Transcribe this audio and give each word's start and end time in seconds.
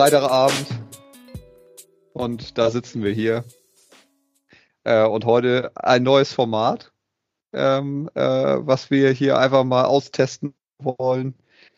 Freitagabend 0.00 0.66
und 2.14 2.56
da 2.56 2.70
sitzen 2.70 3.02
wir 3.02 3.12
hier. 3.12 3.44
Äh, 4.82 5.04
und 5.04 5.26
heute 5.26 5.72
ein 5.74 6.04
neues 6.04 6.32
Format, 6.32 6.90
ähm, 7.52 8.08
äh, 8.14 8.22
was 8.22 8.90
wir 8.90 9.10
hier 9.10 9.38
einfach 9.38 9.62
mal 9.64 9.84
austesten 9.84 10.54
wollen. 10.78 11.34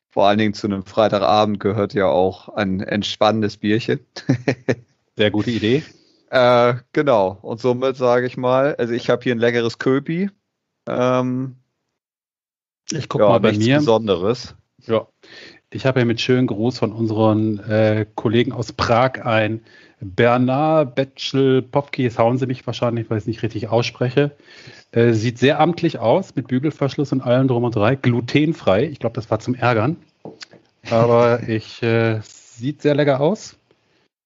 Vor 0.08 0.29
allen 0.29 0.38
Dingen 0.38 0.54
zu 0.54 0.68
einem 0.68 0.84
Freitagabend 0.84 1.58
gehört 1.58 1.94
ja 1.94 2.06
auch 2.06 2.48
ein 2.48 2.79
entspannendes 2.79 3.56
Bierchen. 3.56 4.06
Sehr 5.16 5.32
gute 5.32 5.50
Idee. 5.50 5.82
Äh, 6.30 6.75
genau. 6.93 7.40
Und 7.43 7.61
somit 7.61 7.96
sage 7.96 8.26
ich 8.26 8.36
mal, 8.36 8.76
also 8.76 8.93
ich 8.94 9.11
habe 9.11 9.25
hier 9.25 9.34
ein 9.34 9.40
leckeres 9.40 9.80
Köpi. 9.80 10.30
Ähm, 10.86 11.57
ich 12.89 13.08
gucke 13.08 13.25
ja, 13.25 13.30
mal 13.30 13.40
bei 13.40 13.50
mir. 13.50 13.79
Besonderes. 13.79 14.54
Ja. 14.86 15.08
Ich 15.75 15.86
habe 15.86 16.00
ja 16.00 16.04
mit 16.04 16.21
schönen 16.21 16.46
Gruß 16.46 16.79
von 16.79 16.93
unseren 16.93 17.58
äh, 17.61 18.04
Kollegen 18.14 18.53
aus 18.53 18.75
Prag 18.75 19.25
ein 19.25 19.63
Bernard 20.00 20.94
Betschel 20.94 21.63
Popki. 21.63 22.03
Jetzt 22.03 22.18
hauen 22.18 22.36
sie 22.36 22.46
mich 22.46 22.67
wahrscheinlich, 22.67 23.08
weil 23.08 23.17
ich 23.17 23.22
es 23.22 23.26
nicht 23.26 23.43
richtig 23.43 23.68
ausspreche. 23.68 24.32
Äh, 24.90 25.13
sieht 25.13 25.39
sehr 25.39 25.61
amtlich 25.61 25.99
aus, 25.99 26.35
mit 26.35 26.49
Bügelverschluss 26.49 27.13
und 27.13 27.22
allem 27.22 27.49
drum 27.49 27.64
und 27.64 27.75
drei. 27.75 27.96
Glutenfrei. 27.96 28.85
Ich 28.85 28.99
glaube, 28.99 29.14
das 29.14 29.30
war 29.30 29.39
zum 29.39 29.54
Ärgern. 29.54 29.96
Aber 30.90 31.43
ich 31.49 31.82
äh, 31.82 32.20
sieht 32.22 32.83
sehr 32.83 32.94
lecker 32.94 33.20
aus. 33.20 33.56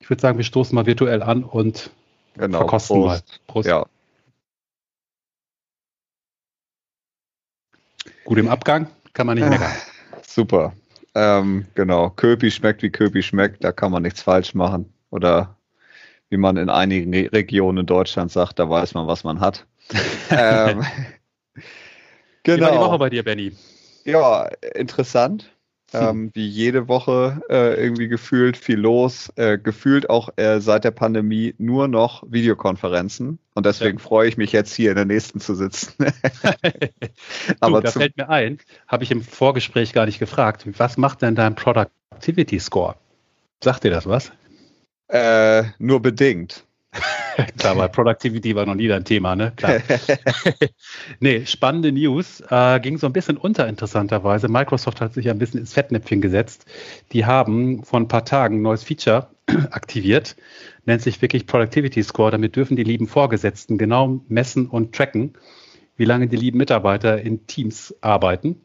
Ich 0.00 0.10
würde 0.10 0.20
sagen, 0.20 0.38
wir 0.38 0.44
stoßen 0.44 0.74
mal 0.74 0.86
virtuell 0.86 1.22
an 1.22 1.44
und 1.44 1.90
genau, 2.36 2.58
verkosten 2.58 2.96
Prost. 2.96 3.06
mal. 3.06 3.52
Prost. 3.52 3.68
Ja. 3.68 3.86
Gut 8.24 8.38
im 8.38 8.48
Abgang, 8.48 8.88
kann 9.12 9.28
man 9.28 9.38
nicht 9.38 9.48
meckern. 9.48 9.70
Super. 10.26 10.72
Ähm, 11.16 11.64
genau, 11.74 12.10
Köpi 12.10 12.50
schmeckt 12.50 12.82
wie 12.82 12.90
Köpi 12.90 13.22
schmeckt, 13.22 13.64
da 13.64 13.72
kann 13.72 13.90
man 13.90 14.02
nichts 14.02 14.20
falsch 14.20 14.52
machen. 14.52 14.92
Oder 15.10 15.56
wie 16.28 16.36
man 16.36 16.58
in 16.58 16.68
einigen 16.68 17.14
Regionen 17.28 17.78
in 17.78 17.86
Deutschland 17.86 18.30
sagt, 18.30 18.58
da 18.58 18.68
weiß 18.68 18.92
man, 18.92 19.06
was 19.06 19.24
man 19.24 19.40
hat. 19.40 19.66
ähm, 20.30 20.84
genau. 22.42 22.58
Wie 22.58 22.60
war 22.60 22.70
die 22.70 22.78
genau. 22.78 22.80
Woche 22.80 22.98
bei 22.98 23.08
dir, 23.08 23.22
Benny? 23.22 23.52
Ja, 24.04 24.50
interessant. 24.74 25.55
Ähm, 25.92 26.30
wie 26.34 26.46
jede 26.46 26.88
Woche 26.88 27.42
äh, 27.48 27.80
irgendwie 27.80 28.08
gefühlt 28.08 28.56
viel 28.56 28.78
los. 28.78 29.32
Äh, 29.36 29.56
gefühlt 29.58 30.10
auch 30.10 30.30
äh, 30.36 30.60
seit 30.60 30.84
der 30.84 30.90
Pandemie 30.90 31.54
nur 31.58 31.86
noch 31.86 32.24
Videokonferenzen. 32.28 33.38
Und 33.54 33.66
deswegen 33.66 33.98
ja. 33.98 34.04
freue 34.04 34.28
ich 34.28 34.36
mich 34.36 34.52
jetzt 34.52 34.74
hier 34.74 34.90
in 34.90 34.96
der 34.96 35.04
nächsten 35.04 35.40
zu 35.40 35.54
sitzen. 35.54 35.94
Aber 37.60 37.80
du, 37.80 37.86
da 37.86 37.90
fällt 37.92 38.16
mir 38.16 38.28
ein, 38.28 38.58
habe 38.88 39.04
ich 39.04 39.12
im 39.12 39.22
Vorgespräch 39.22 39.92
gar 39.92 40.06
nicht 40.06 40.18
gefragt. 40.18 40.66
Was 40.76 40.96
macht 40.96 41.22
denn 41.22 41.36
dein 41.36 41.54
Productivity 41.54 42.58
Score? 42.58 42.96
Sagt 43.62 43.84
dir 43.84 43.90
das 43.90 44.06
was? 44.06 44.32
Äh, 45.08 45.64
nur 45.78 46.02
bedingt. 46.02 46.64
Klar, 47.58 47.76
weil 47.76 47.88
Productivity 47.88 48.54
war 48.54 48.66
noch 48.66 48.74
nie 48.74 48.88
dein 48.88 49.04
Thema, 49.04 49.36
ne? 49.36 49.52
Klar. 49.56 49.80
nee, 51.20 51.44
spannende 51.44 51.92
News. 51.92 52.42
Äh, 52.50 52.80
ging 52.80 52.98
so 52.98 53.06
ein 53.06 53.12
bisschen 53.12 53.36
unter, 53.36 53.68
interessanterweise. 53.68 54.48
Microsoft 54.48 55.00
hat 55.00 55.14
sich 55.14 55.26
ja 55.26 55.32
ein 55.32 55.38
bisschen 55.38 55.60
ins 55.60 55.74
Fettnäpfchen 55.74 56.20
gesetzt. 56.20 56.64
Die 57.12 57.26
haben 57.26 57.84
vor 57.84 58.00
ein 58.00 58.08
paar 58.08 58.24
Tagen 58.24 58.58
ein 58.58 58.62
neues 58.62 58.84
Feature 58.84 59.28
aktiviert, 59.70 60.36
nennt 60.86 61.02
sich 61.02 61.20
wirklich 61.20 61.46
Productivity 61.46 62.02
Score. 62.02 62.30
Damit 62.30 62.56
dürfen 62.56 62.76
die 62.76 62.84
lieben 62.84 63.06
Vorgesetzten 63.06 63.76
genau 63.76 64.20
messen 64.28 64.66
und 64.66 64.94
tracken, 64.94 65.34
wie 65.96 66.04
lange 66.04 66.28
die 66.28 66.36
lieben 66.36 66.58
Mitarbeiter 66.58 67.20
in 67.20 67.46
Teams 67.46 67.94
arbeiten. 68.00 68.60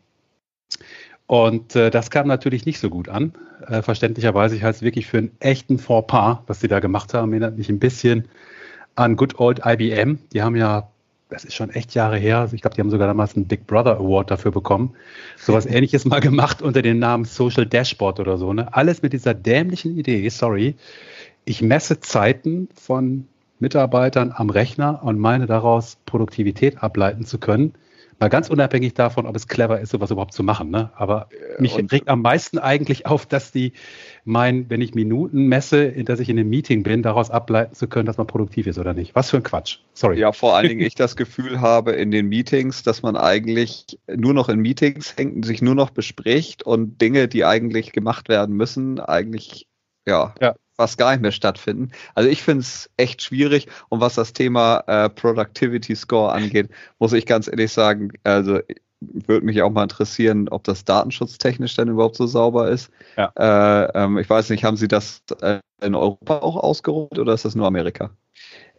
Und 1.28 1.76
äh, 1.76 1.90
das 1.90 2.10
kam 2.10 2.28
natürlich 2.28 2.66
nicht 2.66 2.80
so 2.80 2.90
gut 2.90 3.10
an. 3.10 3.34
Äh, 3.68 3.82
verständlicherweise, 3.82 4.56
ich 4.56 4.64
halte 4.64 4.78
es 4.78 4.82
wirklich 4.82 5.08
für 5.08 5.18
einen 5.18 5.32
echten 5.40 5.78
Fauxpas, 5.78 6.40
was 6.48 6.60
sie 6.60 6.68
da 6.68 6.80
gemacht 6.80 7.14
haben. 7.14 7.32
Erinnert 7.32 7.58
mich 7.58 7.70
ein 7.70 7.80
bisschen 7.80 8.28
an 8.96 9.16
Good 9.16 9.40
Old 9.40 9.62
IBM. 9.66 10.20
Die 10.34 10.42
haben 10.42 10.56
ja, 10.56 10.90
das 11.30 11.46
ist 11.46 11.54
schon 11.54 11.70
echt 11.70 11.94
Jahre 11.94 12.18
her, 12.18 12.40
also 12.40 12.56
ich 12.56 12.62
glaube, 12.62 12.76
die 12.76 12.82
haben 12.82 12.90
sogar 12.90 13.08
damals 13.08 13.36
einen 13.36 13.48
Big 13.48 13.68
Brother 13.68 13.98
Award 13.98 14.32
dafür 14.32 14.52
bekommen. 14.52 14.94
Sowas 15.38 15.66
ähnliches 15.66 16.06
mal 16.06 16.20
gemacht 16.20 16.62
unter 16.62 16.82
dem 16.82 17.00
Namen 17.00 17.26
Social 17.26 17.66
Dashboard 17.66 18.20
oder 18.20 18.38
so. 18.38 18.54
Ne? 18.54 18.74
Alles 18.74 19.02
mit 19.02 19.14
dieser 19.14 19.34
dämlichen 19.34 19.98
Idee, 19.98 20.28
sorry. 20.30 20.76
Ich 21.46 21.62
messe 21.62 22.00
Zeiten 22.00 22.68
von 22.76 23.28
Mitarbeitern 23.60 24.34
am 24.36 24.50
Rechner 24.50 25.04
und 25.04 25.20
meine 25.20 25.46
daraus 25.46 25.98
Produktivität 26.06 26.84
ableiten 26.84 27.26
zu 27.26 27.38
können. 27.38 27.74
Mal 28.22 28.30
ganz 28.30 28.52
unabhängig 28.52 28.94
davon, 28.94 29.26
ob 29.26 29.36
es 29.36 29.48
clever 29.48 29.80
ist, 29.80 29.90
sowas 29.90 30.12
überhaupt 30.12 30.36
zu 30.36 30.44
machen. 30.44 30.70
Ne? 30.70 30.92
Aber 30.96 31.28
mich 31.58 31.74
und, 31.74 31.92
regt 31.92 32.08
am 32.08 32.22
meisten 32.22 32.60
eigentlich 32.60 33.08
auf, 33.08 33.26
dass 33.26 33.52
die 33.52 33.74
meinen, 34.26 34.70
wenn 34.70 34.80
ich 34.80 34.94
Minuten 34.94 35.48
messe, 35.48 35.86
in 35.86 36.06
dass 36.06 36.20
ich 36.20 36.30
in 36.30 36.38
einem 36.38 36.48
Meeting 36.48 36.84
bin, 36.84 37.02
daraus 37.02 37.32
ableiten 37.32 37.74
zu 37.74 37.88
können, 37.88 38.06
dass 38.06 38.18
man 38.18 38.28
produktiv 38.28 38.68
ist 38.68 38.78
oder 38.78 38.94
nicht. 38.94 39.16
Was 39.16 39.32
für 39.32 39.38
ein 39.38 39.44
Quatsch. 39.44 39.80
Sorry. 39.94 40.20
Ja, 40.20 40.34
vor 40.34 40.56
allen 40.56 40.70
Dingen 40.70 40.82
ich 40.82 40.94
das 40.94 41.16
Gefühl 41.16 41.62
habe 41.62 41.94
in 41.94 42.12
den 42.12 42.28
Meetings, 42.28 42.84
dass 42.84 43.02
man 43.02 43.16
eigentlich 43.18 43.98
nur 44.08 44.36
noch 44.36 44.50
in 44.50 44.60
Meetings 44.60 45.18
hängt 45.18 45.38
und 45.38 45.44
sich 45.44 45.64
nur 45.64 45.74
noch 45.74 45.90
bespricht 45.90 46.62
und 46.62 47.02
Dinge, 47.02 47.28
die 47.28 47.44
eigentlich 47.44 47.92
gemacht 47.92 48.30
werden 48.30 48.56
müssen, 48.56 49.00
eigentlich 49.00 49.68
ja, 50.06 50.36
ja 50.40 50.54
fast 50.82 50.98
gar 50.98 51.12
nicht 51.12 51.22
mehr 51.22 51.32
stattfinden. 51.32 51.92
Also 52.16 52.28
ich 52.28 52.42
finde 52.42 52.62
es 52.62 52.90
echt 52.98 53.22
schwierig. 53.22 53.68
Und 53.90 54.02
was 54.02 54.16
das 54.16 54.34
Thema 54.34 54.84
äh, 54.88 55.10
Productivity 55.10 55.96
Score 55.96 56.32
angeht, 56.34 56.70
muss 56.98 57.14
ich 57.14 57.28
ganz 57.28 57.48
ehrlich 57.48 57.72
sagen, 57.72 58.12
also 58.24 58.58
würde 59.00 59.46
mich 59.46 59.62
auch 59.62 59.70
mal 59.70 59.84
interessieren, 59.84 60.50
ob 60.50 60.64
das 60.64 60.84
datenschutztechnisch 60.84 61.76
dann 61.76 61.88
überhaupt 61.88 62.16
so 62.16 62.26
sauber 62.26 62.70
ist. 62.70 62.90
Ja. 63.16 63.32
Äh, 63.38 63.92
ähm, 63.94 64.18
ich 64.18 64.28
weiß 64.28 64.50
nicht, 64.50 64.64
haben 64.64 64.76
Sie 64.76 64.88
das 64.88 65.22
äh, 65.42 65.60
in 65.84 65.94
Europa 65.94 66.40
auch 66.40 66.56
ausgerollt 66.56 67.20
oder 67.20 67.34
ist 67.34 67.46
das 67.46 67.54
nur 67.54 67.68
Amerika? 67.68 68.10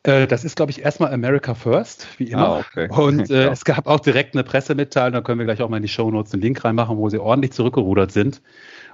Äh, 0.02 0.26
das 0.26 0.42
ist, 0.42 0.56
glaube 0.56 0.72
ich, 0.72 0.82
erstmal 0.82 1.12
America 1.12 1.54
First, 1.54 2.08
wie 2.18 2.32
immer. 2.32 2.48
Ah, 2.48 2.58
okay. 2.58 2.88
Und 2.90 3.30
äh, 3.30 3.48
es 3.52 3.64
gab 3.64 3.86
auch 3.86 4.00
direkt 4.00 4.34
eine 4.34 4.42
Pressemitteilung, 4.42 5.12
da 5.12 5.20
können 5.20 5.38
wir 5.38 5.46
gleich 5.46 5.62
auch 5.62 5.68
mal 5.68 5.76
in 5.76 5.84
die 5.84 5.88
Show 5.88 6.10
Notes 6.10 6.32
einen 6.32 6.42
Link 6.42 6.64
reinmachen, 6.64 6.96
wo 6.96 7.08
sie 7.08 7.20
ordentlich 7.20 7.52
zurückgerudert 7.52 8.10
sind 8.10 8.42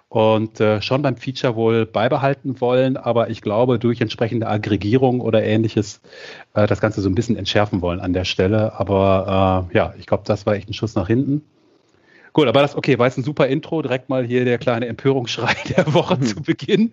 und 0.08 0.58
äh, 0.60 0.80
schon 0.80 1.02
beim 1.02 1.16
Feature 1.16 1.54
wohl 1.54 1.84
beibehalten 1.84 2.60
wollen, 2.60 2.96
aber 2.96 3.28
ich 3.28 3.42
glaube, 3.42 3.78
durch 3.78 4.00
entsprechende 4.00 4.48
Aggregierung 4.48 5.20
oder 5.20 5.42
ähnliches 5.42 6.00
äh, 6.54 6.66
das 6.66 6.80
Ganze 6.80 7.02
so 7.02 7.08
ein 7.08 7.14
bisschen 7.14 7.36
entschärfen 7.36 7.82
wollen 7.82 8.00
an 8.00 8.14
der 8.14 8.24
Stelle. 8.24 8.78
Aber 8.78 9.68
äh, 9.70 9.76
ja, 9.76 9.94
ich 9.98 10.06
glaube, 10.06 10.24
das 10.26 10.46
war 10.46 10.54
echt 10.54 10.68
ein 10.68 10.72
Schuss 10.72 10.94
nach 10.94 11.08
hinten. 11.08 11.42
Gut, 12.32 12.46
aber 12.46 12.62
das, 12.62 12.76
okay, 12.76 12.98
war 12.98 13.06
jetzt 13.06 13.18
ein 13.18 13.24
super 13.24 13.48
Intro. 13.48 13.82
Direkt 13.82 14.08
mal 14.08 14.24
hier 14.24 14.44
der 14.44 14.58
kleine 14.58 14.86
Empörungsschrei 14.86 15.54
der 15.76 15.92
Woche 15.92 16.14
hm. 16.14 16.22
zu 16.22 16.42
Beginn. 16.42 16.92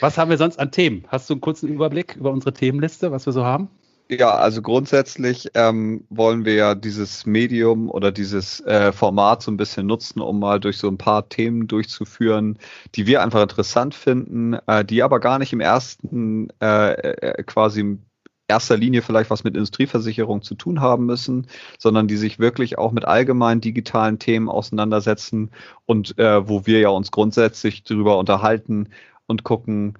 Was 0.00 0.18
haben 0.18 0.30
wir 0.30 0.38
sonst 0.38 0.58
an 0.58 0.70
Themen? 0.70 1.04
Hast 1.08 1.28
du 1.28 1.34
einen 1.34 1.40
kurzen 1.40 1.68
Überblick 1.68 2.16
über 2.16 2.30
unsere 2.30 2.52
Themenliste, 2.52 3.10
was 3.10 3.26
wir 3.26 3.32
so 3.32 3.44
haben? 3.44 3.68
Ja, 4.10 4.34
also 4.34 4.60
grundsätzlich 4.60 5.48
ähm, 5.54 6.04
wollen 6.10 6.44
wir 6.44 6.54
ja 6.54 6.74
dieses 6.74 7.24
Medium 7.24 7.88
oder 7.88 8.12
dieses 8.12 8.60
äh, 8.60 8.92
Format 8.92 9.42
so 9.42 9.50
ein 9.50 9.56
bisschen 9.56 9.86
nutzen, 9.86 10.20
um 10.20 10.40
mal 10.40 10.60
durch 10.60 10.76
so 10.76 10.88
ein 10.88 10.98
paar 10.98 11.30
Themen 11.30 11.66
durchzuführen, 11.68 12.58
die 12.94 13.06
wir 13.06 13.22
einfach 13.22 13.40
interessant 13.42 13.94
finden, 13.94 14.54
äh, 14.66 14.84
die 14.84 15.02
aber 15.02 15.20
gar 15.20 15.38
nicht 15.38 15.54
im 15.54 15.60
ersten 15.60 16.50
äh, 16.60 16.92
äh 16.92 17.42
quasi 17.44 17.80
im 17.80 18.02
erster 18.46 18.76
Linie 18.76 19.00
vielleicht 19.00 19.30
was 19.30 19.42
mit 19.42 19.54
Industrieversicherung 19.54 20.42
zu 20.42 20.54
tun 20.54 20.80
haben 20.82 21.06
müssen, 21.06 21.46
sondern 21.78 22.06
die 22.06 22.18
sich 22.18 22.38
wirklich 22.38 22.76
auch 22.76 22.92
mit 22.92 23.06
allgemeinen 23.06 23.62
digitalen 23.62 24.18
Themen 24.18 24.50
auseinandersetzen 24.50 25.50
und 25.86 26.18
äh, 26.18 26.46
wo 26.46 26.66
wir 26.66 26.80
ja 26.80 26.90
uns 26.90 27.10
grundsätzlich 27.10 27.84
darüber 27.84 28.18
unterhalten 28.18 28.90
und 29.26 29.44
gucken, 29.44 29.98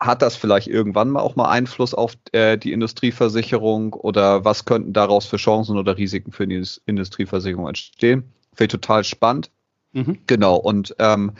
hat 0.00 0.22
das 0.22 0.36
vielleicht 0.36 0.68
irgendwann 0.68 1.10
mal 1.10 1.20
auch 1.20 1.36
mal 1.36 1.48
Einfluss 1.48 1.94
auf 1.94 2.16
äh, 2.32 2.58
die 2.58 2.72
Industrieversicherung 2.72 3.92
oder 3.92 4.44
was 4.44 4.64
könnten 4.64 4.92
daraus 4.92 5.26
für 5.26 5.36
Chancen 5.36 5.78
oder 5.78 5.96
Risiken 5.96 6.32
für 6.32 6.46
die 6.46 6.64
Industrieversicherung 6.86 7.68
entstehen? 7.68 8.24
Finde 8.54 8.76
ich 8.76 8.80
total 8.80 9.04
spannend. 9.04 9.50
Mhm. 9.92 10.18
Genau, 10.26 10.56
und 10.56 10.94
ähm, 10.98 11.32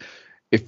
ich, 0.50 0.64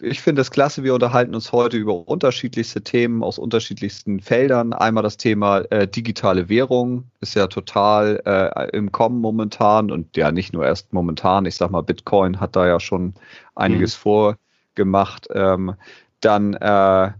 ich 0.00 0.20
finde 0.20 0.42
es 0.42 0.50
klasse, 0.50 0.82
wir 0.82 0.94
unterhalten 0.94 1.34
uns 1.34 1.52
heute 1.52 1.76
über 1.76 2.08
unterschiedlichste 2.08 2.82
Themen 2.82 3.22
aus 3.22 3.38
unterschiedlichsten 3.38 4.20
Feldern. 4.20 4.72
Einmal 4.72 5.02
das 5.02 5.16
Thema 5.16 5.60
äh, 5.70 5.86
digitale 5.86 6.48
Währung, 6.48 7.04
ist 7.20 7.34
ja 7.34 7.46
total 7.46 8.20
äh, 8.24 8.76
im 8.76 8.90
Kommen 8.90 9.20
momentan 9.20 9.90
und 9.90 10.16
ja 10.16 10.32
nicht 10.32 10.52
nur 10.52 10.66
erst 10.66 10.92
momentan, 10.92 11.46
ich 11.46 11.56
sag 11.56 11.70
mal, 11.70 11.82
Bitcoin 11.82 12.40
hat 12.40 12.56
da 12.56 12.66
ja 12.66 12.80
schon 12.80 13.14
einiges 13.54 13.96
mhm. 13.96 14.36
vorgemacht. 14.74 15.28
Ähm, 15.32 15.74
dann 16.24 16.54
äh, 16.54 17.12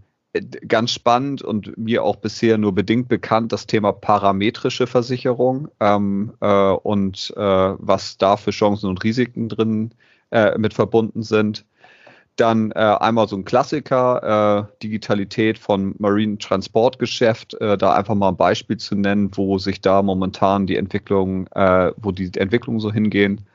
ganz 0.67 0.91
spannend 0.91 1.43
und 1.43 1.77
mir 1.77 2.03
auch 2.03 2.15
bisher 2.15 2.57
nur 2.57 2.73
bedingt 2.73 3.07
bekannt 3.07 3.51
das 3.51 3.67
Thema 3.67 3.91
parametrische 3.91 4.87
Versicherung 4.87 5.67
ähm, 5.79 6.33
äh, 6.41 6.71
und 6.71 7.33
äh, 7.37 7.41
was 7.41 8.17
da 8.17 8.37
für 8.37 8.51
Chancen 8.51 8.89
und 8.89 9.03
Risiken 9.03 9.47
drin 9.49 9.93
äh, 10.31 10.57
mit 10.57 10.73
verbunden 10.73 11.21
sind. 11.21 11.65
Dann 12.35 12.71
äh, 12.71 12.79
einmal 12.79 13.27
so 13.27 13.35
ein 13.35 13.45
Klassiker, 13.45 14.67
äh, 14.71 14.81
Digitalität 14.81 15.59
von 15.59 15.93
Marine 15.99 16.39
Transportgeschäft, 16.39 17.53
äh, 17.61 17.77
da 17.77 17.93
einfach 17.93 18.15
mal 18.15 18.29
ein 18.29 18.37
Beispiel 18.37 18.77
zu 18.77 18.95
nennen, 18.95 19.29
wo 19.35 19.59
sich 19.59 19.81
da 19.81 20.01
momentan 20.01 20.65
die 20.65 20.77
Entwicklung, 20.77 21.45
äh, 21.53 21.91
wo 21.97 22.11
die 22.11 22.31
Entwicklungen 22.35 22.79
so 22.79 22.91
hingehen. 22.91 23.45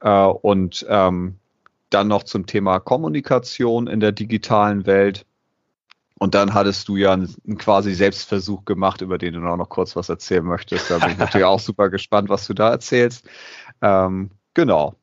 Äh, 0.00 0.26
und 0.26 0.86
ähm, 0.88 1.40
dann 1.90 2.08
noch 2.08 2.22
zum 2.22 2.46
Thema 2.46 2.78
Kommunikation 2.78 3.86
in 3.86 4.00
der 4.00 4.12
digitalen 4.12 4.86
Welt. 4.86 5.26
Und 6.18 6.34
dann 6.34 6.52
hattest 6.52 6.86
du 6.88 6.96
ja 6.96 7.12
einen, 7.12 7.34
quasi 7.56 7.94
Selbstversuch 7.94 8.64
gemacht, 8.64 9.00
über 9.00 9.16
den 9.16 9.34
du 9.34 9.40
auch 9.46 9.56
noch 9.56 9.68
kurz 9.68 9.96
was 9.96 10.08
erzählen 10.08 10.44
möchtest. 10.44 10.90
Da 10.90 10.98
bin 10.98 11.12
ich 11.12 11.18
natürlich 11.18 11.46
auch 11.46 11.60
super 11.60 11.88
gespannt, 11.88 12.28
was 12.28 12.46
du 12.46 12.54
da 12.54 12.70
erzählst. 12.70 13.26
Ähm, 13.80 14.30
genau. 14.54 14.96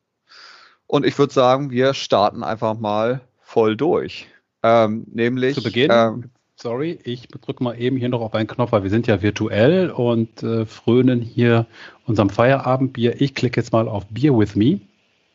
Und 0.85 1.05
ich 1.05 1.17
würde 1.17 1.33
sagen, 1.33 1.71
wir 1.71 1.93
starten 1.93 2.43
einfach 2.43 2.77
mal 2.77 3.21
voll 3.41 3.75
durch. 3.75 4.27
Ähm, 4.63 5.05
nämlich. 5.11 5.55
Zu 5.55 5.63
Beginn. 5.63 5.89
Ähm, 5.91 6.29
sorry, 6.55 6.99
ich 7.03 7.27
drücke 7.27 7.63
mal 7.63 7.79
eben 7.79 7.97
hier 7.97 8.09
noch 8.09 8.21
auf 8.21 8.35
einen 8.35 8.47
Knopf, 8.47 8.71
weil 8.71 8.83
wir 8.83 8.89
sind 8.91 9.07
ja 9.07 9.21
virtuell 9.21 9.89
und 9.89 10.43
äh, 10.43 10.65
frönen 10.65 11.21
hier 11.21 11.65
unserem 12.05 12.29
Feierabendbier. 12.29 13.19
Ich 13.21 13.33
klicke 13.33 13.59
jetzt 13.59 13.73
mal 13.73 13.87
auf 13.87 14.05
Beer 14.07 14.37
with 14.37 14.55
Me 14.55 14.81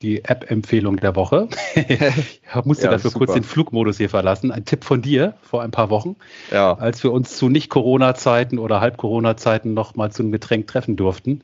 die 0.03 0.25
App-Empfehlung 0.25 0.97
der 0.97 1.17
Woche. 1.17 1.49
ich 1.75 2.41
musste 2.65 2.85
ja, 2.85 2.91
dafür 2.91 3.11
super. 3.11 3.27
kurz 3.27 3.35
den 3.35 3.45
Flugmodus 3.45 3.97
hier 3.97 4.09
verlassen. 4.09 4.51
Ein 4.51 4.65
Tipp 4.65 4.85
von 4.85 5.01
dir 5.01 5.35
vor 5.43 5.63
ein 5.63 5.71
paar 5.71 5.91
Wochen, 5.91 6.17
ja. 6.51 6.75
als 6.75 7.03
wir 7.03 7.13
uns 7.13 7.37
zu 7.37 7.49
Nicht-Corona-Zeiten 7.49 8.59
oder 8.59 8.81
Halb-Corona-Zeiten 8.81 9.75
noch 9.75 9.95
mal 9.95 10.11
zu 10.11 10.23
einem 10.23 10.33
Getränk 10.33 10.67
treffen 10.67 10.97
durften. 10.97 11.43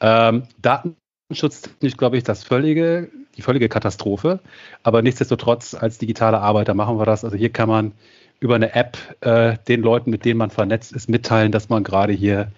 Ähm, 0.00 0.44
Datenschutztechnisch, 0.60 1.96
glaube 1.96 2.18
ich, 2.18 2.24
das 2.24 2.44
völlige, 2.44 3.10
die 3.36 3.42
völlige 3.42 3.68
Katastrophe. 3.68 4.40
Aber 4.82 5.02
nichtsdestotrotz, 5.02 5.74
als 5.74 5.98
digitale 5.98 6.40
Arbeiter 6.40 6.74
machen 6.74 6.98
wir 6.98 7.06
das. 7.06 7.24
Also 7.24 7.36
hier 7.36 7.50
kann 7.50 7.68
man 7.68 7.92
über 8.40 8.54
eine 8.54 8.74
App 8.74 8.98
äh, 9.22 9.56
den 9.66 9.80
Leuten, 9.80 10.10
mit 10.10 10.24
denen 10.24 10.38
man 10.38 10.50
vernetzt 10.50 10.92
ist, 10.92 11.08
mitteilen, 11.08 11.52
dass 11.52 11.68
man 11.68 11.84
gerade 11.84 12.12
hier 12.12 12.52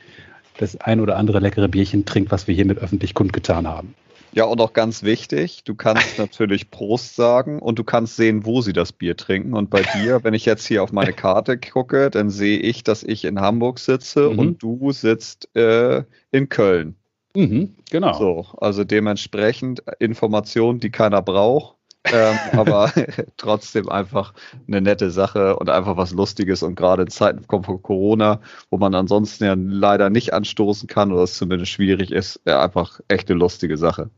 das 0.58 0.80
ein 0.80 1.00
oder 1.00 1.16
andere 1.16 1.38
leckere 1.38 1.68
Bierchen 1.68 2.04
trinkt, 2.04 2.32
was 2.32 2.48
wir 2.48 2.54
hiermit 2.54 2.78
öffentlich 2.78 3.14
kundgetan 3.14 3.68
haben. 3.68 3.94
Ja, 4.32 4.44
und 4.44 4.60
auch 4.60 4.72
ganz 4.72 5.02
wichtig, 5.02 5.64
du 5.64 5.74
kannst 5.74 6.18
natürlich 6.18 6.70
Prost 6.70 7.16
sagen 7.16 7.60
und 7.60 7.78
du 7.78 7.84
kannst 7.84 8.16
sehen, 8.16 8.44
wo 8.44 8.60
sie 8.60 8.72
das 8.72 8.92
Bier 8.92 9.16
trinken. 9.16 9.54
Und 9.54 9.70
bei 9.70 9.82
dir, 9.82 10.22
wenn 10.24 10.34
ich 10.34 10.44
jetzt 10.44 10.66
hier 10.66 10.82
auf 10.82 10.92
meine 10.92 11.12
Karte 11.14 11.58
gucke, 11.58 12.10
dann 12.10 12.30
sehe 12.30 12.58
ich, 12.58 12.84
dass 12.84 13.02
ich 13.02 13.24
in 13.24 13.40
Hamburg 13.40 13.78
sitze 13.78 14.30
mhm. 14.30 14.38
und 14.38 14.62
du 14.62 14.92
sitzt 14.92 15.54
äh, 15.56 16.04
in 16.30 16.48
Köln. 16.48 16.96
Mhm, 17.34 17.76
genau. 17.90 18.14
So, 18.14 18.46
also 18.58 18.84
dementsprechend 18.84 19.82
Informationen, 19.98 20.80
die 20.80 20.90
keiner 20.90 21.22
braucht. 21.22 21.77
Ähm, 22.04 22.36
aber 22.52 22.92
trotzdem 23.36 23.88
einfach 23.88 24.32
eine 24.66 24.80
nette 24.80 25.10
Sache 25.10 25.56
und 25.56 25.68
einfach 25.68 25.96
was 25.96 26.12
Lustiges 26.12 26.62
und 26.62 26.74
gerade 26.74 27.02
in 27.02 27.10
Zeiten 27.10 27.44
von 27.44 27.82
Corona, 27.82 28.40
wo 28.70 28.78
man 28.78 28.94
ansonsten 28.94 29.44
ja 29.44 29.54
leider 29.56 30.10
nicht 30.10 30.32
anstoßen 30.32 30.88
kann 30.88 31.12
oder 31.12 31.22
es 31.22 31.36
zumindest 31.36 31.72
schwierig 31.72 32.12
ist, 32.12 32.40
ja, 32.46 32.62
einfach 32.62 33.00
echt 33.08 33.30
eine 33.30 33.38
lustige 33.38 33.76
Sache. 33.76 34.10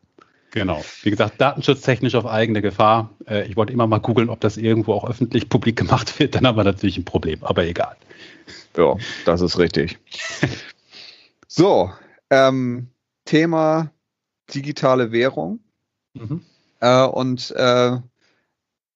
Genau. 0.53 0.83
Wie 1.03 1.11
gesagt, 1.11 1.41
datenschutztechnisch 1.41 2.15
auf 2.17 2.27
eigene 2.27 2.61
Gefahr. 2.61 3.11
Äh, 3.27 3.47
ich 3.47 3.57
wollte 3.57 3.73
immer 3.73 3.87
mal 3.87 4.01
googeln, 4.01 4.31
ob 4.31 4.41
das 4.41 4.57
irgendwo 4.57 4.95
auch 4.95 5.09
öffentlich 5.09 5.49
publik 5.49 5.77
gemacht 5.77 6.19
wird. 6.19 6.35
Dann 6.35 6.47
haben 6.47 6.57
wir 6.57 6.65
natürlich 6.65 6.99
ein 6.99 7.05
Problem, 7.05 7.45
aber 7.45 7.65
egal. 7.65 7.97
Ja, 8.77 8.97
das 9.25 9.41
ist 9.41 9.59
richtig. 9.59 9.99
so, 11.47 11.93
ähm, 12.31 12.89
Thema 13.25 13.93
digitale 14.53 15.13
Währung. 15.13 15.61
Mhm. 16.15 16.45
Äh, 16.81 17.05
und 17.05 17.53
äh, 17.57 17.99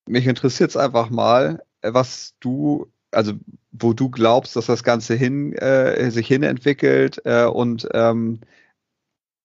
mich 0.06 0.26
interessiert 0.26 0.70
es 0.70 0.76
einfach 0.76 1.10
mal, 1.10 1.62
was 1.82 2.34
du, 2.40 2.90
also 3.10 3.32
wo 3.72 3.92
du 3.92 4.10
glaubst, 4.10 4.56
dass 4.56 4.66
das 4.66 4.82
Ganze 4.82 5.14
hin, 5.14 5.52
äh, 5.54 6.10
sich 6.10 6.26
hinentwickelt 6.26 7.20
äh, 7.24 7.44
und 7.44 7.88
ähm, 7.92 8.40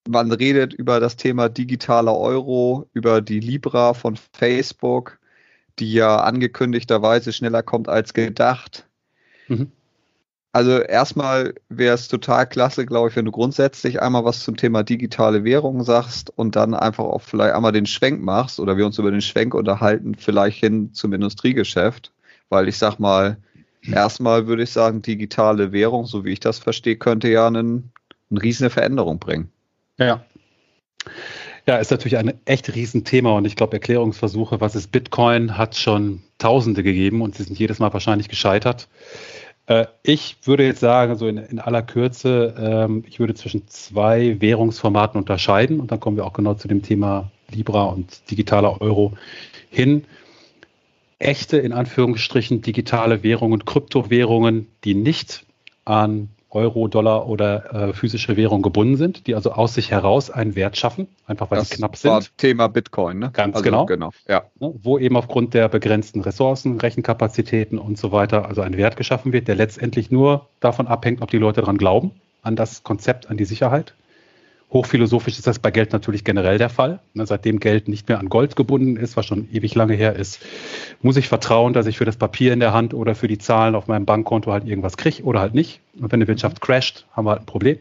man 0.07 0.31
redet 0.31 0.73
über 0.73 0.99
das 0.99 1.17
Thema 1.17 1.49
digitaler 1.49 2.17
Euro, 2.17 2.89
über 2.93 3.21
die 3.21 3.39
Libra 3.39 3.93
von 3.93 4.17
Facebook, 4.33 5.19
die 5.77 5.93
ja 5.93 6.17
angekündigterweise 6.17 7.31
schneller 7.31 7.63
kommt 7.63 7.89
als 7.89 8.13
gedacht. 8.13 8.87
Mhm. 9.47 9.71
Also 10.51 10.79
erstmal 10.79 11.53
wäre 11.69 11.93
es 11.93 12.07
total 12.07 12.47
klasse, 12.47 12.85
glaube 12.85 13.09
ich, 13.09 13.15
wenn 13.15 13.25
du 13.25 13.31
grundsätzlich 13.31 14.01
einmal 14.01 14.25
was 14.25 14.43
zum 14.43 14.57
Thema 14.57 14.81
digitale 14.81 15.43
Währung 15.43 15.83
sagst 15.83 16.31
und 16.35 16.55
dann 16.55 16.73
einfach 16.73 17.03
auch 17.03 17.21
vielleicht 17.21 17.53
einmal 17.53 17.71
den 17.71 17.85
Schwenk 17.85 18.21
machst 18.21 18.59
oder 18.59 18.75
wir 18.75 18.87
uns 18.87 18.97
über 18.97 19.11
den 19.11 19.21
Schwenk 19.21 19.53
unterhalten, 19.53 20.15
vielleicht 20.15 20.57
hin 20.57 20.91
zum 20.93 21.13
Industriegeschäft. 21.13 22.11
Weil 22.49 22.67
ich 22.67 22.79
sag 22.79 22.97
mal, 22.97 23.37
erstmal 23.83 24.47
würde 24.47 24.63
ich 24.63 24.71
sagen, 24.71 25.03
digitale 25.03 25.71
Währung, 25.71 26.07
so 26.07 26.25
wie 26.25 26.31
ich 26.31 26.39
das 26.39 26.57
verstehe, 26.57 26.95
könnte 26.95 27.29
ja 27.29 27.45
einen, 27.45 27.91
eine 28.31 28.41
riesige 28.41 28.71
Veränderung 28.71 29.19
bringen. 29.19 29.51
Ja. 29.97 30.25
Ja, 31.67 31.77
ist 31.77 31.91
natürlich 31.91 32.17
ein 32.17 32.33
echt 32.45 32.73
Riesenthema 32.73 33.33
und 33.33 33.45
ich 33.45 33.55
glaube, 33.55 33.73
Erklärungsversuche, 33.73 34.59
was 34.59 34.75
ist 34.75 34.91
Bitcoin, 34.91 35.55
hat 35.59 35.75
schon 35.75 36.23
Tausende 36.39 36.81
gegeben 36.81 37.21
und 37.21 37.35
sie 37.35 37.43
sind 37.43 37.59
jedes 37.59 37.77
Mal 37.77 37.93
wahrscheinlich 37.93 38.29
gescheitert. 38.29 38.87
Äh, 39.69 39.85
ich 40.01 40.35
würde 40.43 40.65
jetzt 40.65 40.79
sagen, 40.79 41.15
so 41.15 41.27
in, 41.27 41.37
in 41.37 41.59
aller 41.59 41.83
Kürze, 41.83 42.55
ähm, 42.57 43.03
ich 43.07 43.19
würde 43.19 43.35
zwischen 43.35 43.67
zwei 43.67 44.41
Währungsformaten 44.41 45.19
unterscheiden 45.19 45.79
und 45.79 45.91
dann 45.91 45.99
kommen 45.99 46.17
wir 46.17 46.25
auch 46.25 46.33
genau 46.33 46.55
zu 46.55 46.67
dem 46.67 46.81
Thema 46.81 47.31
Libra 47.49 47.85
und 47.85 48.29
digitaler 48.29 48.81
Euro 48.81 49.13
hin. 49.69 50.05
Echte, 51.19 51.57
in 51.57 51.71
Anführungsstrichen, 51.71 52.61
digitale 52.61 53.23
Währungen, 53.23 53.63
Kryptowährungen, 53.63 54.67
die 54.83 54.95
nicht 54.95 55.45
an 55.85 56.29
Euro, 56.51 56.87
Dollar 56.87 57.27
oder 57.27 57.89
äh, 57.89 57.93
physische 57.93 58.35
Währung 58.35 58.61
gebunden 58.61 58.97
sind, 58.97 59.27
die 59.27 59.35
also 59.35 59.51
aus 59.51 59.75
sich 59.75 59.91
heraus 59.91 60.31
einen 60.31 60.55
Wert 60.55 60.77
schaffen, 60.77 61.07
einfach 61.27 61.51
weil 61.51 61.59
das 61.59 61.69
sie 61.69 61.75
knapp 61.75 61.95
sind. 61.95 62.11
War 62.11 62.23
Thema 62.37 62.67
Bitcoin, 62.67 63.19
ne? 63.19 63.29
Ganz 63.31 63.55
also, 63.55 63.63
genau. 63.63 63.85
genau 63.85 64.11
ja. 64.27 64.43
Ne, 64.59 64.73
wo 64.81 64.97
eben 64.97 65.15
aufgrund 65.15 65.53
der 65.53 65.69
begrenzten 65.69 66.21
Ressourcen, 66.21 66.79
Rechenkapazitäten 66.79 67.77
und 67.77 67.97
so 67.97 68.11
weiter, 68.11 68.47
also 68.47 68.61
ein 68.61 68.77
Wert 68.77 68.97
geschaffen 68.97 69.31
wird, 69.31 69.47
der 69.47 69.55
letztendlich 69.55 70.09
nur 70.09 70.47
davon 70.59 70.87
abhängt, 70.87 71.21
ob 71.21 71.29
die 71.29 71.37
Leute 71.37 71.61
daran 71.61 71.77
glauben, 71.77 72.11
an 72.41 72.55
das 72.55 72.83
Konzept, 72.83 73.29
an 73.29 73.37
die 73.37 73.45
Sicherheit. 73.45 73.93
Hochphilosophisch 74.71 75.37
ist 75.37 75.47
das 75.47 75.57
bei 75.57 75.71
Geld 75.71 75.93
natürlich 75.93 76.23
generell 76.23 76.59
der 76.59 76.69
Fall. 76.69 76.99
Ne, 77.13 77.25
seitdem 77.25 77.59
Geld 77.59 77.87
nicht 77.87 78.07
mehr 78.07 78.19
an 78.19 78.29
Gold 78.29 78.55
gebunden 78.55 78.97
ist, 78.97 79.17
was 79.17 79.25
schon 79.25 79.49
ewig 79.51 79.73
lange 79.73 79.95
her 79.95 80.15
ist, 80.15 80.45
muss 81.01 81.17
ich 81.17 81.27
vertrauen, 81.27 81.73
dass 81.73 81.87
ich 81.87 81.97
für 81.97 82.05
das 82.05 82.17
Papier 82.17 82.53
in 82.53 82.59
der 82.59 82.71
Hand 82.71 82.93
oder 82.93 83.15
für 83.15 83.27
die 83.27 83.39
Zahlen 83.39 83.73
auf 83.73 83.87
meinem 83.87 84.05
Bankkonto 84.05 84.51
halt 84.51 84.67
irgendwas 84.67 84.95
kriege 84.95 85.23
oder 85.23 85.39
halt 85.39 85.55
nicht. 85.55 85.81
Und 85.99 86.11
wenn 86.11 86.19
die 86.19 86.27
Wirtschaft 86.27 86.61
crasht, 86.61 87.07
haben 87.13 87.25
wir 87.25 87.31
halt 87.31 87.41
ein 87.41 87.45
Problem. 87.47 87.79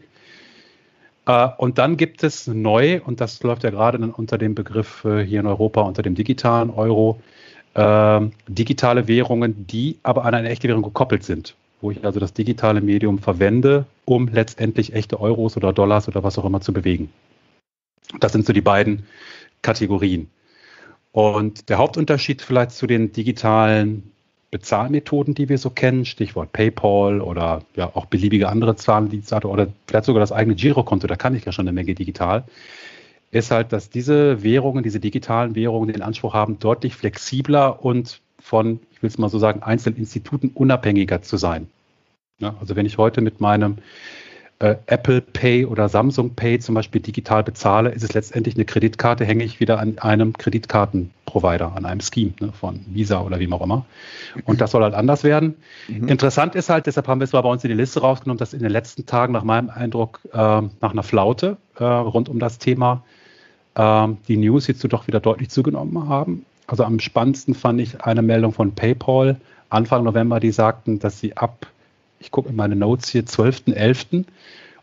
Äh, 1.27 1.49
und 1.57 1.77
dann 1.77 1.95
gibt 1.95 2.23
es 2.23 2.47
neu, 2.47 3.01
und 3.05 3.21
das 3.21 3.43
läuft 3.43 3.63
ja 3.63 3.69
gerade 3.69 3.99
unter 3.99 4.39
dem 4.39 4.55
Begriff 4.55 5.05
äh, 5.05 5.23
hier 5.23 5.41
in 5.41 5.47
Europa, 5.47 5.81
unter 5.81 6.01
dem 6.01 6.15
digitalen 6.15 6.71
Euro, 6.71 7.21
ähm, 7.75 8.31
digitale 8.47 9.07
Währungen, 9.07 9.67
die 9.67 9.99
aber 10.01 10.25
an 10.25 10.33
eine 10.33 10.49
echte 10.49 10.67
Währung 10.67 10.81
gekoppelt 10.81 11.23
sind 11.23 11.55
wo 11.81 11.91
ich 11.91 12.03
also 12.03 12.19
das 12.19 12.33
digitale 12.33 12.81
Medium 12.81 13.19
verwende, 13.19 13.85
um 14.05 14.27
letztendlich 14.27 14.93
echte 14.93 15.19
Euros 15.19 15.57
oder 15.57 15.73
Dollars 15.73 16.07
oder 16.07 16.23
was 16.23 16.37
auch 16.37 16.45
immer 16.45 16.61
zu 16.61 16.73
bewegen. 16.73 17.11
Das 18.19 18.31
sind 18.31 18.45
so 18.45 18.53
die 18.53 18.61
beiden 18.61 19.05
Kategorien. 19.61 20.29
Und 21.11 21.69
der 21.69 21.77
Hauptunterschied 21.77 22.41
vielleicht 22.41 22.71
zu 22.71 22.87
den 22.87 23.11
digitalen 23.11 24.11
Bezahlmethoden, 24.51 25.35
die 25.35 25.47
wir 25.47 25.57
so 25.57 25.69
kennen, 25.69 26.05
Stichwort 26.05 26.51
PayPal 26.53 27.21
oder 27.21 27.63
ja 27.75 27.91
auch 27.93 28.05
beliebige 28.05 28.49
andere 28.49 28.75
Zahldienste 28.75 29.47
oder 29.47 29.67
vielleicht 29.87 30.05
sogar 30.05 30.21
das 30.21 30.31
eigene 30.31 30.55
Girokonto, 30.55 31.07
da 31.07 31.15
kann 31.15 31.35
ich 31.35 31.45
ja 31.45 31.51
schon 31.51 31.67
eine 31.67 31.73
Menge 31.73 31.93
digital, 31.93 32.45
ist 33.31 33.51
halt, 33.51 33.71
dass 33.73 33.91
diese 33.91 34.41
Währungen, 34.41 34.83
diese 34.83 34.99
digitalen 34.99 35.53
Währungen 35.53 35.93
den 35.93 36.01
Anspruch 36.01 36.33
haben, 36.33 36.57
deutlich 36.57 36.95
flexibler 36.95 37.83
und 37.85 38.21
von, 38.39 38.79
ich 38.91 39.01
will 39.01 39.09
es 39.09 39.17
mal 39.17 39.29
so 39.29 39.39
sagen, 39.39 39.63
Einzelinstituten 39.63 40.51
unabhängiger 40.53 41.21
zu 41.21 41.37
sein. 41.37 41.67
Ja, 42.39 42.55
also 42.59 42.75
wenn 42.75 42.85
ich 42.85 42.97
heute 42.97 43.21
mit 43.21 43.41
meinem 43.41 43.77
äh, 44.59 44.75
Apple 44.87 45.21
Pay 45.21 45.65
oder 45.65 45.89
Samsung 45.89 46.35
Pay 46.35 46.59
zum 46.59 46.75
Beispiel 46.75 47.01
digital 47.01 47.43
bezahle, 47.43 47.89
ist 47.89 48.03
es 48.03 48.13
letztendlich 48.13 48.55
eine 48.55 48.65
Kreditkarte, 48.65 49.25
hänge 49.25 49.43
ich 49.43 49.59
wieder 49.59 49.79
an 49.79 49.97
einem 49.99 50.33
Kreditkartenprovider, 50.33 51.75
an 51.75 51.85
einem 51.85 52.01
Scheme 52.01 52.33
ne, 52.39 52.51
von 52.51 52.81
Visa 52.87 53.21
oder 53.21 53.39
wie 53.39 53.51
auch 53.51 53.61
immer. 53.61 53.85
Und 54.45 54.61
das 54.61 54.71
soll 54.71 54.83
halt 54.83 54.93
anders 54.93 55.23
werden. 55.23 55.55
Mhm. 55.87 56.09
Interessant 56.09 56.55
ist 56.55 56.69
halt, 56.69 56.87
deshalb 56.87 57.07
haben 57.07 57.19
wir 57.19 57.25
es 57.25 57.33
mal 57.33 57.41
bei 57.41 57.49
uns 57.49 57.63
in 57.63 57.69
die 57.69 57.75
Liste 57.75 58.01
rausgenommen, 58.01 58.37
dass 58.37 58.53
in 58.53 58.59
den 58.59 58.71
letzten 58.71 59.05
Tagen 59.05 59.33
nach 59.33 59.43
meinem 59.43 59.69
Eindruck 59.69 60.19
äh, 60.33 60.37
nach 60.37 60.91
einer 60.91 61.03
Flaute 61.03 61.57
äh, 61.77 61.83
rund 61.83 62.27
um 62.27 62.39
das 62.39 62.57
Thema 62.57 63.03
äh, 63.75 64.07
die 64.27 64.37
News 64.37 64.65
hierzu 64.65 64.87
doch 64.87 65.07
wieder 65.07 65.21
deutlich 65.21 65.49
zugenommen 65.49 66.09
haben. 66.09 66.45
Also 66.69 66.83
am 66.83 66.99
spannendsten 66.99 67.55
fand 67.55 67.81
ich 67.81 68.01
eine 68.01 68.21
Meldung 68.21 68.53
von 68.53 68.73
PayPal 68.75 69.37
Anfang 69.69 70.03
November, 70.03 70.39
die 70.39 70.51
sagten, 70.51 70.99
dass 70.99 71.19
sie 71.19 71.35
ab, 71.35 71.65
ich 72.19 72.29
gucke 72.29 72.49
in 72.49 72.55
meine 72.55 72.75
Notes 72.75 73.09
hier, 73.09 73.23
12.11. 73.23 74.25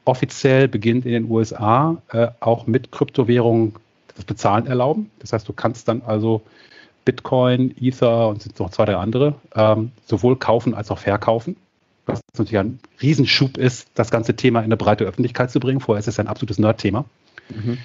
offiziell 0.05 0.67
beginnt 0.67 1.07
in 1.07 1.13
den 1.13 1.31
USA 1.31 2.03
äh, 2.09 2.29
auch 2.41 2.67
mit 2.67 2.91
Kryptowährungen 2.91 3.75
das 4.17 4.25
Bezahlen 4.25 4.67
erlauben. 4.67 5.11
Das 5.21 5.33
heißt, 5.33 5.49
du 5.49 5.53
kannst 5.53 5.87
dann 5.87 6.03
also 6.05 6.43
Bitcoin, 7.05 7.73
Ether 7.81 8.29
und 8.29 8.43
sind 8.43 8.59
noch 8.59 8.71
zwei, 8.71 8.85
drei 8.85 8.97
andere 8.97 9.37
ähm, 9.55 9.93
sowohl 10.07 10.37
kaufen 10.37 10.75
als 10.75 10.91
auch 10.91 10.99
verkaufen. 10.99 11.57
Was 12.07 12.21
natürlich 12.37 12.59
ein 12.59 12.81
Riesenschub 13.01 13.59
ist, 13.59 13.89
das 13.95 14.11
ganze 14.11 14.35
Thema 14.35 14.61
in 14.61 14.67
eine 14.67 14.77
breite 14.77 15.05
Öffentlichkeit 15.05 15.53
zu 15.53 15.61
bringen. 15.61 15.81
Vorher 15.81 16.01
ist 16.01 16.09
es 16.09 16.19
ein 16.19 16.27
absolutes 16.27 16.59
Nerd-Thema. 16.59 17.05
Mhm. 17.49 17.79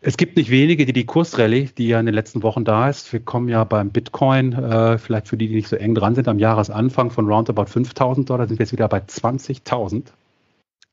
Es 0.00 0.16
gibt 0.16 0.36
nicht 0.36 0.50
wenige, 0.50 0.86
die 0.86 0.92
die 0.92 1.06
Kursrallye, 1.06 1.70
die 1.76 1.88
ja 1.88 1.98
in 1.98 2.06
den 2.06 2.14
letzten 2.14 2.42
Wochen 2.44 2.64
da 2.64 2.88
ist, 2.88 3.12
wir 3.12 3.20
kommen 3.20 3.48
ja 3.48 3.64
beim 3.64 3.90
Bitcoin, 3.90 4.52
äh, 4.52 4.96
vielleicht 4.98 5.26
für 5.26 5.36
die, 5.36 5.48
die 5.48 5.56
nicht 5.56 5.68
so 5.68 5.76
eng 5.76 5.94
dran 5.94 6.14
sind, 6.14 6.28
am 6.28 6.38
Jahresanfang 6.38 7.10
von 7.10 7.26
roundabout 7.26 7.64
5.000 7.64 8.24
Dollar 8.24 8.46
sind 8.46 8.58
wir 8.58 8.64
jetzt 8.64 8.72
wieder 8.72 8.88
bei 8.88 8.98
20.000. 8.98 10.04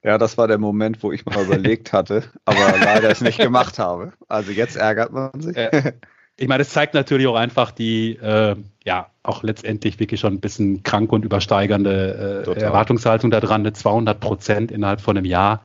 Ja, 0.03 0.17
das 0.17 0.38
war 0.38 0.47
der 0.47 0.57
Moment, 0.57 1.01
wo 1.03 1.12
ich 1.12 1.25
mal 1.25 1.43
überlegt 1.43 1.93
hatte, 1.93 2.24
aber 2.45 2.77
leider 2.79 3.09
es 3.09 3.21
nicht 3.21 3.39
gemacht 3.39 3.77
habe. 3.77 4.13
Also 4.27 4.51
jetzt 4.51 4.75
ärgert 4.75 5.12
man 5.12 5.39
sich. 5.39 5.55
Äh, 5.55 5.93
ich 6.38 6.47
meine, 6.47 6.63
es 6.63 6.69
zeigt 6.69 6.93
natürlich 6.93 7.27
auch 7.27 7.35
einfach 7.35 7.71
die, 7.71 8.17
äh, 8.17 8.55
ja, 8.83 9.07
auch 9.24 9.41
letztendlich 9.43 10.00
wirklich 10.00 10.19
schon 10.19 10.33
ein 10.33 10.41
bisschen 10.41 10.83
krank 10.83 11.12
und 11.12 11.24
übersteigernde 11.24 12.45
äh, 12.45 12.59
Erwartungshaltung 12.59 13.31
daran, 13.31 13.62
eine 13.62 13.74
200 13.74 14.19
Prozent 14.19 14.71
innerhalb 14.71 15.00
von 15.00 15.17
einem 15.17 15.25
Jahr. 15.25 15.63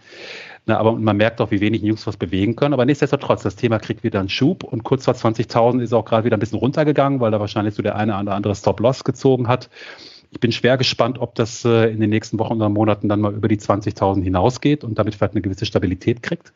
Na, 0.71 0.79
aber 0.79 0.93
man 0.93 1.17
merkt 1.17 1.41
auch, 1.41 1.50
wie 1.50 1.61
wenig 1.61 1.83
News 1.83 2.07
was 2.07 2.17
bewegen 2.17 2.55
können. 2.55 2.75
Aber 2.75 2.87
nichtsdestotrotz, 2.87 3.43
das 3.43 3.57
Thema 3.57 3.81
kriegt 3.81 4.05
wieder 4.05 4.21
einen 4.21 4.29
Schub 4.29 4.62
und 4.62 4.85
kurz 4.85 5.05
vor 5.05 5.15
20.000 5.15 5.83
ist 5.83 5.93
auch 5.93 6.05
gerade 6.05 6.25
wieder 6.25 6.37
ein 6.37 6.41
bisschen 6.41 6.61
runtergegangen, 6.61 7.19
weil 7.19 7.33
da 7.33 7.41
wahrscheinlich 7.41 7.75
so 7.75 7.83
der 7.83 7.97
eine 7.97 8.17
oder 8.17 8.35
andere 8.35 8.55
Stop-Loss 8.55 9.03
gezogen 9.03 9.49
hat. 9.49 9.69
Ich 10.31 10.39
bin 10.39 10.53
schwer 10.53 10.79
gespannt, 10.79 11.19
ob 11.19 11.35
das 11.35 11.65
äh, 11.65 11.91
in 11.91 11.99
den 11.99 12.11
nächsten 12.11 12.39
Wochen 12.39 12.53
oder 12.53 12.69
Monaten 12.69 13.09
dann 13.09 13.21
mal 13.21 13.35
über 13.35 13.49
die 13.49 13.59
20.000 13.59 14.23
hinausgeht 14.23 14.85
und 14.85 14.97
damit 14.97 15.17
vielleicht 15.17 15.33
eine 15.33 15.41
gewisse 15.41 15.67
Stabilität 15.67 16.23
kriegt. 16.23 16.53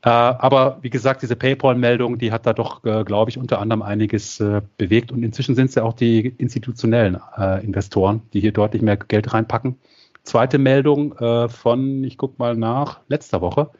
Äh, 0.00 0.08
aber 0.08 0.78
wie 0.80 0.88
gesagt, 0.88 1.20
diese 1.20 1.36
PayPal-Meldung, 1.36 2.16
die 2.16 2.32
hat 2.32 2.46
da 2.46 2.54
doch, 2.54 2.82
äh, 2.86 3.04
glaube 3.04 3.30
ich, 3.30 3.36
unter 3.36 3.58
anderem 3.58 3.82
einiges 3.82 4.42
bewegt. 4.78 5.12
Und 5.12 5.22
inzwischen 5.22 5.54
sind 5.54 5.68
es 5.68 5.74
ja 5.74 5.82
auch 5.82 5.92
die 5.92 6.28
institutionellen 6.38 7.18
Investoren, 7.62 8.22
die 8.32 8.40
hier 8.40 8.52
deutlich 8.52 8.80
mehr 8.80 8.96
Geld 8.96 9.34
reinpacken. 9.34 9.76
Zweite 10.24 10.58
Meldung 10.58 11.14
von, 11.48 12.04
ich 12.04 12.16
gucke 12.16 12.34
mal 12.38 12.56
nach, 12.56 13.00
letzter 13.08 13.40
Woche. 13.40 13.70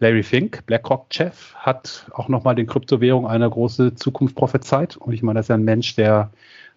Larry 0.00 0.22
Fink, 0.22 0.64
BlackRock-Chef, 0.66 1.54
hat 1.54 2.06
auch 2.12 2.28
nochmal 2.28 2.54
den 2.54 2.66
Kryptowährungen 2.66 3.30
eine 3.30 3.48
große 3.48 3.94
Zukunft 3.94 4.36
prophezeit. 4.36 4.96
Und 4.96 5.12
ich 5.12 5.22
meine, 5.22 5.38
das 5.38 5.46
ist 5.46 5.50
ja 5.50 5.56
ein 5.56 5.64
Mensch, 5.64 5.96
der 5.96 6.30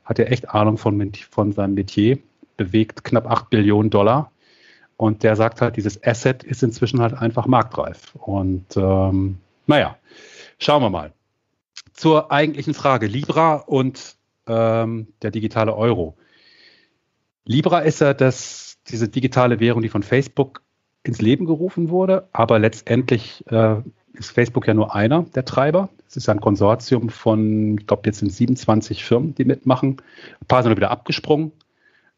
hat 0.05 0.20
ja 0.20 0.25
echt 0.25 0.50
Ahnung 0.50 0.77
von, 0.77 1.12
von 1.29 1.51
seinem 1.51 1.75
Metier, 1.75 2.17
bewegt 2.58 3.03
knapp 3.03 3.29
8 3.29 3.50
Billionen 3.50 3.89
Dollar 3.89 4.31
und 5.01 5.24
der 5.24 5.36
sagt 5.36 5.62
halt, 5.62 5.77
dieses 5.77 6.03
Asset 6.03 6.43
ist 6.43 6.62
inzwischen 6.62 7.01
halt 7.01 7.15
einfach 7.15 7.48
marktreif. 7.48 8.13
Und 8.13 8.77
ähm, 8.77 9.39
naja, 9.65 9.98
schauen 10.60 10.84
wir 10.84 10.91
mal. 10.91 11.12
Zur 11.93 12.31
eigentlichen 12.31 12.75
Frage, 12.75 13.08
Libra 13.08 13.55
und 13.55 14.15
ähm, 14.46 15.08
der 15.24 15.31
digitale 15.31 15.75
Euro. 15.75 16.17
Libra 17.46 17.79
ist 17.79 18.01
ja 18.01 18.13
das, 18.13 18.71
diese 18.92 19.10
digitale 19.10 19.60
Währung, 19.60 19.82
die 19.82 19.90
von 19.90 20.04
Facebook 20.04 20.62
ins 21.04 21.22
Leben 21.22 21.46
gerufen 21.46 21.90
wurde, 21.90 22.28
aber 22.32 22.60
letztendlich 22.60 23.44
äh, 23.48 23.78
ist 24.14 24.32
Facebook 24.32 24.68
ja 24.68 24.74
nur 24.74 24.94
einer 24.94 25.24
der 25.36 25.46
Treiber. 25.46 25.90
Es 26.08 26.18
ist 26.18 26.30
ein 26.30 26.42
Konsortium 26.42 27.10
von, 27.10 27.78
ich 27.80 27.88
glaube, 27.88 28.04
jetzt 28.06 28.20
sind 28.20 28.32
27 28.32 29.04
Firmen, 29.04 29.34
die 29.36 29.46
mitmachen. 29.46 29.98
Ein 30.42 30.48
paar 30.48 30.64
sind 30.64 30.76
wieder 30.76 30.92
abgesprungen. 30.92 31.54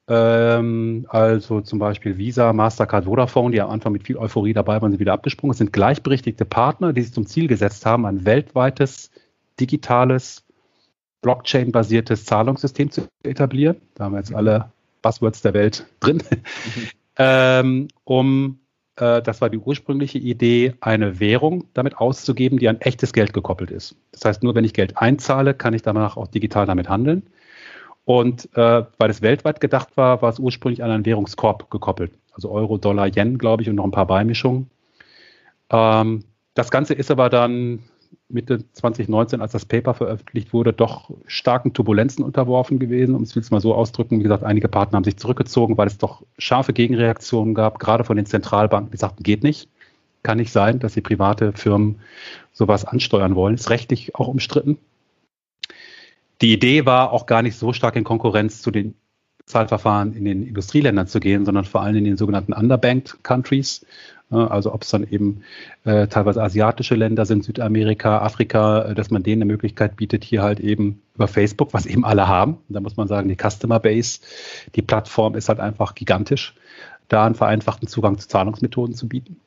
Ähm, 0.08 1.06
also 1.10 1.62
zum 1.62 1.80
Beispiel 1.80 2.18
Visa, 2.18 2.52
Mastercard, 2.52 3.06
Vodafone, 3.06 3.52
die 3.52 3.62
am 3.62 3.70
Anfang 3.70 3.94
mit 3.94 4.04
viel 4.04 4.18
Euphorie 4.18 4.54
dabei 4.54 4.82
waren, 4.82 4.92
sind 4.92 5.00
wieder 5.00 5.14
abgesprungen. 5.14 5.52
Es 5.52 5.60
sind 5.60 5.72
gleichberechtigte 5.72 6.44
Partner, 6.44 6.92
die 6.92 7.04
sich 7.04 7.14
zum 7.14 7.26
Ziel 7.26 7.48
gesetzt 7.48 7.86
haben, 7.86 8.06
ein 8.06 8.26
weltweites, 8.26 9.12
digitales, 9.60 10.44
Blockchain-basiertes 11.22 12.26
Zahlungssystem 12.26 12.92
zu 12.92 13.08
etablieren. 13.24 13.78
Da 13.96 14.04
haben 14.04 14.12
wir 14.12 14.20
jetzt 14.20 14.36
alle 14.36 14.73
Buzzwords 15.04 15.44
der 15.44 15.54
Welt 15.54 15.86
drin, 16.00 16.24
mhm. 16.34 16.88
ähm, 17.18 17.88
um, 18.04 18.60
äh, 18.96 19.22
das 19.22 19.42
war 19.42 19.52
die 19.52 19.60
ursprüngliche 19.60 20.18
Idee, 20.18 20.74
eine 20.82 21.20
Währung 21.20 21.66
damit 21.76 21.98
auszugeben, 21.98 22.58
die 22.58 22.68
an 22.68 22.82
echtes 22.82 23.14
Geld 23.14 23.34
gekoppelt 23.34 23.70
ist. 23.70 23.96
Das 24.12 24.26
heißt, 24.26 24.42
nur 24.42 24.56
wenn 24.56 24.66
ich 24.66 24.74
Geld 24.74 24.98
einzahle, 24.98 25.54
kann 25.54 25.76
ich 25.76 25.84
danach 25.84 26.18
auch 26.18 26.28
digital 26.28 26.66
damit 26.66 26.90
handeln. 26.90 27.24
Und 28.06 28.50
äh, 28.56 28.84
weil 28.98 29.10
es 29.10 29.22
weltweit 29.22 29.62
gedacht 29.62 29.96
war, 29.96 30.22
war 30.22 30.30
es 30.30 30.40
ursprünglich 30.40 30.84
an 30.84 30.92
einen 30.92 31.06
Währungskorb 31.06 31.70
gekoppelt. 31.70 32.12
Also 32.34 32.50
Euro, 32.50 32.78
Dollar, 32.78 33.08
Yen, 33.08 33.38
glaube 33.38 33.62
ich, 33.62 33.70
und 33.70 33.76
noch 33.76 33.86
ein 33.86 33.92
paar 33.92 34.08
Beimischungen. 34.08 34.70
Ähm, 35.70 36.26
das 36.54 36.70
Ganze 36.70 36.94
ist 36.94 37.12
aber 37.12 37.30
dann 37.30 37.80
Mitte 38.34 38.64
2019, 38.74 39.42
als 39.42 39.52
das 39.52 39.66
Paper 39.66 39.94
veröffentlicht 39.94 40.54
wurde, 40.54 40.74
doch 40.74 41.12
starken 41.28 41.74
Turbulenzen 41.74 42.24
unterworfen 42.24 42.80
gewesen, 42.80 43.16
um 43.16 43.24
es 43.24 43.36
jetzt 43.36 43.52
mal 43.52 43.62
so 43.62 43.74
ausdrücken. 43.76 44.20
Wie 44.20 44.24
gesagt, 44.24 44.44
einige 44.44 44.68
Partner 44.68 44.98
haben 44.98 45.04
sich 45.04 45.18
zurückgezogen, 45.18 45.78
weil 45.78 45.88
es 45.88 45.98
doch 45.98 46.24
scharfe 46.38 46.74
Gegenreaktionen 46.74 47.54
gab, 47.54 47.80
gerade 47.80 48.04
von 48.04 48.18
den 48.18 48.26
Zentralbanken, 48.26 48.92
die 48.92 48.98
sagten, 48.98 49.24
geht 49.24 49.44
nicht. 49.44 49.70
Kann 50.24 50.38
nicht 50.38 50.52
sein, 50.52 50.80
dass 50.80 50.94
die 50.94 51.02
private 51.02 51.54
Firmen 51.54 52.00
sowas 52.54 52.86
ansteuern 52.86 53.36
wollen. 53.36 53.56
Ist 53.56 53.70
rechtlich 53.70 54.16
auch 54.16 54.28
umstritten. 54.28 54.78
Die 56.42 56.54
Idee 56.54 56.86
war 56.86 57.12
auch 57.12 57.26
gar 57.26 57.42
nicht 57.42 57.58
so 57.58 57.74
stark 57.74 57.96
in 57.96 58.04
Konkurrenz 58.04 58.62
zu 58.62 58.72
den 58.72 58.96
Zahlverfahren 59.46 60.14
in 60.14 60.26
den 60.26 60.48
Industrieländern 60.48 61.08
zu 61.08 61.20
gehen, 61.20 61.46
sondern 61.46 61.66
vor 61.66 61.82
allem 61.82 61.98
in 61.98 62.06
den 62.06 62.18
sogenannten 62.18 62.54
Underbanked 62.54 63.24
Countries. 63.24 63.86
Also 64.36 64.74
ob 64.74 64.84
es 64.84 64.90
dann 64.90 65.08
eben 65.10 65.44
äh, 65.84 66.08
teilweise 66.08 66.42
asiatische 66.42 66.96
Länder 66.96 67.26
sind, 67.26 67.44
Südamerika, 67.44 68.20
Afrika, 68.20 68.84
äh, 68.84 68.96
dass 68.96 69.12
man 69.12 69.24
denen 69.24 69.42
eine 69.42 69.52
Möglichkeit 69.52 69.96
bietet, 69.96 70.24
hier 70.24 70.42
halt 70.42 70.60
eben 70.60 71.02
über 71.16 71.28
Facebook, 71.28 71.74
was 71.74 71.86
eben 71.86 72.06
alle 72.06 72.28
haben. 72.28 72.58
Da 72.70 72.80
muss 72.80 72.98
man 72.98 73.08
sagen, 73.08 73.30
die 73.30 73.38
Customer 73.38 73.80
Base, 73.80 74.20
die 74.76 74.82
Plattform 74.82 75.36
ist 75.36 75.50
halt 75.50 75.60
einfach 75.60 75.96
gigantisch, 75.96 76.56
da 77.08 77.26
einen 77.26 77.36
vereinfachten 77.36 77.88
Zugang 77.88 78.18
zu 78.18 78.28
Zahlungsmethoden 78.28 78.96
zu 78.96 79.08
bieten. 79.08 79.38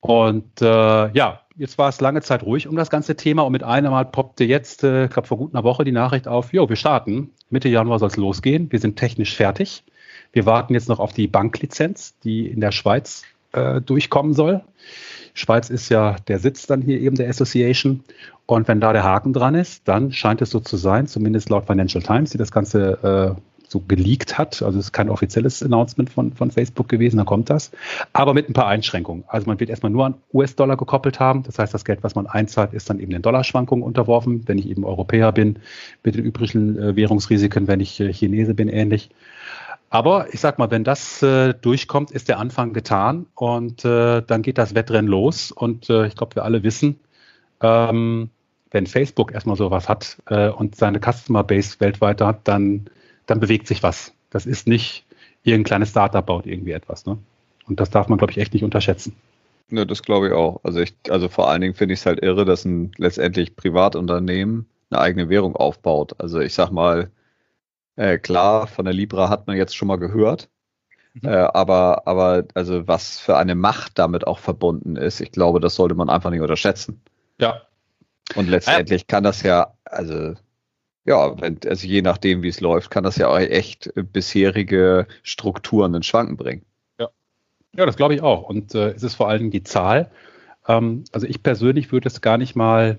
Und 0.00 0.62
äh, 0.62 1.10
ja, 1.12 1.40
jetzt 1.56 1.78
war 1.78 1.88
es 1.88 2.00
lange 2.00 2.22
Zeit 2.22 2.42
ruhig 2.42 2.68
um 2.68 2.76
das 2.76 2.90
ganze 2.90 3.16
Thema 3.16 3.42
und 3.42 3.52
mit 3.52 3.62
einem 3.62 3.90
Mal 3.90 4.04
poppte 4.04 4.44
jetzt, 4.44 4.84
äh, 4.84 5.06
ich 5.06 5.10
glaube 5.10 5.26
vor 5.26 5.38
gut 5.38 5.54
einer 5.54 5.64
Woche, 5.64 5.84
die 5.84 5.92
Nachricht 5.92 6.28
auf, 6.28 6.52
jo, 6.52 6.68
wir 6.68 6.76
starten. 6.76 7.30
Mitte 7.50 7.68
Januar 7.68 7.98
soll 7.98 8.08
es 8.08 8.16
losgehen. 8.16 8.70
Wir 8.70 8.78
sind 8.78 8.96
technisch 8.96 9.34
fertig. 9.34 9.84
Wir 10.32 10.46
warten 10.46 10.74
jetzt 10.74 10.88
noch 10.88 10.98
auf 10.98 11.12
die 11.12 11.28
Banklizenz, 11.28 12.18
die 12.20 12.46
in 12.46 12.60
der 12.60 12.72
Schweiz 12.72 13.24
äh, 13.56 13.80
durchkommen 13.80 14.34
soll. 14.34 14.62
Schweiz 15.34 15.68
ist 15.68 15.90
ja 15.90 16.16
der 16.28 16.38
Sitz 16.38 16.66
dann 16.66 16.80
hier 16.80 17.00
eben 17.00 17.16
der 17.16 17.28
Association. 17.28 18.02
Und 18.46 18.68
wenn 18.68 18.80
da 18.80 18.92
der 18.92 19.04
Haken 19.04 19.32
dran 19.32 19.54
ist, 19.54 19.86
dann 19.86 20.12
scheint 20.12 20.40
es 20.40 20.50
so 20.50 20.60
zu 20.60 20.76
sein, 20.76 21.08
zumindest 21.08 21.50
laut 21.50 21.66
Financial 21.66 22.02
Times, 22.02 22.30
die 22.30 22.38
das 22.38 22.52
Ganze 22.52 23.36
äh, 23.36 23.40
so 23.68 23.80
geleakt 23.80 24.38
hat. 24.38 24.62
Also 24.62 24.78
es 24.78 24.86
ist 24.86 24.92
kein 24.92 25.10
offizielles 25.10 25.62
Announcement 25.62 26.10
von, 26.10 26.32
von 26.32 26.50
Facebook 26.50 26.88
gewesen, 26.88 27.16
dann 27.16 27.26
kommt 27.26 27.50
das. 27.50 27.70
Aber 28.12 28.34
mit 28.34 28.48
ein 28.48 28.52
paar 28.52 28.68
Einschränkungen. 28.68 29.24
Also 29.26 29.46
man 29.46 29.58
wird 29.60 29.70
erstmal 29.70 29.90
nur 29.90 30.06
an 30.06 30.14
US-Dollar 30.32 30.76
gekoppelt 30.76 31.20
haben. 31.20 31.42
Das 31.42 31.58
heißt, 31.58 31.74
das 31.74 31.84
Geld, 31.84 32.02
was 32.02 32.14
man 32.14 32.26
einzahlt, 32.26 32.72
ist 32.72 32.88
dann 32.88 33.00
eben 33.00 33.10
den 33.10 33.22
Dollarschwankungen 33.22 33.84
unterworfen. 33.84 34.42
Wenn 34.46 34.58
ich 34.58 34.68
eben 34.68 34.84
Europäer 34.84 35.32
bin, 35.32 35.58
mit 36.04 36.14
den 36.14 36.24
übrigen 36.24 36.78
äh, 36.78 36.96
Währungsrisiken, 36.96 37.66
wenn 37.66 37.80
ich 37.80 38.00
äh, 38.00 38.12
Chinese 38.12 38.54
bin, 38.54 38.68
ähnlich. 38.68 39.10
Aber 39.96 40.34
ich 40.34 40.40
sag 40.40 40.58
mal, 40.58 40.70
wenn 40.70 40.84
das 40.84 41.22
äh, 41.22 41.54
durchkommt, 41.54 42.10
ist 42.10 42.28
der 42.28 42.38
Anfang 42.38 42.74
getan 42.74 43.24
und 43.34 43.82
äh, 43.86 44.20
dann 44.20 44.42
geht 44.42 44.58
das 44.58 44.74
Wettrennen 44.74 45.10
los. 45.10 45.52
Und 45.52 45.88
äh, 45.88 46.06
ich 46.06 46.14
glaube, 46.14 46.36
wir 46.36 46.44
alle 46.44 46.62
wissen, 46.62 47.00
ähm, 47.62 48.28
wenn 48.70 48.86
Facebook 48.86 49.32
erstmal 49.32 49.56
sowas 49.56 49.88
hat 49.88 50.18
äh, 50.26 50.50
und 50.50 50.76
seine 50.76 51.00
Customer 51.00 51.42
Base 51.44 51.80
weltweit 51.80 52.20
hat, 52.20 52.40
dann 52.44 52.90
dann 53.24 53.40
bewegt 53.40 53.68
sich 53.68 53.82
was. 53.82 54.12
Das 54.28 54.44
ist 54.44 54.66
nicht 54.66 55.06
irgendein 55.44 55.64
kleines 55.64 55.88
Startup 55.88 56.26
baut 56.26 56.44
irgendwie 56.44 56.72
etwas. 56.72 57.06
Ne? 57.06 57.16
Und 57.66 57.80
das 57.80 57.88
darf 57.88 58.08
man, 58.08 58.18
glaube 58.18 58.32
ich, 58.32 58.38
echt 58.38 58.52
nicht 58.52 58.64
unterschätzen. 58.64 59.16
Ja, 59.70 59.86
das 59.86 60.02
glaube 60.02 60.26
ich 60.26 60.34
auch. 60.34 60.60
Also 60.62 60.80
ich, 60.80 60.92
also 61.08 61.30
vor 61.30 61.48
allen 61.48 61.62
Dingen 61.62 61.74
finde 61.74 61.94
ich 61.94 62.00
es 62.00 62.06
halt 62.06 62.22
irre, 62.22 62.44
dass 62.44 62.66
ein 62.66 62.92
letztendlich 62.98 63.56
Privatunternehmen 63.56 64.66
eine 64.90 65.00
eigene 65.00 65.30
Währung 65.30 65.56
aufbaut. 65.56 66.12
Also 66.18 66.38
ich 66.38 66.52
sag 66.52 66.70
mal, 66.70 67.10
äh, 67.96 68.18
klar, 68.18 68.66
von 68.66 68.84
der 68.84 68.94
Libra 68.94 69.28
hat 69.28 69.46
man 69.46 69.56
jetzt 69.56 69.76
schon 69.76 69.88
mal 69.88 69.96
gehört. 69.96 70.48
Mhm. 71.14 71.28
Äh, 71.28 71.36
aber, 71.36 72.06
aber 72.06 72.44
also 72.54 72.86
was 72.86 73.18
für 73.18 73.36
eine 73.36 73.54
Macht 73.54 73.98
damit 73.98 74.26
auch 74.26 74.38
verbunden 74.38 74.96
ist, 74.96 75.20
ich 75.20 75.32
glaube, 75.32 75.60
das 75.60 75.74
sollte 75.74 75.94
man 75.94 76.10
einfach 76.10 76.30
nicht 76.30 76.42
unterschätzen. 76.42 77.00
Ja. 77.40 77.62
Und 78.34 78.48
letztendlich 78.48 79.02
äh, 79.02 79.06
kann 79.06 79.24
das 79.24 79.42
ja, 79.42 79.74
also 79.84 80.34
ja, 81.04 81.40
wenn, 81.40 81.58
also 81.66 81.86
je 81.86 82.02
nachdem, 82.02 82.42
wie 82.42 82.48
es 82.48 82.60
läuft, 82.60 82.90
kann 82.90 83.04
das 83.04 83.16
ja 83.16 83.28
auch 83.28 83.38
echt 83.38 83.92
bisherige 83.94 85.06
Strukturen 85.22 85.94
in 85.94 86.02
Schwanken 86.02 86.36
bringen. 86.36 86.64
Ja, 86.98 87.08
ja 87.76 87.86
das 87.86 87.96
glaube 87.96 88.14
ich 88.14 88.22
auch. 88.22 88.42
Und 88.42 88.74
äh, 88.74 88.90
es 88.90 89.04
ist 89.04 89.14
vor 89.14 89.28
allem 89.28 89.50
die 89.50 89.62
Zahl. 89.62 90.10
Ähm, 90.66 91.04
also 91.12 91.26
ich 91.26 91.42
persönlich 91.42 91.92
würde 91.92 92.08
es 92.08 92.20
gar 92.20 92.38
nicht 92.38 92.56
mal 92.56 92.98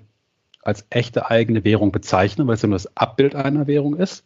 als 0.61 0.85
echte 0.89 1.29
eigene 1.29 1.63
Währung 1.65 1.91
bezeichnen, 1.91 2.47
weil 2.47 2.55
es 2.55 2.61
ja 2.61 2.69
nur 2.69 2.75
das 2.75 2.95
Abbild 2.97 3.35
einer 3.35 3.67
Währung 3.67 3.95
ist, 3.95 4.25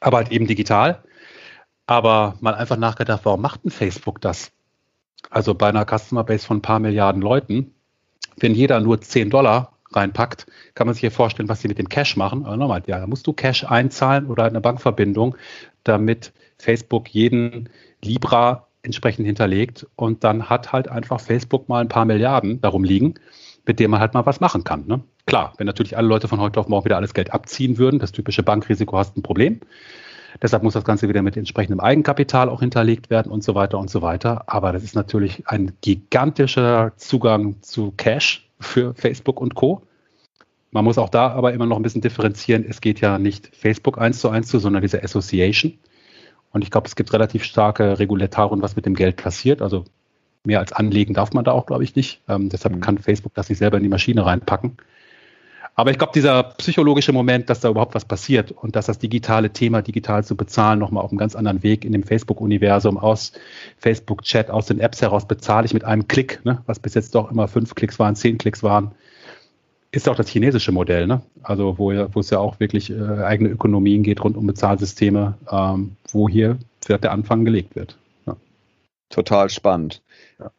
aber 0.00 0.18
halt 0.18 0.32
eben 0.32 0.46
digital. 0.46 1.02
Aber 1.86 2.36
mal 2.40 2.54
einfach 2.54 2.76
nachgedacht, 2.76 3.22
warum 3.24 3.42
macht 3.42 3.64
denn 3.64 3.70
Facebook 3.70 4.20
das? 4.20 4.52
Also 5.30 5.54
bei 5.54 5.68
einer 5.68 5.86
Customer 5.86 6.24
Base 6.24 6.46
von 6.46 6.58
ein 6.58 6.62
paar 6.62 6.78
Milliarden 6.78 7.22
Leuten, 7.22 7.74
wenn 8.36 8.54
jeder 8.54 8.80
nur 8.80 9.00
10 9.00 9.30
Dollar 9.30 9.72
reinpackt, 9.92 10.46
kann 10.74 10.86
man 10.86 10.94
sich 10.94 11.00
hier 11.00 11.10
vorstellen, 11.10 11.48
was 11.48 11.60
sie 11.60 11.68
mit 11.68 11.78
dem 11.78 11.88
Cash 11.88 12.16
machen. 12.16 12.46
Aber 12.46 12.56
nochmal, 12.56 12.82
ja, 12.86 12.98
da 12.98 13.06
musst 13.06 13.26
du 13.26 13.32
Cash 13.32 13.64
einzahlen 13.64 14.26
oder 14.26 14.44
eine 14.44 14.60
Bankverbindung, 14.60 15.36
damit 15.84 16.32
Facebook 16.58 17.08
jeden 17.08 17.68
Libra 18.02 18.68
entsprechend 18.82 19.26
hinterlegt 19.26 19.86
und 19.96 20.24
dann 20.24 20.48
hat 20.48 20.72
halt 20.72 20.88
einfach 20.88 21.20
Facebook 21.20 21.68
mal 21.68 21.80
ein 21.80 21.88
paar 21.88 22.04
Milliarden 22.04 22.60
darum 22.60 22.84
liegen. 22.84 23.14
Mit 23.64 23.78
dem 23.78 23.90
man 23.90 24.00
halt 24.00 24.14
mal 24.14 24.26
was 24.26 24.40
machen 24.40 24.64
kann. 24.64 24.86
Ne? 24.86 25.00
Klar, 25.26 25.52
wenn 25.56 25.66
natürlich 25.66 25.96
alle 25.96 26.08
Leute 26.08 26.28
von 26.28 26.40
heute 26.40 26.58
auf 26.58 26.68
morgen 26.68 26.84
wieder 26.84 26.96
alles 26.96 27.14
Geld 27.14 27.32
abziehen 27.32 27.78
würden, 27.78 27.98
das 27.98 28.12
typische 28.12 28.42
Bankrisiko 28.42 28.96
hast 28.98 29.16
ein 29.16 29.22
Problem. 29.22 29.60
Deshalb 30.40 30.62
muss 30.62 30.72
das 30.72 30.84
Ganze 30.84 31.08
wieder 31.08 31.22
mit 31.22 31.36
entsprechendem 31.36 31.80
Eigenkapital 31.80 32.48
auch 32.48 32.60
hinterlegt 32.60 33.10
werden 33.10 33.30
und 33.30 33.44
so 33.44 33.54
weiter 33.54 33.78
und 33.78 33.90
so 33.90 34.02
weiter. 34.02 34.44
Aber 34.46 34.72
das 34.72 34.82
ist 34.82 34.94
natürlich 34.94 35.46
ein 35.46 35.72
gigantischer 35.82 36.92
Zugang 36.96 37.56
zu 37.60 37.92
Cash 37.96 38.48
für 38.58 38.94
Facebook 38.94 39.40
und 39.40 39.54
Co. 39.54 39.82
Man 40.70 40.84
muss 40.84 40.96
auch 40.96 41.10
da 41.10 41.28
aber 41.28 41.52
immer 41.52 41.66
noch 41.66 41.76
ein 41.76 41.82
bisschen 41.82 42.00
differenzieren. 42.00 42.64
Es 42.66 42.80
geht 42.80 43.00
ja 43.00 43.18
nicht 43.18 43.54
Facebook 43.54 43.98
eins 43.98 44.20
zu 44.20 44.30
eins 44.30 44.48
zu, 44.48 44.58
sondern 44.58 44.80
diese 44.80 45.02
Association. 45.02 45.78
Und 46.50 46.64
ich 46.64 46.70
glaube, 46.70 46.86
es 46.86 46.96
gibt 46.96 47.12
relativ 47.12 47.44
starke 47.44 47.98
Regulatoren, 47.98 48.62
was 48.62 48.74
mit 48.74 48.86
dem 48.86 48.94
Geld 48.94 49.16
passiert. 49.16 49.60
Also 49.60 49.84
mehr 50.44 50.60
als 50.60 50.72
anlegen 50.72 51.14
darf 51.14 51.32
man 51.32 51.44
da 51.44 51.52
auch, 51.52 51.66
glaube 51.66 51.84
ich, 51.84 51.94
nicht. 51.96 52.20
Ähm, 52.28 52.48
deshalb 52.48 52.74
mhm. 52.74 52.80
kann 52.80 52.98
Facebook 52.98 53.34
das 53.34 53.48
nicht 53.48 53.58
selber 53.58 53.76
in 53.76 53.82
die 53.82 53.88
Maschine 53.88 54.24
reinpacken. 54.26 54.76
Aber 55.74 55.90
ich 55.90 55.96
glaube, 55.98 56.12
dieser 56.14 56.42
psychologische 56.42 57.12
Moment, 57.12 57.48
dass 57.48 57.60
da 57.60 57.70
überhaupt 57.70 57.94
was 57.94 58.04
passiert 58.04 58.52
und 58.52 58.76
dass 58.76 58.86
das 58.86 58.98
digitale 58.98 59.50
Thema, 59.50 59.80
digital 59.80 60.22
zu 60.22 60.36
bezahlen, 60.36 60.78
nochmal 60.78 61.02
auf 61.02 61.10
einem 61.10 61.18
ganz 61.18 61.34
anderen 61.34 61.62
Weg 61.62 61.86
in 61.86 61.92
dem 61.92 62.02
Facebook-Universum 62.02 62.98
aus 62.98 63.32
Facebook-Chat, 63.78 64.50
aus 64.50 64.66
den 64.66 64.80
Apps 64.80 65.00
heraus 65.00 65.26
bezahle 65.26 65.64
ich 65.64 65.72
mit 65.72 65.84
einem 65.84 66.08
Klick, 66.08 66.44
ne, 66.44 66.60
was 66.66 66.78
bis 66.78 66.92
jetzt 66.94 67.14
doch 67.14 67.30
immer 67.30 67.48
fünf 67.48 67.74
Klicks 67.74 67.98
waren, 67.98 68.16
zehn 68.16 68.36
Klicks 68.36 68.62
waren, 68.62 68.92
ist 69.92 70.08
auch 70.08 70.16
das 70.16 70.28
chinesische 70.28 70.72
Modell, 70.72 71.06
ne? 71.06 71.22
Also 71.42 71.78
wo, 71.78 71.90
wo 71.90 72.20
es 72.20 72.30
ja 72.30 72.38
auch 72.38 72.60
wirklich 72.60 72.90
äh, 72.90 73.22
eigene 73.22 73.50
Ökonomien 73.50 74.02
geht 74.02 74.24
rund 74.24 74.36
um 74.36 74.46
Bezahlsysteme, 74.46 75.34
ähm, 75.50 75.96
wo 76.10 76.28
hier 76.28 76.58
der 76.88 77.12
Anfang 77.12 77.44
gelegt 77.44 77.76
wird. 77.76 77.96
Total 79.12 79.50
spannend. 79.50 80.02
Ja. 80.40 80.50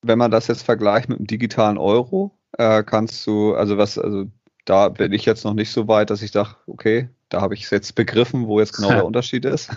Wenn 0.00 0.18
man 0.18 0.30
das 0.30 0.46
jetzt 0.46 0.62
vergleicht 0.62 1.08
mit 1.08 1.18
dem 1.18 1.26
digitalen 1.26 1.76
Euro, 1.76 2.30
äh, 2.56 2.82
kannst 2.82 3.26
du, 3.26 3.54
also 3.54 3.76
was, 3.76 3.98
also 3.98 4.26
da 4.64 4.88
bin 4.88 5.12
ich 5.12 5.24
jetzt 5.26 5.44
noch 5.44 5.54
nicht 5.54 5.70
so 5.70 5.88
weit, 5.88 6.10
dass 6.10 6.22
ich 6.22 6.30
dachte, 6.30 6.56
okay, 6.66 7.08
da 7.28 7.40
habe 7.40 7.54
ich 7.54 7.64
es 7.64 7.70
jetzt 7.70 7.94
begriffen, 7.94 8.46
wo 8.46 8.60
jetzt 8.60 8.72
genau 8.72 8.90
der 8.90 9.04
Unterschied 9.04 9.44
ist. 9.44 9.70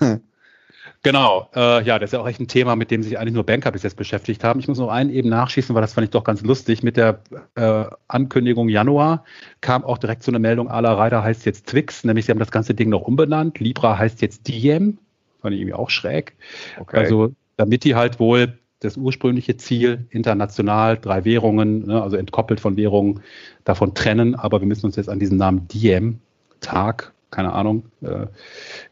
Genau, 1.01 1.49
äh, 1.55 1.83
ja, 1.83 1.97
das 1.97 2.09
ist 2.09 2.13
ja 2.13 2.19
auch 2.19 2.27
echt 2.27 2.39
ein 2.39 2.47
Thema, 2.47 2.75
mit 2.75 2.91
dem 2.91 3.03
sich 3.03 3.17
eigentlich 3.17 3.33
nur 3.33 3.45
Banker 3.45 3.71
bis 3.71 3.83
jetzt 3.83 3.95
beschäftigt 3.95 4.43
haben. 4.43 4.59
Ich 4.59 4.67
muss 4.67 4.77
noch 4.77 4.89
einen 4.89 5.09
eben 5.09 5.29
nachschießen, 5.29 5.73
weil 5.73 5.81
das 5.81 5.93
fand 5.93 6.05
ich 6.05 6.11
doch 6.11 6.23
ganz 6.23 6.41
lustig. 6.41 6.83
Mit 6.83 6.97
der 6.97 7.21
äh, 7.55 7.85
Ankündigung 8.07 8.67
Januar 8.67 9.23
kam 9.61 9.83
auch 9.83 9.97
direkt 9.97 10.23
so 10.23 10.31
eine 10.31 10.39
Meldung, 10.39 10.69
aller 10.69 10.97
Reiter 10.97 11.23
heißt 11.23 11.45
jetzt 11.45 11.67
Twix, 11.67 12.03
nämlich 12.03 12.25
sie 12.25 12.31
haben 12.31 12.39
das 12.39 12.51
ganze 12.51 12.73
Ding 12.73 12.89
noch 12.89 13.01
umbenannt. 13.01 13.59
Libra 13.59 13.97
heißt 13.97 14.21
jetzt 14.21 14.47
Diem, 14.47 14.97
fand 15.41 15.55
ich 15.55 15.61
irgendwie 15.61 15.75
auch 15.75 15.89
schräg. 15.89 16.35
Okay. 16.79 16.97
Also 16.97 17.33
damit 17.59 17.83
die 17.83 17.95
halt 17.95 18.21
wohl 18.21 18.57
das 18.79 18.95
ursprüngliche 18.95 19.57
Ziel, 19.57 20.07
international 20.11 20.97
drei 20.97 21.25
Währungen, 21.25 21.87
ne, 21.87 22.01
also 22.01 22.15
entkoppelt 22.15 22.61
von 22.61 22.77
Währungen, 22.77 23.19
davon 23.65 23.93
trennen. 23.93 24.35
Aber 24.35 24.61
wir 24.61 24.67
müssen 24.67 24.85
uns 24.85 24.95
jetzt 24.95 25.09
an 25.09 25.19
diesen 25.19 25.37
Namen 25.37 25.67
Diem, 25.67 26.19
Tag, 26.61 27.13
keine 27.31 27.51
Ahnung, 27.51 27.83
äh, 28.01 28.27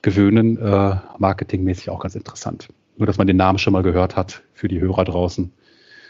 gewöhnen. 0.02 0.58
Äh, 0.58 0.98
marketingmäßig 1.18 1.90
auch 1.90 2.00
ganz 2.00 2.16
interessant. 2.16 2.68
Nur, 2.98 3.08
dass 3.08 3.18
man 3.18 3.28
den 3.28 3.38
Namen 3.38 3.58
schon 3.58 3.72
mal 3.72 3.84
gehört 3.84 4.18
hat 4.18 4.44
für 4.54 4.68
die 4.68 4.82
Hörer 4.82 5.06
draußen. 5.06 5.54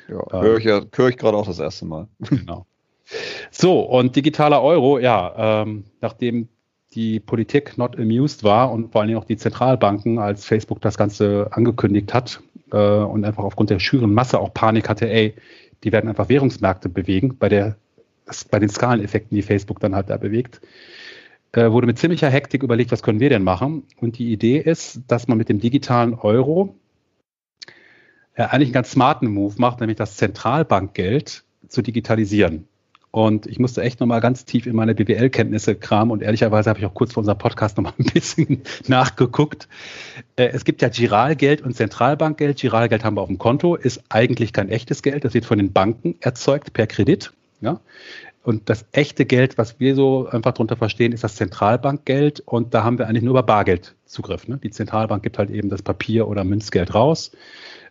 Ja, 0.10 0.24
ähm, 0.34 0.42
höre 0.42 0.58
ich, 0.58 0.66
ja, 0.66 0.82
hör 0.92 1.10
ich 1.10 1.18
gerade 1.18 1.38
auch 1.38 1.46
das 1.46 1.60
erste 1.60 1.86
Mal. 1.86 2.08
Genau. 2.20 2.66
So, 3.52 3.82
und 3.82 4.16
digitaler 4.16 4.64
Euro, 4.64 4.98
ja, 4.98 5.62
ähm, 5.62 5.86
nachdem 6.02 6.50
die 6.98 7.20
Politik 7.20 7.78
not 7.78 7.98
amused 8.00 8.44
war 8.44 8.72
und 8.72 8.92
vor 8.92 9.06
Dingen 9.06 9.20
auch 9.20 9.24
die 9.24 9.38
Zentralbanken, 9.38 10.18
als 10.18 10.46
Facebook 10.46 10.82
das 10.82 10.98
Ganze 10.98 11.48
angekündigt 11.52 12.12
hat 12.12 12.42
äh, 12.72 12.78
und 12.78 13.24
einfach 13.24 13.44
aufgrund 13.44 13.70
der 13.70 13.78
schüren 13.78 14.12
Masse 14.16 14.40
auch 14.40 14.52
Panik 14.52 14.90
hatte, 14.90 15.08
ey, 15.08 15.36
die 15.84 15.92
werden 15.92 16.10
einfach 16.10 16.28
Währungsmärkte 16.28 16.90
bewegen, 16.90 17.38
bei, 17.38 17.50
der, 17.50 17.76
bei 18.50 18.58
den 18.58 18.70
Skaleneffekten, 18.70 19.36
die 19.36 19.44
Facebook 19.44 19.80
dann 19.80 19.94
halt 19.94 20.10
da 20.10 20.18
bewegt, 20.18 20.60
äh, 21.52 21.70
wurde 21.70 21.86
mit 21.86 22.00
ziemlicher 22.00 22.32
Hektik 22.32 22.64
überlegt, 22.64 22.92
was 22.92 23.04
können 23.04 23.20
wir 23.20 23.30
denn 23.30 23.44
machen? 23.44 23.84
Und 24.02 24.18
die 24.18 24.32
Idee 24.32 24.58
ist, 24.58 25.02
dass 25.08 25.28
man 25.28 25.38
mit 25.38 25.50
dem 25.50 25.60
digitalen 25.60 26.16
Euro 26.16 26.76
äh, 28.34 28.42
eigentlich 28.42 28.70
einen 28.70 28.74
ganz 28.74 28.90
smarten 28.90 29.32
Move 29.32 29.54
macht, 29.60 29.82
nämlich 29.82 29.98
das 29.98 30.18
Zentralbankgeld 30.18 31.44
zu 31.68 31.84
digitalisieren. 31.84 32.68
Und 33.12 33.48
ich 33.48 33.58
musste 33.58 33.82
echt 33.82 34.00
nochmal 34.00 34.22
ganz 34.22 34.46
tief 34.46 34.68
in 34.68 34.76
meine 34.76 34.94
BWL-Kenntnisse 34.94 35.76
kramen 35.76 36.12
und 36.12 36.22
ehrlicherweise 36.22 36.70
habe 36.70 36.80
ich 36.80 36.86
auch 36.86 36.94
kurz 36.94 37.14
vor 37.14 37.22
unserem 37.22 37.38
Podcast 37.38 37.78
nochmal 37.78 37.94
ein 37.98 38.06
bisschen 38.06 38.64
nachgeguckt. 38.88 39.68
Äh, 40.36 40.48
es 40.48 40.66
gibt 40.66 40.82
ja 40.82 40.90
Giralgeld 40.90 41.62
und 41.62 41.76
Zentralbankgeld. 41.76 42.60
Giralgeld 42.60 43.04
haben 43.04 43.16
wir 43.16 43.22
auf 43.22 43.28
dem 43.28 43.38
Konto, 43.38 43.76
ist 43.76 44.04
eigentlich 44.10 44.54
kein 44.54 44.70
echtes 44.70 45.02
Geld. 45.02 45.24
Das 45.24 45.34
wird 45.34 45.46
von 45.46 45.58
den 45.58 45.72
Banken 45.74 46.16
erzeugt 46.20 46.74
per 46.74 46.86
Kredit. 46.86 47.32
Ja? 47.62 47.80
Und 48.44 48.70
das 48.70 48.86
echte 48.92 49.26
Geld, 49.26 49.58
was 49.58 49.80
wir 49.80 49.96
so 49.96 50.28
einfach 50.28 50.54
darunter 50.54 50.78
verstehen, 50.78 51.12
ist 51.12 51.24
das 51.24 51.36
Zentralbankgeld. 51.36 52.42
Und 52.42 52.74
da 52.74 52.84
haben 52.84 52.98
wir 52.98 53.08
eigentlich 53.08 53.24
nur 53.24 53.32
über 53.32 53.44
Bargeld 53.44 53.96
Zugriff. 54.06 54.48
Ne? 54.48 54.58
Die 54.58 54.70
Zentralbank 54.70 55.24
gibt 55.24 55.38
halt 55.38 55.50
eben 55.50 55.70
das 55.70 55.82
Papier 55.82 56.28
oder 56.28 56.44
Münzgeld 56.44 56.94
raus. 56.94 57.32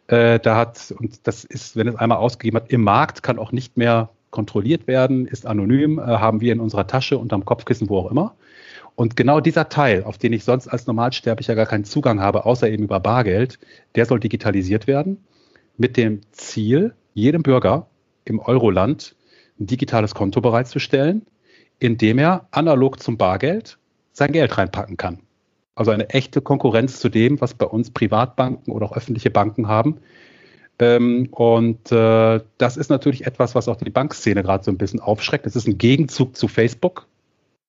Äh, 0.07 0.39
da 0.41 0.57
hat, 0.57 0.95
und 0.99 1.27
das 1.27 1.45
ist, 1.45 1.77
wenn 1.77 1.89
es 1.89 1.97
einmal 1.97 2.19
ausgegeben 2.19 2.57
hat, 2.57 2.71
im 2.71 2.83
Markt 2.83 3.23
kann 3.23 3.39
auch 3.39 3.53
nicht 3.53 3.77
mehr 3.77 4.11
kontrolliert 4.37 4.87
werden, 4.87 5.27
ist 5.27 5.47
anonym, 5.47 5.99
äh, 5.99 6.03
haben 6.03 6.43
wir 6.43 6.53
in 6.53 6.61
unserer 6.61 6.87
Tasche, 6.87 7.17
unterm 7.17 7.47
Kopfkissen, 7.47 7.89
wo 7.89 7.99
auch 8.01 8.11
immer. 8.11 8.37
Und 8.95 9.17
genau 9.17 9.41
dieser 9.41 9.71
Teil, 9.71 10.05
auf 10.05 10.19
den 10.19 10.35
ich 10.35 10.45
sonst 10.45 10.69
als 10.69 10.87
Normalsterblicher 10.87 11.55
gar 11.55 11.65
keinen 11.65 11.85
Zugang 11.85 12.21
habe, 12.21 12.45
außer 12.45 12.69
eben 12.69 12.85
über 12.85 13.01
Bargeld, 13.01 13.59
der 13.95 14.05
soll 14.05 14.21
digitalisiert 14.21 14.87
werden 14.87 15.25
mit 15.79 15.97
dem 15.97 16.21
Ziel, 16.33 16.95
jedem 17.15 17.43
Bürger 17.43 17.87
im 18.27 18.39
Euroland 18.39 19.17
ein 19.59 19.67
digitales 19.67 20.15
Konto 20.15 20.43
bereitzustellen, 20.43 21.23
in 21.79 21.97
dem 21.97 22.19
er 22.19 22.47
analog 22.51 23.03
zum 23.03 23.17
Bargeld 23.17 23.79
sein 24.13 24.33
Geld 24.33 24.57
reinpacken 24.59 24.99
kann. 24.99 25.21
Also 25.75 25.91
eine 25.91 26.11
echte 26.11 26.41
Konkurrenz 26.43 27.01
zu 27.01 27.09
dem, 27.09 27.41
was 27.41 27.55
bei 27.55 27.67
uns 27.67 27.91
Privatbanken 27.91 28.73
oder 28.73 28.87
auch 28.87 28.97
öffentliche 28.97 29.31
Banken 29.31 29.69
haben. 29.69 29.99
Ähm, 30.79 31.29
und 31.31 31.91
äh, 31.91 32.41
das 32.59 32.77
ist 32.77 32.91
natürlich 32.91 33.27
etwas, 33.27 33.55
was 33.55 33.69
auch 33.69 33.77
die 33.77 33.91
Bankszene 33.91 34.43
gerade 34.43 34.65
so 34.65 34.71
ein 34.71 34.79
bisschen 34.79 35.01
aufschreckt. 35.01 35.47
Es 35.47 35.57
ist 35.57 35.67
ein 35.67 35.79
Gegenzug 35.79 36.37
zu 36.37 36.49
Facebook 36.49 37.07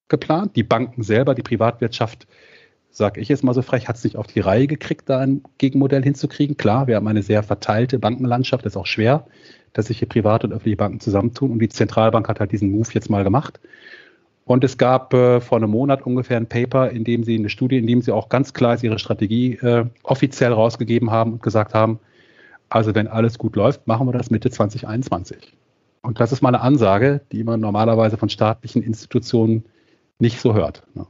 geplant. 0.09 0.55
Die 0.55 0.63
Banken 0.63 1.03
selber, 1.03 1.35
die 1.35 1.41
Privatwirtschaft, 1.41 2.27
sage 2.91 3.21
ich 3.21 3.29
jetzt 3.29 3.43
mal 3.43 3.53
so 3.53 3.61
frech, 3.61 3.87
hat 3.87 3.95
es 3.95 4.03
nicht 4.03 4.17
auf 4.17 4.27
die 4.27 4.39
Reihe 4.39 4.67
gekriegt, 4.67 5.09
da 5.09 5.19
ein 5.19 5.43
Gegenmodell 5.57 6.03
hinzukriegen. 6.03 6.57
Klar, 6.57 6.87
wir 6.87 6.95
haben 6.95 7.07
eine 7.07 7.23
sehr 7.23 7.43
verteilte 7.43 7.99
Bankenlandschaft, 7.99 8.65
das 8.65 8.73
ist 8.73 8.77
auch 8.77 8.85
schwer 8.85 9.25
dass 9.77 9.87
sich 9.87 9.99
hier 9.99 10.07
private 10.07 10.47
und 10.47 10.53
öffentliche 10.53 10.77
Banken 10.77 10.99
zusammentun. 10.99 11.51
Und 11.51 11.59
die 11.59 11.69
Zentralbank 11.69 12.27
hat 12.27 12.39
halt 12.39 12.51
diesen 12.51 12.71
Move 12.71 12.89
jetzt 12.93 13.09
mal 13.09 13.23
gemacht. 13.23 13.59
Und 14.43 14.63
es 14.63 14.77
gab 14.77 15.13
äh, 15.13 15.39
vor 15.39 15.57
einem 15.57 15.69
Monat 15.69 16.01
ungefähr 16.05 16.37
ein 16.37 16.47
Paper, 16.47 16.89
in 16.89 17.03
dem 17.03 17.23
sie 17.23 17.37
eine 17.37 17.49
Studie, 17.49 17.77
in 17.77 17.85
dem 17.85 18.01
sie 18.01 18.11
auch 18.11 18.29
ganz 18.29 18.53
klar 18.53 18.81
ihre 18.81 18.97
Strategie 18.97 19.53
äh, 19.55 19.85
offiziell 20.03 20.51
rausgegeben 20.51 21.11
haben 21.11 21.33
und 21.33 21.43
gesagt 21.43 21.75
haben, 21.75 21.99
also 22.69 22.95
wenn 22.95 23.07
alles 23.07 23.37
gut 23.37 23.55
läuft, 23.55 23.87
machen 23.87 24.07
wir 24.07 24.13
das 24.13 24.29
Mitte 24.29 24.49
2021. 24.49 25.55
Und 26.01 26.19
das 26.19 26.31
ist 26.31 26.41
mal 26.41 26.49
eine 26.49 26.61
Ansage, 26.61 27.21
die 27.31 27.43
man 27.43 27.59
normalerweise 27.59 28.17
von 28.17 28.29
staatlichen 28.29 28.81
Institutionen 28.81 29.65
nicht 30.19 30.39
so 30.39 30.53
hört. 30.53 30.83
Ne? 30.93 31.05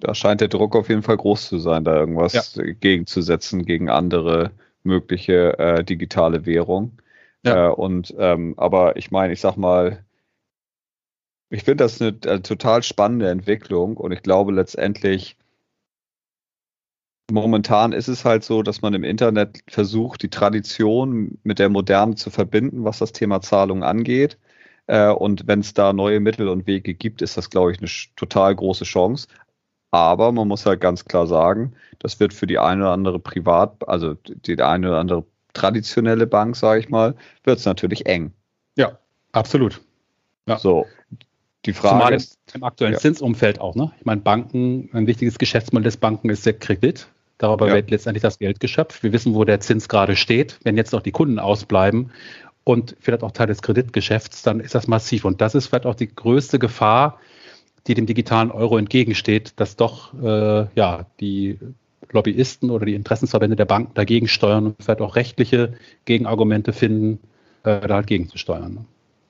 Da 0.00 0.14
scheint 0.14 0.40
der 0.40 0.48
Druck 0.48 0.74
auf 0.74 0.88
jeden 0.88 1.02
Fall 1.02 1.16
groß 1.16 1.48
zu 1.48 1.58
sein, 1.58 1.84
da 1.84 1.96
irgendwas 1.96 2.54
ja. 2.54 2.64
gegenzusetzen 2.80 3.64
gegen 3.64 3.88
andere 3.88 4.50
mögliche 4.82 5.58
äh, 5.58 5.84
digitale 5.84 6.44
Währung. 6.44 6.92
Ja. 7.44 7.68
Äh, 7.68 7.72
und 7.72 8.14
ähm, 8.18 8.54
aber 8.56 8.96
ich 8.96 9.10
meine, 9.10 9.32
ich 9.32 9.40
sag 9.40 9.56
mal, 9.56 10.04
ich 11.50 11.64
finde 11.64 11.84
das 11.84 12.00
eine, 12.00 12.16
eine, 12.26 12.42
total 12.42 12.82
spannende 12.82 13.28
Entwicklung 13.28 13.96
und 13.96 14.12
ich 14.12 14.22
glaube 14.22 14.52
letztendlich, 14.52 15.36
momentan 17.30 17.92
ist 17.92 18.08
es 18.08 18.24
halt 18.24 18.44
so, 18.44 18.62
dass 18.62 18.82
man 18.82 18.94
im 18.94 19.04
Internet 19.04 19.60
versucht, 19.68 20.22
die 20.22 20.30
Tradition 20.30 21.38
mit 21.42 21.58
der 21.58 21.68
Modernen 21.68 22.16
zu 22.16 22.30
verbinden, 22.30 22.84
was 22.84 22.98
das 22.98 23.12
Thema 23.12 23.40
Zahlung 23.40 23.82
angeht. 23.84 24.38
Äh, 24.86 25.10
und 25.10 25.46
wenn 25.46 25.60
es 25.60 25.74
da 25.74 25.92
neue 25.92 26.20
Mittel 26.20 26.48
und 26.48 26.66
Wege 26.66 26.94
gibt, 26.94 27.22
ist 27.22 27.36
das, 27.36 27.50
glaube 27.50 27.72
ich, 27.72 27.78
eine 27.78 27.88
total 28.16 28.54
große 28.54 28.84
Chance. 28.84 29.28
Aber 29.90 30.32
man 30.32 30.48
muss 30.48 30.66
halt 30.66 30.80
ganz 30.80 31.04
klar 31.04 31.26
sagen, 31.26 31.74
das 31.98 32.18
wird 32.18 32.32
für 32.32 32.46
die 32.46 32.58
eine 32.58 32.82
oder 32.82 32.92
andere 32.92 33.18
Privat, 33.18 33.86
also 33.86 34.14
die 34.14 34.60
eine 34.60 34.88
oder 34.88 34.98
andere 34.98 35.24
traditionelle 35.52 36.26
Bank, 36.26 36.56
sage 36.56 36.80
ich 36.80 36.88
mal, 36.88 37.14
wird 37.44 37.58
es 37.58 37.66
natürlich 37.66 38.06
eng. 38.06 38.32
Ja, 38.76 38.98
absolut. 39.32 39.80
Ja. 40.46 40.58
So, 40.58 40.86
die 41.64 41.72
Frage 41.72 41.98
Zumal 41.98 42.14
ist. 42.14 42.38
Im 42.54 42.64
aktuellen 42.64 42.94
ja. 42.94 42.98
Zinsumfeld 42.98 43.60
auch, 43.60 43.74
ne? 43.74 43.92
Ich 43.98 44.04
meine, 44.04 44.20
Banken, 44.20 44.90
ein 44.92 45.06
wichtiges 45.06 45.38
Geschäftsmodell 45.38 45.84
des 45.84 45.96
Banken 45.96 46.28
ist 46.30 46.44
der 46.44 46.54
Kredit. 46.54 47.08
Darüber 47.38 47.68
ja. 47.68 47.74
wird 47.74 47.90
letztendlich 47.90 48.22
das 48.22 48.38
Geld 48.38 48.60
geschöpft. 48.60 49.02
Wir 49.02 49.12
wissen, 49.12 49.34
wo 49.34 49.44
der 49.44 49.60
Zins 49.60 49.88
gerade 49.88 50.16
steht. 50.16 50.58
Wenn 50.62 50.76
jetzt 50.76 50.92
noch 50.92 51.02
die 51.02 51.10
Kunden 51.10 51.38
ausbleiben 51.38 52.12
und 52.64 52.96
vielleicht 53.00 53.22
auch 53.22 53.32
Teil 53.32 53.48
des 53.48 53.62
Kreditgeschäfts, 53.62 54.42
dann 54.42 54.60
ist 54.60 54.74
das 54.74 54.86
massiv. 54.86 55.24
Und 55.24 55.40
das 55.40 55.54
ist 55.54 55.66
vielleicht 55.66 55.86
auch 55.86 55.94
die 55.94 56.14
größte 56.14 56.58
Gefahr, 56.58 57.18
die 57.86 57.94
dem 57.94 58.06
digitalen 58.06 58.50
Euro 58.50 58.78
entgegensteht, 58.78 59.54
dass 59.56 59.76
doch 59.76 60.14
äh, 60.22 60.66
ja 60.74 61.06
die 61.18 61.58
Lobbyisten 62.12 62.70
oder 62.70 62.86
die 62.86 62.94
Interessensverbände 62.94 63.56
der 63.56 63.64
Banken 63.64 63.94
dagegen 63.94 64.28
steuern 64.28 64.66
und 64.66 64.76
vielleicht 64.80 65.00
auch 65.00 65.16
rechtliche 65.16 65.72
Gegenargumente 66.04 66.72
finden, 66.72 67.18
äh, 67.64 67.86
da 67.86 67.96
halt 67.96 68.06
gegenzusteuern. 68.06 68.74
Ne? 68.74 68.84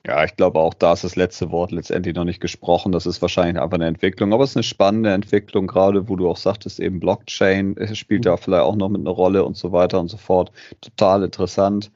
Ja, 0.05 0.25
ich 0.25 0.35
glaube 0.35 0.59
auch, 0.59 0.73
da 0.73 0.91
ist 0.91 1.05
das 1.05 1.15
letzte 1.15 1.49
Wort 1.51 1.71
letztendlich 1.71 2.13
noch 2.13 2.25
nicht 2.25 2.41
gesprochen. 2.41 2.91
Das 2.91 3.05
ist 3.05 3.21
wahrscheinlich 3.21 3.61
einfach 3.61 3.75
eine 3.75 3.87
Entwicklung, 3.87 4.33
aber 4.33 4.43
es 4.43 4.49
ist 4.49 4.57
eine 4.57 4.63
spannende 4.63 5.13
Entwicklung, 5.13 5.65
gerade 5.65 6.09
wo 6.09 6.17
du 6.17 6.29
auch 6.29 6.35
sagtest, 6.35 6.81
eben 6.81 6.99
Blockchain 6.99 7.77
spielt 7.93 8.25
da 8.25 8.35
vielleicht 8.35 8.63
auch 8.63 8.75
noch 8.75 8.89
mit 8.89 8.99
einer 8.99 9.11
Rolle 9.11 9.45
und 9.45 9.55
so 9.55 9.71
weiter 9.71 10.01
und 10.01 10.09
so 10.09 10.17
fort. 10.17 10.51
Total 10.81 11.23
interessant. 11.23 11.89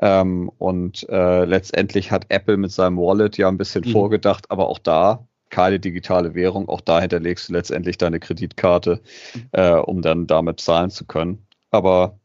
Ähm, 0.00 0.50
und 0.56 1.06
äh, 1.10 1.44
letztendlich 1.44 2.10
hat 2.10 2.24
Apple 2.30 2.56
mit 2.56 2.72
seinem 2.72 2.96
Wallet 2.96 3.36
ja 3.36 3.48
ein 3.48 3.58
bisschen 3.58 3.84
mhm. 3.86 3.92
vorgedacht, 3.92 4.50
aber 4.50 4.68
auch 4.68 4.78
da 4.78 5.26
keine 5.50 5.78
digitale 5.78 6.34
Währung. 6.34 6.66
Auch 6.68 6.80
da 6.80 7.00
hinterlegst 7.00 7.50
du 7.50 7.52
letztendlich 7.52 7.98
deine 7.98 8.20
Kreditkarte, 8.20 9.02
mhm. 9.34 9.48
äh, 9.52 9.72
um 9.72 10.00
dann 10.00 10.26
damit 10.26 10.60
zahlen 10.60 10.88
zu 10.88 11.04
können. 11.04 11.46
Aber 11.70 12.18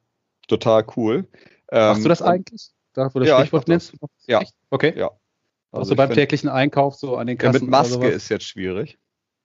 total 0.48 0.86
cool. 0.95 1.28
Machst 1.69 2.06
du 2.06 2.10
das 2.10 2.21
ähm, 2.21 2.28
eigentlich? 2.28 2.69
Da, 2.93 3.13
wo 3.13 3.19
das 3.19 3.28
ja, 3.28 3.39
Stichwort 3.39 3.67
nennst? 3.67 3.93
Ja. 4.28 4.41
Okay. 4.69 4.93
Ja. 4.95 5.12
Also 5.79 5.91
du 5.91 5.95
beim 5.97 6.07
find, 6.07 6.19
täglichen 6.19 6.49
Einkauf 6.49 6.95
so 6.95 7.17
an 7.17 7.27
den 7.27 7.38
Kassen? 7.38 7.55
Ja, 7.55 7.61
mit 7.61 7.69
Maske 7.69 8.07
ist 8.07 8.29
jetzt 8.29 8.45
schwierig. 8.45 8.97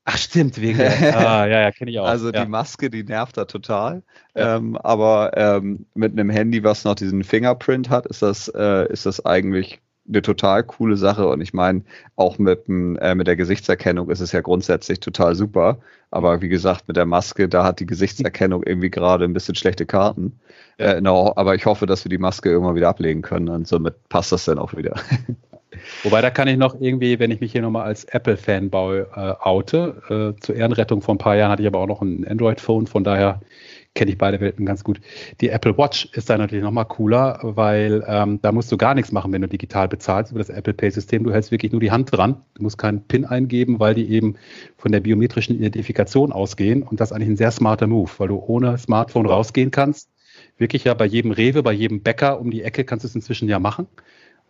Ach 0.04 0.16
stimmt, 0.16 0.60
wegen 0.60 0.80
ah, 1.14 1.46
ja, 1.46 1.60
ja, 1.60 1.70
kenne 1.70 1.90
ich 1.90 1.98
auch. 1.98 2.06
Also 2.06 2.30
ja. 2.30 2.44
die 2.44 2.50
Maske, 2.50 2.90
die 2.90 3.04
nervt 3.04 3.36
da 3.36 3.44
total. 3.44 4.02
Ja. 4.34 4.56
Ähm, 4.56 4.76
aber 4.76 5.32
ähm, 5.36 5.86
mit 5.94 6.12
einem 6.12 6.30
Handy, 6.30 6.64
was 6.64 6.84
noch 6.84 6.94
diesen 6.94 7.22
Fingerprint 7.22 7.90
hat, 7.90 8.06
ist 8.06 8.22
das, 8.22 8.48
äh, 8.48 8.90
ist 8.90 9.06
das 9.06 9.24
eigentlich 9.24 9.80
eine 10.08 10.22
total 10.22 10.64
coole 10.64 10.96
Sache. 10.96 11.28
Und 11.28 11.40
ich 11.40 11.52
meine, 11.52 11.82
auch 12.16 12.38
mit, 12.38 12.64
äh, 12.68 13.14
mit 13.14 13.26
der 13.26 13.36
Gesichtserkennung 13.36 14.10
ist 14.10 14.20
es 14.20 14.32
ja 14.32 14.40
grundsätzlich 14.40 15.00
total 15.00 15.34
super. 15.34 15.78
Aber 16.10 16.42
wie 16.42 16.48
gesagt, 16.48 16.88
mit 16.88 16.96
der 16.96 17.06
Maske, 17.06 17.48
da 17.48 17.62
hat 17.62 17.78
die 17.78 17.86
Gesichtserkennung 17.86 18.64
irgendwie 18.64 18.90
gerade 18.90 19.24
ein 19.24 19.32
bisschen 19.32 19.54
schlechte 19.54 19.86
Karten. 19.86 20.40
Ja. 20.78 20.94
Äh, 20.94 21.00
no, 21.00 21.32
aber 21.36 21.54
ich 21.54 21.66
hoffe, 21.66 21.86
dass 21.86 22.04
wir 22.04 22.10
die 22.10 22.18
Maske 22.18 22.50
irgendwann 22.50 22.74
wieder 22.74 22.88
ablegen 22.88 23.22
können 23.22 23.48
und 23.48 23.68
somit 23.68 24.08
passt 24.08 24.32
das 24.32 24.46
dann 24.46 24.58
auch 24.58 24.74
wieder. 24.74 24.96
Wobei, 26.02 26.20
da 26.20 26.30
kann 26.30 26.48
ich 26.48 26.56
noch 26.56 26.80
irgendwie, 26.80 27.18
wenn 27.18 27.30
ich 27.30 27.40
mich 27.40 27.52
hier 27.52 27.62
nochmal 27.62 27.84
als 27.84 28.04
Apple-Fanboy 28.04 29.00
äh, 29.00 29.34
oute, 29.40 30.34
äh, 30.36 30.40
zur 30.40 30.56
Ehrenrettung 30.56 31.00
vor 31.00 31.14
ein 31.14 31.18
paar 31.18 31.36
Jahren 31.36 31.50
hatte 31.50 31.62
ich 31.62 31.68
aber 31.68 31.78
auch 31.78 31.86
noch 31.86 32.02
ein 32.02 32.26
Android-Phone, 32.26 32.86
von 32.86 33.04
daher 33.04 33.40
kenne 33.94 34.12
ich 34.12 34.18
beide 34.18 34.40
Welten 34.40 34.66
ganz 34.66 34.84
gut. 34.84 35.00
Die 35.40 35.48
Apple 35.48 35.76
Watch 35.76 36.08
ist 36.12 36.30
da 36.30 36.38
natürlich 36.38 36.62
nochmal 36.62 36.86
cooler, 36.86 37.38
weil 37.42 38.04
ähm, 38.06 38.40
da 38.40 38.52
musst 38.52 38.70
du 38.70 38.76
gar 38.76 38.94
nichts 38.94 39.10
machen, 39.10 39.32
wenn 39.32 39.42
du 39.42 39.48
digital 39.48 39.88
bezahlst 39.88 40.30
über 40.30 40.38
das 40.38 40.48
Apple 40.48 40.74
Pay-System. 40.74 41.24
Du 41.24 41.32
hältst 41.32 41.50
wirklich 41.50 41.72
nur 41.72 41.80
die 41.80 41.90
Hand 41.90 42.16
dran. 42.16 42.36
Du 42.54 42.62
musst 42.62 42.78
keinen 42.78 43.02
PIN 43.02 43.24
eingeben, 43.24 43.80
weil 43.80 43.94
die 43.94 44.08
eben 44.10 44.36
von 44.76 44.92
der 44.92 45.00
biometrischen 45.00 45.56
Identifikation 45.56 46.32
ausgehen. 46.32 46.82
Und 46.82 47.00
das 47.00 47.10
ist 47.10 47.16
eigentlich 47.16 47.30
ein 47.30 47.36
sehr 47.36 47.50
smarter 47.50 47.88
Move, 47.88 48.10
weil 48.18 48.28
du 48.28 48.36
ohne 48.36 48.78
Smartphone 48.78 49.26
rausgehen 49.26 49.72
kannst. 49.72 50.08
Wirklich 50.56 50.84
ja 50.84 50.94
bei 50.94 51.06
jedem 51.06 51.32
Rewe, 51.32 51.62
bei 51.62 51.72
jedem 51.72 52.02
Bäcker 52.02 52.40
um 52.40 52.50
die 52.50 52.62
Ecke 52.62 52.84
kannst 52.84 53.04
du 53.04 53.08
es 53.08 53.14
inzwischen 53.14 53.48
ja 53.48 53.58
machen 53.58 53.88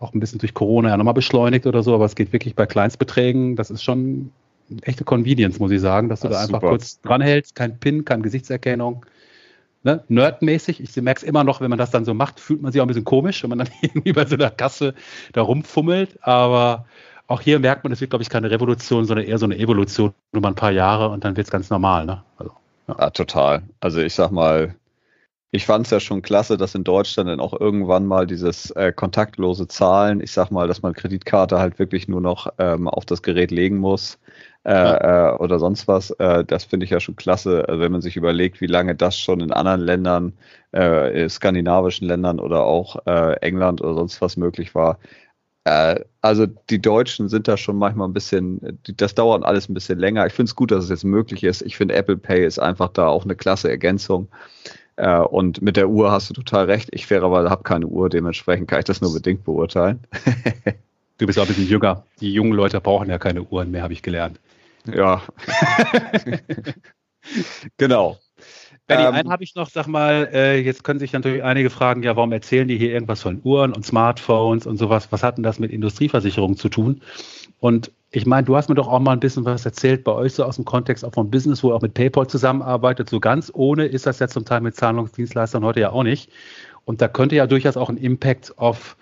auch 0.01 0.15
ein 0.15 0.21
bisschen 0.21 0.39
durch 0.39 0.55
Corona 0.55 0.89
ja 0.89 0.97
nochmal 0.97 1.15
beschleunigt 1.15 1.67
oder 1.67 1.83
so, 1.83 1.95
aber 1.95 2.07
es 2.07 2.17
geht 2.17 2.33
wirklich 2.33 2.55
bei 2.55 2.67
Kleinstbeträgen. 2.67 3.55
Das 3.55 3.71
ist 3.71 3.83
schon 3.83 4.33
eine 4.71 4.83
echte 4.83 5.05
Convenience, 5.05 5.61
muss 5.61 5.71
ich 5.71 5.81
sagen, 5.81 6.09
dass 6.09 6.21
du 6.21 6.29
das 6.29 6.39
da 6.39 6.43
einfach 6.43 6.61
super. 6.61 6.69
kurz 6.71 7.01
dranhältst, 7.03 7.55
kein 7.55 7.79
PIN, 7.79 8.05
keine 8.05 8.23
Gesichtserkennung. 8.23 9.05
Ne? 9.83 10.03
Nerdmäßig, 10.09 10.81
ich 10.81 10.97
merke 10.97 11.19
es 11.19 11.23
immer 11.23 11.45
noch, 11.45 11.61
wenn 11.61 11.71
man 11.71 11.79
das 11.79 11.91
dann 11.91 12.05
so 12.05 12.15
macht, 12.15 12.41
fühlt 12.41 12.63
man 12.63 12.73
sich 12.73 12.81
auch 12.81 12.87
ein 12.87 12.89
bisschen 12.89 13.05
komisch, 13.05 13.43
wenn 13.43 13.51
man 13.51 13.59
dann 13.59 13.69
irgendwie 13.83 14.13
bei 14.13 14.27
so 14.27 14.35
einer 14.35 14.51
Kasse 14.51 14.95
da 15.33 15.43
rumfummelt, 15.43 16.19
aber 16.23 16.87
auch 17.27 17.41
hier 17.41 17.61
merkt 17.61 17.85
man, 17.85 17.93
es 17.93 18.01
wird, 18.01 18.11
glaube 18.11 18.23
ich, 18.23 18.29
keine 18.29 18.51
Revolution, 18.51 19.05
sondern 19.05 19.27
eher 19.27 19.39
so 19.39 19.47
eine 19.47 19.57
Evolution, 19.57 20.13
nur 20.33 20.43
mal 20.43 20.49
ein 20.49 20.55
paar 20.55 20.73
Jahre 20.73 21.11
und 21.11 21.25
dann 21.25 21.37
wird 21.37 21.47
es 21.47 21.51
ganz 21.51 21.71
normal. 21.71 22.05
Ne? 22.05 22.23
Also, 22.39 22.53
ja. 22.89 22.97
ja. 22.99 23.11
total. 23.11 23.63
Also 23.81 24.01
ich 24.01 24.15
sag 24.15 24.31
mal, 24.31 24.75
ich 25.53 25.67
fand 25.67 25.87
es 25.87 25.91
ja 25.91 25.99
schon 25.99 26.23
klasse, 26.23 26.57
dass 26.57 26.75
in 26.77 26.85
Deutschland 26.85 27.29
dann 27.29 27.41
auch 27.41 27.59
irgendwann 27.59 28.07
mal 28.07 28.27
dieses 28.27 28.71
äh, 28.73 28.93
kontaktlose 28.93 29.67
Zahlen, 29.67 30.21
ich 30.21 30.31
sag 30.31 30.51
mal, 30.51 30.69
dass 30.69 30.83
man 30.83 30.95
Kreditkarte 30.95 31.59
halt 31.59 31.79
wirklich 31.81 32.07
nur 32.07 32.21
noch 32.21 32.49
ähm, 32.59 32.87
auf 32.87 33.05
das 33.05 33.23
Gerät 33.23 33.51
legen 33.51 33.79
muss 33.79 34.19
äh, 34.65 34.73
ja. 34.73 35.33
äh, 35.33 35.37
oder 35.39 35.59
sonst 35.59 35.89
was. 35.89 36.11
Äh, 36.13 36.45
das 36.45 36.65
finde 36.65 36.85
ich 36.85 36.91
ja 36.91 37.01
schon 37.01 37.17
klasse, 37.17 37.69
also 37.69 37.81
wenn 37.81 37.91
man 37.91 38.01
sich 38.01 38.17
überlegt, 38.17 38.61
wie 38.61 38.67
lange 38.67 38.95
das 38.95 39.19
schon 39.19 39.41
in 39.41 39.53
anderen 39.53 39.81
Ländern, 39.81 40.35
äh, 40.71 41.29
skandinavischen 41.29 42.07
Ländern 42.07 42.39
oder 42.39 42.65
auch 42.65 43.05
äh, 43.07 43.33
England 43.41 43.81
oder 43.81 43.95
sonst 43.95 44.21
was 44.21 44.37
möglich 44.37 44.77
war. 44.77 44.99
Äh, 45.65 46.01
also 46.21 46.47
die 46.47 46.81
Deutschen 46.81 47.29
sind 47.29 47.49
da 47.49 47.57
schon 47.57 47.77
manchmal 47.77 48.09
ein 48.09 48.13
bisschen, 48.13 48.79
das 48.97 49.15
dauert 49.15 49.45
alles 49.45 49.69
ein 49.69 49.75
bisschen 49.75 49.99
länger. 49.99 50.27
Ich 50.27 50.33
finde 50.33 50.51
es 50.51 50.57
gut, 50.57 50.71
dass 50.71 50.85
es 50.85 50.91
jetzt 50.91 51.05
möglich 51.05 51.45
ist. 51.45 51.63
Ich 51.63 51.77
finde 51.77 51.95
Apple 51.97 52.17
Pay 52.17 52.47
ist 52.47 52.61
einfach 52.61 52.89
da 52.89 53.09
auch 53.09 53.25
eine 53.25 53.35
klasse 53.37 53.69
Ergänzung. 53.69 54.29
Äh, 55.01 55.21
und 55.21 55.63
mit 55.63 55.79
der 55.79 55.89
Uhr 55.89 56.13
hast 56.13 56.29
du 56.29 56.35
total 56.35 56.67
recht. 56.67 56.91
Ich 56.93 57.07
fairerweise 57.07 57.49
habe 57.49 57.63
keine 57.63 57.87
Uhr, 57.87 58.11
dementsprechend 58.11 58.69
kann 58.69 58.81
ich 58.81 58.85
das 58.85 59.01
nur 59.01 59.15
bedingt 59.15 59.45
beurteilen. 59.45 60.01
du 61.19 61.27
bist 61.27 61.39
auch 61.39 61.45
ein 61.45 61.49
bisschen 61.49 61.69
jünger. 61.69 62.05
Die 62.21 62.31
jungen 62.31 62.53
Leute 62.53 62.83
brauchen 62.83 63.09
ja 63.09 63.17
keine 63.17 63.43
Uhren 63.43 63.71
mehr, 63.71 63.83
habe 63.83 63.95
ich 63.95 64.03
gelernt. 64.03 64.39
Ja. 64.85 65.23
genau. 67.79 68.19
Benny, 68.87 69.05
ähm, 69.05 69.15
einen 69.15 69.31
habe 69.31 69.43
ich 69.43 69.55
noch, 69.55 69.71
sag 69.71 69.87
mal, 69.87 70.29
äh, 70.35 70.61
jetzt 70.61 70.85
können 70.85 71.01
sich 71.01 71.15
natürlich 71.15 71.45
einige 71.45 71.71
fragen, 71.71 72.03
ja, 72.03 72.17
warum 72.17 72.33
erzählen 72.33 72.69
die 72.69 72.77
hier 72.77 72.93
irgendwas 72.93 73.23
von 73.23 73.41
Uhren 73.43 73.73
und 73.73 73.87
Smartphones 73.87 74.67
und 74.67 74.77
sowas? 74.77 75.09
Was 75.13 75.23
hat 75.23 75.39
denn 75.39 75.45
das 75.45 75.59
mit 75.59 75.71
Industrieversicherungen 75.71 76.59
zu 76.59 76.69
tun? 76.69 77.01
Und 77.61 77.93
ich 78.11 78.27
meine, 78.27 78.45
du 78.45 78.57
hast 78.57 78.69
mir 78.69 78.75
doch 78.75 78.89
auch 78.89 78.99
mal 78.99 79.13
ein 79.13 79.21
bisschen 79.21 79.45
was 79.45 79.65
erzählt 79.65 80.03
bei 80.03 80.13
euch 80.13 80.35
so 80.35 80.45
aus 80.45 80.57
dem 80.57 80.65
Kontext 80.65 81.05
auch 81.05 81.13
vom 81.13 81.31
Business, 81.31 81.63
wo 81.63 81.71
ihr 81.71 81.77
auch 81.77 81.83
mit 81.83 81.95
PayPal 81.95 82.27
zusammenarbeitet. 82.27 83.09
So 83.09 83.21
ganz 83.21 83.53
ohne 83.55 83.87
ist 83.87 84.07
das 84.07 84.19
ja 84.19 84.27
zum 84.27 84.45
Teil 84.45 84.63
mit 84.63 84.75
Zahlungsdienstleistern 84.75 85.65
heute 85.65 85.81
ja 85.81 85.91
auch 85.93 86.03
nicht. 86.03 86.31
Und 86.85 87.01
da 87.01 87.09
könnte 87.09 87.37
ja 87.37 87.47
durchaus 87.47 87.77
auch 87.77 87.89
ein 87.89 87.99
Impact 87.99 88.59
auf 88.59 88.97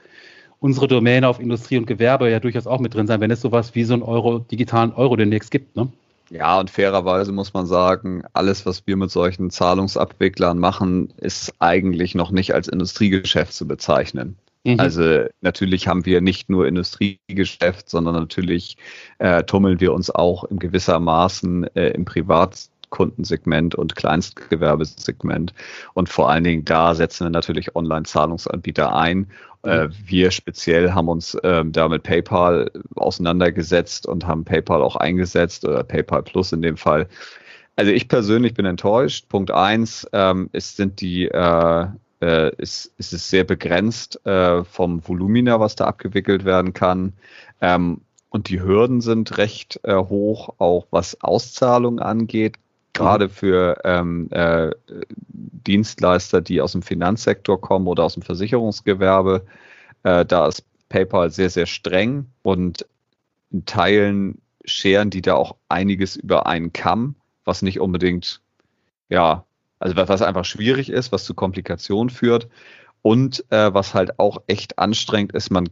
unsere 0.61 0.89
Domäne, 0.89 1.27
auf 1.27 1.41
Industrie 1.41 1.79
und 1.79 1.87
Gewerbe 1.87 2.31
ja 2.31 2.41
durchaus 2.41 2.67
auch 2.67 2.81
mit 2.81 2.93
drin 2.95 3.07
sein, 3.07 3.21
wenn 3.21 3.31
es 3.31 3.41
sowas 3.41 3.75
wie 3.75 3.85
so 3.85 3.95
einen 3.95 4.03
Euro, 4.03 4.41
digitalen 4.41 4.93
Euro 4.93 5.17
demnächst 5.17 5.51
gibt, 5.51 5.77
ne? 5.77 5.89
Ja, 6.31 6.61
und 6.61 6.69
fairerweise 6.69 7.33
muss 7.33 7.55
man 7.55 7.67
sagen, 7.67 8.23
alles, 8.35 8.67
was 8.67 8.87
wir 8.87 8.99
mit 8.99 9.11
solchen 9.11 9.51
Zahlungsabwicklern 9.51 10.59
machen, 10.59 11.11
ist 11.17 11.55
eigentlich 11.59 12.15
noch 12.15 12.31
nicht 12.31 12.55
als 12.55 12.69
Industriegeschäft 12.69 13.55
zu 13.55 13.67
bezeichnen. 13.67 14.37
Mhm. 14.69 14.81
Also 14.81 15.25
natürlich 15.41 15.89
haben 15.89 16.05
wir 16.05 16.21
nicht 16.21 16.51
nur 16.51 16.67
Industriegeschäft, 16.67 17.89
sondern 17.89 18.15
natürlich 18.15 18.77
äh, 19.19 19.43
tummeln 19.45 19.81
wir 19.81 19.93
uns 19.95 20.11
auch 20.11 20.45
in 20.45 20.59
gewissermaßen 20.59 21.75
äh, 21.75 21.89
im 21.91 22.05
Privatkundensegment 22.05 23.75
und 23.75 23.97
Kleinstgewerbesegment. 23.97 25.55
Und 25.95 26.09
vor 26.11 26.31
allen 26.31 26.45
Dingen 26.45 26.65
da 26.65 26.95
setzen 26.95 27.25
wir 27.27 27.31
natürlich 27.31 27.75
Online-Zahlungsanbieter 27.75 28.95
ein. 28.95 29.29
Äh, 29.65 29.87
mhm. 29.87 29.93
wir 30.05 30.31
speziell 30.31 30.93
haben 30.93 31.09
uns 31.09 31.35
äh, 31.35 31.65
da 31.65 31.89
mit 31.89 32.03
PayPal 32.03 32.71
auseinandergesetzt 32.95 34.07
und 34.07 34.27
haben 34.27 34.45
PayPal 34.45 34.83
auch 34.83 34.97
eingesetzt 34.97 35.65
oder 35.65 35.83
PayPal 35.83 36.23
Plus 36.23 36.53
in 36.53 36.63
dem 36.63 36.77
Fall. 36.77 37.09
Also 37.75 37.93
ich 37.93 38.09
persönlich 38.09 38.55
bin 38.55 38.67
enttäuscht. 38.67 39.29
Punkt 39.29 39.51
eins 39.51 40.07
ähm, 40.13 40.51
ist, 40.53 40.77
sind 40.77 41.01
die 41.01 41.27
äh, 41.27 41.87
äh, 42.21 42.55
ist, 42.57 42.93
ist 42.99 43.13
es 43.13 43.29
sehr 43.29 43.45
begrenzt 43.45 44.25
äh, 44.27 44.65
vom 44.65 45.07
Volumina, 45.07 45.61
was 45.61 45.77
da 45.77 45.87
abgewickelt 45.87 46.45
werden 46.45 46.73
kann. 46.73 47.13
Ähm, 47.61 48.01
und 48.31 48.49
die 48.49 48.61
Hürden 48.61 49.01
sind 49.01 49.39
recht 49.39 49.81
äh, 49.85 49.97
hoch, 49.97 50.55
auch 50.59 50.87
was 50.91 51.21
Auszahlungen 51.23 52.01
angeht, 52.01 52.57
gerade 52.93 53.27
mhm. 53.27 53.31
für 53.31 53.81
ähm, 53.85 54.29
äh, 54.31 54.71
Dienstleister, 55.29 56.41
die 56.41 56.61
aus 56.61 56.73
dem 56.73 56.83
Finanzsektor 56.83 57.61
kommen 57.61 57.87
oder 57.87 58.05
aus 58.05 58.15
dem 58.15 58.23
Versicherungsgewerbe. 58.23 59.47
Äh, 60.03 60.25
da 60.27 60.47
ist 60.47 60.65
PayPal 60.89 61.31
sehr, 61.31 61.51
sehr 61.51 61.67
streng 61.67 62.27
und 62.43 62.87
in 63.51 63.65
Teilen 63.65 64.41
scheren 64.65 65.11
die 65.11 65.23
da 65.23 65.35
auch 65.35 65.57
einiges 65.69 66.17
über 66.17 66.47
einen 66.47 66.73
Kamm, 66.73 67.15
was 67.45 67.63
nicht 67.63 67.81
unbedingt 67.81 68.43
ja 69.09 69.45
also 69.79 69.97
was 69.97 70.23
einfach 70.23 70.45
schwierig 70.45 70.91
ist, 70.91 71.13
was 71.13 71.25
zu 71.25 71.35
Komplikationen 71.35 72.11
führt 72.11 72.49
und 73.03 73.45
äh, 73.51 73.73
was 73.73 73.95
halt 73.95 74.19
auch 74.19 74.43
echt 74.47 74.79
anstrengend 74.79 75.33
ist, 75.33 75.51
man 75.51 75.69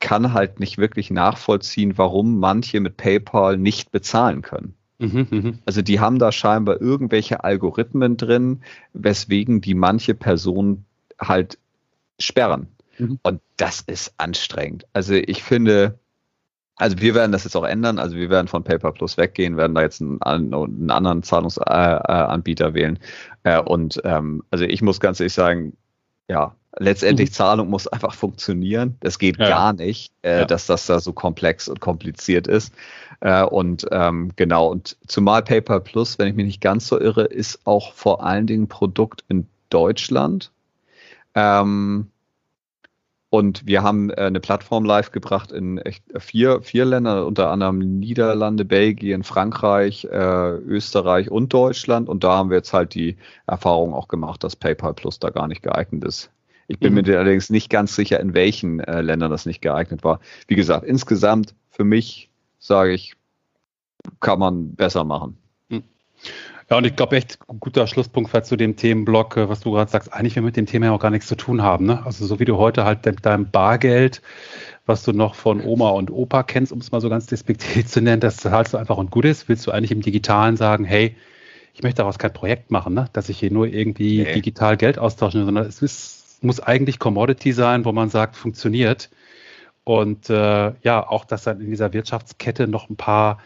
kann 0.00 0.32
halt 0.32 0.60
nicht 0.60 0.78
wirklich 0.78 1.10
nachvollziehen, 1.10 1.98
warum 1.98 2.38
manche 2.38 2.80
mit 2.80 2.96
PayPal 2.96 3.58
nicht 3.58 3.92
bezahlen 3.92 4.42
können. 4.42 4.74
Mhm, 4.98 5.26
mhm. 5.30 5.58
also 5.64 5.80
die 5.80 5.98
haben 5.98 6.18
da 6.18 6.30
scheinbar 6.30 6.80
irgendwelche 6.80 7.42
Algorithmen 7.42 8.16
drin, 8.18 8.60
weswegen 8.92 9.62
die 9.62 9.74
manche 9.74 10.14
Personen 10.14 10.84
halt 11.18 11.58
sperren. 12.18 12.68
Mhm. 12.98 13.18
Und 13.22 13.40
das 13.56 13.80
ist 13.80 14.14
anstrengend. 14.18 14.84
Also 14.92 15.14
ich 15.14 15.42
finde, 15.42 15.98
also 16.80 16.98
wir 16.98 17.14
werden 17.14 17.30
das 17.30 17.44
jetzt 17.44 17.56
auch 17.56 17.64
ändern. 17.64 17.98
Also 17.98 18.16
wir 18.16 18.30
werden 18.30 18.48
von 18.48 18.64
Paper 18.64 18.92
Plus 18.92 19.18
weggehen, 19.18 19.58
werden 19.58 19.74
da 19.74 19.82
jetzt 19.82 20.00
einen, 20.00 20.20
einen 20.22 20.90
anderen 20.90 21.22
Zahlungsanbieter 21.22 22.68
äh, 22.68 22.74
wählen. 22.74 22.98
Äh, 23.42 23.60
und 23.60 24.00
ähm, 24.04 24.42
also 24.50 24.64
ich 24.64 24.80
muss 24.80 24.98
ganz 24.98 25.20
ehrlich 25.20 25.34
sagen, 25.34 25.76
ja, 26.28 26.54
letztendlich 26.78 27.30
mhm. 27.30 27.34
Zahlung 27.34 27.68
muss 27.68 27.86
einfach 27.86 28.14
funktionieren. 28.14 28.96
Das 29.00 29.18
geht 29.18 29.38
ja. 29.38 29.48
gar 29.48 29.72
nicht, 29.74 30.10
äh, 30.22 30.38
ja. 30.38 30.44
dass 30.46 30.66
das 30.66 30.86
da 30.86 31.00
so 31.00 31.12
komplex 31.12 31.68
und 31.68 31.80
kompliziert 31.80 32.46
ist. 32.46 32.72
Äh, 33.20 33.44
und 33.44 33.86
ähm, 33.90 34.32
genau, 34.36 34.68
und 34.68 34.96
zumal 35.06 35.42
PayPal 35.42 35.82
Plus, 35.82 36.18
wenn 36.18 36.28
ich 36.28 36.34
mich 36.34 36.46
nicht 36.46 36.60
ganz 36.62 36.86
so 36.86 36.98
irre, 36.98 37.24
ist 37.24 37.60
auch 37.66 37.92
vor 37.92 38.24
allen 38.24 38.46
Dingen 38.46 38.68
Produkt 38.68 39.22
in 39.28 39.46
Deutschland. 39.68 40.50
Ähm, 41.34 42.10
und 43.30 43.64
wir 43.64 43.84
haben 43.84 44.10
äh, 44.10 44.14
eine 44.16 44.40
Plattform 44.40 44.84
live 44.84 45.12
gebracht 45.12 45.52
in 45.52 45.78
echt 45.78 46.02
vier, 46.18 46.62
vier 46.62 46.84
Ländern, 46.84 47.22
unter 47.22 47.50
anderem 47.50 47.78
Niederlande, 47.78 48.64
Belgien, 48.64 49.22
Frankreich, 49.22 50.04
äh, 50.04 50.56
Österreich 50.56 51.30
und 51.30 51.52
Deutschland. 51.54 52.08
Und 52.08 52.24
da 52.24 52.32
haben 52.36 52.50
wir 52.50 52.56
jetzt 52.56 52.72
halt 52.72 52.92
die 52.94 53.16
Erfahrung 53.46 53.94
auch 53.94 54.08
gemacht, 54.08 54.42
dass 54.42 54.56
PayPal 54.56 54.94
Plus 54.94 55.20
da 55.20 55.30
gar 55.30 55.46
nicht 55.46 55.62
geeignet 55.62 56.04
ist. 56.04 56.30
Ich 56.66 56.80
bin 56.80 56.92
mhm. 56.92 57.02
mir 57.02 57.18
allerdings 57.18 57.50
nicht 57.50 57.70
ganz 57.70 57.94
sicher, 57.94 58.18
in 58.18 58.34
welchen 58.34 58.80
äh, 58.80 59.00
Ländern 59.00 59.30
das 59.30 59.46
nicht 59.46 59.62
geeignet 59.62 60.02
war. 60.02 60.18
Wie 60.48 60.56
gesagt, 60.56 60.84
insgesamt 60.84 61.54
für 61.70 61.84
mich 61.84 62.30
sage 62.58 62.92
ich, 62.92 63.14
kann 64.18 64.40
man 64.40 64.74
besser 64.74 65.04
machen. 65.04 65.36
Mhm. 65.68 65.84
Ja, 66.70 66.76
und 66.76 66.86
ich 66.86 66.94
glaube 66.94 67.16
echt 67.16 67.40
guter 67.58 67.88
Schlusspunkt 67.88 68.46
zu 68.46 68.56
dem 68.56 68.76
Themenblock, 68.76 69.36
äh, 69.36 69.48
was 69.48 69.60
du 69.60 69.72
gerade 69.72 69.90
sagst. 69.90 70.12
Eigentlich 70.12 70.36
will 70.36 70.44
mit 70.44 70.56
dem 70.56 70.66
Thema 70.66 70.86
ja 70.86 70.92
auch 70.92 71.00
gar 71.00 71.10
nichts 71.10 71.26
zu 71.26 71.34
tun 71.34 71.62
haben. 71.62 71.86
Ne? 71.86 72.06
Also 72.06 72.24
so 72.26 72.38
wie 72.38 72.44
du 72.44 72.58
heute 72.58 72.84
halt 72.84 73.04
mit 73.04 73.26
deinem 73.26 73.50
Bargeld, 73.50 74.22
was 74.86 75.02
du 75.02 75.12
noch 75.12 75.34
von 75.34 75.60
Oma 75.60 75.90
und 75.90 76.12
Opa 76.12 76.44
kennst, 76.44 76.70
um 76.70 76.78
es 76.78 76.92
mal 76.92 77.00
so 77.00 77.10
ganz 77.10 77.26
despektiv 77.26 77.86
zu 77.88 78.00
nennen, 78.00 78.20
das 78.20 78.36
zahlst 78.36 78.72
du 78.72 78.78
einfach 78.78 78.98
und 78.98 79.10
gut 79.10 79.24
ist, 79.24 79.48
willst 79.48 79.66
du 79.66 79.72
eigentlich 79.72 79.90
im 79.90 80.00
Digitalen 80.00 80.56
sagen, 80.56 80.84
hey, 80.84 81.16
ich 81.74 81.82
möchte 81.82 81.98
daraus 81.98 82.18
kein 82.18 82.32
Projekt 82.32 82.70
machen, 82.70 82.94
ne? 82.94 83.06
dass 83.12 83.28
ich 83.28 83.38
hier 83.40 83.50
nur 83.50 83.66
irgendwie 83.66 84.22
nee. 84.22 84.34
digital 84.34 84.76
Geld 84.76 84.96
austauschen, 84.96 85.44
sondern 85.44 85.66
es 85.66 85.82
ist, 85.82 86.44
muss 86.44 86.60
eigentlich 86.60 87.00
Commodity 87.00 87.52
sein, 87.52 87.84
wo 87.84 87.90
man 87.90 88.10
sagt, 88.10 88.36
funktioniert. 88.36 89.10
Und 89.82 90.30
äh, 90.30 90.72
ja, 90.82 91.08
auch, 91.08 91.24
dass 91.24 91.42
dann 91.44 91.60
in 91.60 91.70
dieser 91.70 91.92
Wirtschaftskette 91.92 92.68
noch 92.68 92.90
ein 92.90 92.96
paar 92.96 93.38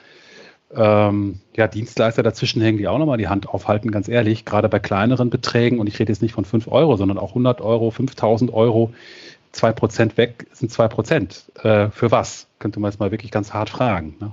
ähm, 0.76 1.40
ja, 1.56 1.68
Dienstleister 1.68 2.22
dazwischen 2.22 2.60
hängen, 2.62 2.78
die 2.78 2.88
auch 2.88 2.98
nochmal 2.98 3.18
die 3.18 3.28
Hand 3.28 3.48
aufhalten, 3.48 3.90
ganz 3.90 4.08
ehrlich, 4.08 4.44
gerade 4.44 4.68
bei 4.68 4.78
kleineren 4.78 5.30
Beträgen, 5.30 5.78
und 5.78 5.86
ich 5.86 5.98
rede 5.98 6.12
jetzt 6.12 6.22
nicht 6.22 6.32
von 6.32 6.44
5 6.44 6.68
Euro, 6.68 6.96
sondern 6.96 7.18
auch 7.18 7.30
100 7.30 7.60
Euro, 7.60 7.90
5000 7.90 8.52
Euro, 8.52 8.92
2% 9.54 10.16
weg 10.16 10.46
sind 10.52 10.72
2%. 10.72 11.64
Äh, 11.64 11.90
für 11.90 12.10
was? 12.10 12.46
Könnte 12.58 12.80
man 12.80 12.90
jetzt 12.90 12.98
mal 12.98 13.10
wirklich 13.10 13.30
ganz 13.30 13.52
hart 13.52 13.70
fragen. 13.70 14.16
Ne? 14.20 14.32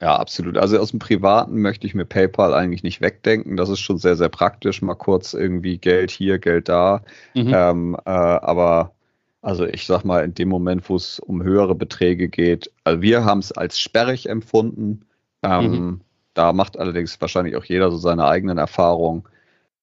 Ja, 0.00 0.16
absolut. 0.16 0.56
Also 0.58 0.78
aus 0.78 0.90
dem 0.90 0.98
Privaten 0.98 1.60
möchte 1.60 1.86
ich 1.86 1.94
mir 1.94 2.04
PayPal 2.04 2.54
eigentlich 2.54 2.82
nicht 2.82 3.00
wegdenken. 3.00 3.56
Das 3.56 3.68
ist 3.68 3.80
schon 3.80 3.98
sehr, 3.98 4.16
sehr 4.16 4.28
praktisch. 4.28 4.82
Mal 4.82 4.94
kurz 4.94 5.34
irgendwie 5.34 5.78
Geld 5.78 6.10
hier, 6.10 6.38
Geld 6.38 6.68
da. 6.68 7.02
Mhm. 7.34 7.52
Ähm, 7.54 7.96
äh, 8.04 8.10
aber 8.10 8.92
also 9.40 9.66
ich 9.66 9.86
sag 9.86 10.04
mal, 10.04 10.24
in 10.24 10.34
dem 10.34 10.48
Moment, 10.48 10.88
wo 10.88 10.96
es 10.96 11.20
um 11.20 11.42
höhere 11.42 11.74
Beträge 11.74 12.28
geht, 12.28 12.70
also 12.82 13.02
wir 13.02 13.24
haben 13.24 13.40
es 13.40 13.52
als 13.52 13.78
sperrig 13.78 14.28
empfunden. 14.28 15.02
Ähm, 15.44 15.70
mhm. 15.70 16.00
Da 16.34 16.52
macht 16.52 16.78
allerdings 16.78 17.20
wahrscheinlich 17.20 17.56
auch 17.56 17.64
jeder 17.64 17.90
so 17.90 17.96
seine 17.96 18.26
eigenen 18.26 18.58
Erfahrungen. 18.58 19.24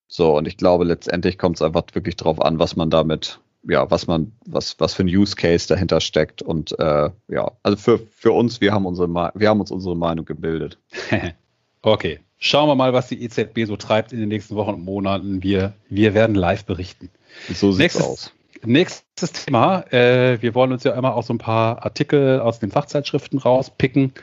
So, 0.07 0.35
und 0.37 0.47
ich 0.47 0.57
glaube, 0.57 0.83
letztendlich 0.83 1.37
kommt 1.37 1.55
es 1.55 1.61
einfach 1.61 1.83
wirklich 1.93 2.17
darauf 2.17 2.41
an, 2.41 2.59
was 2.59 2.75
man 2.75 2.89
damit, 2.89 3.39
ja, 3.63 3.89
was 3.89 4.07
man, 4.07 4.33
was, 4.45 4.77
was 4.79 4.93
für 4.93 5.03
ein 5.03 5.07
Use 5.07 5.37
Case 5.37 5.67
dahinter 5.69 6.01
steckt. 6.01 6.41
Und 6.41 6.77
äh, 6.77 7.09
ja, 7.29 7.51
also 7.63 7.77
für, 7.77 7.99
für 7.99 8.33
uns, 8.33 8.59
wir 8.59 8.73
haben 8.73 8.85
unsere 8.85 9.07
wir 9.07 9.49
haben 9.49 9.61
uns 9.61 9.71
unsere 9.71 9.95
Meinung 9.95 10.25
gebildet. 10.25 10.77
okay. 11.81 12.19
Schauen 12.43 12.67
wir 12.67 12.75
mal, 12.75 12.91
was 12.91 13.07
die 13.07 13.23
EZB 13.23 13.65
so 13.65 13.77
treibt 13.77 14.11
in 14.11 14.19
den 14.19 14.27
nächsten 14.27 14.55
Wochen 14.55 14.73
und 14.73 14.83
Monaten. 14.83 15.43
Wir, 15.43 15.73
wir 15.89 16.15
werden 16.15 16.35
live 16.35 16.65
berichten. 16.65 17.09
So 17.53 17.71
sieht 17.71 17.91
es 17.91 18.01
aus. 18.01 18.33
Nächstes 18.65 19.31
Thema. 19.31 19.85
Äh, 19.93 20.41
wir 20.41 20.55
wollen 20.55 20.71
uns 20.71 20.83
ja 20.83 20.93
immer 20.93 21.15
auch 21.15 21.23
so 21.23 21.33
ein 21.33 21.37
paar 21.37 21.83
Artikel 21.83 22.39
aus 22.39 22.59
den 22.59 22.71
Fachzeitschriften 22.71 23.39
rauspicken. 23.39 24.13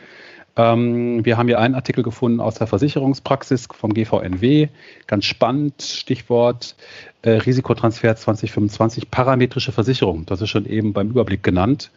Ähm, 0.58 1.24
wir 1.24 1.38
haben 1.38 1.46
hier 1.46 1.60
einen 1.60 1.76
Artikel 1.76 2.02
gefunden 2.02 2.40
aus 2.40 2.56
der 2.56 2.66
Versicherungspraxis 2.66 3.68
vom 3.72 3.94
GVNW. 3.94 4.68
Ganz 5.06 5.24
spannend, 5.24 5.82
Stichwort 5.82 6.74
äh, 7.22 7.30
Risikotransfer 7.30 8.16
2025, 8.16 9.10
parametrische 9.10 9.70
Versicherung. 9.70 10.26
Das 10.26 10.42
ist 10.42 10.50
schon 10.50 10.66
eben 10.66 10.92
beim 10.92 11.10
Überblick 11.10 11.44
genannt. 11.44 11.90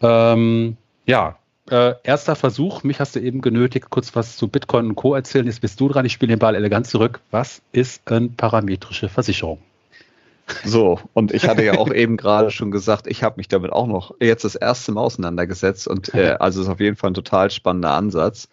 Ähm, 0.00 0.76
ja, 1.04 1.36
äh, 1.68 1.94
erster 2.04 2.36
Versuch. 2.36 2.84
Mich 2.84 3.00
hast 3.00 3.16
du 3.16 3.20
eben 3.20 3.40
genötigt, 3.40 3.90
kurz 3.90 4.14
was 4.14 4.36
zu 4.36 4.46
Bitcoin 4.46 4.86
und 4.86 4.94
Co. 4.94 5.14
erzählen. 5.16 5.46
Jetzt 5.46 5.60
bist 5.60 5.80
du 5.80 5.88
dran. 5.88 6.06
Ich 6.06 6.12
spiele 6.12 6.30
den 6.30 6.38
Ball 6.38 6.54
elegant 6.54 6.86
zurück. 6.86 7.20
Was 7.32 7.60
ist 7.72 8.10
eine 8.10 8.28
parametrische 8.28 9.08
Versicherung? 9.08 9.58
So, 10.64 11.00
und 11.12 11.32
ich 11.32 11.48
hatte 11.48 11.64
ja 11.64 11.78
auch 11.78 11.92
eben 11.92 12.16
gerade 12.16 12.50
schon 12.50 12.70
gesagt, 12.70 13.06
ich 13.06 13.22
habe 13.22 13.36
mich 13.38 13.48
damit 13.48 13.72
auch 13.72 13.86
noch 13.86 14.14
jetzt 14.20 14.44
das 14.44 14.54
erste 14.54 14.92
Mal 14.92 15.02
auseinandergesetzt 15.02 15.88
und 15.88 16.14
äh, 16.14 16.36
also 16.40 16.62
ist 16.62 16.68
auf 16.68 16.80
jeden 16.80 16.96
Fall 16.96 17.10
ein 17.10 17.14
total 17.14 17.50
spannender 17.50 17.92
Ansatz. 17.92 18.48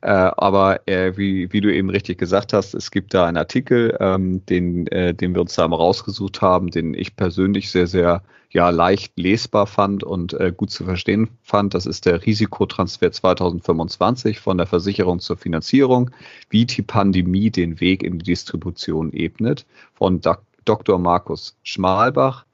Äh, 0.00 0.10
aber 0.10 0.86
äh, 0.88 1.16
wie, 1.16 1.52
wie 1.52 1.60
du 1.60 1.72
eben 1.72 1.90
richtig 1.90 2.18
gesagt 2.18 2.52
hast, 2.52 2.74
es 2.74 2.90
gibt 2.90 3.14
da 3.14 3.26
einen 3.26 3.36
Artikel, 3.36 3.96
ähm, 4.00 4.44
den, 4.46 4.86
äh, 4.88 5.14
den 5.14 5.34
wir 5.34 5.40
uns 5.40 5.54
da 5.54 5.66
mal 5.68 5.76
rausgesucht 5.76 6.40
haben, 6.40 6.68
den 6.70 6.94
ich 6.94 7.16
persönlich 7.16 7.70
sehr, 7.70 7.86
sehr 7.86 8.22
ja, 8.52 8.70
leicht 8.70 9.12
lesbar 9.16 9.66
fand 9.66 10.02
und 10.02 10.34
äh, 10.34 10.52
gut 10.54 10.70
zu 10.70 10.84
verstehen 10.84 11.28
fand. 11.42 11.72
Das 11.74 11.86
ist 11.86 12.04
der 12.04 12.26
Risikotransfer 12.26 13.12
2025 13.12 14.40
von 14.40 14.58
der 14.58 14.66
Versicherung 14.66 15.20
zur 15.20 15.36
Finanzierung, 15.36 16.10
wie 16.48 16.66
die 16.66 16.82
Pandemie 16.82 17.50
den 17.50 17.80
Weg 17.80 18.02
in 18.02 18.18
die 18.18 18.24
Distribution 18.24 19.12
ebnet, 19.12 19.66
von 19.94 20.20
Dr. 20.20 20.44
Dr. 20.64 20.98
Markus 20.98 21.56
Schmalbach. 21.62 22.44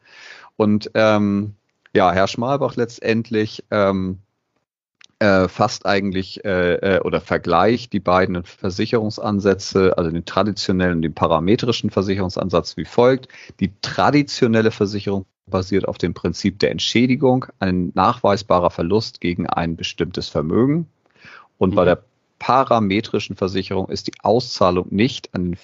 Und 0.57 0.91
ähm, 0.95 1.55
ja, 1.95 2.13
Herr 2.13 2.29
Schmalbach 2.29 2.77
letztendlich 2.77 3.65
ähm, 3.71 4.19
äh, 5.19 5.49
fasst 5.49 5.87
eigentlich 5.87 6.45
äh, 6.45 6.75
äh, 6.75 7.01
oder 7.01 7.21
vergleicht 7.21 7.93
die 7.93 8.01
beiden 8.01 8.45
Versicherungsansätze, 8.45 9.97
also 9.97 10.11
den 10.11 10.25
traditionellen 10.25 10.97
und 10.97 11.03
den 11.03 11.15
parametrischen 11.15 11.91
Versicherungsansatz 11.91 12.77
wie 12.77 12.85
folgt. 12.85 13.29
Die 13.61 13.73
traditionelle 13.81 14.71
Versicherung 14.71 15.25
basiert 15.47 15.89
auf 15.89 15.97
dem 15.97 16.13
Prinzip 16.13 16.59
der 16.59 16.71
Entschädigung, 16.71 17.47
ein 17.61 17.93
nachweisbarer 17.95 18.71
Verlust 18.71 19.21
gegen 19.21 19.47
ein 19.47 19.77
bestimmtes 19.77 20.29
Vermögen. 20.29 20.87
Und 21.57 21.71
mhm. 21.71 21.77
bei 21.77 21.85
der 21.87 22.03
parametrischen 22.39 23.37
Versicherung 23.37 23.89
ist 23.89 24.09
die 24.09 24.15
Auszahlung 24.23 24.89
nicht 24.91 25.35
an 25.35 25.45
den 25.45 25.57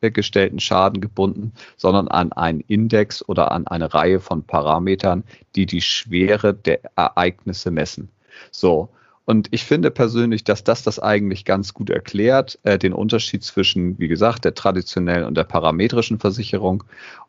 festgestellten 0.00 0.60
Schaden 0.60 1.00
gebunden, 1.00 1.52
sondern 1.76 2.08
an 2.08 2.32
einen 2.32 2.60
Index 2.60 3.26
oder 3.28 3.52
an 3.52 3.66
eine 3.66 3.92
Reihe 3.92 4.20
von 4.20 4.42
Parametern, 4.42 5.24
die 5.54 5.66
die 5.66 5.80
Schwere 5.80 6.54
der 6.54 6.80
Ereignisse 6.96 7.70
messen. 7.70 8.08
So. 8.50 8.90
Und 9.24 9.48
ich 9.50 9.64
finde 9.64 9.90
persönlich, 9.90 10.44
dass 10.44 10.62
das 10.62 10.84
das 10.84 11.00
eigentlich 11.00 11.44
ganz 11.44 11.74
gut 11.74 11.90
erklärt, 11.90 12.60
äh, 12.62 12.78
den 12.78 12.92
Unterschied 12.92 13.42
zwischen, 13.42 13.98
wie 13.98 14.06
gesagt, 14.06 14.44
der 14.44 14.54
traditionellen 14.54 15.24
und 15.24 15.36
der 15.36 15.42
parametrischen 15.42 16.20
Versicherung. 16.20 16.84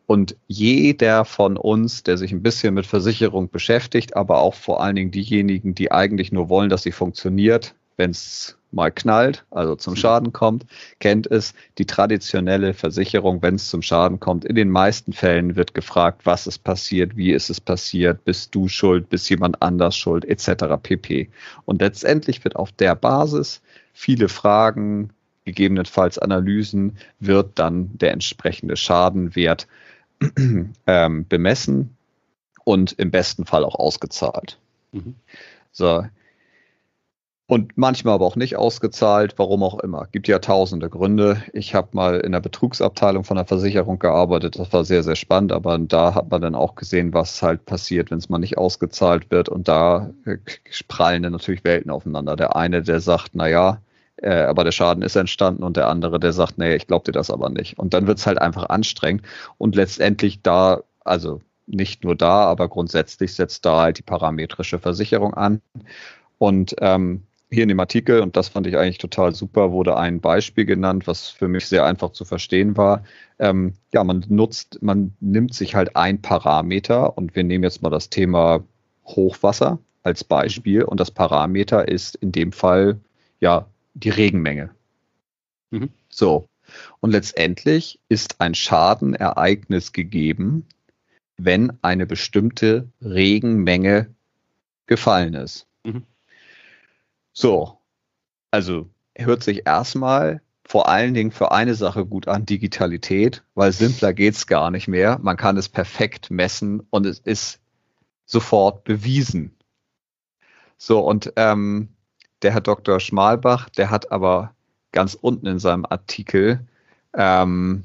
Und 0.05 0.35
jeder 0.47 1.25
von 1.25 1.57
uns, 1.57 2.03
der 2.03 2.17
sich 2.17 2.31
ein 2.31 2.43
bisschen 2.43 2.75
mit 2.75 2.85
Versicherung 2.85 3.49
beschäftigt, 3.49 4.15
aber 4.15 4.41
auch 4.41 4.53
vor 4.53 4.81
allen 4.83 4.95
Dingen 4.95 5.11
diejenigen, 5.11 5.73
die 5.73 5.91
eigentlich 5.91 6.31
nur 6.31 6.49
wollen, 6.49 6.69
dass 6.69 6.83
sie 6.83 6.91
funktioniert, 6.91 7.73
wenn 7.97 8.11
es 8.11 8.56
mal 8.71 8.91
knallt, 8.91 9.45
also 9.51 9.75
zum. 9.75 9.95
Schaden 9.95 10.31
kommt, 10.31 10.65
kennt 10.99 11.25
es 11.27 11.53
die 11.77 11.85
traditionelle 11.85 12.73
Versicherung, 12.73 13.41
wenn 13.41 13.55
es 13.55 13.69
zum 13.69 13.81
Schaden 13.81 14.19
kommt. 14.19 14.45
In 14.45 14.55
den 14.55 14.69
meisten 14.69 15.13
Fällen 15.13 15.55
wird 15.55 15.73
gefragt, 15.73 16.25
was 16.25 16.45
ist 16.45 16.59
passiert, 16.59 17.17
wie 17.17 17.31
ist 17.31 17.49
es 17.49 17.59
passiert, 17.59 18.23
bist 18.25 18.53
du 18.53 18.67
schuld, 18.67 19.09
bist 19.09 19.29
jemand 19.29 19.61
anders 19.61 19.97
schuld, 19.97 20.25
etc. 20.25 20.65
pp. 20.81 21.29
Und 21.65 21.81
letztendlich 21.81 22.43
wird 22.43 22.55
auf 22.55 22.71
der 22.71 22.95
Basis 22.95 23.61
viele 23.93 24.29
Fragen, 24.29 25.09
gegebenenfalls 25.45 26.19
Analysen, 26.19 26.97
wird 27.19 27.57
dann 27.57 27.97
der 27.97 28.11
entsprechende 28.11 28.75
Schadenwert 28.75 29.67
ähm, 30.87 31.27
bemessen 31.27 31.95
und 32.65 32.91
im 32.93 33.11
besten 33.11 33.45
Fall 33.45 33.63
auch 33.63 33.75
ausgezahlt. 33.75 34.59
Mhm. 34.91 35.15
So, 35.71 36.05
und 37.47 37.77
manchmal 37.77 38.15
aber 38.15 38.25
auch 38.25 38.35
nicht 38.35 38.57
ausgezahlt, 38.57 39.35
warum 39.37 39.63
auch 39.63 39.79
immer. 39.79 40.07
Gibt 40.11 40.27
ja 40.27 40.39
tausende 40.39 40.89
Gründe. 40.89 41.41
Ich 41.53 41.73
habe 41.73 41.87
mal 41.93 42.19
in 42.19 42.33
der 42.33 42.41
Betrugsabteilung 42.41 43.23
von 43.23 43.37
der 43.37 43.45
Versicherung 43.45 43.99
gearbeitet. 43.99 44.59
Das 44.59 44.73
war 44.73 44.83
sehr, 44.83 45.01
sehr 45.01 45.15
spannend, 45.15 45.53
aber 45.53 45.77
da 45.79 46.13
hat 46.13 46.29
man 46.29 46.41
dann 46.41 46.55
auch 46.55 46.75
gesehen, 46.75 47.13
was 47.13 47.41
halt 47.41 47.65
passiert, 47.65 48.11
wenn 48.11 48.17
es 48.17 48.27
mal 48.27 48.37
nicht 48.39 48.57
ausgezahlt 48.57 49.31
wird. 49.31 49.47
Und 49.47 49.69
da 49.69 50.09
äh, 50.25 50.37
prallen 50.89 51.23
dann 51.23 51.31
natürlich 51.31 51.63
Welten 51.63 51.89
aufeinander. 51.89 52.35
Der 52.35 52.57
eine, 52.57 52.81
der 52.81 52.99
sagt, 52.99 53.31
na 53.33 53.47
ja, 53.47 53.81
äh, 54.17 54.41
aber 54.41 54.65
der 54.65 54.73
Schaden 54.73 55.01
ist 55.01 55.15
entstanden 55.15 55.63
und 55.63 55.77
der 55.77 55.87
andere, 55.87 56.19
der 56.19 56.33
sagt, 56.33 56.57
nee, 56.57 56.75
ich 56.75 56.87
glaube 56.87 57.05
dir 57.05 57.13
das 57.13 57.31
aber 57.31 57.49
nicht. 57.49 57.79
Und 57.79 57.93
dann 57.93 58.07
wird 58.07 58.17
es 58.17 58.27
halt 58.27 58.41
einfach 58.41 58.67
anstrengend. 58.67 59.23
Und 59.57 59.73
letztendlich 59.73 60.41
da, 60.41 60.81
also 61.05 61.39
nicht 61.65 62.03
nur 62.03 62.15
da, 62.15 62.43
aber 62.43 62.67
grundsätzlich 62.67 63.33
setzt 63.35 63.65
da 63.65 63.81
halt 63.83 63.99
die 63.99 64.03
parametrische 64.03 64.79
Versicherung 64.79 65.33
an. 65.33 65.61
Und 66.39 66.75
ähm, 66.81 67.23
hier 67.49 67.63
in 67.63 67.69
dem 67.69 67.79
Artikel, 67.79 68.21
und 68.21 68.35
das 68.35 68.49
fand 68.49 68.67
ich 68.67 68.77
eigentlich 68.77 68.97
total 68.97 69.33
super, 69.33 69.71
wurde 69.71 69.95
ein 69.95 70.19
Beispiel 70.19 70.65
genannt, 70.65 71.07
was 71.07 71.29
für 71.29 71.47
mich 71.47 71.67
sehr 71.67 71.85
einfach 71.85 72.11
zu 72.11 72.25
verstehen 72.25 72.75
war. 72.75 73.03
Ähm, 73.39 73.73
ja, 73.93 74.03
man 74.03 74.25
nutzt, 74.27 74.81
man 74.81 75.15
nimmt 75.19 75.53
sich 75.53 75.75
halt 75.75 75.95
ein 75.95 76.21
Parameter 76.21 77.17
und 77.17 77.35
wir 77.35 77.43
nehmen 77.43 77.63
jetzt 77.63 77.81
mal 77.81 77.89
das 77.89 78.09
Thema 78.09 78.63
Hochwasser 79.05 79.79
als 80.03 80.23
Beispiel 80.23 80.83
und 80.83 80.99
das 80.99 81.11
Parameter 81.11 81.87
ist 81.87 82.15
in 82.15 82.31
dem 82.31 82.51
Fall 82.51 82.99
ja 83.39 83.67
die 83.93 84.09
Regenmenge. 84.09 84.71
Mhm. 85.71 85.89
So. 86.09 86.47
Und 86.99 87.11
letztendlich 87.11 87.99
ist 88.09 88.41
ein 88.41 88.55
Schadenereignis 88.55 89.93
gegeben, 89.93 90.65
wenn 91.37 91.77
eine 91.81 92.05
bestimmte 92.05 92.89
Regenmenge 93.01 94.13
gefallen 94.85 95.33
ist. 95.33 95.65
Mhm. 95.85 96.03
So, 97.39 97.77
also 98.49 98.89
hört 99.15 99.43
sich 99.43 99.67
erstmal 99.67 100.41
vor 100.65 100.89
allen 100.89 101.13
Dingen 101.13 101.29
für 101.29 101.51
eine 101.51 101.75
Sache 101.75 102.03
gut 102.03 102.27
an, 102.27 102.47
Digitalität, 102.47 103.43
weil 103.53 103.71
simpler 103.71 104.11
geht's 104.11 104.47
gar 104.47 104.71
nicht 104.71 104.87
mehr. 104.87 105.19
Man 105.21 105.37
kann 105.37 105.55
es 105.55 105.69
perfekt 105.69 106.31
messen 106.31 106.79
und 106.89 107.05
es 107.05 107.19
ist 107.19 107.59
sofort 108.25 108.85
bewiesen. 108.85 109.55
So, 110.79 110.99
und 111.01 111.31
ähm, 111.35 111.89
der 112.41 112.53
Herr 112.53 112.61
Dr. 112.61 112.99
Schmalbach, 112.99 113.69
der 113.69 113.91
hat 113.91 114.11
aber 114.11 114.55
ganz 114.91 115.13
unten 115.13 115.45
in 115.45 115.59
seinem 115.59 115.85
Artikel 115.85 116.67
ähm, 117.13 117.83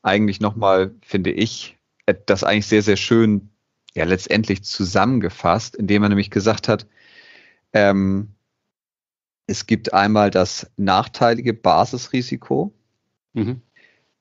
eigentlich 0.00 0.40
nochmal, 0.40 0.94
finde 1.02 1.30
ich, 1.30 1.76
das 2.24 2.42
eigentlich 2.42 2.68
sehr, 2.68 2.82
sehr 2.82 2.96
schön 2.96 3.50
ja 3.92 4.04
letztendlich 4.04 4.64
zusammengefasst, 4.64 5.76
indem 5.76 6.04
er 6.04 6.08
nämlich 6.08 6.30
gesagt 6.30 6.68
hat, 6.68 6.86
ähm, 7.74 8.30
es 9.52 9.66
gibt 9.66 9.92
einmal 9.92 10.30
das 10.30 10.70
nachteilige 10.78 11.52
Basisrisiko. 11.52 12.72
Mhm. 13.34 13.60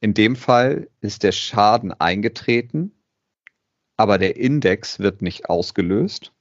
In 0.02 0.14
dem 0.14 0.36
Fall 0.36 0.90
ist 1.00 1.24
der 1.24 1.32
Schaden 1.32 1.94
eingetreten, 1.94 2.92
aber 3.96 4.18
der 4.18 4.36
Index 4.36 5.00
wird 5.00 5.22
nicht 5.22 5.50
ausgelöst. 5.50 6.34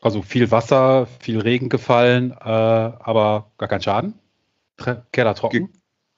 Also 0.00 0.22
viel 0.22 0.52
Wasser, 0.52 1.08
viel 1.18 1.40
Regen 1.40 1.68
gefallen, 1.68 2.30
äh, 2.30 2.34
aber 2.44 3.50
gar 3.58 3.68
kein 3.68 3.82
Schaden. 3.82 4.14
Keller 5.10 5.34
trocken. 5.34 5.72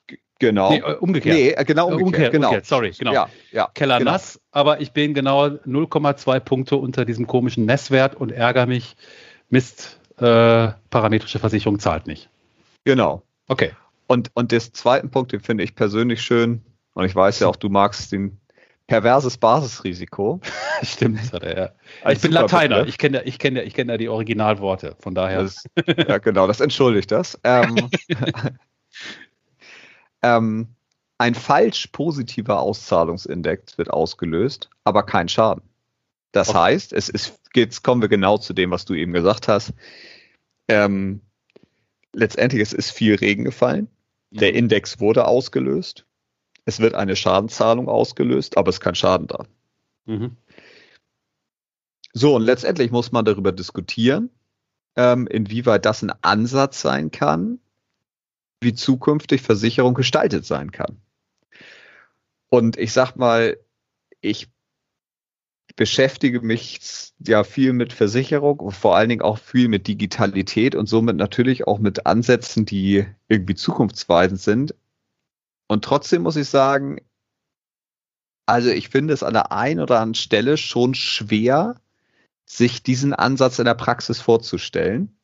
G 0.07 0.19
genau. 0.39 0.71
Nee, 0.71 0.81
äh, 0.81 0.97
umgekehrt. 0.97 1.35
Nee, 1.35 1.51
äh, 1.53 1.65
genau 1.65 1.87
umgekehrt. 1.87 2.07
umgekehrt, 2.07 2.33
genau. 2.33 2.49
umgekehrt. 2.49 2.67
Sorry, 2.67 2.91
genau. 2.91 3.15
Ja, 3.15 3.31
ja, 3.53 3.71
Keller 3.73 4.01
genau. 4.01 4.11
nass, 4.11 4.39
aber 4.51 4.83
ich 4.83 4.93
bin 4.93 5.15
genau 5.15 5.47
0,2 5.47 6.41
Punkte 6.41 6.77
unter 6.77 7.07
diesem 7.07 7.27
komischen 7.27 7.65
Messwert 7.65 8.17
und 8.17 8.33
ärgere 8.33 8.67
mich. 8.67 8.97
Mist, 9.49 10.00
äh, 10.21 10.73
parametrische 10.91 11.39
Versicherung 11.39 11.79
zahlt 11.79 12.07
nicht. 12.07 12.29
Genau. 12.85 13.23
Okay. 13.49 13.73
Und, 14.07 14.31
und 14.35 14.53
des 14.53 14.73
zweiten 14.73 15.11
Punkt, 15.11 15.33
den 15.33 15.41
finde 15.41 15.65
ich 15.65 15.75
persönlich 15.75 16.23
schön, 16.23 16.63
und 16.95 17.05
ich 17.05 17.15
weiß 17.15 17.41
ja 17.41 17.49
auch, 17.49 17.57
du 17.57 17.69
magst 17.69 18.13
den 18.13 18.41
perverses 18.87 19.39
Basisrisiko. 19.39 20.41
Stimmt, 20.83 21.21
das 21.21 21.33
hat 21.33 21.45
er, 21.45 21.59
ja. 22.05 22.11
Ich 22.11 22.21
bin 22.21 22.33
Lateiner, 22.33 22.87
ich 22.87 22.99
kenne 22.99 23.19
ja, 23.19 23.23
ich 23.25 23.39
kenn 23.39 23.55
ja, 23.55 23.63
ich 23.63 23.75
kenn 23.75 23.89
ja 23.89 23.97
die 23.97 24.09
Originalworte, 24.09 24.97
von 24.99 25.15
daher. 25.15 25.45
Das, 25.45 25.65
ja, 25.87 26.19
genau, 26.19 26.47
das 26.47 26.61
entschuldigt 26.61 27.13
das. 27.13 27.39
Ähm, 27.45 27.89
ähm, 30.23 30.75
ein 31.19 31.35
falsch 31.35 31.87
positiver 31.89 32.61
Auszahlungsindex 32.61 33.79
wird 33.79 33.91
ausgelöst, 33.91 34.71
aber 34.85 35.05
kein 35.05 35.29
Schaden. 35.29 35.63
Das 36.33 36.51
okay. 36.51 36.59
heißt, 36.59 36.93
es 36.93 37.09
ist, 37.09 37.41
jetzt 37.55 37.83
kommen 37.83 38.01
wir 38.03 38.09
genau 38.09 38.39
zu 38.39 38.53
dem, 38.53 38.71
was 38.71 38.85
du 38.85 38.95
eben 38.95 39.13
gesagt 39.13 39.49
hast. 39.49 39.73
Ähm, 40.69 41.21
letztendlich, 42.13 42.63
es 42.63 42.73
ist 42.73 42.91
viel 42.91 43.17
Regen 43.17 43.45
gefallen. 43.45 43.89
Der. 44.31 44.55
Index 44.55 45.01
wurde 45.01 45.27
ausgelöst 45.27 46.07
es 46.65 46.81
wird 46.81 46.95
eine 46.95 47.17
Schadenzahlung 47.17 47.89
ausgelöst, 47.89 48.57
aber 48.57 48.69
es 48.69 48.77
ist 48.77 48.81
kein 48.81 48.95
Schaden 48.95 49.27
da. 49.27 49.45
Mhm. 50.07 50.37
So, 52.13 52.37
und 52.37 52.43
letztendlich 52.43 52.91
muss 52.91 53.13
man 53.13 53.25
darüber 53.25 53.53
diskutieren, 53.53 54.31
ähm, 54.97 55.27
inwieweit 55.27 55.85
das 55.85 56.03
ein 56.03 56.13
Ansatz 56.23 56.81
sein 56.81 57.11
kann, 57.11 57.61
wie 58.61 58.75
zukünftig 58.75 59.43
Versicherung 59.43 59.95
gestaltet 59.95 60.45
sein 60.45 60.71
kann. 60.71 61.01
Und 62.49 62.77
ich 62.77 62.93
sag 62.93 63.17
mal, 63.17 63.57
ich 64.21 64.49
beschäftige 65.81 66.43
mich 66.43 66.79
ja 67.27 67.43
viel 67.43 67.73
mit 67.73 67.95
Versicherung 67.95 68.61
und 68.61 68.73
vor 68.73 68.97
allen 68.97 69.09
Dingen 69.09 69.23
auch 69.23 69.39
viel 69.39 69.67
mit 69.67 69.87
Digitalität 69.87 70.75
und 70.75 70.91
somit 70.91 71.17
natürlich 71.17 71.67
auch 71.67 71.79
mit 71.79 72.05
Ansätzen, 72.05 72.67
die 72.67 73.07
irgendwie 73.29 73.55
zukunftsweisend 73.55 74.43
sind. 74.43 74.75
Und 75.69 75.83
trotzdem 75.83 76.21
muss 76.21 76.37
ich 76.37 76.51
sagen, 76.51 77.01
also 78.45 78.69
ich 78.69 78.91
finde 78.91 79.15
es 79.15 79.23
an 79.23 79.33
der 79.33 79.53
einen 79.53 79.81
oder 79.81 80.01
anderen 80.01 80.17
Stelle 80.17 80.59
schon 80.59 80.93
schwer, 80.93 81.81
sich 82.45 82.83
diesen 82.83 83.15
Ansatz 83.15 83.59
in 83.59 83.65
der 83.65 83.73
Praxis 83.73 84.21
vorzustellen. 84.21 85.17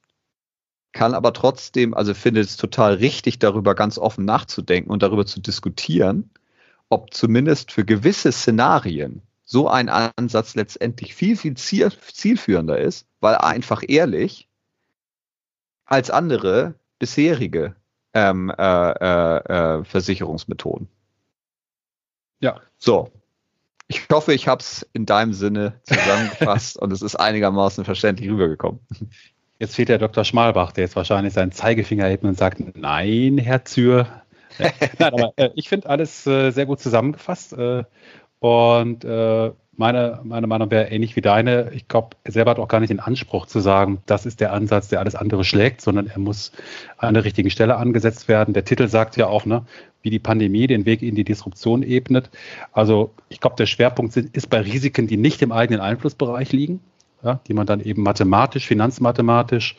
Kann 0.92 1.12
aber 1.12 1.35
trotzdem, 1.35 1.92
also 1.92 2.14
finde 2.14 2.40
es 2.40 2.57
total 2.57 2.95
richtig, 2.95 3.38
darüber 3.38 3.75
ganz 3.75 3.99
offen 3.99 4.25
nachzudenken 4.25 4.90
und 4.90 5.03
darüber 5.03 5.27
zu 5.27 5.38
diskutieren, 5.38 6.31
ob 6.88 7.12
zumindest 7.12 7.73
für 7.73 7.85
gewisse 7.85 8.33
Szenarien 8.33 9.21
so 9.47 9.69
ein 9.69 9.89
Ansatz 9.89 10.57
letztendlich 10.57 11.15
viel, 11.15 11.37
viel 11.37 11.57
ziel, 11.57 11.91
zielführender 11.93 12.79
ist, 12.79 13.07
weil 13.21 13.37
einfach 13.37 13.83
ehrlich 13.87 14.49
als 15.87 16.11
andere 16.11 16.75
bisherige 16.99 17.77
ähm, 18.13 18.51
äh, 18.51 18.91
äh, 18.91 19.79
äh, 19.79 19.85
Versicherungsmethoden. 19.85 20.89
Ja. 22.41 22.61
So. 22.77 23.11
Ich 23.89 24.09
hoffe, 24.11 24.35
ich 24.35 24.49
habe 24.49 24.61
es 24.61 24.85
in 24.95 25.07
deinem 25.07 25.33
Sinne 25.33 25.81
zusammengefasst 25.85 26.77
und 26.83 26.93
es 26.93 27.03
ist 27.03 27.15
einigermaßen 27.15 27.85
verständlich 27.85 28.29
rübergekommen. 28.29 28.81
Jetzt 29.61 29.77
fehlt 29.77 29.91
der 29.91 29.99
Dr. 29.99 30.25
Schmalbach, 30.25 30.73
der 30.73 30.85
jetzt 30.85 30.97
wahrscheinlich 30.97 31.35
seinen 31.35 31.53
Zeigefinger 31.53 32.09
hebt 32.09 32.25
und 32.25 32.37
sagt, 32.37 32.77
nein, 32.77 33.39
Herr 33.39 33.65
Zür. 33.65 34.23
nein, 34.59 34.73
aber 34.99 35.33
äh, 35.37 35.51
ich 35.55 35.69
finde 35.69 35.89
alles 35.89 36.27
äh, 36.27 36.51
sehr 36.51 36.67
gut 36.67 36.81
zusammengefasst 36.81 37.53
äh, 37.53 37.85
und 38.40 39.05
äh, 39.05 39.51
meine, 39.79 40.20
meine 40.25 40.46
Meinung 40.46 40.70
wäre 40.70 40.90
ähnlich 40.90 41.16
wie 41.16 41.20
deine. 41.20 41.70
Ich 41.72 41.87
glaube, 41.88 42.16
er 42.25 42.33
selber 42.33 42.53
hat 42.53 42.59
auch 42.59 42.68
gar 42.68 42.81
nicht 42.81 42.90
den 42.90 43.01
Anspruch 43.01 43.46
zu 43.46 43.61
sagen, 43.61 43.99
das 44.07 44.25
ist 44.25 44.40
der 44.40 44.53
Ansatz, 44.53 44.88
der 44.88 45.01
alles 45.01 45.14
andere 45.14 45.44
schlägt, 45.44 45.81
sondern 45.81 46.07
er 46.07 46.18
muss 46.18 46.53
an 46.96 47.14
der 47.14 47.25
richtigen 47.25 47.51
Stelle 47.51 47.77
angesetzt 47.77 48.29
werden. 48.29 48.55
Der 48.55 48.64
Titel 48.64 48.88
sagt 48.88 49.16
ja 49.16 49.27
auch, 49.27 49.44
ne, 49.44 49.64
wie 50.03 50.11
die 50.11 50.18
Pandemie 50.18 50.66
den 50.66 50.87
Weg 50.87 51.03
in 51.03 51.14
die 51.14 51.25
Disruption 51.25 51.83
ebnet. 51.83 52.31
Also 52.72 53.12
ich 53.29 53.40
glaube, 53.40 53.57
der 53.57 53.66
Schwerpunkt 53.66 54.16
ist 54.16 54.49
bei 54.49 54.61
Risiken, 54.61 55.07
die 55.07 55.16
nicht 55.16 55.42
im 55.42 55.53
eigenen 55.53 55.81
Einflussbereich 55.81 56.53
liegen, 56.53 56.81
ja, 57.22 57.40
die 57.46 57.55
man 57.55 57.66
dann 57.66 57.81
eben 57.81 58.03
mathematisch, 58.03 58.66
finanzmathematisch, 58.66 59.77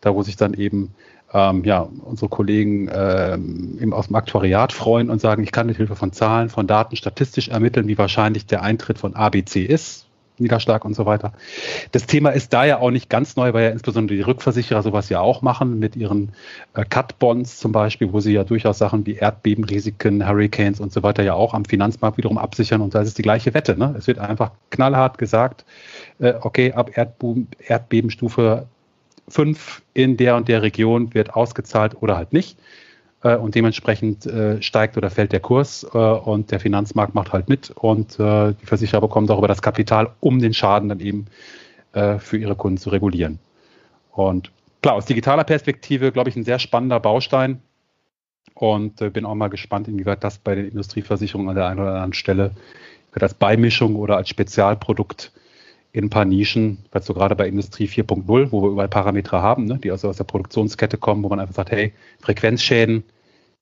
da 0.00 0.14
wo 0.14 0.22
sich 0.22 0.36
dann 0.36 0.54
eben 0.54 0.94
ähm, 1.32 1.64
ja, 1.64 1.88
unsere 2.04 2.28
Kollegen 2.28 2.90
ähm, 2.92 3.92
aus 3.92 4.08
dem 4.08 4.16
Aktuariat 4.16 4.72
freuen 4.72 5.10
und 5.10 5.20
sagen, 5.20 5.42
ich 5.42 5.52
kann 5.52 5.66
mit 5.66 5.76
Hilfe 5.76 5.96
von 5.96 6.12
Zahlen, 6.12 6.48
von 6.48 6.66
Daten 6.66 6.96
statistisch 6.96 7.48
ermitteln, 7.48 7.88
wie 7.88 7.98
wahrscheinlich 7.98 8.46
der 8.46 8.62
Eintritt 8.62 8.98
von 8.98 9.14
ABC 9.14 9.62
ist, 9.62 10.06
Niederschlag 10.38 10.84
und 10.84 10.94
so 10.94 11.06
weiter. 11.06 11.32
Das 11.92 12.06
Thema 12.06 12.30
ist 12.30 12.52
da 12.52 12.64
ja 12.64 12.78
auch 12.78 12.90
nicht 12.90 13.08
ganz 13.10 13.36
neu, 13.36 13.52
weil 13.52 13.64
ja 13.64 13.70
insbesondere 13.70 14.16
die 14.16 14.22
Rückversicherer 14.22 14.82
sowas 14.82 15.08
ja 15.08 15.20
auch 15.20 15.42
machen 15.42 15.78
mit 15.78 15.96
ihren 15.96 16.32
äh, 16.74 16.84
Cut-Bonds 16.84 17.58
zum 17.58 17.72
Beispiel, 17.72 18.12
wo 18.12 18.20
sie 18.20 18.32
ja 18.32 18.42
durchaus 18.42 18.78
Sachen 18.78 19.06
wie 19.06 19.14
Erdbebenrisiken, 19.14 20.26
Hurricanes 20.26 20.80
und 20.80 20.92
so 20.92 21.02
weiter 21.02 21.22
ja 21.22 21.34
auch 21.34 21.54
am 21.54 21.64
Finanzmarkt 21.64 22.16
wiederum 22.16 22.38
absichern 22.38 22.80
und 22.80 22.94
da 22.94 23.02
ist 23.02 23.08
es 23.08 23.14
die 23.14 23.22
gleiche 23.22 23.54
Wette. 23.54 23.78
Ne? 23.78 23.94
Es 23.96 24.06
wird 24.06 24.18
einfach 24.18 24.52
knallhart 24.70 25.18
gesagt, 25.18 25.64
äh, 26.18 26.34
okay, 26.40 26.72
ab 26.72 26.96
Erdbeben, 26.96 27.48
Erdbebenstufe 27.66 28.66
5 29.28 29.82
in 29.94 30.16
der 30.16 30.36
und 30.36 30.48
der 30.48 30.62
Region 30.62 31.14
wird 31.14 31.34
ausgezahlt 31.34 31.96
oder 32.00 32.16
halt 32.16 32.32
nicht. 32.32 32.58
Äh, 33.22 33.36
und 33.36 33.54
dementsprechend 33.54 34.26
äh, 34.26 34.60
steigt 34.62 34.96
oder 34.96 35.10
fällt 35.10 35.32
der 35.32 35.40
Kurs 35.40 35.86
äh, 35.92 35.98
und 35.98 36.50
der 36.50 36.60
Finanzmarkt 36.60 37.14
macht 37.14 37.32
halt 37.32 37.48
mit 37.48 37.70
und 37.70 38.18
die 38.18 38.66
Versicherer 38.66 39.00
bekommen 39.00 39.26
darüber 39.26 39.48
das 39.48 39.62
Kapital, 39.62 40.10
um 40.20 40.38
den 40.38 40.54
Schaden 40.54 40.88
dann 40.88 41.00
eben 41.00 41.26
für 41.92 42.36
ihre 42.36 42.54
Kunden 42.54 42.78
zu 42.78 42.90
regulieren. 42.90 43.40
Und 44.12 44.52
klar, 44.80 44.94
aus 44.94 45.06
digitaler 45.06 45.42
Perspektive, 45.42 46.12
glaube 46.12 46.30
ich, 46.30 46.36
ein 46.36 46.44
sehr 46.44 46.60
spannender 46.60 47.00
Baustein. 47.00 47.60
Und 48.54 49.12
bin 49.12 49.24
auch 49.24 49.34
mal 49.34 49.48
gespannt, 49.48 49.88
inwieweit 49.88 50.22
das 50.22 50.38
bei 50.38 50.54
den 50.54 50.68
Industrieversicherungen 50.68 51.48
an 51.48 51.56
der 51.56 51.66
einen 51.66 51.80
oder 51.80 51.94
anderen 51.94 52.12
Stelle 52.12 52.52
als 53.12 53.34
Beimischung 53.34 53.96
oder 53.96 54.18
als 54.18 54.28
Spezialprodukt 54.28 55.32
in 55.92 56.04
ein 56.04 56.10
paar 56.10 56.24
Nischen, 56.24 56.78
weil 56.92 57.02
so 57.02 57.14
gerade 57.14 57.34
bei 57.34 57.48
Industrie 57.48 57.86
4.0, 57.86 58.52
wo 58.52 58.62
wir 58.62 58.70
überall 58.70 58.88
Parameter 58.88 59.42
haben, 59.42 59.64
ne, 59.64 59.78
die 59.78 59.90
also 59.90 60.08
aus 60.08 60.18
der 60.18 60.24
Produktionskette 60.24 60.98
kommen, 60.98 61.22
wo 61.22 61.28
man 61.28 61.40
einfach 61.40 61.54
sagt, 61.54 61.72
hey, 61.72 61.92
Frequenzschäden, 62.20 63.02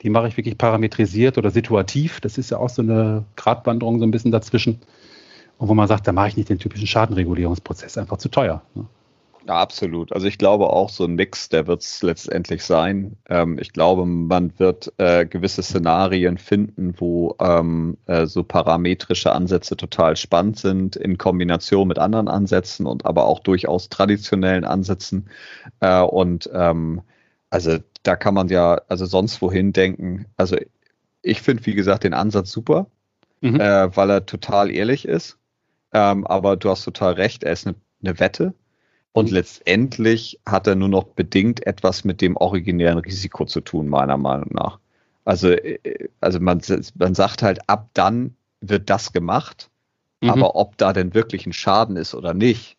die 0.03 0.11
mache 0.11 0.29
ich 0.29 0.37
wirklich 0.37 0.59
parametrisiert 0.59 1.39
oder 1.39 1.51
situativ. 1.51 2.21
Das 2.21 2.39
ist 2.39 2.51
ja 2.51 2.59
auch 2.59 2.69
so 2.69 2.83
eine 2.83 3.25
Gratwanderung 3.37 3.99
so 3.99 4.05
ein 4.05 4.11
bisschen 4.11 4.31
dazwischen. 4.31 4.81
Und 5.57 5.69
wo 5.69 5.75
man 5.75 5.89
sagt, 5.89 6.07
da 6.07 6.13
mache 6.13 6.29
ich 6.29 6.37
nicht 6.37 6.51
den 6.51 6.59
typischen 6.59 6.87
Schadenregulierungsprozess, 6.87 7.99
einfach 7.99 8.19
zu 8.19 8.29
teuer. 8.29 8.63
Ne? 8.75 8.87
Ja, 9.49 9.55
absolut. 9.55 10.13
Also 10.13 10.27
ich 10.27 10.37
glaube 10.37 10.69
auch 10.69 10.91
so 10.91 11.05
ein 11.05 11.15
Mix, 11.15 11.49
der 11.49 11.67
wird 11.67 11.83
es 11.83 12.03
letztendlich 12.03 12.63
sein. 12.65 13.17
Ähm, 13.31 13.59
ich 13.59 13.73
glaube, 13.73 14.05
man 14.05 14.53
wird 14.59 14.93
äh, 14.99 15.25
gewisse 15.25 15.63
Szenarien 15.63 16.37
finden, 16.37 16.95
wo 16.99 17.35
ähm, 17.41 17.97
äh, 18.05 18.27
so 18.27 18.45
parametrische 18.45 19.33
Ansätze 19.33 19.75
total 19.79 20.17
spannend 20.17 20.59
sind 20.59 20.97
in 20.97 21.17
Kombination 21.17 21.89
mit 21.89 21.99
anderen 21.99 22.29
Ansätzen 22.29 22.85
und 22.87 23.07
aber 23.07 23.25
auch 23.25 23.41
durchaus 23.41 23.89
traditionellen 23.89 24.67
Ansätzen. 24.67 25.31
Äh, 25.81 26.03
und 26.03 26.51
ähm, 26.53 27.01
also 27.49 27.79
da 28.03 28.17
kann 28.17 28.35
man 28.35 28.49
ja 28.49 28.83
also 28.89 29.07
sonst 29.07 29.41
wohin 29.41 29.73
denken. 29.73 30.27
Also 30.37 30.59
ich 31.23 31.41
finde, 31.41 31.65
wie 31.65 31.75
gesagt, 31.75 32.05
den 32.05 32.13
Ansatz 32.15 32.53
super. 32.53 32.87
mhm. 33.41 33.61
äh, 33.61 33.97
weil 33.97 34.11
er 34.11 34.27
total 34.27 34.71
ehrlich 34.71 35.07
ist. 35.09 35.39
Ähm, 35.93 36.27
aber 36.27 36.57
du 36.57 36.71
hast 36.71 36.85
total 36.85 37.15
recht, 37.15 37.45
er 37.45 37.53
ist 37.55 37.67
eine, 37.67 37.77
eine 38.03 38.21
Wette. 38.21 38.55
Und 39.19 39.31
letztendlich 39.31 40.41
hat 40.47 40.67
er 40.67 40.77
nur 40.77 40.89
noch 40.89 41.05
bedingt 41.05 41.67
etwas 41.67 42.05
mit 42.05 42.21
dem 42.21 42.37
originären 42.37 42.99
Risiko 42.99 43.45
zu 43.47 43.61
tun, 43.61 43.89
meiner 43.89 44.17
Meinung 44.17 44.51
nach. 44.53 44.79
Also, 45.25 45.51
äh, 45.51 46.09
also 46.21 46.41
man, 46.41 46.63
man 46.95 47.15
sagt 47.15 47.43
halt, 47.43 47.69
ab 47.69 47.91
dann 47.95 48.37
wird 48.61 48.91
das 48.91 49.13
gemacht. 49.13 49.71
Mhm. 50.21 50.31
Aber 50.31 50.57
ob 50.57 50.77
da 50.79 50.93
denn 50.93 51.15
wirklich 51.15 51.47
ein 51.47 51.53
Schaden 51.53 51.97
ist 51.97 52.15
oder 52.15 52.35
nicht, 52.35 52.77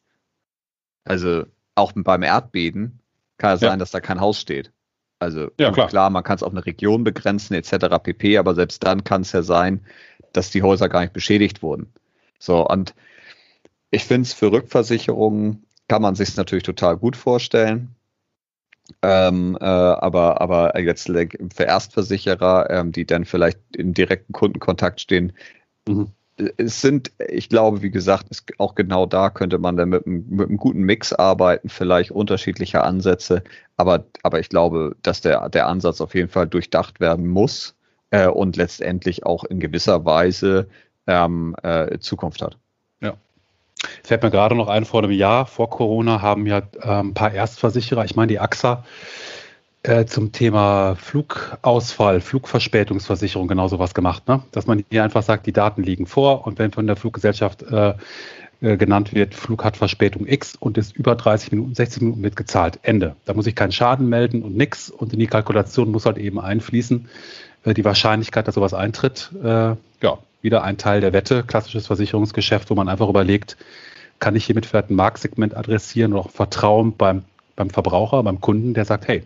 also 1.04 1.44
auch 1.76 1.92
beim 1.96 2.24
Erdbeben 2.24 3.00
kann 3.38 3.56
es 3.56 3.62
ja. 3.62 3.70
sein, 3.70 3.80
dass 3.80 3.92
da 3.92 4.00
kein 4.00 4.20
Haus 4.20 4.40
steht. 4.40 4.72
Also 5.20 5.50
ja, 5.60 5.72
klar. 5.72 5.88
klar, 5.88 6.10
man 6.10 6.24
kann 6.24 6.38
es 6.38 6.44
auf 6.44 6.52
eine 6.52 6.66
Region 6.66 7.04
begrenzen 7.04 7.54
etc. 7.54 7.98
pp. 8.02 8.38
Aber 8.38 8.56
selbst 8.56 8.84
dann 8.84 9.04
kann 9.04 9.22
es 9.22 9.32
ja 9.32 9.44
sein, 9.44 9.86
dass 10.32 10.52
die 10.52 10.64
Häuser 10.64 10.88
gar 10.88 11.02
nicht 11.02 11.14
beschädigt 11.14 11.62
wurden. 11.62 11.92
So 12.40 12.66
und 12.66 12.96
ich 13.92 14.06
finde 14.06 14.24
es 14.24 14.34
für 14.34 14.52
Rückversicherungen 14.52 15.66
kann 15.90 16.02
man 16.02 16.16
sich 16.16 16.38
natürlich 16.38 16.64
total 16.64 16.96
gut 16.96 17.18
vorstellen. 17.18 17.94
Ähm, 19.02 19.58
äh, 19.60 19.66
aber, 19.66 20.40
aber 20.42 20.80
jetzt 20.80 21.08
für 21.08 21.64
Erstversicherer, 21.64 22.70
ähm, 22.70 22.92
die 22.94 23.06
dann 23.06 23.26
vielleicht 23.26 23.60
in 23.76 23.94
direkten 23.94 24.34
Kundenkontakt 24.34 25.02
stehen, 25.02 25.34
mhm 25.88 26.08
es 26.58 26.82
sind, 26.82 27.12
ich 27.28 27.50
glaube, 27.50 27.82
wie 27.82 27.92
gesagt, 27.92 28.30
auch 28.58 28.76
genau 28.76 29.06
da 29.06 29.30
könnte 29.30 29.58
man 29.58 29.78
dann 29.78 29.90
mit, 29.90 30.06
mit, 30.06 30.48
einem 30.48 30.58
guten 30.58 30.82
Mix 30.82 31.14
arbeiten, 31.14 31.70
vielleicht 31.70 32.12
unterschiedliche 32.12 32.84
Ansätze, 32.84 33.44
aber, 33.78 34.06
aber 34.24 34.40
ich 34.40 34.50
glaube, 34.50 34.96
dass 35.04 35.22
der, 35.22 35.50
der 35.50 35.68
Ansatz 35.68 36.02
auf 36.02 36.16
jeden 36.16 36.30
Fall 36.30 36.48
durchdacht 36.48 37.00
werden 37.00 37.28
muss 37.28 37.76
äh, 38.12 38.28
und 38.28 38.56
letztendlich 38.56 39.26
auch 39.26 39.44
in 39.44 39.60
gewisser 39.60 40.06
Weise 40.06 40.68
ähm, 41.08 41.56
äh, 41.64 42.00
Zukunft 42.00 42.42
hat. 42.42 42.58
Ja. 43.02 43.16
Fällt 44.04 44.24
mir 44.24 44.32
gerade 44.32 44.56
noch 44.56 44.68
ein, 44.68 44.86
vor 44.86 45.04
einem 45.04 45.12
Jahr, 45.12 45.46
vor 45.46 45.70
Corona, 45.70 46.22
haben 46.22 46.46
ja 46.46 46.60
äh, 46.82 46.88
ein 46.88 47.14
paar 47.14 47.34
Erstversicherer, 47.34 48.06
ich 48.06 48.16
meine 48.16 48.28
die 48.28 48.40
AXA, 48.40 48.84
äh, 49.84 50.06
zum 50.06 50.32
Thema 50.32 50.96
Flugausfall, 50.96 52.20
Flugverspätungsversicherung 52.20 53.48
genau 53.48 53.68
sowas 53.68 53.94
gemacht, 53.94 54.28
ne? 54.28 54.42
dass 54.52 54.68
man 54.68 54.84
hier 54.90 55.04
einfach 55.04 55.24
sagt, 55.24 55.46
die 55.46 55.54
Daten 55.54 55.84
liegen 55.84 56.06
vor 56.06 56.46
und 56.46 56.60
wenn 56.60 56.72
von 56.72 56.86
der 56.86 56.98
Fluggesellschaft 56.98 57.64
äh, 57.64 57.94
äh, 58.62 58.76
genannt 58.76 59.14
wird, 59.14 59.36
Flug 59.36 59.64
hat 59.64 59.78
Verspätung 59.78 60.28
X 60.28 60.58
und 60.60 60.78
ist 60.78 60.94
über 60.94 61.16
30 61.16 61.54
Minuten, 61.54 61.76
60 61.76 62.02
Minuten 62.02 62.24
wird 62.24 62.36
gezahlt. 62.36 62.80
Ende. 62.82 63.16
Da 63.24 63.34
muss 63.34 63.48
ich 63.48 63.56
keinen 63.56 63.72
Schaden 63.72 64.10
melden 64.10 64.44
und 64.44 64.58
nix 64.58 64.90
und 64.90 65.14
in 65.14 65.20
die 65.20 65.28
Kalkulation 65.28 65.92
muss 65.92 66.06
halt 66.06 66.18
eben 66.18 66.42
einfließen 66.42 67.08
äh, 67.64 67.74
die 67.74 67.86
Wahrscheinlichkeit, 67.86 68.50
dass 68.50 68.56
sowas 68.56 68.74
eintritt. 68.74 69.32
Äh, 69.42 69.76
ja, 70.02 70.18
wieder 70.42 70.64
ein 70.64 70.78
Teil 70.78 71.02
der 71.02 71.14
Wette, 71.14 71.44
klassisches 71.44 71.88
Versicherungsgeschäft, 71.88 72.70
wo 72.70 72.76
man 72.76 72.90
einfach 72.90 73.10
überlegt, 73.10 73.58
kann 74.20 74.36
ich 74.36 74.46
hiermit 74.46 74.66
vielleicht 74.66 74.90
ein 74.90 74.96
Marktsegment 74.96 75.56
adressieren 75.56 76.14
oder 76.14 76.22
auch 76.22 76.32
Vertrauen 76.32 76.96
beim, 76.96 77.24
beim 77.56 77.70
Verbraucher, 77.70 78.24
beim 78.24 78.42
Kunden, 78.42 78.74
der 78.74 78.86
sagt, 78.86 79.08
hey, 79.08 79.24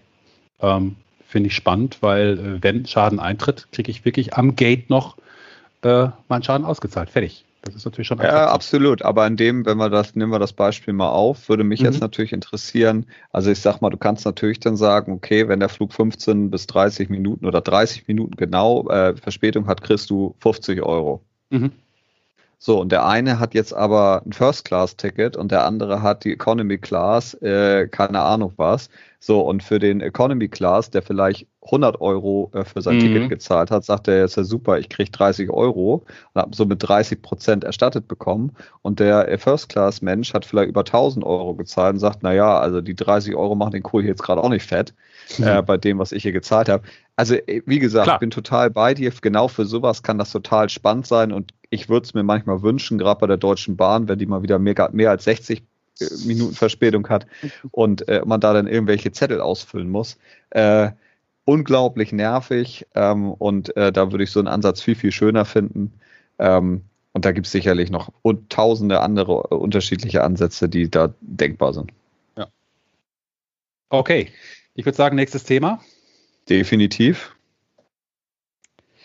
ähm, 0.62 0.96
Finde 1.34 1.48
ich 1.48 1.56
spannend, 1.56 1.98
weil 2.02 2.38
äh, 2.38 2.62
wenn 2.64 2.86
Schaden 2.86 3.20
eintritt, 3.20 3.68
kriege 3.72 3.90
ich 3.90 4.06
wirklich 4.06 4.36
am 4.36 4.56
Gate 4.56 4.92
noch 4.92 5.18
äh, 5.82 6.10
meinen 6.28 6.44
Schaden 6.44 6.64
ausgezahlt. 6.64 7.10
Fertig. 7.10 7.44
Das 7.64 7.76
ist 7.76 7.86
natürlich 7.86 8.08
schon. 8.08 8.20
Ja, 8.20 8.48
absolut. 8.50 9.04
Aber 9.04 9.26
in 9.26 9.38
dem, 9.38 9.66
wenn 9.66 9.78
wir 9.78 9.90
das, 9.90 10.16
nehmen 10.16 10.32
wir 10.32 10.40
das 10.40 10.52
Beispiel 10.52 10.94
mal 10.94 11.10
auf, 11.10 11.48
würde 11.48 11.64
mich 11.64 11.80
mhm. 11.80 11.86
jetzt 11.86 12.02
natürlich 12.02 12.34
interessieren. 12.34 13.06
Also 13.32 13.52
ich 13.52 13.60
sag 13.60 13.80
mal, 13.80 13.90
du 13.90 13.98
kannst 13.98 14.26
natürlich 14.26 14.60
dann 14.60 14.76
sagen, 14.76 15.14
okay, 15.14 15.48
wenn 15.48 15.62
der 15.62 15.70
Flug 15.70 15.94
15 15.94 16.52
bis 16.52 16.68
30 16.68 17.10
Minuten 17.10 17.46
oder 17.46 17.62
30 17.62 18.08
Minuten 18.08 18.36
genau 18.36 18.90
äh, 18.90 19.16
Verspätung 19.16 19.68
hat, 19.68 19.82
kriegst 19.82 20.10
du 20.10 20.36
50 20.40 20.82
Euro. 20.82 21.24
Mhm. 21.52 21.72
So, 22.66 22.80
und 22.80 22.94
der 22.94 23.06
eine 23.06 23.40
hat 23.40 23.54
jetzt 23.56 23.74
aber 23.74 24.22
ein 24.26 24.32
First-Class-Ticket 24.32 25.36
und 25.36 25.52
der 25.52 25.66
andere 25.66 26.02
hat 26.02 26.24
die 26.24 26.32
Economy 26.32 26.78
Class, 26.78 27.34
äh, 27.42 27.90
keine 27.90 28.22
Ahnung 28.22 28.54
was. 28.56 28.90
So, 29.20 29.42
und 29.42 29.64
für 29.64 29.80
den 29.80 30.00
Economy 30.00 30.48
Class, 30.48 30.90
der 30.90 31.02
vielleicht 31.02 31.46
100 31.66 32.00
Euro 32.00 32.52
äh, 32.54 32.64
für 32.64 32.82
sein 32.82 32.96
mhm. 32.96 33.02
Ticket 33.02 33.30
gezahlt 33.32 33.70
hat, 33.70 33.84
sagt 33.84 34.08
er, 34.08 34.20
jetzt 34.20 34.38
ja 34.38 34.46
super, 34.46 34.80
ich 34.80 34.88
kriege 34.88 35.12
30 35.12 35.50
Euro 35.50 36.06
und 36.34 36.42
habe 36.42 36.56
somit 36.56 36.88
30 36.88 37.22
Prozent 37.22 37.66
erstattet 37.66 38.08
bekommen. 38.08 38.54
Und 38.82 39.02
der 39.02 39.28
äh, 39.28 39.38
First 39.38 39.68
Class 39.68 40.02
Mensch 40.02 40.34
hat 40.34 40.46
vielleicht 40.46 40.70
über 40.70 40.82
1000 40.82 41.26
Euro 41.26 41.56
gezahlt 41.56 41.96
und 41.96 42.00
sagt, 42.00 42.24
naja, 42.24 42.60
also 42.60 42.80
die 42.80 42.96
30 42.96 43.36
Euro 43.36 43.56
machen 43.56 43.74
den 43.74 43.84
Kohl 43.84 44.06
jetzt 44.06 44.24
gerade 44.24 44.42
auch 44.42 44.48
nicht 44.48 44.66
fett 44.66 44.94
mhm. 45.38 45.48
äh, 45.48 45.62
bei 45.62 45.76
dem, 45.76 46.00
was 46.00 46.14
ich 46.14 46.24
hier 46.24 46.32
gezahlt 46.32 46.70
habe. 46.70 46.84
Also, 47.18 47.36
äh, 47.36 47.62
wie 47.66 47.80
gesagt, 47.80 48.06
Klar. 48.06 48.16
ich 48.16 48.22
bin 48.22 48.32
total 48.32 48.70
bei 48.70 48.94
dir. 48.94 49.12
Genau 49.22 49.50
für 49.50 49.66
sowas 49.66 50.02
kann 50.02 50.18
das 50.18 50.32
total 50.32 50.70
spannend 50.70 51.08
sein 51.08 51.34
und 51.34 51.52
ich 51.74 51.90
würde 51.90 52.06
es 52.06 52.14
mir 52.14 52.24
manchmal 52.24 52.62
wünschen, 52.62 52.98
gerade 52.98 53.20
bei 53.20 53.28
der 53.28 53.38
Deutschen 53.38 53.76
Bahn, 53.76 54.08
wenn 54.08 54.20
die 54.20 54.28
mal 54.28 54.44
wieder 54.44 54.60
mehr, 54.60 54.90
mehr 54.94 55.10
als 55.10 55.24
60 55.24 55.64
äh, 56.00 56.06
Minuten 56.26 56.54
Verspätung 56.54 57.10
hat 57.10 57.26
und 57.72 58.08
äh, 58.08 58.22
man 58.26 58.40
da 58.40 58.54
dann 58.54 58.68
irgendwelche 58.68 59.12
Zettel 59.12 59.42
ausfüllen 59.42 59.90
muss. 59.90 60.18
Äh, 60.52 60.92
unglaublich 61.46 62.12
nervig 62.12 62.86
ähm, 62.94 63.32
und 63.32 63.76
äh, 63.76 63.92
da 63.92 64.12
würde 64.12 64.24
ich 64.24 64.32
so 64.32 64.40
einen 64.40 64.48
Ansatz 64.48 64.82
viel, 64.82 64.96
viel 64.96 65.12
schöner 65.12 65.46
finden. 65.46 65.92
Ähm, 66.40 66.84
und 67.12 67.26
da 67.26 67.32
gibt 67.32 67.48
es 67.48 67.52
sicherlich 67.52 67.92
noch 67.92 68.12
und 68.22 68.50
tausende 68.50 69.02
andere 69.02 69.48
äh, 69.52 69.56
unterschiedliche 69.56 70.24
Ansätze, 70.24 70.70
die 70.70 70.90
da 70.90 71.14
denkbar 71.22 71.74
sind. 71.74 71.92
Ja. 72.38 72.48
Okay. 73.90 74.30
Ich 74.76 74.86
würde 74.86 74.96
sagen, 74.96 75.16
nächstes 75.16 75.44
Thema. 75.44 75.80
Definitiv. 76.50 77.36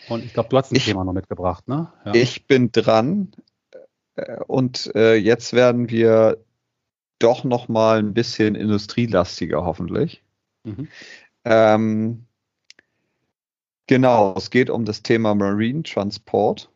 Und 0.09 0.25
ich 0.25 0.33
glaube, 0.33 0.49
du 0.49 0.57
hast 0.57 0.71
ein 0.71 0.75
ich, 0.75 0.85
Thema 0.85 1.03
noch 1.03 1.13
mitgebracht, 1.13 1.67
ne? 1.67 1.93
Ja. 2.05 2.13
Ich 2.13 2.47
bin 2.47 2.71
dran. 2.71 3.31
Äh, 4.15 4.39
und 4.47 4.91
äh, 4.95 5.15
jetzt 5.15 5.53
werden 5.53 5.89
wir 5.89 6.37
doch 7.19 7.43
noch 7.43 7.67
mal 7.67 7.99
ein 7.99 8.13
bisschen 8.13 8.55
industrielastiger, 8.55 9.63
hoffentlich. 9.65 10.23
Mhm. 10.63 10.87
Ähm, 11.45 12.25
genau, 13.87 14.33
es 14.37 14.49
geht 14.49 14.69
um 14.69 14.85
das 14.85 15.03
Thema 15.03 15.35
Marine 15.35 15.83
Transport. 15.83 16.69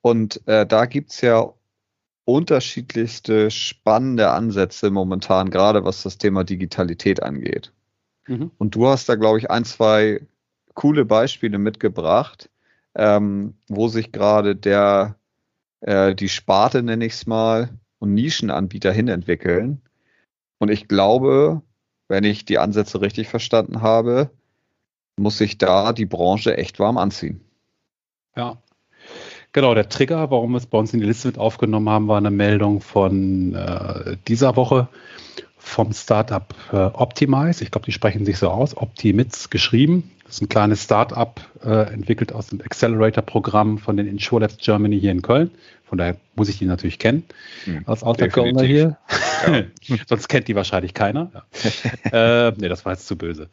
Und 0.00 0.46
äh, 0.48 0.66
da 0.66 0.86
gibt 0.86 1.12
es 1.12 1.20
ja 1.20 1.52
unterschiedlichste 2.24 3.50
spannende 3.50 4.30
Ansätze 4.30 4.90
momentan, 4.90 5.50
gerade 5.50 5.84
was 5.84 6.02
das 6.02 6.18
Thema 6.18 6.44
Digitalität 6.44 7.22
angeht. 7.22 7.72
Mhm. 8.26 8.50
Und 8.58 8.74
du 8.74 8.86
hast 8.86 9.08
da, 9.08 9.16
glaube 9.16 9.38
ich, 9.38 9.50
ein, 9.50 9.64
zwei 9.64 10.20
coole 10.74 11.04
Beispiele 11.04 11.58
mitgebracht, 11.58 12.50
ähm, 12.94 13.54
wo 13.68 13.88
sich 13.88 14.12
gerade 14.12 14.56
der, 14.56 15.16
äh, 15.80 16.14
die 16.14 16.28
Sparte, 16.28 16.82
nenne 16.82 17.04
ich 17.04 17.14
es 17.14 17.26
mal, 17.26 17.70
und 17.98 18.14
Nischenanbieter 18.14 18.92
hinentwickeln. 18.92 19.80
Und 20.58 20.70
ich 20.70 20.88
glaube, 20.88 21.62
wenn 22.08 22.24
ich 22.24 22.44
die 22.44 22.58
Ansätze 22.58 23.00
richtig 23.00 23.28
verstanden 23.28 23.80
habe, 23.80 24.30
muss 25.16 25.38
sich 25.38 25.58
da 25.58 25.92
die 25.92 26.06
Branche 26.06 26.56
echt 26.56 26.78
warm 26.78 26.98
anziehen. 26.98 27.40
Ja. 28.36 28.58
Genau, 29.52 29.74
der 29.74 29.88
Trigger, 29.88 30.30
warum 30.30 30.52
wir 30.52 30.58
es 30.58 30.66
bei 30.66 30.78
uns 30.78 30.94
in 30.94 31.00
die 31.00 31.06
Liste 31.06 31.28
mit 31.28 31.38
aufgenommen 31.38 31.90
haben, 31.90 32.08
war 32.08 32.16
eine 32.16 32.30
Meldung 32.30 32.80
von 32.80 33.54
äh, 33.54 34.16
dieser 34.26 34.56
Woche 34.56 34.88
vom 35.58 35.92
Startup 35.92 36.54
äh, 36.72 36.76
Optimize. 36.76 37.62
Ich 37.62 37.70
glaube, 37.70 37.84
die 37.84 37.92
sprechen 37.92 38.24
sich 38.24 38.38
so 38.38 38.50
aus. 38.50 38.76
Optimitz 38.76 39.50
geschrieben. 39.50 40.10
Das 40.32 40.38
ist 40.38 40.44
ein 40.44 40.48
kleines 40.48 40.82
Startup, 40.82 41.38
äh, 41.62 41.92
entwickelt 41.92 42.32
aus 42.32 42.46
dem 42.46 42.62
Accelerator-Programm 42.62 43.76
von 43.76 43.98
den 43.98 44.06
InsurLabs 44.06 44.56
Germany 44.56 44.98
hier 44.98 45.10
in 45.10 45.20
Köln. 45.20 45.50
Von 45.84 45.98
daher 45.98 46.16
muss 46.36 46.48
ich 46.48 46.56
die 46.56 46.64
natürlich 46.64 46.98
kennen. 46.98 47.24
Mhm, 47.66 47.82
als 47.84 48.02
Außerkölner 48.02 48.62
hier. 48.62 48.96
Ja. 49.46 49.64
Sonst 50.08 50.28
kennt 50.28 50.48
die 50.48 50.54
wahrscheinlich 50.54 50.94
keiner. 50.94 51.30
Ja. 52.10 52.48
äh, 52.48 52.52
nee, 52.56 52.70
das 52.70 52.86
war 52.86 52.94
jetzt 52.94 53.06
zu 53.06 53.16
böse. 53.16 53.50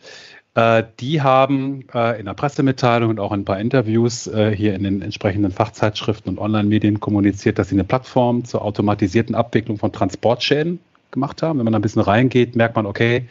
Äh, 0.56 0.84
die 1.02 1.22
haben 1.22 1.84
äh, 1.94 2.18
in 2.18 2.28
der 2.28 2.34
Pressemitteilung 2.34 3.10
und 3.10 3.20
auch 3.20 3.34
in 3.34 3.42
ein 3.42 3.46
paar 3.46 3.60
Interviews 3.60 4.28
äh, 4.28 4.56
hier 4.56 4.74
in 4.74 4.84
den 4.84 5.02
entsprechenden 5.02 5.52
Fachzeitschriften 5.52 6.30
und 6.32 6.40
Online-Medien 6.40 7.02
kommuniziert, 7.02 7.60
dass 7.60 7.68
sie 7.68 7.76
eine 7.76 7.84
Plattform 7.84 8.46
zur 8.46 8.62
automatisierten 8.62 9.36
Abwicklung 9.36 9.78
von 9.78 9.92
Transportschäden 9.92 10.80
gemacht 11.12 11.42
haben. 11.42 11.60
Wenn 11.60 11.66
man 11.66 11.76
ein 11.76 11.82
bisschen 11.82 12.04
reingeht, 12.04 12.56
merkt 12.56 12.78
man, 12.78 12.86
okay, 12.86 13.28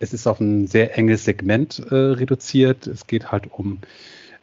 es 0.00 0.14
ist 0.14 0.26
auf 0.26 0.40
ein 0.40 0.66
sehr 0.66 0.98
enges 0.98 1.24
Segment 1.24 1.78
äh, 1.90 1.94
reduziert. 1.94 2.86
Es 2.86 3.06
geht 3.06 3.30
halt 3.30 3.52
um 3.52 3.78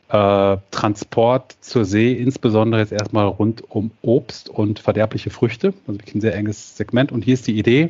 äh, 0.10 0.58
Transport 0.72 1.58
zur 1.60 1.84
See, 1.84 2.14
insbesondere 2.14 2.82
jetzt 2.82 2.94
erstmal 2.94 3.26
rund 3.26 3.64
um 3.70 3.92
Obst 4.04 4.50
und 4.50 4.80
verderbliche 4.80 5.32
Früchte. 5.32 5.74
Also 5.88 6.00
wirklich 6.00 6.16
ein 6.16 6.22
sehr 6.22 6.36
enges 6.36 6.78
Segment. 6.78 7.12
Und 7.12 7.26
hier 7.26 7.34
ist 7.34 7.48
die 7.48 7.58
Idee, 7.58 7.90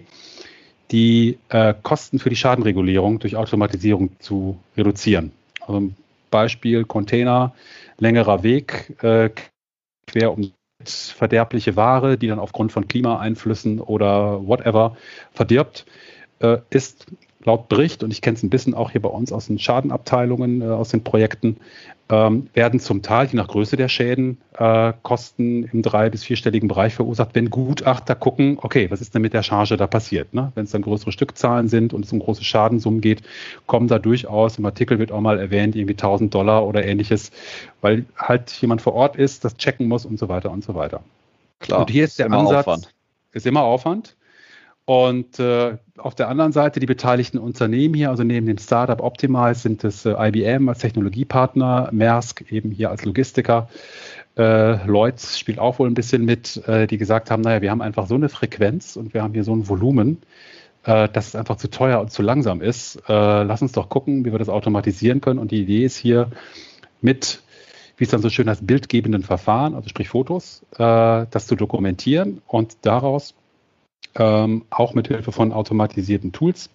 die 0.92 1.38
äh, 1.50 1.74
Kosten 1.84 2.20
für 2.20 2.30
die 2.30 2.38
Schadenregulierung 2.38 3.20
durch 3.20 3.36
Automatisierung 3.36 4.12
zu 4.20 4.58
reduzieren. 4.78 5.34
Also 5.60 5.90
Beispiel 6.32 6.86
Container, 6.86 7.54
längerer 8.00 8.44
Weg, 8.44 8.96
äh, 9.04 9.30
quer 10.08 10.32
um 10.32 10.54
verderbliche 10.86 11.76
Ware, 11.76 12.18
die 12.18 12.28
dann 12.28 12.40
aufgrund 12.40 12.72
von 12.72 12.88
Klimaeinflüssen 12.88 13.82
oder 13.82 14.48
whatever 14.48 14.96
verdirbt, 15.34 15.86
äh, 16.40 16.60
ist 16.70 17.08
laut 17.48 17.70
Bericht, 17.70 18.04
und 18.04 18.12
ich 18.12 18.22
kenne 18.22 18.36
es 18.36 18.44
ein 18.44 18.50
bisschen 18.50 18.74
auch 18.76 18.92
hier 18.92 19.02
bei 19.02 19.10
uns 19.10 19.32
aus 19.32 19.48
den 19.48 19.58
Schadenabteilungen, 19.58 20.62
äh, 20.62 20.66
aus 20.66 20.90
den 20.90 21.04
Projekten, 21.04 21.58
ähm, 22.10 22.48
werden 22.54 22.80
zum 22.80 23.02
Teil, 23.02 23.28
je 23.28 23.38
nach 23.38 23.48
Größe 23.48 23.76
der 23.76 23.90
Schäden, 23.90 24.38
äh, 24.58 24.94
Kosten 25.02 25.64
im 25.64 25.82
drei- 25.82 26.10
bis 26.10 26.24
vierstelligen 26.24 26.68
Bereich 26.68 26.94
verursacht, 26.94 27.30
wenn 27.34 27.50
Gutachter 27.50 28.16
gucken, 28.16 28.60
okay, 28.62 28.92
was 28.92 29.02
ist 29.02 29.16
denn 29.16 29.22
mit 29.22 29.34
der 29.34 29.44
Charge 29.44 29.78
da 29.78 29.88
passiert? 29.88 30.34
Ne? 30.34 30.52
Wenn 30.56 30.66
es 30.66 30.72
dann 30.72 30.82
größere 30.82 31.12
Stückzahlen 31.12 31.68
sind 31.70 31.94
und 31.94 32.06
es 32.06 32.12
um 32.12 32.20
große 32.20 32.44
Schadensummen 32.44 33.02
geht, 33.02 33.24
kommen 33.66 33.88
da 33.88 33.98
durchaus, 33.98 34.58
im 34.58 34.66
Artikel 34.66 35.00
wird 35.00 35.12
auch 35.12 35.22
mal 35.22 35.40
erwähnt, 35.40 35.76
irgendwie 35.76 35.96
1000 35.96 36.34
Dollar 36.34 36.66
oder 36.66 36.86
ähnliches, 36.86 37.32
weil 37.82 38.06
halt 38.18 38.52
jemand 38.62 38.82
vor 38.82 38.94
Ort 38.94 39.16
ist, 39.16 39.46
das 39.46 39.56
checken 39.58 39.88
muss 39.88 40.06
und 40.06 40.20
so 40.20 40.30
weiter 40.30 40.52
und 40.52 40.64
so 40.64 40.76
weiter. 40.76 41.02
Klar. 41.60 41.80
Und 41.82 41.90
hier 41.90 42.04
ist 42.04 42.20
der 42.20 42.32
Ansatz, 42.32 42.68
Aufwand. 42.68 42.94
ist 43.32 43.48
immer 43.48 43.62
Aufwand. 43.62 44.17
Und 44.88 45.38
äh, 45.38 45.76
auf 45.98 46.16
der 46.16 46.30
anderen 46.30 46.54
Seite 46.54 46.80
die 46.80 46.86
beteiligten 46.86 47.40
Unternehmen 47.40 47.94
hier, 47.94 48.10
also 48.10 48.24
neben 48.24 48.46
dem 48.46 48.58
Startup 48.58 49.02
Optimize 49.02 49.60
sind 49.60 49.84
es 49.84 50.06
äh, 50.06 50.16
IBM 50.18 50.70
als 50.70 50.80
Technologiepartner, 50.80 51.90
Maersk 51.92 52.50
eben 52.50 52.72
hier 52.72 52.90
als 52.90 53.04
Logistiker, 53.04 53.68
äh, 54.38 54.86
Lloyds 54.88 55.38
spielt 55.38 55.60
auch 55.60 55.78
wohl 55.80 55.90
ein 55.90 55.94
bisschen 55.94 56.24
mit, 56.24 56.66
äh, 56.70 56.88
die 56.88 56.98
gesagt 56.98 57.30
haben, 57.32 57.42
naja, 57.42 57.62
wir 57.62 57.70
haben 57.70 57.82
einfach 57.82 58.08
so 58.08 58.16
eine 58.16 58.30
Frequenz 58.30 58.96
und 58.96 59.14
wir 59.14 59.24
haben 59.24 59.34
hier 59.34 59.44
so 59.44 59.54
ein 59.54 59.68
Volumen, 59.68 60.20
äh, 60.86 61.10
dass 61.10 61.28
es 61.28 61.36
einfach 61.36 61.58
zu 61.58 61.70
teuer 61.70 62.00
und 62.00 62.14
zu 62.14 62.22
langsam 62.22 62.62
ist. 62.62 62.96
Äh, 63.10 63.44
lass 63.44 63.62
uns 63.62 63.74
doch 63.74 63.90
gucken, 63.90 64.24
wie 64.24 64.32
wir 64.32 64.40
das 64.40 64.48
automatisieren 64.48 65.20
können. 65.20 65.40
Und 65.40 65.52
die 65.52 65.64
Idee 65.64 65.84
ist 65.84 65.98
hier 65.98 66.32
mit 67.02 67.42
wie 67.98 68.04
es 68.04 68.12
dann 68.12 68.22
so 68.22 68.30
schön 68.30 68.48
heißt, 68.48 68.66
bildgebenden 68.66 69.24
Verfahren, 69.24 69.74
also 69.74 69.90
sprich 69.90 70.10
Fotos, 70.10 70.64
äh, 70.74 71.26
das 71.30 71.48
zu 71.48 71.56
dokumentieren 71.56 72.42
und 72.48 72.78
daraus 72.84 73.34
ähm, 74.16 74.66
auch 74.70 74.94
mit 74.94 75.08
Hilfe 75.08 75.32
von 75.32 75.52
automatisierten 75.52 76.32
Tools. 76.32 76.70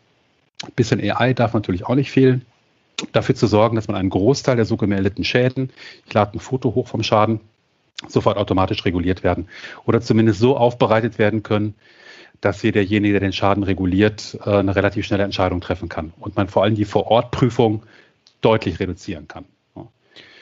Ein 0.64 0.73
bisschen 0.77 1.01
AI 1.01 1.35
darf 1.35 1.55
natürlich 1.55 1.87
auch 1.87 1.95
nicht 1.95 2.11
fehlen. 2.11 2.45
Dafür 3.12 3.35
zu 3.35 3.47
sorgen, 3.47 3.75
dass 3.75 3.89
man 3.89 3.97
einen 3.97 4.11
Großteil 4.11 4.57
der 4.57 4.64
so 4.64 4.77
gemeldeten 4.77 5.25
Schäden, 5.25 5.70
ich 6.07 6.12
lade 6.12 6.37
ein 6.37 6.41
Foto 6.41 6.75
hoch 6.75 6.87
vom 6.87 7.03
Schaden, 7.03 7.41
sofort 8.07 8.37
automatisch 8.37 8.85
reguliert 8.85 9.23
werden 9.23 9.49
oder 9.87 10.01
zumindest 10.01 10.39
so 10.39 10.57
aufbereitet 10.57 11.18
werden 11.18 11.43
können, 11.43 11.75
dass 12.41 12.61
hier 12.61 12.73
derjenige, 12.73 13.14
der 13.14 13.20
den 13.20 13.33
Schaden 13.33 13.62
reguliert, 13.62 14.39
äh, 14.45 14.51
eine 14.51 14.75
relativ 14.75 15.07
schnelle 15.07 15.25
Entscheidung 15.25 15.61
treffen 15.61 15.89
kann 15.89 16.12
und 16.18 16.37
man 16.37 16.49
vor 16.49 16.62
allem 16.62 16.75
die 16.75 16.85
Vorortprüfung 16.85 17.85
deutlich 18.41 18.79
reduzieren 18.81 19.29
kann. 19.29 19.45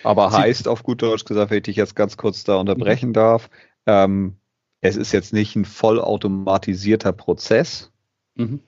Aber 0.03 0.33
heißt 0.33 0.67
auf 0.67 0.83
gut 0.83 1.03
Deutsch 1.03 1.25
gesagt, 1.25 1.51
wenn 1.51 1.59
ich 1.59 1.65
dich 1.65 1.77
jetzt 1.77 1.95
ganz 1.95 2.17
kurz 2.17 2.45
da 2.45 2.57
unterbrechen 2.57 3.13
darf, 3.13 3.51
ähm, 3.87 4.37
es 4.81 4.97
ist 4.97 5.13
jetzt 5.13 5.33
nicht 5.33 5.57
ein 5.57 5.65
vollautomatisierter 5.65 7.13
Prozess, 7.13 7.91
mhm. 8.35 8.61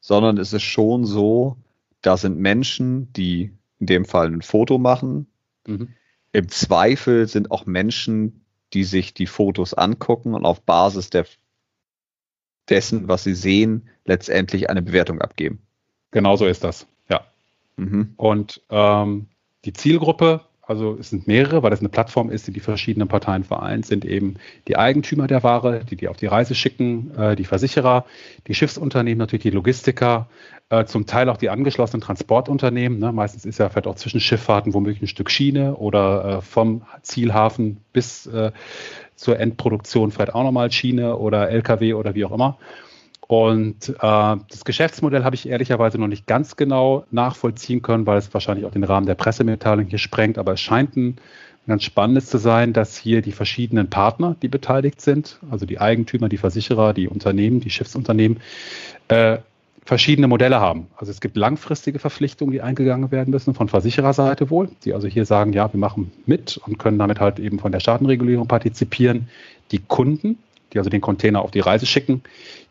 sondern 0.00 0.38
es 0.38 0.52
ist 0.52 0.62
schon 0.62 1.04
so, 1.04 1.56
da 2.02 2.16
sind 2.16 2.38
Menschen, 2.38 3.12
die 3.12 3.52
in 3.78 3.86
dem 3.86 4.04
Fall 4.04 4.26
ein 4.28 4.42
Foto 4.42 4.78
machen. 4.78 5.26
Mhm. 5.66 5.88
Im 6.32 6.48
Zweifel 6.48 7.28
sind 7.28 7.50
auch 7.50 7.66
Menschen, 7.66 8.44
die 8.72 8.84
sich 8.84 9.14
die 9.14 9.26
Fotos 9.26 9.74
angucken 9.74 10.34
und 10.34 10.44
auf 10.44 10.62
Basis 10.62 11.10
der, 11.10 11.26
dessen, 12.68 13.08
was 13.08 13.24
sie 13.24 13.34
sehen, 13.34 13.88
letztendlich 14.04 14.68
eine 14.68 14.82
Bewertung 14.82 15.20
abgeben. 15.20 15.60
Genau 16.10 16.36
so 16.36 16.46
ist 16.46 16.64
das, 16.64 16.86
ja. 17.08 17.24
Mhm. 17.76 18.14
Und 18.16 18.62
ähm, 18.70 19.28
die 19.64 19.72
Zielgruppe 19.72 20.44
also 20.66 20.96
es 20.98 21.10
sind 21.10 21.28
mehrere, 21.28 21.62
weil 21.62 21.70
das 21.70 21.80
eine 21.80 21.88
Plattform 21.88 22.28
ist, 22.28 22.48
die 22.48 22.52
die 22.52 22.60
verschiedenen 22.60 23.06
Parteien 23.06 23.44
vereint, 23.44 23.86
sind 23.86 24.04
eben 24.04 24.34
die 24.66 24.76
Eigentümer 24.76 25.28
der 25.28 25.42
Ware, 25.44 25.84
die 25.84 25.96
die 25.96 26.08
auf 26.08 26.16
die 26.16 26.26
Reise 26.26 26.54
schicken, 26.54 27.12
äh, 27.16 27.36
die 27.36 27.44
Versicherer, 27.44 28.04
die 28.48 28.54
Schiffsunternehmen, 28.54 29.18
natürlich 29.18 29.44
die 29.44 29.50
Logistiker, 29.50 30.28
äh, 30.68 30.84
zum 30.84 31.06
Teil 31.06 31.28
auch 31.28 31.36
die 31.36 31.50
angeschlossenen 31.50 32.00
Transportunternehmen. 32.00 32.98
Ne? 32.98 33.12
Meistens 33.12 33.44
ist 33.44 33.58
ja 33.58 33.68
vielleicht 33.68 33.86
auch 33.86 33.94
zwischen 33.94 34.18
Schifffahrten 34.18 34.74
womöglich 34.74 35.02
ein 35.02 35.06
Stück 35.06 35.30
Schiene 35.30 35.76
oder 35.76 36.38
äh, 36.38 36.40
vom 36.42 36.82
Zielhafen 37.02 37.78
bis 37.92 38.26
äh, 38.26 38.50
zur 39.14 39.38
Endproduktion 39.38 40.10
vielleicht 40.10 40.34
auch 40.34 40.42
nochmal 40.42 40.72
Schiene 40.72 41.16
oder 41.16 41.48
LKW 41.48 41.94
oder 41.94 42.16
wie 42.16 42.24
auch 42.24 42.32
immer. 42.32 42.58
Und 43.28 43.88
äh, 43.88 43.92
das 43.98 44.64
Geschäftsmodell 44.64 45.24
habe 45.24 45.34
ich 45.34 45.48
ehrlicherweise 45.48 45.98
noch 45.98 46.06
nicht 46.06 46.26
ganz 46.26 46.56
genau 46.56 47.04
nachvollziehen 47.10 47.82
können, 47.82 48.06
weil 48.06 48.18
es 48.18 48.32
wahrscheinlich 48.32 48.66
auch 48.66 48.70
den 48.70 48.84
Rahmen 48.84 49.06
der 49.06 49.16
Pressemitteilung 49.16 49.86
hier 49.86 49.98
sprengt. 49.98 50.38
Aber 50.38 50.52
es 50.52 50.60
scheint 50.60 50.96
ein 50.96 51.16
ganz 51.66 51.82
spannendes 51.82 52.26
zu 52.26 52.38
sein, 52.38 52.72
dass 52.72 52.96
hier 52.96 53.22
die 53.22 53.32
verschiedenen 53.32 53.90
Partner, 53.90 54.36
die 54.40 54.48
beteiligt 54.48 55.00
sind, 55.00 55.40
also 55.50 55.66
die 55.66 55.80
Eigentümer, 55.80 56.28
die 56.28 56.36
Versicherer, 56.36 56.94
die 56.94 57.08
Unternehmen, 57.08 57.60
die 57.60 57.70
Schiffsunternehmen, 57.70 58.38
äh, 59.08 59.38
verschiedene 59.84 60.26
Modelle 60.26 60.60
haben. 60.60 60.88
Also 60.96 61.12
es 61.12 61.20
gibt 61.20 61.36
langfristige 61.36 61.98
Verpflichtungen, 61.98 62.52
die 62.52 62.60
eingegangen 62.60 63.10
werden 63.12 63.30
müssen 63.30 63.54
von 63.54 63.68
Versichererseite 63.68 64.50
wohl, 64.50 64.68
die 64.84 64.92
also 64.92 65.06
hier 65.06 65.24
sagen, 65.24 65.52
ja, 65.52 65.72
wir 65.72 65.78
machen 65.78 66.12
mit 66.26 66.56
und 66.58 66.78
können 66.78 66.98
damit 66.98 67.20
halt 67.20 67.38
eben 67.38 67.60
von 67.60 67.70
der 67.72 67.80
Schadenregulierung 67.80 68.48
partizipieren. 68.48 69.28
Die 69.70 69.78
Kunden, 69.78 70.38
die 70.76 70.78
also 70.78 70.90
den 70.90 71.00
Container 71.00 71.42
auf 71.42 71.50
die 71.50 71.60
Reise 71.60 71.86
schicken, 71.86 72.22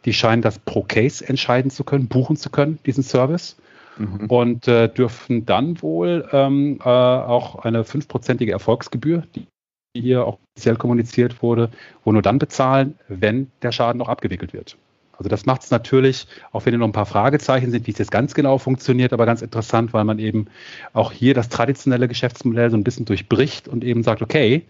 die 0.06 0.14
scheinen 0.14 0.41
das 0.41 0.60
pro 0.60 0.84
Case 0.84 1.28
entscheiden 1.28 1.72
zu 1.72 1.84
können, 1.84 2.08
buchen 2.08 2.38
zu 2.38 2.49
können, 2.49 2.78
diesen 2.86 3.03
Service. 3.03 3.58
Mhm. 3.97 4.28
Und 4.28 4.68
äh, 4.68 4.89
dürfen 4.89 5.45
dann 5.45 5.82
wohl 5.82 6.28
ähm, 6.34 6.80
äh, 6.84 6.88
auch 6.88 7.60
eine 7.60 7.86
fünfprozentige 7.86 8.51
Erfolgsgebühr, 8.51 9.24
die 9.34 9.47
hier 9.95 10.26
auch 10.26 10.38
offiziell 10.53 10.76
kommuniziert 10.76 11.41
wurde, 11.41 11.70
wo 12.03 12.12
nur 12.12 12.22
dann 12.22 12.38
bezahlen, 12.38 12.99
wenn 13.08 13.49
der 13.62 13.72
Schaden 13.72 14.01
auch 14.01 14.10
abgewickelt 14.10 14.51
wird. 14.51 14.78
Also 15.18 15.30
das 15.30 15.45
macht 15.45 15.64
es 15.64 15.72
natürlich, 15.72 16.28
auch 16.51 16.66
wenn 16.66 16.74
hier 16.74 16.80
noch 16.80 16.88
ein 16.88 16.91
paar 16.91 17.06
Fragezeichen 17.06 17.72
sind, 17.72 17.88
wie 17.88 17.91
es 17.91 17.97
jetzt 17.97 18.12
ganz 18.12 18.34
genau 18.34 18.58
funktioniert, 18.58 19.14
aber 19.14 19.26
ganz 19.26 19.41
interessant, 19.41 19.93
weil 19.93 20.03
man 20.03 20.20
eben 20.20 20.47
auch 20.91 21.14
hier 21.14 21.34
das 21.34 21.47
traditionelle 21.47 22.10
Geschäftsmodell 22.10 22.70
so 22.70 22.76
ein 22.76 22.84
bisschen 22.84 23.06
durchbricht 23.06 23.70
und 23.70 23.86
eben 23.86 24.03
sagt, 24.03 24.22
okay, 24.22 24.66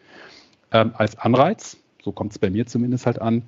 ähm, 0.72 0.92
als 0.96 1.18
Anreiz, 1.18 1.78
so 2.06 2.12
kommt 2.12 2.32
es 2.32 2.40
bei 2.40 2.52
mir 2.52 2.68
zumindest 2.68 3.08
halt 3.08 3.20
an, 3.20 3.44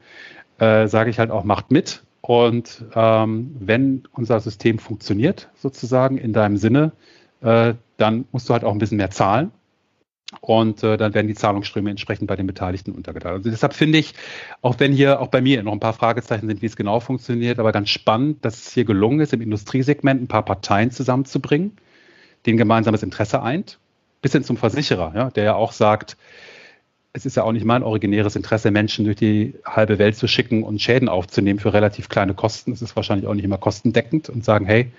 äh, 0.58 0.88
sage 0.88 1.12
ich 1.12 1.20
halt 1.20 1.30
auch, 1.32 1.44
macht 1.44 1.72
mit. 1.72 2.04
Und 2.22 2.84
ähm, 2.96 3.56
wenn 3.60 4.04
unser 4.12 4.40
System 4.40 4.80
funktioniert, 4.80 5.50
sozusagen 5.56 6.18
in 6.18 6.34
deinem 6.34 6.58
Sinne, 6.58 6.92
äh, 7.42 7.76
dann 7.98 8.26
musst 8.32 8.50
du 8.50 8.54
halt 8.54 8.66
auch 8.66 8.74
ein 8.74 8.80
bisschen 8.80 8.98
mehr 8.98 9.12
zahlen. 9.12 9.52
Und 10.42 10.84
äh, 10.84 10.98
dann 10.98 11.14
werden 11.14 11.28
die 11.28 11.36
Zahlungsströme 11.36 11.90
entsprechend 11.90 12.28
bei 12.28 12.36
den 12.36 12.48
Beteiligten 12.48 12.92
untergeteilt. 12.92 13.36
Also 13.36 13.50
deshalb 13.50 13.74
finde 13.74 14.00
ich, 14.00 14.14
auch 14.62 14.76
wenn 14.80 14.92
hier 14.92 15.22
auch 15.22 15.28
bei 15.28 15.40
mir 15.40 15.64
noch 15.64 15.72
ein 15.72 15.80
paar 15.80 15.94
Fragezeichen 15.94 16.48
sind, 16.48 16.62
wie 16.62 16.66
es 16.66 16.76
genau 16.76 17.00
funktioniert, 17.00 17.60
aber 17.60 17.72
ganz 17.72 17.90
spannend, 17.90 18.44
dass 18.44 18.58
es 18.58 18.74
hier 18.74 18.84
gelungen 18.84 19.22
ist, 19.22 19.32
im 19.32 19.42
Industriesegment 19.42 20.22
ein 20.22 20.28
paar 20.28 20.44
Parteien 20.44 20.92
zusammenzubringen, 20.92 21.78
denen 22.46 22.58
gemeinsames 22.58 23.04
Interesse 23.04 23.42
eint, 23.42 23.80
bis 24.22 24.34
hin 24.34 24.44
zum 24.44 24.58
Versicherer, 24.58 25.14
ja, 25.16 25.30
der 25.30 25.44
ja 25.46 25.56
auch 25.56 25.72
sagt, 25.72 26.18
es 27.18 27.26
ist 27.26 27.36
ja 27.36 27.44
auch 27.44 27.52
nicht 27.52 27.66
mein 27.66 27.82
originäres 27.82 28.36
Interesse, 28.36 28.70
Menschen 28.70 29.06
durch 29.06 29.18
die 29.18 29.56
halbe 29.66 29.98
Welt 29.98 30.16
zu 30.16 30.28
schicken 30.28 30.64
und 30.64 30.80
Schäden 30.80 31.10
aufzunehmen 31.10 31.60
für 31.60 31.74
relativ 31.74 32.10
kleine 32.10 32.36
Kosten. 32.36 32.72
Es 32.72 32.84
ist 32.84 32.96
wahrscheinlich 32.96 33.28
auch 33.28 33.34
nicht 33.34 33.44
immer 33.44 33.58
kostendeckend 33.58 34.30
und 34.30 34.46
sagen, 34.46 34.68
hey, 34.68 34.92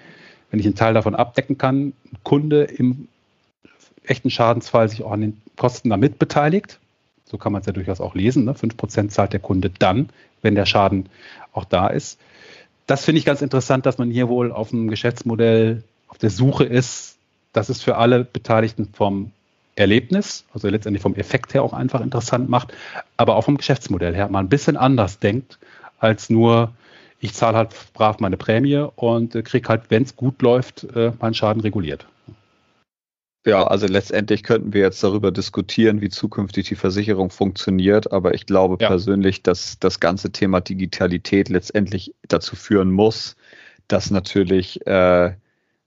wenn 0.51 0.59
ich 0.59 0.67
einen 0.67 0.75
Teil 0.75 0.95
davon 0.95 1.15
abdecken 1.15 1.59
kann, 1.59 1.93
ein 2.13 2.19
Kunde 2.25 2.65
im 2.65 3.07
echten 4.05 4.31
Schadensfall 4.31 4.89
sich 4.89 5.05
auch 5.05 5.13
an 5.13 5.21
den 5.21 5.41
Kosten 5.57 5.91
damit 5.91 6.19
beteiligt. 6.19 6.81
So 7.25 7.39
kann 7.39 7.53
man 7.53 7.61
es 7.61 7.67
ja 7.67 7.73
durchaus 7.73 8.01
auch 8.01 8.17
lesen. 8.17 8.45
Ne? 8.45 8.53
5% 8.53 9.11
zahlt 9.11 9.33
der 9.33 9.41
Kunde 9.41 9.71
dann, 9.71 10.09
wenn 10.43 10.57
der 10.57 10.67
Schaden 10.67 11.09
auch 11.53 11.67
da 11.67 11.87
ist. 11.87 12.19
Das 12.87 13.05
finde 13.05 13.21
ich 13.21 13.27
ganz 13.27 13.43
interessant, 13.43 13.87
dass 13.87 13.99
man 13.99 14.11
hier 14.11 14.29
wohl 14.29 14.51
auf 14.51 14.73
einem 14.73 14.89
Geschäftsmodell 14.89 15.85
auf 16.09 16.19
der 16.19 16.31
Suche 16.31 16.65
ist, 16.65 17.17
dass 17.53 17.69
es 17.69 17.81
für 17.81 17.97
alle 17.97 18.25
Beteiligten 18.25 18.89
vom 18.93 19.31
Erlebnis, 19.79 20.45
also 20.53 20.69
letztendlich 20.69 21.03
vom 21.03 21.15
Effekt 21.15 21.55
her 21.55 21.63
auch 21.63 21.73
einfach 21.73 22.01
interessant 22.01 22.49
macht, 22.49 22.73
aber 23.17 23.37
auch 23.37 23.45
vom 23.45 23.57
Geschäftsmodell 23.57 24.15
her 24.15 24.29
mal 24.29 24.41
ein 24.41 24.49
bisschen 24.49 24.77
anders 24.77 25.19
denkt, 25.19 25.59
als 25.99 26.31
nur, 26.31 26.73
ich 27.21 27.35
zahle 27.35 27.57
halt 27.57 27.71
brav 27.95 28.21
meine 28.21 28.37
Prämie 28.37 28.87
und 28.97 29.35
äh, 29.35 29.43
kriege 29.43 29.69
halt, 29.69 29.85
wenn 29.89 30.03
es 30.03 30.17
gut 30.17 30.43
läuft, 30.43 30.85
äh, 30.95 31.13
meinen 31.21 31.35
Schaden 31.35 31.61
reguliert. 31.61 32.07
Ja, 33.47 33.67
also 33.67 33.87
letztendlich 33.87 34.43
könnten 34.43 34.75
wir 34.75 34.83
jetzt 34.83 35.03
darüber 35.03 35.31
diskutieren, 35.31 36.01
wie 36.01 36.11
zukünftig 36.11 36.69
die 36.69 36.75
Versicherung 36.75 37.31
funktioniert, 37.31 38.13
aber 38.13 38.35
ich 38.35 38.47
glaube 38.47 38.77
ja. 38.81 38.89
persönlich, 38.89 39.43
dass 39.43 39.79
das 39.79 40.01
ganze 40.01 40.33
Thema 40.33 40.61
Digitalität 40.61 41.49
letztendlich 41.49 42.15
dazu 42.27 42.57
führen 42.57 42.91
muss, 42.91 43.37
dass 43.87 44.11
natürlich 44.11 44.87
äh, 44.87 45.33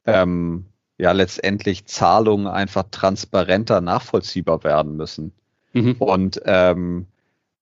ähm, 0.06 0.66
ja 1.02 1.14
letztendlich 1.14 1.86
Zahlungen 1.86 2.46
einfach 2.46 2.84
transparenter 2.92 3.82
nachvollziehbar 3.82 4.64
werden 4.64 4.96
müssen. 4.96 5.34
Mhm. 5.74 5.96
Und 5.98 6.42
ähm, 6.46 7.08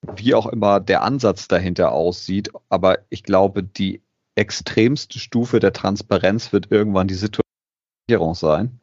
wie 0.01 0.33
auch 0.35 0.45
immer 0.45 0.81
der 0.81 1.03
Ansatz 1.03 1.47
dahinter 1.47 1.93
aussieht, 1.93 2.51
aber 2.67 2.99
ich 3.09 3.23
glaube, 3.23 3.63
die 3.63 4.01
extremste 4.35 5.19
Stufe 5.19 5.61
der 5.61 5.71
Transparenz 5.71 6.51
wird 6.51 6.69
irgendwann 6.69 7.07
die 7.07 7.13
Situation 7.13 7.43
sein. 8.33 8.79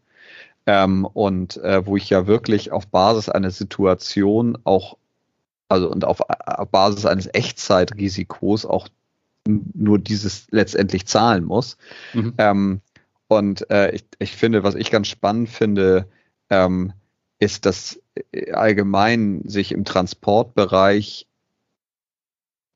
Ähm, 0.65 1.05
und 1.05 1.59
äh, 1.59 1.87
wo 1.87 1.99
ich 1.99 2.09
ja 2.09 2.27
wirklich 2.27 2.73
auf 2.73 2.87
Basis 2.87 3.29
einer 3.29 3.51
Situation 3.51 4.57
auch, 4.65 4.97
also 5.69 5.91
und 5.91 6.07
auf, 6.07 6.23
auf 6.29 6.69
Basis 6.71 7.05
eines 7.05 7.27
Echtzeitrisikos 7.27 8.65
auch 8.65 8.89
nur 9.47 9.99
dieses 9.99 10.47
letztendlich 10.51 11.07
zahlen 11.07 11.45
muss. 11.45 11.77
Mhm. 12.15 12.35
Ähm, 12.39 12.81
und 13.29 13.69
äh, 13.71 13.93
ich, 13.93 14.05
ich 14.19 14.33
finde, 14.37 14.63
was 14.63 14.75
ich 14.75 14.91
ganz 14.91 15.09
spannend 15.09 15.49
finde, 15.49 16.09
ähm, 16.51 16.93
ist, 17.39 17.67
dass 17.67 18.01
äh, 18.33 18.53
allgemein 18.53 19.43
sich 19.47 19.73
im 19.73 19.85
Transportbereich 19.85 21.27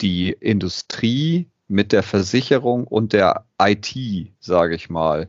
die 0.00 0.32
Industrie 0.32 1.48
mit 1.68 1.92
der 1.92 2.02
Versicherung 2.02 2.86
und 2.86 3.12
der 3.12 3.44
IT, 3.60 3.94
sage 4.40 4.74
ich 4.74 4.90
mal, 4.90 5.28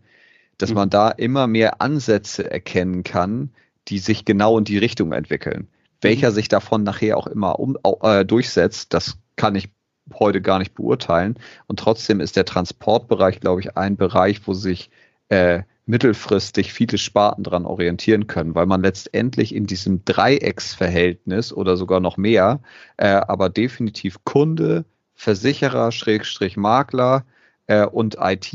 dass 0.58 0.70
mhm. 0.70 0.76
man 0.76 0.90
da 0.90 1.10
immer 1.10 1.48
mehr 1.48 1.82
Ansätze 1.82 2.50
erkennen 2.50 3.04
kann, 3.04 3.52
die 3.88 4.00
sich 4.00 4.26
genau 4.26 4.58
in 4.58 4.64
die 4.64 4.78
Richtung 4.78 5.12
entwickeln. 5.12 5.68
Welcher 6.02 6.32
mhm. 6.32 6.36
sich 6.36 6.48
davon 6.48 6.84
nachher 6.84 7.18
auch 7.18 7.28
immer 7.28 7.60
um, 7.60 7.78
äh, 8.02 8.26
durchsetzt, 8.26 8.94
das 8.94 9.18
kann 9.36 9.56
ich 9.56 9.70
heute 10.14 10.42
gar 10.42 10.60
nicht 10.60 10.74
beurteilen. 10.74 11.38
Und 11.68 11.80
trotzdem 11.80 12.20
ist 12.20 12.36
der 12.36 12.46
Transportbereich, 12.46 13.40
glaube 13.40 13.62
ich, 13.62 13.78
ein 13.78 13.98
Bereich, 13.98 14.46
wo 14.48 14.54
sich 14.54 14.90
äh, 15.32 15.64
mittelfristig 15.86 16.74
viele 16.74 16.98
Sparten 16.98 17.44
dran 17.44 17.66
orientieren 17.66 18.28
können, 18.28 18.54
weil 18.54 18.66
man 18.66 18.82
letztendlich 18.82 19.56
in 19.56 19.66
diesem 19.66 20.04
Dreiecksverhältnis 20.06 21.54
oder 21.54 21.78
sogar 21.78 22.02
noch 22.02 22.18
mehr, 22.18 22.62
äh, 22.98 23.08
aber 23.08 23.50
definitiv 23.50 24.24
Kunde, 24.26 24.86
Versicherer, 25.16 25.92
Schrägstrich 25.92 26.58
Makler 26.58 27.26
äh, 27.68 27.86
und 27.86 28.18
IT 28.20 28.54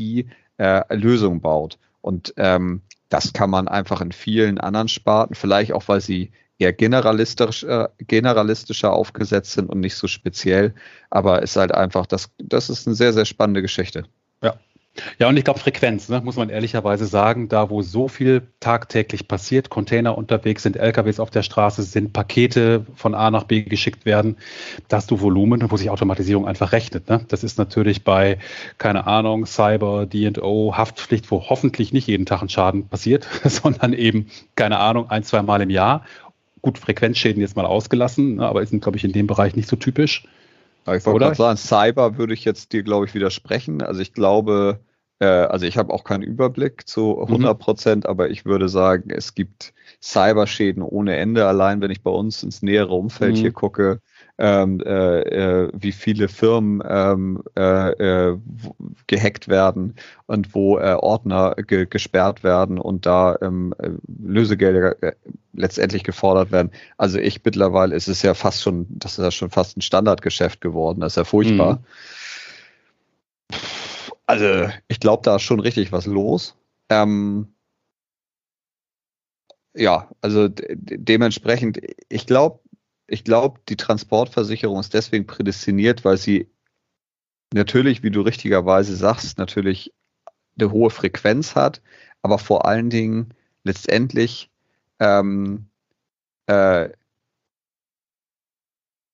äh, 0.58 0.94
Lösungen 0.94 1.40
baut. 1.40 1.78
Und 2.02 2.34
ähm, 2.36 2.82
das 3.08 3.32
kann 3.32 3.50
man 3.50 3.68
einfach 3.68 4.00
in 4.02 4.12
vielen 4.12 4.58
anderen 4.58 4.88
Sparten, 4.88 5.34
vielleicht 5.34 5.72
auch, 5.72 5.88
weil 5.88 6.02
sie 6.02 6.30
eher 6.58 6.72
generalistisch, 6.74 7.64
äh, 7.64 7.88
generalistischer 8.06 8.92
aufgesetzt 8.92 9.52
sind 9.52 9.70
und 9.70 9.80
nicht 9.80 9.96
so 9.96 10.08
speziell. 10.08 10.74
Aber 11.08 11.42
ist 11.42 11.56
halt 11.56 11.72
einfach, 11.72 12.06
das, 12.06 12.30
das 12.38 12.68
ist 12.68 12.86
eine 12.86 12.96
sehr, 12.96 13.12
sehr 13.12 13.24
spannende 13.24 13.62
Geschichte. 13.62 14.04
Ja, 15.18 15.28
und 15.28 15.36
ich 15.36 15.44
glaube, 15.44 15.60
Frequenz, 15.60 16.08
ne, 16.08 16.20
muss 16.20 16.36
man 16.36 16.48
ehrlicherweise 16.48 17.06
sagen, 17.06 17.48
da 17.48 17.70
wo 17.70 17.82
so 17.82 18.08
viel 18.08 18.42
tagtäglich 18.60 19.28
passiert, 19.28 19.70
Container 19.70 20.16
unterwegs 20.16 20.62
sind, 20.62 20.76
LKWs 20.76 21.20
auf 21.20 21.30
der 21.30 21.42
Straße 21.42 21.82
sind, 21.82 22.12
Pakete 22.12 22.86
von 22.94 23.14
A 23.14 23.30
nach 23.30 23.44
B 23.44 23.62
geschickt 23.62 24.06
werden, 24.06 24.36
da 24.88 24.98
hast 24.98 25.10
du 25.10 25.20
Volumen, 25.20 25.70
wo 25.70 25.76
sich 25.76 25.90
Automatisierung 25.90 26.46
einfach 26.46 26.72
rechnet. 26.72 27.08
Ne? 27.08 27.24
Das 27.28 27.44
ist 27.44 27.58
natürlich 27.58 28.04
bei, 28.04 28.38
keine 28.78 29.06
Ahnung, 29.06 29.46
Cyber, 29.46 30.06
DO, 30.06 30.74
Haftpflicht, 30.76 31.30
wo 31.30 31.48
hoffentlich 31.48 31.92
nicht 31.92 32.06
jeden 32.06 32.26
Tag 32.26 32.42
ein 32.42 32.48
Schaden 32.48 32.88
passiert, 32.88 33.26
sondern 33.44 33.92
eben, 33.92 34.28
keine 34.54 34.78
Ahnung, 34.78 35.10
ein, 35.10 35.22
zwei 35.22 35.42
Mal 35.42 35.60
im 35.60 35.70
Jahr. 35.70 36.04
Gut, 36.62 36.78
Frequenzschäden 36.78 37.40
jetzt 37.40 37.56
mal 37.56 37.66
ausgelassen, 37.66 38.36
ne, 38.36 38.46
aber 38.46 38.64
sind, 38.66 38.82
glaube 38.82 38.98
ich, 38.98 39.04
in 39.04 39.12
dem 39.12 39.26
Bereich 39.26 39.54
nicht 39.56 39.68
so 39.68 39.76
typisch. 39.76 40.24
Ich 40.94 41.06
wollte 41.06 41.20
gerade 41.20 41.36
sagen, 41.36 41.56
Cyber 41.56 42.18
würde 42.18 42.34
ich 42.34 42.44
jetzt 42.44 42.72
dir, 42.72 42.82
glaube 42.82 43.06
ich, 43.06 43.14
widersprechen. 43.14 43.82
Also 43.82 44.00
ich 44.00 44.12
glaube, 44.12 44.80
äh, 45.18 45.26
also 45.26 45.66
ich 45.66 45.78
habe 45.78 45.92
auch 45.92 46.04
keinen 46.04 46.22
Überblick 46.22 46.88
zu 46.88 47.20
100 47.20 47.56
mhm. 47.56 47.62
Prozent, 47.62 48.04
mhm. 48.04 48.10
aber 48.10 48.30
ich 48.30 48.44
würde 48.44 48.68
sagen, 48.68 49.10
es 49.10 49.34
gibt 49.34 49.72
Cyberschäden 50.02 50.82
ohne 50.82 51.16
Ende. 51.16 51.46
Allein 51.46 51.80
wenn 51.80 51.90
ich 51.90 52.02
bei 52.02 52.10
uns 52.10 52.42
ins 52.42 52.62
nähere 52.62 52.94
Umfeld 52.94 53.36
mhm. 53.36 53.40
hier 53.40 53.52
gucke, 53.52 54.00
ähm, 54.38 54.80
äh, 54.84 55.20
äh, 55.20 55.70
wie 55.72 55.92
viele 55.92 56.28
Firmen 56.28 56.82
ähm, 56.86 57.42
äh, 57.56 57.90
äh, 57.90 58.38
gehackt 59.06 59.48
werden 59.48 59.94
und 60.26 60.54
wo 60.54 60.78
äh, 60.78 60.94
Ordner 60.94 61.54
ge 61.54 61.86
gesperrt 61.86 62.44
werden 62.44 62.78
und 62.78 63.06
da 63.06 63.38
ähm, 63.40 63.74
äh, 63.78 63.90
Lösegelder 64.22 64.96
letztendlich 65.54 66.04
gefordert 66.04 66.52
werden. 66.52 66.70
Also 66.98 67.18
ich 67.18 67.42
mittlerweile 67.44 67.94
ist 67.94 68.08
es 68.08 68.22
ja 68.22 68.34
fast 68.34 68.62
schon, 68.62 68.86
das 68.90 69.12
ist 69.12 69.24
ja 69.24 69.30
schon 69.30 69.50
fast 69.50 69.76
ein 69.76 69.82
Standardgeschäft 69.82 70.60
geworden. 70.60 71.00
Das 71.00 71.12
ist 71.12 71.16
ja 71.16 71.24
furchtbar. 71.24 71.74
Mhm. 71.74 71.84
Also, 74.26 74.68
ich 74.88 74.98
glaube, 74.98 75.22
da 75.22 75.36
ist 75.36 75.42
schon 75.42 75.60
richtig 75.60 75.92
was 75.92 76.06
los. 76.06 76.56
Ähm, 76.88 77.54
ja, 79.74 80.10
also 80.20 80.48
dementsprechend, 80.48 81.80
ich 82.08 82.26
glaube, 82.26 82.60
ich 83.06 83.24
glaube, 83.24 83.60
die 83.68 83.76
Transportversicherung 83.76 84.80
ist 84.80 84.94
deswegen 84.94 85.26
prädestiniert, 85.26 86.04
weil 86.04 86.16
sie 86.16 86.48
natürlich, 87.52 88.02
wie 88.02 88.10
du 88.10 88.22
richtigerweise 88.22 88.96
sagst, 88.96 89.38
natürlich 89.38 89.92
eine 90.58 90.72
hohe 90.72 90.90
Frequenz 90.90 91.54
hat, 91.54 91.82
aber 92.22 92.38
vor 92.38 92.66
allen 92.66 92.90
Dingen 92.90 93.34
letztendlich 93.62 94.50
ähm, 94.98 95.68
äh, 96.46 96.90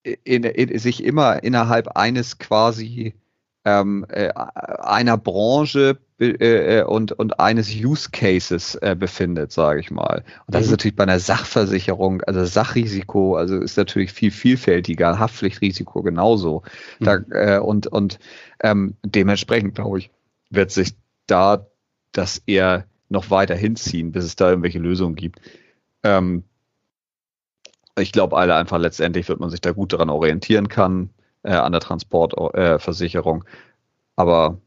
in, 0.03 0.43
in, 0.43 0.79
sich 0.79 1.03
immer 1.03 1.43
innerhalb 1.43 1.89
eines 1.95 2.37
quasi 2.37 3.13
ähm, 3.65 4.05
äh, 4.09 4.29
einer 4.33 5.17
Branche 5.17 5.97
äh, 6.19 6.79
äh, 6.79 6.83
und, 6.83 7.11
und 7.13 7.39
eines 7.39 7.73
Use 7.73 8.09
Cases 8.11 8.75
äh, 8.75 8.95
befindet, 8.97 9.51
sage 9.51 9.79
ich 9.79 9.91
mal. 9.91 10.23
Und 10.45 10.55
das 10.55 10.61
mhm. 10.61 10.65
ist 10.65 10.71
natürlich 10.71 10.95
bei 10.95 11.03
einer 11.03 11.19
Sachversicherung, 11.19 12.21
also 12.23 12.45
Sachrisiko, 12.45 13.35
also 13.35 13.59
ist 13.59 13.77
natürlich 13.77 14.11
viel 14.11 14.31
vielfältiger, 14.31 15.17
Haftpflichtrisiko 15.19 16.01
genauso. 16.01 16.63
Mhm. 16.99 17.05
Da, 17.05 17.17
äh, 17.31 17.59
und 17.59 17.87
und 17.87 18.19
ähm, 18.61 18.95
dementsprechend, 19.03 19.75
glaube 19.75 19.99
ich, 19.99 20.11
wird 20.49 20.71
sich 20.71 20.93
da 21.27 21.65
das 22.11 22.41
eher 22.45 22.85
noch 23.09 23.29
weiter 23.29 23.55
hinziehen, 23.55 24.11
bis 24.11 24.25
es 24.25 24.35
da 24.35 24.49
irgendwelche 24.49 24.79
Lösungen 24.79 25.15
gibt. 25.15 25.39
Ähm, 26.03 26.43
ich 27.97 28.11
glaube, 28.11 28.37
alle 28.37 28.55
einfach 28.55 28.79
letztendlich 28.79 29.29
wird 29.29 29.39
man 29.39 29.49
sich 29.49 29.61
da 29.61 29.71
gut 29.71 29.93
daran 29.93 30.09
orientieren 30.09 30.67
kann 30.67 31.11
äh, 31.43 31.51
an 31.51 31.71
der 31.71 31.81
Transportversicherung. 31.81 33.43
Äh, 33.43 33.47
Aber 34.15 34.57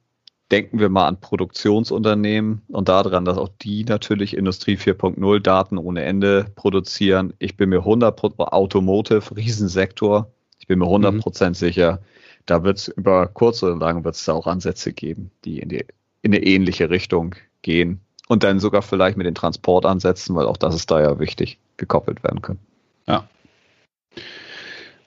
denken 0.50 0.78
wir 0.78 0.88
mal 0.88 1.08
an 1.08 1.20
Produktionsunternehmen 1.20 2.62
und 2.68 2.88
daran, 2.88 3.24
dass 3.24 3.38
auch 3.38 3.50
die 3.60 3.84
natürlich 3.84 4.36
Industrie 4.36 4.76
4.0 4.76 5.40
Daten 5.40 5.78
ohne 5.78 6.04
Ende 6.04 6.46
produzieren. 6.54 7.34
Ich 7.38 7.56
bin 7.56 7.70
mir 7.70 7.80
100% 7.80 8.38
Automotive, 8.38 9.36
Riesensektor. 9.36 10.30
Ich 10.58 10.66
bin 10.66 10.78
mir 10.78 10.86
100% 10.86 11.48
mhm. 11.48 11.54
sicher, 11.54 12.00
da 12.46 12.62
wird 12.62 12.78
es 12.78 12.88
über 12.88 13.26
kurz 13.26 13.62
oder 13.62 13.76
lang 13.76 14.04
wird 14.04 14.14
es 14.14 14.24
da 14.24 14.32
auch 14.32 14.46
Ansätze 14.46 14.92
geben, 14.92 15.30
die 15.44 15.58
in, 15.58 15.68
die 15.68 15.84
in 16.22 16.34
eine 16.34 16.42
ähnliche 16.44 16.90
Richtung 16.90 17.34
gehen. 17.62 18.00
Und 18.28 18.42
dann 18.42 18.58
sogar 18.58 18.82
vielleicht 18.82 19.16
mit 19.16 19.26
den 19.26 19.34
Transportansätzen, 19.34 20.34
weil 20.34 20.46
auch 20.46 20.56
das 20.56 20.74
ist 20.74 20.90
da 20.90 21.00
ja 21.00 21.18
wichtig, 21.20 21.58
gekoppelt 21.76 22.24
werden 22.24 22.42
können. 22.42 22.58
Ja. 23.06 23.28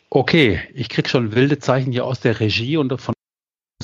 Okay, 0.09 0.59
ich 0.73 0.89
kriege 0.89 1.07
schon 1.07 1.35
wilde 1.35 1.59
Zeichen 1.59 1.91
hier 1.91 2.05
aus 2.05 2.19
der 2.19 2.39
Regie 2.39 2.77
und 2.77 2.99
von 2.99 3.13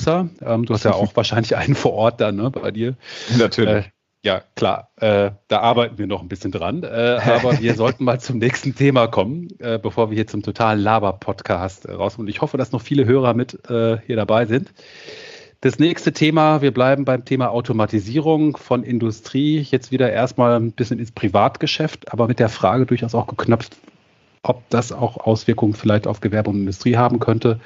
ähm, 0.08 0.66
du 0.66 0.74
hast 0.74 0.84
ja 0.84 0.92
auch 0.92 1.10
wahrscheinlich 1.16 1.56
einen 1.56 1.74
vor 1.74 1.92
Ort 1.92 2.20
da, 2.20 2.30
ne, 2.30 2.50
bei 2.50 2.70
dir. 2.70 2.96
Natürlich. 3.38 3.86
Äh, 3.86 3.90
ja, 4.24 4.42
klar, 4.56 4.90
äh, 4.96 5.30
da 5.46 5.60
arbeiten 5.60 5.98
wir 5.98 6.08
noch 6.08 6.20
ein 6.20 6.28
bisschen 6.28 6.50
dran. 6.50 6.82
Äh, 6.82 6.86
aber 6.86 7.60
wir 7.60 7.74
sollten 7.76 8.04
mal 8.04 8.20
zum 8.20 8.38
nächsten 8.38 8.74
Thema 8.74 9.06
kommen, 9.06 9.48
äh, 9.60 9.78
bevor 9.78 10.10
wir 10.10 10.16
hier 10.16 10.26
zum 10.26 10.42
totalen 10.42 10.80
Laber-Podcast 10.80 11.86
äh, 11.86 11.92
rauskommen. 11.92 12.28
Ich 12.28 12.40
hoffe, 12.40 12.56
dass 12.56 12.72
noch 12.72 12.82
viele 12.82 13.04
Hörer 13.06 13.34
mit 13.34 13.68
äh, 13.70 13.98
hier 14.04 14.16
dabei 14.16 14.46
sind. 14.46 14.72
Das 15.60 15.78
nächste 15.78 16.12
Thema, 16.12 16.60
wir 16.60 16.72
bleiben 16.72 17.04
beim 17.04 17.24
Thema 17.24 17.50
Automatisierung 17.50 18.56
von 18.56 18.82
Industrie. 18.82 19.60
Jetzt 19.60 19.92
wieder 19.92 20.12
erstmal 20.12 20.56
ein 20.56 20.72
bisschen 20.72 20.98
ins 20.98 21.12
Privatgeschäft, 21.12 22.12
aber 22.12 22.26
mit 22.26 22.40
der 22.40 22.48
Frage 22.48 22.84
durchaus 22.84 23.14
auch 23.14 23.26
geknöpft, 23.28 23.76
ob 24.48 24.68
das 24.70 24.92
auch 24.92 25.18
Auswirkungen 25.18 25.74
vielleicht 25.74 26.06
auf 26.06 26.20
Gewerbe 26.20 26.50
und 26.50 26.60
Industrie 26.60 26.96
haben 26.96 27.18
könnte. 27.18 27.60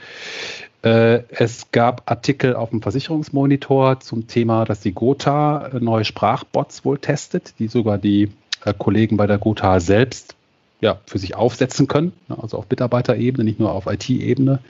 Äh, 0.83 1.25
es 1.29 1.71
gab 1.73 2.11
Artikel 2.11 2.57
auf 2.57 2.71
dem 2.71 2.81
Versicherungsmonitor 2.81 4.01
zum 4.01 4.27
Thema, 4.27 4.65
dass 4.65 4.81
die 4.81 4.93
Gotha 4.93 5.71
neue 5.79 6.05
Sprachbots 6.05 6.85
wohl 6.85 6.99
testet, 6.99 7.55
die 7.59 7.69
sogar 7.69 7.99
die 7.99 8.31
äh, 8.65 8.73
Kollegen 8.77 9.17
bei 9.17 9.27
der 9.27 9.39
Gotha 9.39 9.79
selbst 9.81 10.35
ja, 10.81 10.99
für 11.05 11.19
sich 11.19 11.37
aufsetzen 11.37 11.87
können, 11.87 12.13
ne, 12.29 12.39
also 12.41 12.57
auf 12.57 12.67
Mitarbeiterebene, 12.71 13.45
nicht 13.45 13.61
nur 13.61 13.73
auf 13.73 13.87
IT-Ebene. 13.87 14.61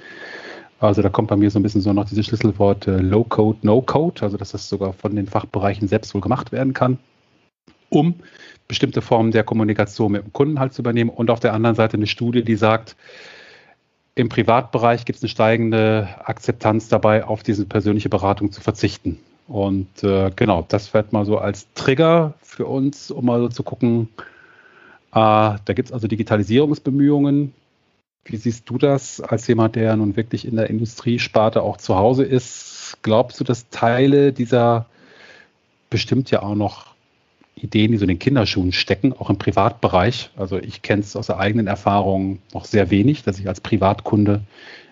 Also 0.80 1.02
da 1.02 1.11
kommt 1.11 1.28
bei 1.28 1.36
mir 1.36 1.50
so 1.50 1.58
ein 1.58 1.62
bisschen 1.62 1.82
so 1.82 1.92
noch 1.92 2.08
dieses 2.08 2.26
Schlüsselwort 2.26 2.88
äh, 2.88 2.96
Low-Code, 2.96 3.58
No-Code, 3.62 4.22
also 4.22 4.36
dass 4.36 4.50
das 4.50 4.68
sogar 4.68 4.94
von 4.94 5.14
den 5.14 5.28
Fachbereichen 5.28 5.86
selbst 5.86 6.14
wohl 6.14 6.22
gemacht 6.22 6.50
werden 6.50 6.72
kann, 6.72 6.98
um 7.91 8.14
bestimmte 8.68 9.03
Formen 9.03 9.32
der 9.32 9.45
Kommunikation 9.45 10.12
mit 10.12 10.24
dem 10.24 10.32
Kunden 10.32 10.61
halt 10.61 10.72
zu 10.72 10.80
übernehmen. 10.80 11.11
Und 11.11 11.30
auf 11.30 11.41
der 11.41 11.53
anderen 11.53 11.76
Seite 11.76 11.97
eine 11.97 12.07
Studie, 12.07 12.43
die 12.43 12.55
sagt, 12.57 12.97
im 14.14 14.28
Privatbereich 14.28 15.05
gibt 15.05 15.18
es 15.18 15.22
eine 15.22 15.28
steigende 15.28 16.09
Akzeptanz 16.24 16.88
dabei, 16.88 17.24
auf 17.24 17.43
diese 17.43 17.66
persönliche 17.66 18.09
Beratung 18.09 18.53
zu 18.53 18.61
verzichten. 18.61 19.18
Und 19.49 20.05
äh, 20.05 20.30
genau, 20.36 20.64
das 20.68 20.95
wird 20.95 21.12
mal 21.12 21.24
so 21.24 21.38
als 21.38 21.66
Trigger 21.74 22.34
für 22.43 22.66
uns, 22.66 23.11
um 23.11 23.24
mal 23.26 23.41
so 23.41 23.49
zu 23.49 23.62
gucken. 23.64 24.09
Äh, 25.12 25.59
da 25.64 25.72
gibt 25.74 25.88
es 25.88 25.93
also 25.93 26.07
Digitalisierungsbemühungen. 26.07 27.53
Wie 28.24 28.36
siehst 28.36 28.70
du 28.70 28.78
das 28.78 29.20
als 29.20 29.47
jemand, 29.49 29.74
der 29.74 29.97
nun 29.97 30.14
wirklich 30.14 30.47
in 30.47 30.55
der 30.55 30.70
Industriesparte 30.70 31.62
auch 31.62 31.78
zu 31.78 31.97
Hause 31.97 32.22
ist? 32.22 32.99
Glaubst 33.03 33.41
du, 33.41 33.45
dass 33.45 33.70
Teile 33.70 34.32
dieser 34.32 34.86
bestimmt 35.88 36.30
ja 36.30 36.43
auch 36.43 36.55
noch 36.55 36.89
Ideen, 37.57 37.92
die 37.92 37.98
so 37.98 38.05
in 38.05 38.09
den 38.09 38.18
Kinderschuhen 38.18 38.72
stecken, 38.72 39.12
auch 39.12 39.30
im 39.30 39.38
Privatbereich. 39.38 40.30
Also 40.36 40.59
ich 40.59 40.82
kenne 40.82 41.03
es 41.03 41.16
aus 41.16 41.26
der 41.26 41.38
eigenen 41.38 41.66
Erfahrung 41.66 42.38
noch 42.55 42.64
sehr 42.64 42.90
wenig, 42.90 43.22
dass 43.22 43.38
ich 43.38 43.48
als 43.48 43.61
Privatkunde 43.61 44.42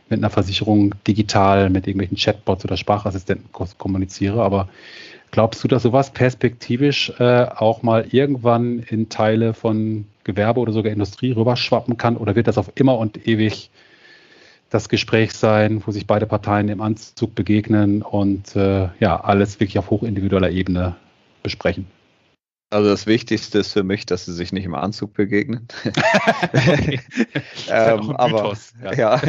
mit 0.08 0.20
einer 0.20 0.30
Versicherung 0.30 0.94
digital 1.06 1.70
mit 1.70 1.86
irgendwelchen 1.86 2.16
Chatbots 2.16 2.64
oder 2.64 2.76
Sprachassistenten 2.76 3.48
kommuniziere. 3.78 4.42
Aber 4.42 4.68
glaubst 5.30 5.62
du, 5.62 5.68
dass 5.68 5.82
sowas 5.82 6.10
perspektivisch 6.10 7.12
äh, 7.18 7.44
auch 7.44 7.82
mal 7.82 8.06
irgendwann 8.10 8.80
in 8.80 9.08
Teile 9.08 9.54
von 9.54 10.06
Gewerbe 10.24 10.60
oder 10.60 10.72
sogar 10.72 10.92
Industrie 10.92 11.32
rüberschwappen 11.32 11.96
kann? 11.96 12.16
Oder 12.16 12.36
wird 12.36 12.48
das 12.48 12.58
auf 12.58 12.72
immer 12.74 12.98
und 12.98 13.26
ewig 13.26 13.70
das 14.70 14.88
Gespräch 14.88 15.32
sein, 15.32 15.82
wo 15.86 15.90
sich 15.92 16.06
beide 16.06 16.26
Parteien 16.26 16.68
im 16.68 16.82
Anzug 16.82 17.34
begegnen 17.34 18.02
und 18.02 18.54
äh, 18.56 18.88
ja, 19.00 19.20
alles 19.20 19.60
wirklich 19.60 19.78
auf 19.78 19.90
hochindividueller 19.90 20.50
Ebene 20.50 20.96
besprechen? 21.42 21.86
Also 22.70 22.90
das 22.90 23.06
Wichtigste 23.06 23.60
ist 23.60 23.72
für 23.72 23.82
mich, 23.82 24.04
dass 24.04 24.26
sie 24.26 24.34
sich 24.34 24.52
nicht 24.52 24.66
im 24.66 24.74
Anzug 24.74 25.14
begegnen. 25.14 25.68
ähm, 27.70 28.10
aber 28.16 28.54
ja. 28.82 28.92
ja. 28.92 29.20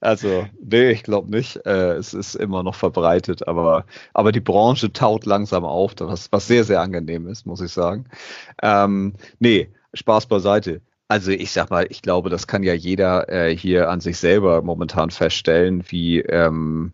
also 0.00 0.46
nee, 0.62 0.90
ich 0.90 1.02
glaube 1.02 1.28
nicht. 1.30 1.66
Äh, 1.66 1.94
es 1.94 2.14
ist 2.14 2.36
immer 2.36 2.62
noch 2.62 2.76
verbreitet, 2.76 3.48
aber 3.48 3.84
aber 4.12 4.30
die 4.30 4.40
Branche 4.40 4.92
taut 4.92 5.26
langsam 5.26 5.64
auf, 5.64 5.94
was 5.98 6.30
was 6.30 6.46
sehr 6.46 6.62
sehr 6.62 6.80
angenehm 6.80 7.26
ist, 7.26 7.46
muss 7.46 7.60
ich 7.60 7.72
sagen. 7.72 8.06
Ähm, 8.62 9.14
nee, 9.40 9.70
Spaß 9.94 10.26
beiseite. 10.26 10.80
Also 11.08 11.32
ich 11.32 11.50
sag 11.50 11.70
mal, 11.70 11.86
ich 11.90 12.00
glaube, 12.00 12.30
das 12.30 12.46
kann 12.46 12.62
ja 12.62 12.74
jeder 12.74 13.28
äh, 13.28 13.56
hier 13.56 13.90
an 13.90 14.00
sich 14.00 14.18
selber 14.18 14.62
momentan 14.62 15.10
feststellen, 15.10 15.84
wie 15.88 16.20
ähm, 16.20 16.92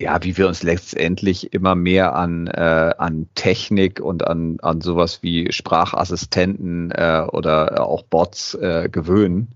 ja, 0.00 0.22
wie 0.22 0.36
wir 0.38 0.48
uns 0.48 0.62
letztendlich 0.62 1.52
immer 1.52 1.74
mehr 1.74 2.16
an, 2.16 2.46
äh, 2.46 2.94
an 2.96 3.28
Technik 3.34 4.00
und 4.00 4.26
an, 4.26 4.58
an 4.62 4.80
sowas 4.80 5.22
wie 5.22 5.52
Sprachassistenten 5.52 6.90
äh, 6.90 7.26
oder 7.30 7.86
auch 7.86 8.02
Bots 8.04 8.54
äh, 8.54 8.88
gewöhnen. 8.90 9.48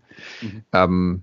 Mhm. 0.42 0.64
Ähm, 0.72 1.22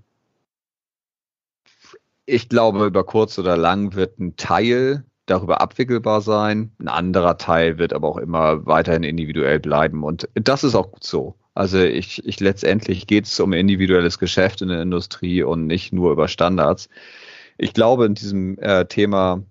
ich 2.26 2.48
glaube, 2.48 2.86
über 2.86 3.04
kurz 3.04 3.38
oder 3.38 3.56
lang 3.56 3.94
wird 3.94 4.18
ein 4.18 4.36
Teil 4.36 5.04
darüber 5.26 5.60
abwickelbar 5.60 6.20
sein. 6.20 6.72
Ein 6.80 6.88
anderer 6.88 7.38
Teil 7.38 7.78
wird 7.78 7.92
aber 7.92 8.08
auch 8.08 8.18
immer 8.18 8.66
weiterhin 8.66 9.04
individuell 9.04 9.60
bleiben. 9.60 10.02
Und 10.02 10.28
das 10.34 10.64
ist 10.64 10.74
auch 10.74 10.90
gut 10.90 11.04
so. 11.04 11.36
Also 11.54 11.78
ich, 11.78 12.26
ich 12.26 12.40
letztendlich 12.40 13.06
geht 13.06 13.26
es 13.26 13.38
um 13.38 13.52
individuelles 13.52 14.18
Geschäft 14.18 14.62
in 14.62 14.68
der 14.68 14.82
Industrie 14.82 15.44
und 15.44 15.66
nicht 15.66 15.92
nur 15.92 16.10
über 16.10 16.26
Standards 16.26 16.88
ich 17.62 17.74
glaube, 17.74 18.06
in 18.06 18.14
diesem 18.14 18.58
äh, 18.58 18.86
Thema 18.86 19.42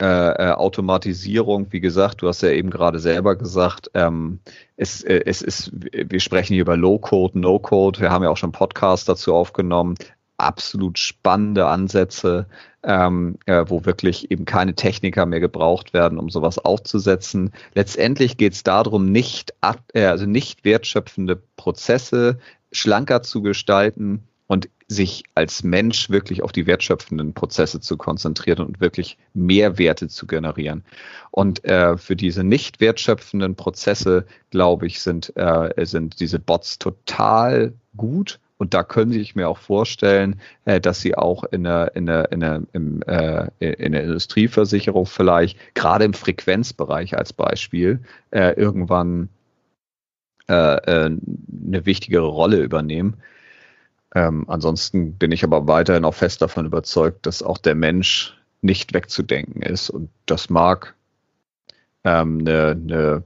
äh, 0.00 0.06
äh, 0.06 0.52
Automatisierung, 0.52 1.66
wie 1.70 1.80
gesagt, 1.80 2.22
du 2.22 2.28
hast 2.28 2.42
ja 2.42 2.50
eben 2.50 2.70
gerade 2.70 2.98
selber 2.98 3.36
gesagt, 3.36 3.90
ähm, 3.94 4.40
es, 4.76 5.02
äh, 5.02 5.22
es 5.26 5.42
ist, 5.42 5.70
wir 5.74 6.20
sprechen 6.20 6.54
hier 6.54 6.62
über 6.62 6.76
Low-Code, 6.76 7.38
No-Code, 7.38 8.00
wir 8.00 8.10
haben 8.10 8.24
ja 8.24 8.30
auch 8.30 8.38
schon 8.38 8.52
Podcasts 8.52 9.04
dazu 9.04 9.34
aufgenommen, 9.34 9.96
absolut 10.38 10.98
spannende 10.98 11.66
Ansätze, 11.66 12.46
ähm, 12.82 13.38
äh, 13.44 13.64
wo 13.68 13.84
wirklich 13.84 14.30
eben 14.30 14.46
keine 14.46 14.74
Techniker 14.74 15.26
mehr 15.26 15.40
gebraucht 15.40 15.92
werden, 15.92 16.18
um 16.18 16.30
sowas 16.30 16.58
aufzusetzen. 16.58 17.52
Letztendlich 17.74 18.38
geht 18.38 18.54
es 18.54 18.62
darum, 18.62 19.12
nicht, 19.12 19.54
äh, 19.92 20.06
also 20.06 20.24
nicht 20.24 20.64
wertschöpfende 20.64 21.40
Prozesse 21.56 22.38
schlanker 22.72 23.22
zu 23.22 23.42
gestalten, 23.42 24.26
und 24.46 24.68
sich 24.86 25.24
als 25.34 25.64
Mensch 25.64 26.10
wirklich 26.10 26.42
auf 26.42 26.52
die 26.52 26.66
wertschöpfenden 26.66 27.32
Prozesse 27.32 27.80
zu 27.80 27.96
konzentrieren 27.96 28.66
und 28.66 28.80
wirklich 28.80 29.16
Mehrwerte 29.32 30.08
zu 30.08 30.26
generieren. 30.26 30.84
Und 31.30 31.64
äh, 31.64 31.96
für 31.96 32.16
diese 32.16 32.44
nicht 32.44 32.80
wertschöpfenden 32.80 33.54
Prozesse, 33.56 34.26
glaube 34.50 34.86
ich, 34.86 35.00
sind, 35.00 35.34
äh, 35.36 35.86
sind 35.86 36.20
diese 36.20 36.38
Bots 36.38 36.78
total 36.78 37.72
gut. 37.96 38.38
Und 38.56 38.72
da 38.72 38.82
könnte 38.82 39.18
ich 39.18 39.34
mir 39.34 39.48
auch 39.48 39.58
vorstellen, 39.58 40.40
äh, 40.66 40.80
dass 40.80 41.00
sie 41.00 41.16
auch 41.16 41.44
in 41.44 41.64
der, 41.64 41.96
in 41.96 42.06
der, 42.06 42.30
in 42.30 42.40
der, 42.40 42.62
im, 42.72 43.02
äh, 43.02 43.48
in 43.58 43.92
der 43.92 44.04
Industrieversicherung 44.04 45.06
vielleicht, 45.06 45.58
gerade 45.74 46.04
im 46.04 46.14
Frequenzbereich 46.14 47.16
als 47.16 47.32
Beispiel, 47.32 48.00
äh, 48.30 48.52
irgendwann 48.52 49.30
äh, 50.48 50.52
äh, 50.52 51.04
eine 51.06 51.86
wichtigere 51.86 52.26
Rolle 52.26 52.62
übernehmen. 52.62 53.16
Ähm, 54.14 54.44
ansonsten 54.48 55.14
bin 55.18 55.32
ich 55.32 55.44
aber 55.44 55.66
weiterhin 55.66 56.04
auch 56.04 56.14
fest 56.14 56.40
davon 56.42 56.66
überzeugt, 56.66 57.26
dass 57.26 57.42
auch 57.42 57.58
der 57.58 57.74
Mensch 57.74 58.36
nicht 58.62 58.94
wegzudenken 58.94 59.62
ist. 59.62 59.90
Und 59.90 60.10
das 60.26 60.50
mag 60.50 60.94
ähm, 62.04 62.40
eine, 62.40 62.70
eine 62.70 63.24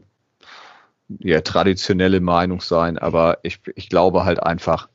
ja, 1.20 1.40
traditionelle 1.40 2.20
Meinung 2.20 2.60
sein, 2.60 2.98
aber 2.98 3.38
ich, 3.42 3.60
ich 3.76 3.88
glaube 3.88 4.24
halt 4.24 4.42
einfach, 4.42 4.88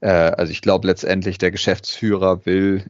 äh, 0.00 0.08
also 0.08 0.52
ich 0.52 0.62
glaube 0.62 0.86
letztendlich, 0.86 1.38
der 1.38 1.50
Geschäftsführer 1.50 2.46
will 2.46 2.84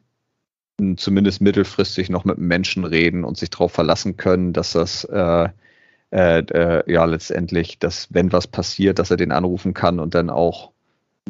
zumindest 0.97 1.41
mittelfristig 1.41 2.09
noch 2.09 2.25
mit 2.25 2.37
Menschen 2.37 2.85
reden 2.85 3.23
und 3.25 3.37
sich 3.37 3.49
darauf 3.49 3.73
verlassen 3.73 4.17
können, 4.17 4.53
dass 4.53 4.71
das 4.73 5.03
äh, 5.05 5.49
äh, 6.11 6.39
äh, 6.39 6.91
ja 6.91 7.05
letztendlich, 7.05 7.79
dass 7.79 8.13
wenn 8.13 8.31
was 8.31 8.47
passiert, 8.47 8.99
dass 8.99 9.11
er 9.11 9.17
den 9.17 9.31
anrufen 9.31 9.73
kann 9.73 9.99
und 9.99 10.15
dann 10.15 10.29
auch 10.29 10.71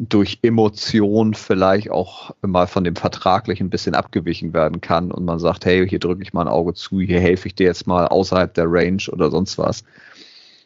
durch 0.08 0.38
Emotion 0.42 1.34
vielleicht 1.34 1.90
auch 1.90 2.34
mal 2.40 2.66
von 2.66 2.84
dem 2.84 2.96
Vertraglichen 2.96 3.66
ein 3.66 3.70
bisschen 3.70 3.94
abgewichen 3.94 4.54
werden 4.54 4.80
kann 4.80 5.12
und 5.12 5.26
man 5.26 5.38
sagt, 5.38 5.66
hey, 5.66 5.86
hier 5.86 5.98
drücke 5.98 6.22
ich 6.22 6.32
mal 6.32 6.42
ein 6.42 6.48
Auge 6.48 6.72
zu, 6.72 7.00
hier 7.00 7.20
helfe 7.20 7.48
ich 7.48 7.54
dir 7.54 7.66
jetzt 7.66 7.86
mal 7.86 8.06
außerhalb 8.08 8.54
der 8.54 8.64
Range 8.66 9.02
oder 9.12 9.30
sonst 9.30 9.58
was. 9.58 9.84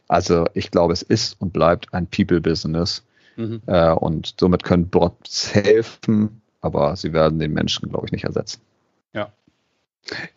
Also 0.06 0.46
ich 0.54 0.70
glaube, 0.70 0.92
es 0.92 1.02
ist 1.02 1.40
und 1.40 1.52
bleibt 1.52 1.92
ein 1.92 2.06
People-Business 2.06 3.02
mhm. 3.34 3.60
äh, 3.66 3.90
und 3.90 4.36
somit 4.38 4.62
können 4.62 4.88
Bots 4.88 5.52
helfen, 5.52 6.40
aber 6.60 6.94
sie 6.94 7.12
werden 7.12 7.40
den 7.40 7.52
Menschen, 7.52 7.88
glaube 7.88 8.06
ich, 8.06 8.12
nicht 8.12 8.24
ersetzen. 8.24 8.60
Ja. 9.14 9.32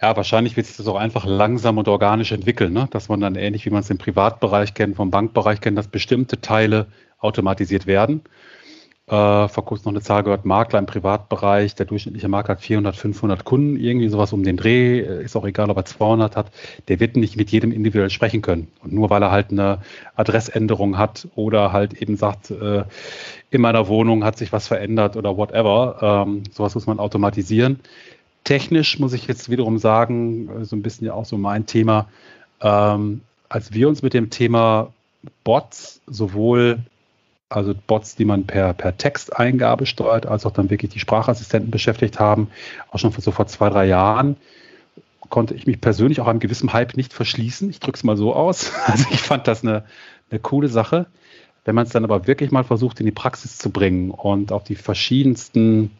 Ja, 0.01 0.15
wahrscheinlich 0.15 0.57
wird 0.57 0.65
sich 0.65 0.77
das 0.77 0.87
auch 0.87 0.95
einfach 0.95 1.25
langsam 1.25 1.77
und 1.77 1.87
organisch 1.87 2.31
entwickeln, 2.31 2.73
ne? 2.73 2.87
dass 2.89 3.09
man 3.09 3.19
dann 3.19 3.35
ähnlich 3.35 3.65
wie 3.67 3.69
man 3.69 3.81
es 3.81 3.91
im 3.91 3.99
Privatbereich 3.99 4.73
kennt, 4.73 4.95
vom 4.95 5.11
Bankbereich 5.11 5.61
kennt, 5.61 5.77
dass 5.77 5.87
bestimmte 5.87 6.41
Teile 6.41 6.87
automatisiert 7.19 7.85
werden 7.85 8.21
äh, 9.07 9.47
vor 9.47 9.63
kurzem 9.63 9.85
noch 9.85 9.93
eine 9.93 10.01
Zahl 10.01 10.23
gehört, 10.23 10.43
Makler 10.43 10.79
im 10.79 10.85
Privatbereich, 10.85 11.75
der 11.75 11.85
durchschnittliche 11.85 12.27
Makler 12.27 12.55
hat 12.55 12.61
400, 12.61 12.95
500 12.95 13.45
Kunden, 13.45 13.77
irgendwie 13.77 14.09
sowas 14.09 14.33
um 14.33 14.43
den 14.43 14.57
Dreh, 14.57 14.99
äh, 14.99 15.23
ist 15.23 15.37
auch 15.37 15.45
egal, 15.45 15.69
ob 15.69 15.77
er 15.77 15.85
200 15.85 16.35
hat, 16.35 16.51
der 16.89 16.99
wird 16.99 17.15
nicht 17.15 17.37
mit 17.37 17.49
jedem 17.49 17.71
individuell 17.71 18.09
sprechen 18.09 18.41
können. 18.41 18.67
Und 18.83 18.91
nur 18.91 19.09
weil 19.09 19.23
er 19.23 19.31
halt 19.31 19.51
eine 19.51 19.79
Adressänderung 20.15 20.97
hat 20.97 21.27
oder 21.35 21.71
halt 21.71 21.93
eben 22.01 22.17
sagt, 22.17 22.51
äh, 22.51 22.83
in 23.49 23.61
meiner 23.61 23.87
Wohnung 23.87 24.25
hat 24.25 24.37
sich 24.37 24.51
was 24.51 24.67
verändert 24.67 25.15
oder 25.15 25.37
whatever, 25.37 26.25
ähm, 26.27 26.43
sowas 26.51 26.75
muss 26.75 26.85
man 26.85 26.99
automatisieren. 26.99 27.79
Technisch 28.43 28.99
muss 28.99 29.13
ich 29.13 29.25
jetzt 29.27 29.49
wiederum 29.49 29.77
sagen, 29.77 30.49
äh, 30.49 30.65
so 30.65 30.75
ein 30.75 30.81
bisschen 30.81 31.07
ja 31.07 31.13
auch 31.13 31.25
so 31.25 31.37
mein 31.37 31.65
Thema, 31.65 32.09
ähm, 32.59 33.21
als 33.47 33.71
wir 33.71 33.87
uns 33.87 34.01
mit 34.01 34.13
dem 34.13 34.29
Thema 34.29 34.91
Bots 35.45 36.01
sowohl 36.07 36.79
also 37.49 37.73
Bots, 37.73 38.15
die 38.15 38.25
man 38.25 38.45
per, 38.45 38.73
per 38.73 38.97
Texteingabe 38.97 39.85
steuert, 39.85 40.25
als 40.25 40.45
auch 40.45 40.51
dann 40.51 40.69
wirklich 40.69 40.91
die 40.91 40.99
Sprachassistenten 40.99 41.71
beschäftigt 41.71 42.19
haben, 42.19 42.49
auch 42.91 42.99
schon 42.99 43.11
so 43.11 43.31
vor 43.31 43.47
zwei, 43.47 43.69
drei 43.69 43.85
Jahren, 43.85 44.37
konnte 45.29 45.53
ich 45.53 45.67
mich 45.67 45.81
persönlich 45.81 46.21
auch 46.21 46.27
einem 46.27 46.39
gewissen 46.39 46.73
Hype 46.73 46.95
nicht 46.95 47.13
verschließen. 47.13 47.69
Ich 47.69 47.79
drücke 47.79 47.97
es 47.97 48.03
mal 48.03 48.17
so 48.17 48.33
aus. 48.33 48.71
Also 48.85 49.05
ich 49.11 49.21
fand 49.21 49.47
das 49.47 49.63
eine, 49.63 49.83
eine 50.29 50.39
coole 50.39 50.67
Sache. 50.67 51.07
Wenn 51.65 51.75
man 51.75 51.85
es 51.85 51.91
dann 51.91 52.05
aber 52.05 52.27
wirklich 52.27 52.51
mal 52.51 52.63
versucht, 52.63 52.99
in 52.99 53.05
die 53.05 53.11
Praxis 53.11 53.57
zu 53.57 53.69
bringen 53.71 54.11
und 54.11 54.51
auf 54.51 54.63
die 54.63 54.75
verschiedensten 54.75 55.91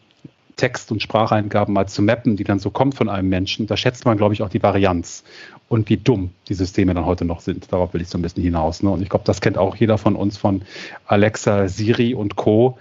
Text- 0.58 0.92
und 0.92 1.00
Spracheingaben 1.00 1.72
mal 1.72 1.86
zu 1.86 2.02
mappen, 2.02 2.36
die 2.36 2.44
dann 2.44 2.58
so 2.58 2.70
kommt 2.70 2.94
von 2.94 3.08
einem 3.08 3.30
Menschen, 3.30 3.66
da 3.66 3.78
schätzt 3.78 4.04
man, 4.04 4.18
glaube 4.18 4.34
ich, 4.34 4.42
auch 4.42 4.50
die 4.50 4.62
Varianz 4.62 5.24
und 5.68 5.88
wie 5.88 5.96
dumm 5.96 6.30
die 6.48 6.54
Systeme 6.54 6.92
dann 6.92 7.06
heute 7.06 7.24
noch 7.24 7.40
sind. 7.40 7.72
Darauf 7.72 7.94
will 7.94 8.02
ich 8.02 8.08
so 8.08 8.18
ein 8.18 8.22
bisschen 8.22 8.42
hinaus. 8.42 8.82
Ne? 8.82 8.90
Und 8.90 9.00
ich 9.00 9.08
glaube, 9.08 9.24
das 9.24 9.40
kennt 9.40 9.56
auch 9.56 9.76
jeder 9.76 9.96
von 9.96 10.16
uns 10.16 10.36
von 10.36 10.62
Alexa, 11.06 11.68
Siri 11.68 12.14
und 12.14 12.36
Co. 12.36 12.76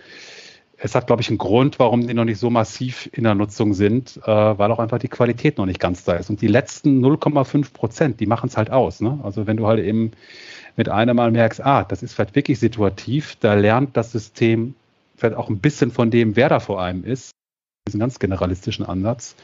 Es 0.80 0.96
hat, 0.96 1.08
glaube 1.08 1.22
ich, 1.22 1.30
einen 1.30 1.38
Grund, 1.38 1.80
warum 1.80 2.06
die 2.08 2.14
noch 2.14 2.26
nicht 2.26 2.40
so 2.40 2.50
massiv 2.50 3.10
in 3.12 3.24
der 3.24 3.36
Nutzung 3.36 3.74
sind, 3.74 4.18
äh, 4.24 4.28
weil 4.28 4.72
auch 4.72 4.80
einfach 4.80 5.00
die 5.00 5.08
Qualität 5.08 5.58
noch 5.58 5.66
nicht 5.66 5.80
ganz 5.80 6.04
da 6.04 6.14
ist. 6.14 6.30
Und 6.30 6.42
die 6.42 6.48
letzten 6.48 7.04
0,5 7.04 7.74
Prozent, 7.74 8.20
die 8.20 8.26
machen 8.26 8.48
es 8.48 8.58
halt 8.58 8.70
aus. 8.70 9.02
Ne? 9.02 9.20
Also 9.24 9.48
wenn 9.48 9.58
du 9.58 9.68
halt 9.68 9.84
eben 9.84 10.12
mit 10.76 10.90
einem 10.90 11.16
Mal 11.16 11.32
merkst, 11.32 11.64
ah, 11.66 11.84
das 11.84 12.04
ist 12.04 12.14
vielleicht 12.14 12.36
wirklich 12.36 12.60
situativ, 12.60 13.38
da 13.40 13.56
lernt 13.56 13.98
das 13.98 14.12
System 14.12 14.76
vielleicht 15.16 15.36
auch 15.36 15.50
ein 15.50 15.60
bisschen 15.60 15.92
von 15.92 16.12
dem, 16.12 16.36
wer 16.36 16.50
da 16.50 16.60
vor 16.60 16.82
einem 16.82 17.04
ist, 17.04 17.32
diesen 17.88 18.00
ganz 18.00 18.20
generalistischen 18.20 18.86
Ansatz. 18.86 19.36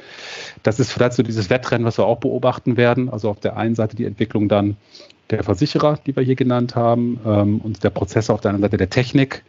Das 0.62 0.80
ist 0.80 0.92
vielleicht 0.92 1.14
so 1.14 1.24
dieses 1.24 1.50
Wettrennen, 1.50 1.86
was 1.86 1.98
wir 1.98 2.06
auch 2.06 2.20
beobachten 2.20 2.78
werden. 2.78 3.10
Also 3.10 3.30
auf 3.30 3.40
der 3.40 3.58
einen 3.58 3.76
Seite 3.76 3.96
die 3.96 4.06
Entwicklung 4.06 4.48
dann 4.50 4.78
der 5.30 5.44
Versicherer, 5.44 6.00
die 6.06 6.16
wir 6.16 6.24
hier 6.24 6.36
genannt 6.36 6.76
haben, 6.76 7.20
ähm, 7.26 7.60
und 7.60 7.84
der 7.84 7.90
Prozesse 7.90 8.34
auf 8.34 8.42
der 8.42 8.50
anderen 8.50 8.64
Seite 8.70 8.78
der 8.78 8.90
Technik. 8.90 9.44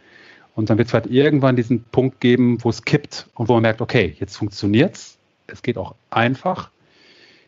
Und 0.55 0.69
dann 0.69 0.77
wird 0.77 0.87
es 0.87 0.93
halt 0.93 1.07
irgendwann 1.07 1.55
diesen 1.55 1.83
Punkt 1.83 2.21
geben, 2.21 2.63
wo 2.63 2.69
es 2.69 2.83
kippt 2.83 3.27
und 3.35 3.49
wo 3.49 3.53
man 3.53 3.63
merkt, 3.63 3.81
okay, 3.81 4.15
jetzt 4.19 4.37
funktioniert 4.37 4.95
es. 4.95 5.17
Es 5.47 5.61
geht 5.61 5.77
auch 5.77 5.95
einfach. 6.09 6.71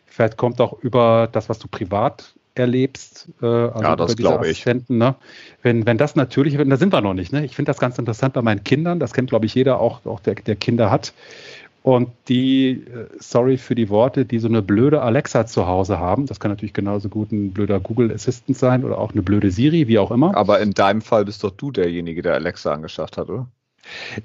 Vielleicht 0.05 0.37
kommt 0.37 0.59
auch 0.61 0.73
über 0.81 1.29
das, 1.31 1.47
was 1.49 1.57
du 1.59 1.67
privat 1.67 2.33
erlebst. 2.59 3.29
Äh, 3.41 3.45
also 3.45 3.81
ja, 3.81 3.95
das 3.95 4.15
glaube 4.15 4.47
ich. 4.49 4.65
Ne? 4.65 5.15
Wenn, 5.61 5.85
wenn 5.85 5.97
das 5.97 6.15
natürlich 6.15 6.57
wird, 6.57 6.71
da 6.71 6.77
sind 6.77 6.93
wir 6.93 7.01
noch 7.01 7.13
nicht. 7.13 7.33
Ne? 7.33 7.45
Ich 7.45 7.55
finde 7.55 7.69
das 7.69 7.79
ganz 7.79 7.97
interessant 7.97 8.33
bei 8.33 8.41
meinen 8.41 8.63
Kindern. 8.63 8.99
Das 8.99 9.13
kennt, 9.13 9.29
glaube 9.29 9.45
ich, 9.45 9.55
jeder, 9.55 9.79
auch, 9.79 10.05
auch 10.05 10.19
der, 10.19 10.35
der 10.35 10.55
Kinder 10.55 10.91
hat. 10.91 11.13
Und 11.83 12.09
die, 12.27 12.71
äh, 12.71 13.07
sorry 13.17 13.57
für 13.57 13.73
die 13.73 13.87
Worte, 13.87 14.25
die 14.25 14.39
so 14.39 14.49
eine 14.49 14.61
blöde 14.61 15.01
Alexa 15.01 15.45
zu 15.45 15.67
Hause 15.67 15.99
haben, 15.99 16.25
das 16.25 16.39
kann 16.39 16.51
natürlich 16.51 16.73
genauso 16.73 17.07
gut 17.07 17.31
ein 17.31 17.53
blöder 17.53 17.79
Google 17.79 18.11
Assistant 18.11 18.57
sein 18.57 18.83
oder 18.83 18.97
auch 18.97 19.13
eine 19.13 19.21
blöde 19.21 19.51
Siri, 19.51 19.87
wie 19.87 19.97
auch 19.97 20.11
immer. 20.11 20.35
Aber 20.35 20.59
in 20.59 20.71
deinem 20.71 21.01
Fall 21.01 21.23
bist 21.23 21.45
doch 21.45 21.51
du 21.51 21.71
derjenige, 21.71 22.21
der 22.21 22.33
Alexa 22.33 22.73
angeschafft 22.73 23.17
hat, 23.17 23.29
oder? 23.29 23.47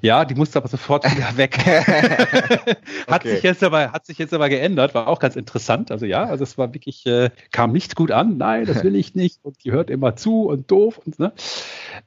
Ja, 0.01 0.25
die 0.25 0.35
musste 0.35 0.59
aber 0.59 0.67
sofort 0.67 1.05
wieder 1.05 1.37
weg. 1.37 1.57
hat, 3.07 3.21
okay. 3.21 3.35
sich 3.35 3.43
jetzt 3.43 3.63
aber, 3.63 3.91
hat 3.91 4.05
sich 4.05 4.17
jetzt 4.17 4.33
aber 4.33 4.49
geändert, 4.49 4.93
war 4.93 5.07
auch 5.07 5.19
ganz 5.19 5.35
interessant. 5.35 5.91
Also 5.91 6.05
ja, 6.05 6.25
also 6.25 6.43
es 6.43 6.57
war 6.57 6.73
wirklich, 6.73 7.05
äh, 7.05 7.29
kam 7.51 7.71
nicht 7.71 7.95
gut 7.95 8.11
an. 8.11 8.37
Nein, 8.37 8.65
das 8.65 8.83
will 8.83 8.95
ich 8.95 9.15
nicht. 9.15 9.39
Und 9.43 9.63
die 9.63 9.71
hört 9.71 9.89
immer 9.89 10.15
zu 10.15 10.47
und 10.47 10.69
doof 10.69 10.99
und 11.05 11.19
ne. 11.19 11.33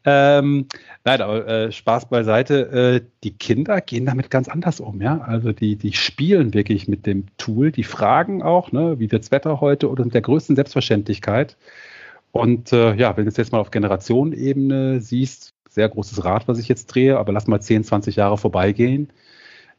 Ähm, 0.04 0.66
nein, 1.04 1.20
aber 1.20 1.46
äh, 1.46 1.72
Spaß 1.72 2.08
beiseite. 2.08 3.02
Äh, 3.02 3.06
die 3.24 3.32
Kinder 3.32 3.80
gehen 3.80 4.06
damit 4.06 4.30
ganz 4.30 4.48
anders 4.48 4.80
um, 4.80 5.00
ja. 5.00 5.20
Also 5.20 5.52
die, 5.52 5.76
die 5.76 5.92
spielen 5.92 6.54
wirklich 6.54 6.88
mit 6.88 7.06
dem 7.06 7.26
Tool, 7.38 7.72
die 7.72 7.84
fragen 7.84 8.42
auch, 8.42 8.72
ne, 8.72 8.98
wie 8.98 9.10
wird's 9.10 9.30
Wetter 9.30 9.60
heute 9.60 9.90
oder 9.90 10.04
mit 10.04 10.14
der 10.14 10.22
größten 10.22 10.56
Selbstverständlichkeit. 10.56 11.56
Und 12.32 12.72
äh, 12.72 12.94
ja, 12.94 13.16
wenn 13.16 13.24
du 13.24 13.30
es 13.30 13.36
jetzt 13.36 13.52
mal 13.52 13.60
auf 13.60 13.70
Generationenebene 13.70 15.00
siehst, 15.00 15.55
sehr 15.76 15.88
großes 15.90 16.24
Rad, 16.24 16.48
was 16.48 16.58
ich 16.58 16.68
jetzt 16.68 16.86
drehe, 16.86 17.18
aber 17.18 17.32
lass 17.32 17.46
mal 17.46 17.60
10, 17.60 17.84
20 17.84 18.16
Jahre 18.16 18.38
vorbeigehen, 18.38 19.10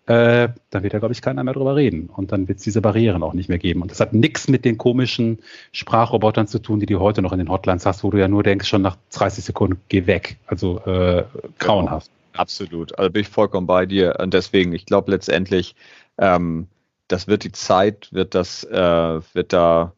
äh, 0.05 0.49
dann 0.69 0.83
wird 0.83 0.93
ja, 0.93 0.99
glaube 0.99 1.13
ich, 1.13 1.23
keiner 1.23 1.43
mehr 1.43 1.55
drüber 1.55 1.75
reden. 1.75 2.07
Und 2.07 2.31
dann 2.31 2.47
wird 2.47 2.59
es 2.59 2.63
diese 2.63 2.81
Barrieren 2.81 3.23
auch 3.23 3.33
nicht 3.33 3.49
mehr 3.49 3.57
geben. 3.57 3.81
Und 3.81 3.89
das 3.89 3.99
hat 3.99 4.13
nichts 4.13 4.47
mit 4.47 4.63
den 4.63 4.77
komischen 4.77 5.39
Sprachrobotern 5.73 6.47
zu 6.47 6.59
tun, 6.59 6.79
die 6.79 6.85
du 6.85 6.99
heute 6.99 7.23
noch 7.23 7.33
in 7.33 7.39
den 7.39 7.49
Hotlines 7.49 7.85
hast, 7.85 8.03
wo 8.03 8.11
du 8.11 8.19
ja 8.19 8.27
nur 8.27 8.43
denkst, 8.43 8.69
schon 8.69 8.83
nach 8.83 8.95
30 9.11 9.43
Sekunden, 9.43 9.81
geh 9.89 10.05
weg. 10.05 10.37
Also 10.45 10.79
äh, 10.85 11.25
grauenhaft. 11.57 12.11
Absolut. 12.33 12.97
Also 12.97 13.11
bin 13.11 13.23
ich 13.23 13.29
vollkommen 13.29 13.65
bei 13.65 13.87
dir. 13.87 14.17
Und 14.21 14.35
deswegen, 14.35 14.71
ich 14.73 14.85
glaube 14.85 15.11
letztendlich, 15.11 15.75
ähm, 16.19 16.67
das 17.07 17.27
wird 17.27 17.43
die 17.43 17.51
Zeit, 17.51 18.07
wird 18.13 18.35
das, 18.35 18.63
äh, 18.65 19.19
wird 19.33 19.51
da 19.51 19.93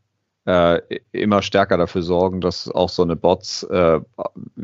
äh, 0.45 0.79
immer 1.11 1.41
stärker 1.41 1.77
dafür 1.77 2.01
sorgen, 2.01 2.41
dass 2.41 2.69
auch 2.69 2.89
so 2.89 3.03
eine 3.03 3.15
Bots 3.15 3.63
äh, 3.63 3.99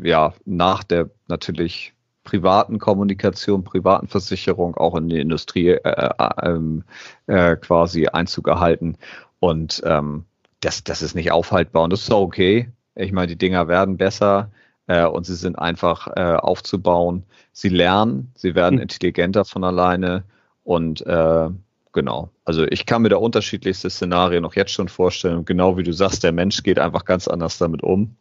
ja 0.02 0.34
nach 0.44 0.84
der 0.84 1.10
natürlich 1.28 1.94
privaten 2.24 2.78
Kommunikation, 2.78 3.64
privaten 3.64 4.08
Versicherung 4.08 4.76
auch 4.76 4.96
in 4.96 5.08
die 5.08 5.20
Industrie 5.20 5.68
äh, 5.68 6.10
äh, 6.18 6.28
ähm, 6.42 6.84
äh, 7.26 7.56
quasi 7.56 8.08
Einzug 8.08 8.48
erhalten. 8.48 8.98
Und 9.38 9.82
ähm, 9.86 10.24
das, 10.60 10.84
das 10.84 11.02
ist 11.02 11.14
nicht 11.14 11.30
aufhaltbar 11.30 11.84
und 11.84 11.92
das 11.92 12.02
ist 12.02 12.12
auch 12.12 12.22
okay. 12.22 12.70
Ich 12.94 13.12
meine, 13.12 13.28
die 13.28 13.38
Dinger 13.38 13.68
werden 13.68 13.96
besser 13.96 14.50
äh, 14.88 15.04
und 15.04 15.24
sie 15.24 15.36
sind 15.36 15.56
einfach 15.56 16.08
äh, 16.16 16.36
aufzubauen. 16.36 17.24
Sie 17.52 17.68
lernen, 17.68 18.32
sie 18.34 18.54
werden 18.54 18.76
hm. 18.76 18.82
intelligenter 18.82 19.44
von 19.44 19.64
alleine 19.64 20.24
und 20.64 21.06
äh, 21.06 21.48
genau. 21.96 22.30
Also 22.44 22.64
ich 22.64 22.86
kann 22.86 23.02
mir 23.02 23.08
da 23.08 23.16
unterschiedlichste 23.16 23.90
Szenarien 23.90 24.42
noch 24.42 24.54
jetzt 24.54 24.70
schon 24.70 24.88
vorstellen. 24.88 25.44
genau 25.44 25.76
wie 25.76 25.82
du 25.82 25.92
sagst, 25.92 26.22
der 26.22 26.30
Mensch 26.30 26.62
geht 26.62 26.78
einfach 26.78 27.04
ganz 27.04 27.26
anders 27.26 27.58
damit 27.58 27.82
um. 27.82 28.16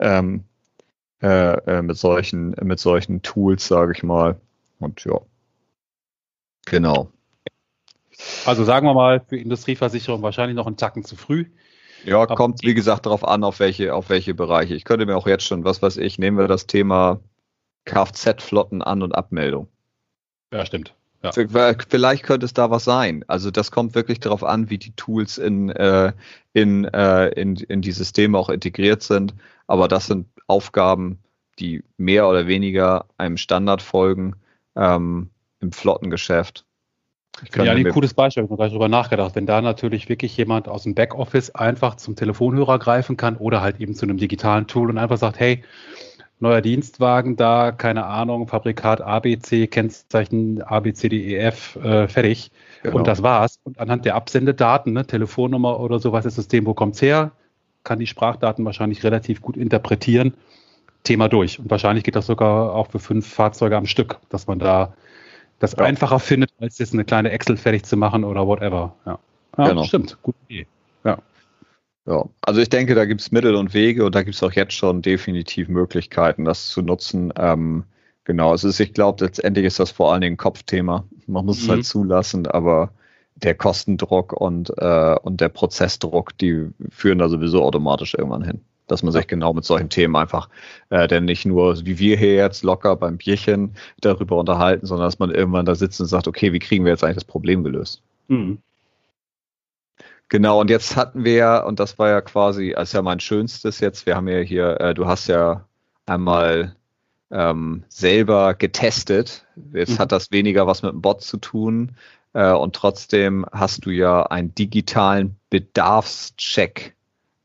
Ähm, 0.00 0.44
äh, 1.22 1.52
äh, 1.52 1.82
mit 1.82 1.98
solchen, 1.98 2.56
mit 2.62 2.80
solchen 2.80 3.22
Tools, 3.22 3.68
sage 3.68 3.92
ich 3.94 4.02
mal. 4.02 4.40
Und 4.80 5.04
ja. 5.04 5.20
Genau. 6.66 7.10
Also 8.46 8.64
sagen 8.64 8.86
wir 8.86 8.94
mal, 8.94 9.20
für 9.20 9.36
Industrieversicherung 9.36 10.22
wahrscheinlich 10.22 10.56
noch 10.56 10.66
einen 10.66 10.78
Tacken 10.78 11.04
zu 11.04 11.14
früh. 11.14 11.46
Ja, 12.04 12.26
kommt 12.26 12.62
wie 12.62 12.74
gesagt 12.74 13.06
darauf 13.06 13.26
an, 13.26 13.44
auf 13.44 13.60
welche, 13.60 13.94
auf 13.94 14.08
welche 14.08 14.34
Bereiche. 14.34 14.74
Ich 14.74 14.84
könnte 14.84 15.04
mir 15.04 15.16
auch 15.16 15.26
jetzt 15.26 15.44
schon, 15.44 15.64
was 15.64 15.82
weiß 15.82 15.98
ich, 15.98 16.18
nehmen 16.18 16.38
wir 16.38 16.48
das 16.48 16.66
Thema 16.66 17.20
Kfz-Flotten 17.84 18.82
an 18.82 19.02
und 19.02 19.14
Abmeldung. 19.14 19.68
Ja, 20.52 20.64
stimmt. 20.64 20.94
Ja. 21.24 21.32
Vielleicht 21.32 22.22
könnte 22.22 22.44
es 22.44 22.52
da 22.52 22.70
was 22.70 22.84
sein. 22.84 23.24
Also 23.28 23.50
das 23.50 23.70
kommt 23.70 23.94
wirklich 23.94 24.20
darauf 24.20 24.44
an, 24.44 24.68
wie 24.68 24.76
die 24.76 24.92
Tools 24.92 25.38
in, 25.38 25.70
äh, 25.70 26.12
in, 26.52 26.84
äh, 26.84 27.28
in, 27.28 27.56
in 27.56 27.80
die 27.80 27.92
Systeme 27.92 28.36
auch 28.36 28.50
integriert 28.50 29.02
sind. 29.02 29.34
Aber 29.66 29.88
das 29.88 30.06
sind 30.06 30.26
Aufgaben, 30.48 31.18
die 31.58 31.82
mehr 31.96 32.28
oder 32.28 32.46
weniger 32.46 33.06
einem 33.16 33.38
Standard 33.38 33.80
folgen 33.80 34.34
ähm, 34.76 35.30
im 35.60 35.72
Flottengeschäft. 35.72 36.66
Ja, 37.56 37.72
ein 37.72 37.88
cooles 37.88 38.12
Beispiel, 38.12 38.44
ich 38.44 38.50
habe 38.50 38.58
gerade 38.58 38.70
darüber 38.70 38.88
nachgedacht. 38.88 39.34
Wenn 39.34 39.46
da 39.46 39.62
natürlich 39.62 40.10
wirklich 40.10 40.36
jemand 40.36 40.68
aus 40.68 40.82
dem 40.82 40.94
Backoffice 40.94 41.50
einfach 41.54 41.96
zum 41.96 42.16
Telefonhörer 42.16 42.78
greifen 42.78 43.16
kann 43.16 43.36
oder 43.36 43.62
halt 43.62 43.80
eben 43.80 43.94
zu 43.94 44.04
einem 44.04 44.18
digitalen 44.18 44.66
Tool 44.66 44.90
und 44.90 44.98
einfach 44.98 45.16
sagt, 45.16 45.40
hey, 45.40 45.64
neuer 46.40 46.60
Dienstwagen 46.60 47.36
da, 47.36 47.72
keine 47.72 48.06
Ahnung, 48.06 48.48
Fabrikat 48.48 49.00
ABC, 49.00 49.66
Kennzeichen 49.66 50.62
ABCDEF, 50.62 51.76
äh, 51.76 52.08
fertig. 52.08 52.50
Genau. 52.82 52.98
Und 52.98 53.06
das 53.06 53.22
war's. 53.22 53.58
Und 53.64 53.78
anhand 53.78 54.04
der 54.04 54.14
Absendedaten, 54.14 54.92
ne, 54.92 55.06
Telefonnummer 55.06 55.80
oder 55.80 55.98
so, 55.98 56.12
was 56.12 56.24
ist 56.26 56.36
das 56.36 56.44
System, 56.44 56.66
wo 56.66 56.74
kommt's 56.74 57.00
her, 57.00 57.32
kann 57.82 57.98
die 57.98 58.06
Sprachdaten 58.06 58.64
wahrscheinlich 58.64 59.04
relativ 59.04 59.40
gut 59.40 59.56
interpretieren. 59.56 60.34
Thema 61.04 61.28
durch. 61.28 61.58
Und 61.58 61.70
wahrscheinlich 61.70 62.02
geht 62.02 62.16
das 62.16 62.26
sogar 62.26 62.74
auch 62.74 62.90
für 62.90 62.98
fünf 62.98 63.26
Fahrzeuge 63.26 63.76
am 63.76 63.86
Stück, 63.86 64.18
dass 64.30 64.46
man 64.46 64.58
da 64.58 64.94
das 65.58 65.72
ja. 65.72 65.84
einfacher 65.84 66.18
findet, 66.18 66.50
als 66.60 66.78
jetzt 66.78 66.94
eine 66.94 67.04
kleine 67.04 67.30
Excel 67.30 67.56
fertig 67.56 67.84
zu 67.84 67.96
machen 67.96 68.24
oder 68.24 68.46
whatever. 68.46 68.94
Ja, 69.06 69.18
ja 69.58 69.68
genau. 69.68 69.84
stimmt. 69.84 70.18
Gute 70.22 70.38
Idee. 70.48 70.66
Ja. 71.04 71.18
Ja, 72.06 72.28
also 72.42 72.60
ich 72.60 72.68
denke, 72.68 72.94
da 72.94 73.06
gibt 73.06 73.22
es 73.22 73.32
Mittel 73.32 73.54
und 73.54 73.72
Wege 73.72 74.04
und 74.04 74.14
da 74.14 74.22
gibt 74.22 74.34
es 74.34 74.42
auch 74.42 74.52
jetzt 74.52 74.74
schon 74.74 75.00
definitiv 75.00 75.68
Möglichkeiten, 75.68 76.44
das 76.44 76.68
zu 76.68 76.82
nutzen. 76.82 77.32
Ähm, 77.36 77.84
genau, 78.24 78.52
es 78.52 78.62
ist, 78.62 78.78
ich 78.78 78.92
glaube, 78.92 79.24
letztendlich 79.24 79.64
ist 79.64 79.80
das 79.80 79.90
vor 79.90 80.12
allen 80.12 80.20
Dingen 80.20 80.34
ein 80.34 80.38
Kopfthema. 80.38 81.04
Man 81.26 81.46
muss 81.46 81.58
mhm. 81.58 81.62
es 81.62 81.68
halt 81.68 81.78
mhm. 81.78 81.84
zulassen, 81.84 82.46
aber 82.46 82.90
der 83.36 83.54
Kostendruck 83.54 84.32
und, 84.34 84.70
äh, 84.76 85.16
und 85.22 85.40
der 85.40 85.48
Prozessdruck, 85.48 86.36
die 86.38 86.68
führen 86.90 87.18
da 87.18 87.28
sowieso 87.28 87.62
automatisch 87.62 88.14
irgendwann 88.14 88.44
hin. 88.44 88.60
Dass 88.86 89.02
man 89.02 89.12
sich 89.12 89.26
genau 89.26 89.54
mit 89.54 89.64
solchen 89.64 89.88
Themen 89.88 90.14
einfach, 90.14 90.50
äh, 90.90 91.08
denn 91.08 91.24
nicht 91.24 91.46
nur 91.46 91.86
wie 91.86 91.98
wir 91.98 92.18
hier 92.18 92.34
jetzt 92.34 92.62
locker 92.62 92.96
beim 92.96 93.16
Bierchen 93.16 93.74
darüber 94.02 94.36
unterhalten, 94.36 94.84
sondern 94.84 95.06
dass 95.06 95.18
man 95.18 95.30
irgendwann 95.30 95.64
da 95.64 95.74
sitzt 95.74 96.00
und 96.02 96.06
sagt, 96.06 96.28
okay, 96.28 96.52
wie 96.52 96.58
kriegen 96.58 96.84
wir 96.84 96.92
jetzt 96.92 97.02
eigentlich 97.02 97.16
das 97.16 97.24
Problem 97.24 97.64
gelöst? 97.64 98.02
Mhm. 98.28 98.58
Genau, 100.34 100.60
und 100.60 100.68
jetzt 100.68 100.96
hatten 100.96 101.22
wir 101.22 101.34
ja, 101.34 101.58
und 101.62 101.78
das 101.78 101.96
war 101.96 102.08
ja 102.08 102.20
quasi, 102.20 102.74
als 102.74 102.90
ja 102.90 103.02
mein 103.02 103.20
schönstes 103.20 103.78
jetzt, 103.78 104.04
wir 104.04 104.16
haben 104.16 104.26
ja 104.26 104.40
hier, 104.40 104.80
äh, 104.80 104.92
du 104.92 105.06
hast 105.06 105.28
ja 105.28 105.64
einmal 106.06 106.74
ähm, 107.30 107.84
selber 107.88 108.54
getestet. 108.54 109.46
Jetzt 109.72 109.92
mhm. 109.92 109.98
hat 110.00 110.10
das 110.10 110.32
weniger 110.32 110.66
was 110.66 110.82
mit 110.82 110.90
dem 110.90 111.02
Bot 111.02 111.22
zu 111.22 111.36
tun. 111.36 111.92
Äh, 112.32 112.50
und 112.50 112.74
trotzdem 112.74 113.46
hast 113.52 113.86
du 113.86 113.90
ja 113.90 114.24
einen 114.24 114.52
digitalen 114.56 115.36
Bedarfscheck 115.50 116.96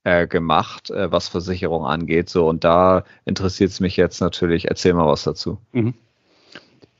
äh, 0.04 0.26
gemacht, 0.26 0.90
äh, 0.90 1.12
was 1.12 1.28
Versicherung 1.28 1.86
angeht. 1.86 2.28
So, 2.28 2.48
und 2.50 2.64
da 2.64 3.04
interessiert 3.24 3.70
es 3.70 3.80
mich 3.80 3.98
jetzt 3.98 4.20
natürlich. 4.20 4.68
Erzähl 4.68 4.96
mal 4.96 5.06
was 5.06 5.22
dazu. 5.22 5.60
Mhm. 5.74 5.94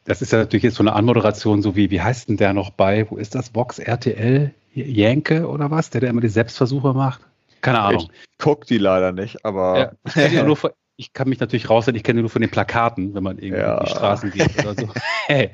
Das 0.06 0.22
ist 0.22 0.34
ja 0.34 0.38
natürlich 0.38 0.64
jetzt 0.64 0.76
so 0.76 0.84
eine 0.84 0.94
Anmoderation, 0.94 1.64
so 1.64 1.76
wie, 1.76 1.90
wie 1.90 2.02
heißt 2.02 2.30
denn 2.30 2.38
der 2.38 2.54
noch 2.54 2.70
bei? 2.70 3.10
Wo 3.10 3.18
ist 3.18 3.34
das? 3.34 3.56
Vox 3.56 3.80
RTL? 3.80 4.54
Jenke 4.74 5.48
oder 5.48 5.72
was, 5.72 5.90
der, 5.90 6.02
der 6.02 6.10
immer 6.10 6.22
die 6.22 6.30
Selbstversuche 6.30 6.94
macht? 6.94 7.22
Keine 7.62 7.80
Ahnung. 7.80 8.10
Ich 8.12 8.28
guck 8.38 8.66
die 8.66 8.78
leider 8.78 9.12
nicht, 9.12 9.44
aber. 9.46 9.98
Ja, 10.16 10.26
ich, 10.26 10.44
nur 10.44 10.56
von, 10.56 10.72
ich 11.00 11.14
kann 11.14 11.30
mich 11.30 11.40
natürlich 11.40 11.70
raushalten, 11.70 11.96
ich 11.96 12.04
kenne 12.04 12.18
die 12.18 12.24
nur 12.24 12.30
von 12.30 12.42
den 12.42 12.52
Plakaten, 12.52 13.16
wenn 13.16 13.24
man 13.24 13.38
irgendwie 13.38 13.62
ja. 13.62 13.82
die 13.82 13.90
Straßen 13.90 14.32
geht 14.32 14.60
oder 14.60 14.76
so. 14.76 14.90
hey. 15.28 15.52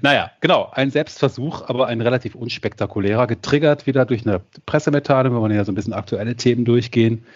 Naja, 0.00 0.30
genau, 0.40 0.70
ein 0.72 0.90
Selbstversuch, 0.90 1.68
aber 1.68 1.86
ein 1.86 2.00
relativ 2.00 2.34
unspektakulärer, 2.34 3.26
getriggert 3.26 3.86
wieder 3.86 4.06
durch 4.06 4.26
eine 4.26 4.40
Pressemitteilung, 4.64 5.34
wenn 5.34 5.42
man 5.42 5.50
ja 5.50 5.64
so 5.64 5.72
ein 5.72 5.74
bisschen 5.74 5.92
aktuelle 5.92 6.34
Themen 6.34 6.64
durchgehen. 6.64 7.26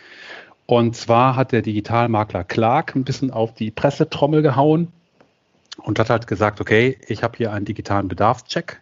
Und 0.64 0.97
zwar 0.97 1.37
hat 1.37 1.53
der 1.53 1.61
Digitalmakler 1.61 2.45
Clark 2.45 2.95
ein 2.95 3.05
bisschen 3.05 3.31
auf 3.31 3.53
die 3.53 3.70
Pressetrommel 3.70 4.41
gehauen 4.41 4.89
und 5.76 5.99
hat 5.99 6.09
halt 6.09 6.26
gesagt, 6.26 6.62
okay, 6.62 6.97
ich 7.09 7.22
habe 7.22 7.37
hier 7.37 7.53
einen 7.53 7.66
digitalen 7.66 8.09
Bedarfscheck 8.09 8.81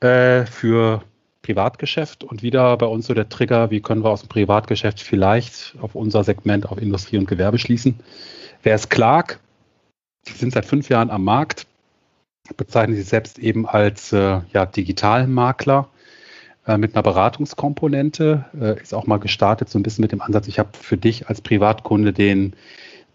äh, 0.00 0.46
für 0.46 1.02
Privatgeschäft 1.48 2.24
und 2.24 2.42
wieder 2.42 2.76
bei 2.76 2.84
uns 2.84 3.06
so 3.06 3.14
der 3.14 3.30
Trigger, 3.30 3.70
wie 3.70 3.80
können 3.80 4.04
wir 4.04 4.10
aus 4.10 4.20
dem 4.20 4.28
Privatgeschäft 4.28 5.00
vielleicht 5.00 5.76
auf 5.80 5.94
unser 5.94 6.22
Segment 6.22 6.68
auf 6.70 6.76
Industrie 6.76 7.16
und 7.16 7.26
Gewerbe 7.26 7.58
schließen. 7.58 7.98
Wer 8.62 8.74
ist 8.74 8.90
Clark? 8.90 9.40
Die 10.26 10.32
sind 10.32 10.52
seit 10.52 10.66
fünf 10.66 10.90
Jahren 10.90 11.08
am 11.08 11.24
Markt, 11.24 11.66
bezeichnen 12.58 12.96
sich 12.96 13.06
selbst 13.06 13.38
eben 13.38 13.66
als 13.66 14.12
äh, 14.12 14.40
ja, 14.52 14.66
Digitalmakler 14.66 15.88
äh, 16.66 16.76
mit 16.76 16.94
einer 16.94 17.02
Beratungskomponente. 17.02 18.44
Äh, 18.60 18.82
ist 18.82 18.92
auch 18.92 19.06
mal 19.06 19.16
gestartet 19.16 19.70
so 19.70 19.78
ein 19.78 19.82
bisschen 19.82 20.02
mit 20.02 20.12
dem 20.12 20.20
Ansatz, 20.20 20.48
ich 20.48 20.58
habe 20.58 20.76
für 20.78 20.98
dich 20.98 21.28
als 21.28 21.40
Privatkunde 21.40 22.12
den 22.12 22.52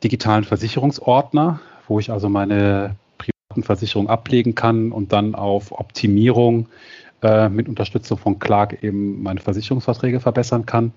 digitalen 0.03 0.43
Versicherungsordner, 0.43 1.59
wo 1.87 1.99
ich 1.99 2.09
also 2.09 2.29
meine 2.29 2.95
privaten 3.19 3.61
Versicherungen 3.61 4.09
ablegen 4.09 4.55
kann 4.55 4.91
und 4.91 5.13
dann 5.13 5.35
auf 5.35 5.71
Optimierung 5.71 6.67
äh, 7.23 7.49
mit 7.49 7.67
Unterstützung 7.69 8.17
von 8.17 8.39
Clark 8.39 8.83
eben 8.83 9.23
meine 9.23 9.39
Versicherungsverträge 9.39 10.19
verbessern 10.19 10.65
kann. 10.65 10.93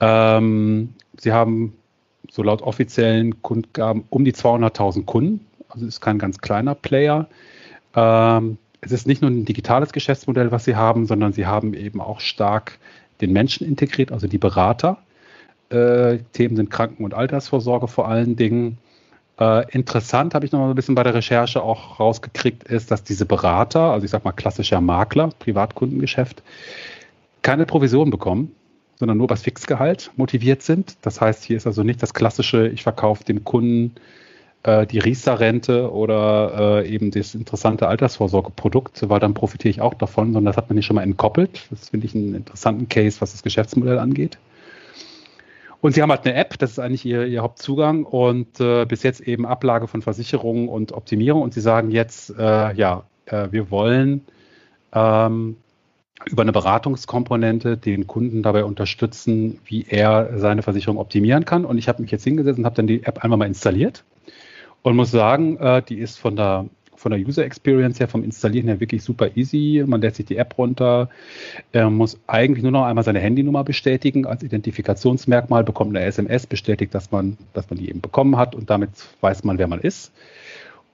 Ähm, 0.00 0.94
sie 1.18 1.32
haben 1.32 1.74
so 2.30 2.42
laut 2.42 2.62
offiziellen 2.62 3.42
Kundgaben 3.42 4.04
um 4.10 4.24
die 4.24 4.32
200.000 4.32 5.04
Kunden, 5.04 5.46
also 5.68 5.86
ist 5.86 6.00
kein 6.00 6.18
ganz 6.18 6.38
kleiner 6.38 6.74
Player. 6.74 7.28
Ähm, 7.94 8.58
es 8.80 8.92
ist 8.92 9.06
nicht 9.06 9.22
nur 9.22 9.30
ein 9.30 9.44
digitales 9.44 9.92
Geschäftsmodell, 9.92 10.50
was 10.50 10.64
sie 10.64 10.76
haben, 10.76 11.06
sondern 11.06 11.32
sie 11.32 11.46
haben 11.46 11.74
eben 11.74 12.00
auch 12.00 12.20
stark 12.20 12.78
den 13.20 13.32
Menschen 13.32 13.66
integriert, 13.66 14.12
also 14.12 14.26
die 14.26 14.38
Berater. 14.38 14.98
Äh, 15.70 16.18
Themen 16.32 16.56
sind 16.56 16.70
Kranken- 16.70 17.04
und 17.04 17.14
Altersvorsorge 17.14 17.88
vor 17.88 18.08
allen 18.08 18.36
Dingen. 18.36 18.78
Äh, 19.38 19.70
interessant 19.72 20.34
habe 20.34 20.46
ich 20.46 20.52
noch 20.52 20.60
mal 20.60 20.70
ein 20.70 20.74
bisschen 20.74 20.94
bei 20.94 21.02
der 21.02 21.14
Recherche 21.14 21.62
auch 21.62 22.00
rausgekriegt, 22.00 22.64
ist, 22.64 22.90
dass 22.90 23.04
diese 23.04 23.26
Berater, 23.26 23.92
also 23.92 24.04
ich 24.04 24.10
sag 24.10 24.24
mal 24.24 24.32
klassischer 24.32 24.80
Makler, 24.80 25.30
Privatkundengeschäft, 25.38 26.42
keine 27.42 27.66
Provision 27.66 28.10
bekommen, 28.10 28.52
sondern 28.98 29.18
nur 29.18 29.28
was 29.28 29.42
Fixgehalt 29.42 30.10
motiviert 30.16 30.62
sind. 30.62 30.96
Das 31.02 31.20
heißt, 31.20 31.44
hier 31.44 31.58
ist 31.58 31.66
also 31.66 31.82
nicht 31.82 32.02
das 32.02 32.14
klassische, 32.14 32.68
ich 32.68 32.82
verkaufe 32.82 33.24
dem 33.24 33.44
Kunden 33.44 33.94
äh, 34.62 34.86
die 34.86 34.98
Riester-Rente 34.98 35.92
oder 35.92 36.82
äh, 36.82 36.88
eben 36.88 37.10
das 37.10 37.34
interessante 37.34 37.88
Altersvorsorgeprodukt, 37.88 39.08
weil 39.08 39.20
dann 39.20 39.34
profitiere 39.34 39.70
ich 39.70 39.80
auch 39.82 39.94
davon, 39.94 40.32
sondern 40.32 40.46
das 40.46 40.56
hat 40.56 40.70
man 40.70 40.76
nicht 40.76 40.86
schon 40.86 40.96
mal 40.96 41.02
entkoppelt. 41.02 41.66
Das 41.70 41.90
finde 41.90 42.06
ich 42.06 42.14
einen 42.14 42.34
interessanten 42.34 42.88
Case, 42.88 43.20
was 43.20 43.32
das 43.32 43.42
Geschäftsmodell 43.42 43.98
angeht. 43.98 44.38
Und 45.86 45.92
sie 45.92 46.02
haben 46.02 46.10
halt 46.10 46.26
eine 46.26 46.34
App, 46.34 46.58
das 46.58 46.72
ist 46.72 46.78
eigentlich 46.80 47.06
ihr, 47.06 47.26
ihr 47.26 47.42
Hauptzugang 47.42 48.02
und 48.02 48.58
äh, 48.58 48.84
bis 48.86 49.04
jetzt 49.04 49.20
eben 49.20 49.46
Ablage 49.46 49.86
von 49.86 50.02
Versicherungen 50.02 50.68
und 50.68 50.90
Optimierung. 50.90 51.42
Und 51.42 51.54
sie 51.54 51.60
sagen 51.60 51.92
jetzt, 51.92 52.36
äh, 52.36 52.72
ja, 52.74 53.04
äh, 53.26 53.46
wir 53.52 53.70
wollen 53.70 54.26
ähm, 54.92 55.54
über 56.24 56.42
eine 56.42 56.50
Beratungskomponente 56.50 57.76
den 57.76 58.08
Kunden 58.08 58.42
dabei 58.42 58.64
unterstützen, 58.64 59.60
wie 59.64 59.86
er 59.88 60.36
seine 60.40 60.62
Versicherung 60.62 60.98
optimieren 60.98 61.44
kann. 61.44 61.64
Und 61.64 61.78
ich 61.78 61.88
habe 61.88 62.02
mich 62.02 62.10
jetzt 62.10 62.24
hingesetzt 62.24 62.58
und 62.58 62.64
habe 62.64 62.74
dann 62.74 62.88
die 62.88 63.04
App 63.04 63.22
einmal 63.22 63.38
mal 63.38 63.46
installiert 63.46 64.02
und 64.82 64.96
muss 64.96 65.12
sagen, 65.12 65.56
äh, 65.58 65.82
die 65.82 66.00
ist 66.00 66.18
von 66.18 66.34
der 66.34 66.66
von 66.96 67.12
der 67.12 67.20
User 67.20 67.44
Experience 67.44 68.00
her, 68.00 68.08
vom 68.08 68.24
Installieren 68.24 68.68
her 68.68 68.80
wirklich 68.80 69.02
super 69.02 69.36
easy. 69.36 69.84
Man 69.86 70.00
lädt 70.00 70.16
sich 70.16 70.26
die 70.26 70.36
App 70.36 70.56
runter, 70.58 71.08
er 71.72 71.90
muss 71.90 72.18
eigentlich 72.26 72.62
nur 72.62 72.72
noch 72.72 72.84
einmal 72.84 73.04
seine 73.04 73.20
Handynummer 73.20 73.64
bestätigen 73.64 74.26
als 74.26 74.42
Identifikationsmerkmal, 74.42 75.64
bekommt 75.64 75.96
eine 75.96 76.04
SMS, 76.04 76.46
bestätigt, 76.46 76.94
dass 76.94 77.10
man, 77.10 77.36
dass 77.52 77.70
man 77.70 77.78
die 77.78 77.88
eben 77.88 78.00
bekommen 78.00 78.36
hat 78.36 78.54
und 78.54 78.70
damit 78.70 78.90
weiß 79.20 79.44
man, 79.44 79.58
wer 79.58 79.68
man 79.68 79.80
ist. 79.80 80.12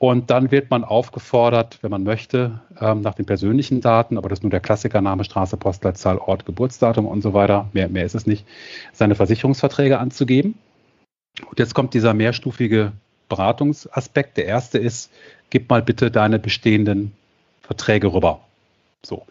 Und 0.02 0.30
dann 0.30 0.50
wird 0.50 0.68
man 0.68 0.82
aufgefordert, 0.82 1.78
wenn 1.82 1.92
man 1.92 2.02
möchte, 2.02 2.60
ähm, 2.80 3.02
nach 3.02 3.14
den 3.14 3.24
persönlichen 3.24 3.80
Daten, 3.80 4.18
aber 4.18 4.28
das 4.28 4.40
ist 4.40 4.42
nur 4.42 4.50
der 4.50 4.58
Klassiker, 4.58 5.00
Name, 5.00 5.22
Straße, 5.22 5.56
Postleitzahl, 5.56 6.18
Ort, 6.18 6.44
Geburtsdatum 6.44 7.06
und 7.06 7.22
so 7.22 7.34
weiter, 7.34 7.68
mehr, 7.72 7.88
mehr 7.88 8.04
ist 8.04 8.16
es 8.16 8.26
nicht, 8.26 8.44
seine 8.92 9.14
Versicherungsverträge 9.14 10.00
anzugeben. 10.00 10.56
Und 11.48 11.60
jetzt 11.60 11.74
kommt 11.74 11.94
dieser 11.94 12.14
mehrstufige 12.14 12.90
Beratungsaspekt. 13.32 14.36
Der 14.36 14.44
erste 14.44 14.78
ist, 14.78 15.10
gib 15.48 15.70
mal 15.70 15.80
bitte 15.80 16.10
deine 16.10 16.38
bestehenden 16.38 17.12
Verträge 17.62 18.12
rüber. 18.12 18.40
So. 19.02 19.26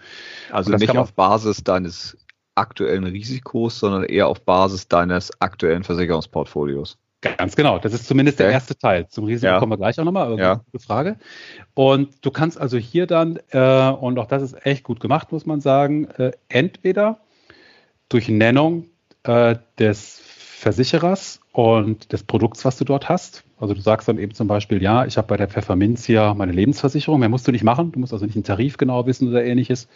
Also 0.51 0.71
nicht 0.71 0.97
auf 0.97 1.13
Basis 1.13 1.63
deines 1.63 2.17
aktuellen 2.55 3.03
Risikos, 3.03 3.79
sondern 3.79 4.03
eher 4.03 4.27
auf 4.27 4.41
Basis 4.41 4.87
deines 4.87 5.39
aktuellen 5.39 5.83
Versicherungsportfolios. 5.83 6.97
Ganz 7.21 7.55
genau, 7.55 7.77
das 7.77 7.93
ist 7.93 8.07
zumindest 8.07 8.39
der 8.39 8.49
erste 8.49 8.75
Teil. 8.75 9.07
Zum 9.07 9.25
Risiko 9.25 9.53
ja. 9.53 9.59
kommen 9.59 9.71
wir 9.71 9.77
gleich 9.77 9.99
auch 9.99 10.03
nochmal, 10.03 10.39
ja. 10.39 10.55
gute 10.55 10.83
Frage. 10.83 11.17
Und 11.75 12.25
du 12.25 12.31
kannst 12.31 12.59
also 12.59 12.77
hier 12.77 13.05
dann, 13.05 13.39
äh, 13.51 13.91
und 13.91 14.17
auch 14.17 14.25
das 14.25 14.41
ist 14.41 14.65
echt 14.65 14.83
gut 14.83 14.99
gemacht, 14.99 15.31
muss 15.31 15.45
man 15.45 15.61
sagen, 15.61 16.05
äh, 16.17 16.31
entweder 16.49 17.19
durch 18.09 18.27
Nennung 18.27 18.87
äh, 19.23 19.57
des 19.77 20.19
Versicherers 20.25 21.39
und 21.53 22.11
des 22.11 22.23
Produkts, 22.23 22.65
was 22.65 22.77
du 22.77 22.85
dort 22.85 23.07
hast. 23.07 23.43
Also 23.61 23.73
du 23.73 23.81
sagst 23.81 24.07
dann 24.07 24.17
eben 24.17 24.33
zum 24.33 24.47
Beispiel, 24.47 24.81
ja, 24.81 25.05
ich 25.05 25.17
habe 25.17 25.27
bei 25.27 25.37
der 25.37 25.47
Pfefferminz 25.47 26.03
hier 26.03 26.33
meine 26.33 26.51
Lebensversicherung, 26.51 27.19
mehr 27.19 27.29
musst 27.29 27.47
du 27.47 27.51
nicht 27.51 27.63
machen, 27.63 27.91
du 27.91 27.99
musst 27.99 28.11
also 28.11 28.25
nicht 28.25 28.35
einen 28.35 28.43
Tarif 28.43 28.77
genau 28.77 29.05
wissen 29.05 29.29
oder 29.29 29.43
ähnliches. 29.43 29.87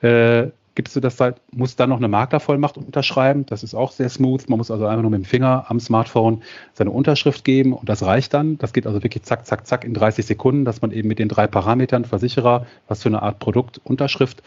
Äh, 0.00 0.50
gibst 0.74 0.96
du 0.96 1.00
das 1.00 1.20
halt, 1.20 1.36
muss 1.52 1.76
dann 1.76 1.90
noch 1.90 1.98
eine 1.98 2.08
Maklervollmacht 2.08 2.78
unterschreiben. 2.78 3.44
Das 3.46 3.62
ist 3.62 3.74
auch 3.74 3.92
sehr 3.92 4.08
smooth. 4.08 4.48
Man 4.48 4.58
muss 4.58 4.70
also 4.70 4.86
einfach 4.86 5.02
nur 5.02 5.10
mit 5.10 5.20
dem 5.20 5.24
Finger 5.24 5.66
am 5.68 5.80
Smartphone 5.80 6.42
seine 6.72 6.90
Unterschrift 6.90 7.44
geben 7.44 7.72
und 7.72 7.88
das 7.88 8.02
reicht 8.02 8.32
dann. 8.34 8.56
Das 8.58 8.72
geht 8.72 8.86
also 8.86 9.02
wirklich 9.02 9.22
zack, 9.24 9.46
zack, 9.46 9.66
zack 9.66 9.84
in 9.84 9.94
30 9.94 10.24
Sekunden, 10.24 10.64
dass 10.64 10.80
man 10.80 10.92
eben 10.92 11.08
mit 11.08 11.18
den 11.18 11.28
drei 11.28 11.46
Parametern 11.46 12.04
Versicherer, 12.04 12.66
was 12.88 13.02
für 13.02 13.10
eine 13.10 13.22
Art 13.22 13.38
Produkt, 13.38 13.80
Unterschrift, 13.84 14.42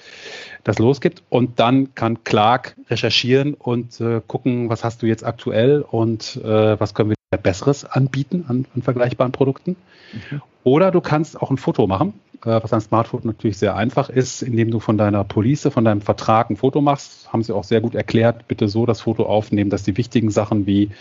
das 0.63 0.79
losgibt. 0.79 1.23
Und 1.29 1.59
dann 1.59 1.93
kann 1.93 2.23
Clark 2.23 2.75
recherchieren 2.89 3.53
und 3.53 3.99
äh, 4.01 4.21
gucken, 4.25 4.69
was 4.69 4.83
hast 4.83 5.03
du 5.03 5.05
jetzt 5.05 5.23
aktuell 5.23 5.81
und 5.81 6.37
äh, 6.43 6.79
was 6.79 6.93
können 6.93 7.09
wir 7.09 7.15
Besseres 7.31 7.85
anbieten 7.85 8.45
an, 8.47 8.65
an 8.75 8.81
vergleichbaren 8.81 9.31
Produkten. 9.31 9.75
Mhm. 10.13 10.41
Oder 10.63 10.91
du 10.91 11.01
kannst 11.01 11.39
auch 11.39 11.51
ein 11.51 11.57
Foto 11.57 11.85
machen, 11.85 12.13
äh, 12.43 12.59
was 12.61 12.73
ein 12.73 12.81
Smartphone 12.81 13.21
natürlich 13.23 13.57
sehr 13.57 13.75
einfach 13.75 14.09
ist, 14.09 14.41
indem 14.41 14.71
du 14.71 14.79
von 14.79 14.97
deiner 14.97 15.23
Police, 15.23 15.69
von 15.71 15.85
deinem 15.85 16.01
Vertrag 16.01 16.49
ein 16.49 16.57
Foto 16.57 16.81
machst. 16.81 17.31
Haben 17.31 17.43
sie 17.43 17.53
auch 17.53 17.63
sehr 17.63 17.81
gut 17.81 17.95
erklärt. 17.95 18.47
Bitte 18.47 18.67
so 18.67 18.85
das 18.85 19.01
Foto 19.01 19.25
aufnehmen, 19.25 19.69
dass 19.69 19.83
die 19.83 19.97
wichtigen 19.97 20.31
Sachen 20.31 20.65
wie 20.65 20.91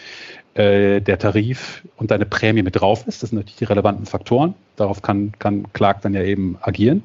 äh, 0.54 1.00
der 1.00 1.18
Tarif 1.18 1.82
und 1.96 2.10
deine 2.10 2.26
Prämie 2.26 2.62
mit 2.62 2.76
drauf 2.76 3.06
ist. 3.06 3.22
Das 3.22 3.30
sind 3.30 3.38
natürlich 3.38 3.58
die 3.58 3.64
relevanten 3.64 4.06
Faktoren. 4.06 4.54
Darauf 4.76 5.02
kann, 5.02 5.32
kann 5.38 5.72
Clark 5.72 6.02
dann 6.02 6.14
ja 6.14 6.22
eben 6.22 6.58
agieren. 6.60 7.02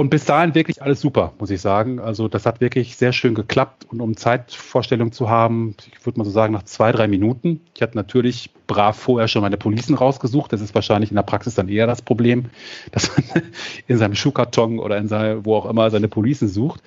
Und 0.00 0.08
bis 0.08 0.24
dahin 0.24 0.54
wirklich 0.54 0.80
alles 0.80 1.02
super, 1.02 1.34
muss 1.38 1.50
ich 1.50 1.60
sagen. 1.60 2.00
Also 2.00 2.26
das 2.26 2.46
hat 2.46 2.62
wirklich 2.62 2.96
sehr 2.96 3.12
schön 3.12 3.34
geklappt. 3.34 3.84
Und 3.90 4.00
um 4.00 4.16
Zeitvorstellung 4.16 5.12
zu 5.12 5.28
haben, 5.28 5.76
ich 5.92 6.06
würde 6.06 6.18
mal 6.18 6.24
so 6.24 6.30
sagen, 6.30 6.54
nach 6.54 6.62
zwei, 6.62 6.90
drei 6.90 7.06
Minuten. 7.06 7.60
Ich 7.74 7.82
hatte 7.82 7.98
natürlich 7.98 8.48
brav 8.66 8.96
vorher 8.98 9.28
schon 9.28 9.42
meine 9.42 9.58
Policen 9.58 9.94
rausgesucht. 9.94 10.54
Das 10.54 10.62
ist 10.62 10.74
wahrscheinlich 10.74 11.10
in 11.10 11.16
der 11.16 11.22
Praxis 11.22 11.54
dann 11.54 11.68
eher 11.68 11.86
das 11.86 12.00
Problem, 12.00 12.46
dass 12.92 13.14
man 13.14 13.42
in 13.88 13.98
seinem 13.98 14.14
Schuhkarton 14.14 14.78
oder 14.78 14.96
in 14.96 15.06
seinem, 15.06 15.44
wo 15.44 15.54
auch 15.54 15.66
immer 15.66 15.90
seine 15.90 16.08
Policen 16.08 16.48
sucht. 16.48 16.80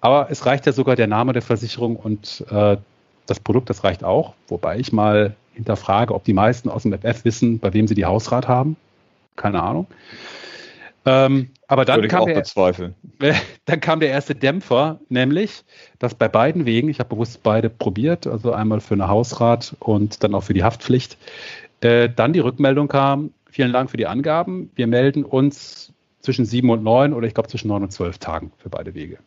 Aber 0.00 0.30
es 0.30 0.46
reicht 0.46 0.64
ja 0.64 0.70
sogar 0.70 0.94
der 0.94 1.08
Name 1.08 1.32
der 1.32 1.42
Versicherung 1.42 1.96
und 1.96 2.44
äh, 2.48 2.76
das 3.26 3.40
Produkt, 3.40 3.70
das 3.70 3.82
reicht 3.82 4.04
auch. 4.04 4.34
Wobei 4.46 4.78
ich 4.78 4.92
mal 4.92 5.34
hinterfrage, 5.54 6.14
ob 6.14 6.22
die 6.22 6.32
meisten 6.32 6.68
aus 6.68 6.84
dem 6.84 6.92
FF 6.92 7.24
wissen, 7.24 7.58
bei 7.58 7.74
wem 7.74 7.88
sie 7.88 7.96
die 7.96 8.04
Hausrat 8.04 8.46
haben. 8.46 8.76
Keine 9.34 9.60
Ahnung. 9.64 9.88
Ähm, 11.04 11.50
aber 11.66 11.84
dann 11.84 12.06
kam, 12.06 12.26
der, 12.26 12.44
dann 13.64 13.80
kam 13.80 14.00
der 14.00 14.10
erste 14.10 14.34
Dämpfer, 14.34 15.00
nämlich, 15.08 15.64
dass 15.98 16.14
bei 16.14 16.28
beiden 16.28 16.64
Wegen, 16.64 16.88
ich 16.88 17.00
habe 17.00 17.10
bewusst 17.10 17.42
beide 17.42 17.70
probiert, 17.70 18.26
also 18.26 18.52
einmal 18.52 18.80
für 18.80 18.94
eine 18.94 19.08
Hausrat 19.08 19.74
und 19.80 20.22
dann 20.22 20.34
auch 20.34 20.44
für 20.44 20.54
die 20.54 20.62
Haftpflicht, 20.62 21.18
äh, 21.80 22.08
dann 22.08 22.32
die 22.32 22.40
Rückmeldung 22.40 22.88
kam, 22.88 23.32
vielen 23.50 23.72
Dank 23.72 23.90
für 23.90 23.96
die 23.96 24.06
Angaben, 24.06 24.70
wir 24.76 24.86
melden 24.86 25.24
uns 25.24 25.92
zwischen 26.20 26.44
sieben 26.44 26.70
und 26.70 26.84
neun 26.84 27.12
oder 27.12 27.26
ich 27.26 27.34
glaube 27.34 27.48
zwischen 27.48 27.68
neun 27.68 27.82
und 27.82 27.90
zwölf 27.90 28.18
Tagen 28.18 28.52
für 28.58 28.70
beide 28.70 28.94
Wege. 28.94 29.18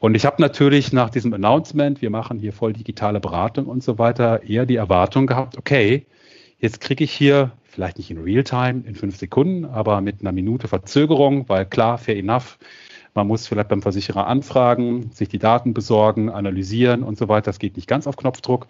Und 0.00 0.14
ich 0.14 0.26
habe 0.26 0.40
natürlich 0.40 0.92
nach 0.92 1.10
diesem 1.10 1.32
Announcement, 1.34 2.02
wir 2.02 2.10
machen 2.10 2.38
hier 2.38 2.52
voll 2.52 2.72
digitale 2.72 3.20
Beratung 3.20 3.66
und 3.66 3.82
so 3.82 3.98
weiter, 3.98 4.42
eher 4.44 4.66
die 4.66 4.76
Erwartung 4.76 5.26
gehabt, 5.26 5.58
okay, 5.58 6.06
jetzt 6.60 6.80
kriege 6.80 7.02
ich 7.02 7.12
hier 7.12 7.52
vielleicht 7.68 7.98
nicht 7.98 8.10
in 8.10 8.18
Realtime, 8.18 8.82
in 8.86 8.94
fünf 8.94 9.16
Sekunden, 9.16 9.64
aber 9.64 10.00
mit 10.00 10.20
einer 10.20 10.32
Minute 10.32 10.68
Verzögerung, 10.68 11.48
weil 11.48 11.66
klar, 11.66 11.98
fair 11.98 12.16
enough, 12.16 12.58
man 13.14 13.26
muss 13.26 13.46
vielleicht 13.46 13.68
beim 13.68 13.82
Versicherer 13.82 14.26
anfragen, 14.26 15.10
sich 15.12 15.28
die 15.28 15.38
Daten 15.38 15.74
besorgen, 15.74 16.30
analysieren 16.30 17.02
und 17.02 17.18
so 17.18 17.28
weiter. 17.28 17.46
Das 17.46 17.58
geht 17.58 17.76
nicht 17.76 17.88
ganz 17.88 18.06
auf 18.06 18.16
Knopfdruck. 18.16 18.66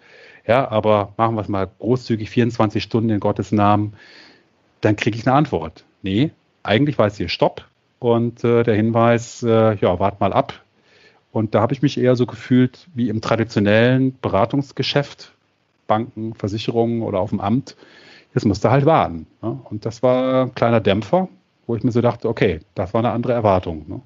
Ja, 0.47 0.69
aber 0.69 1.13
machen 1.17 1.35
wir 1.35 1.41
es 1.41 1.47
mal 1.47 1.69
großzügig, 1.79 2.29
24 2.29 2.83
Stunden 2.83 3.09
in 3.09 3.19
Gottes 3.19 3.51
Namen, 3.51 3.93
dann 4.81 4.95
kriege 4.95 5.17
ich 5.17 5.27
eine 5.27 5.35
Antwort. 5.35 5.83
Nee, 6.01 6.31
eigentlich 6.63 6.97
es 6.97 7.17
hier 7.17 7.29
Stopp 7.29 7.65
und 7.99 8.43
äh, 8.43 8.63
der 8.63 8.75
Hinweis, 8.75 9.43
äh, 9.43 9.75
ja, 9.75 9.99
wart 9.99 10.19
mal 10.19 10.33
ab. 10.33 10.53
Und 11.31 11.53
da 11.53 11.61
habe 11.61 11.73
ich 11.73 11.81
mich 11.81 11.99
eher 11.99 12.15
so 12.15 12.25
gefühlt 12.25 12.87
wie 12.95 13.09
im 13.09 13.21
traditionellen 13.21 14.17
Beratungsgeschäft, 14.19 15.33
Banken, 15.85 16.33
Versicherungen 16.33 17.01
oder 17.03 17.19
auf 17.19 17.29
dem 17.29 17.39
Amt 17.39 17.75
Jetzt 18.33 18.45
musste 18.45 18.71
halt 18.71 18.85
warten. 18.85 19.27
Ne? 19.41 19.59
Und 19.69 19.85
das 19.85 20.03
war 20.03 20.45
ein 20.45 20.55
kleiner 20.55 20.79
Dämpfer, 20.79 21.29
wo 21.67 21.75
ich 21.75 21.83
mir 21.83 21.91
so 21.91 22.01
dachte, 22.01 22.27
okay, 22.27 22.59
das 22.75 22.93
war 22.93 22.99
eine 22.99 23.11
andere 23.11 23.33
Erwartung. 23.33 23.85
Ne? 23.87 24.01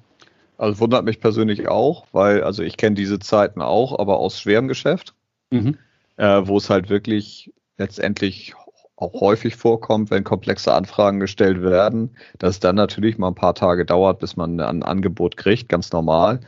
Also 0.56 0.80
wundert 0.80 1.04
mich 1.04 1.20
persönlich 1.20 1.68
auch, 1.68 2.06
weil, 2.12 2.42
also 2.42 2.62
ich 2.62 2.76
kenne 2.76 2.94
diese 2.94 3.18
Zeiten 3.18 3.60
auch, 3.60 3.98
aber 3.98 4.18
aus 4.18 4.40
schwerem 4.40 4.68
Geschäft, 4.68 5.14
mhm. 5.50 5.76
äh, 6.16 6.42
wo 6.44 6.56
es 6.56 6.70
halt 6.70 6.88
wirklich 6.88 7.52
letztendlich 7.76 8.54
auch 8.96 9.20
häufig 9.20 9.56
vorkommt, 9.56 10.10
wenn 10.10 10.22
komplexe 10.22 10.72
Anfragen 10.72 11.18
gestellt 11.18 11.62
werden, 11.62 12.16
dass 12.38 12.50
es 12.50 12.60
dann 12.60 12.76
natürlich 12.76 13.18
mal 13.18 13.28
ein 13.28 13.34
paar 13.34 13.54
Tage 13.54 13.84
dauert, 13.84 14.20
bis 14.20 14.36
man 14.36 14.60
ein 14.60 14.82
Angebot 14.82 15.36
kriegt, 15.36 15.68
ganz 15.68 15.90
normal. 15.92 16.40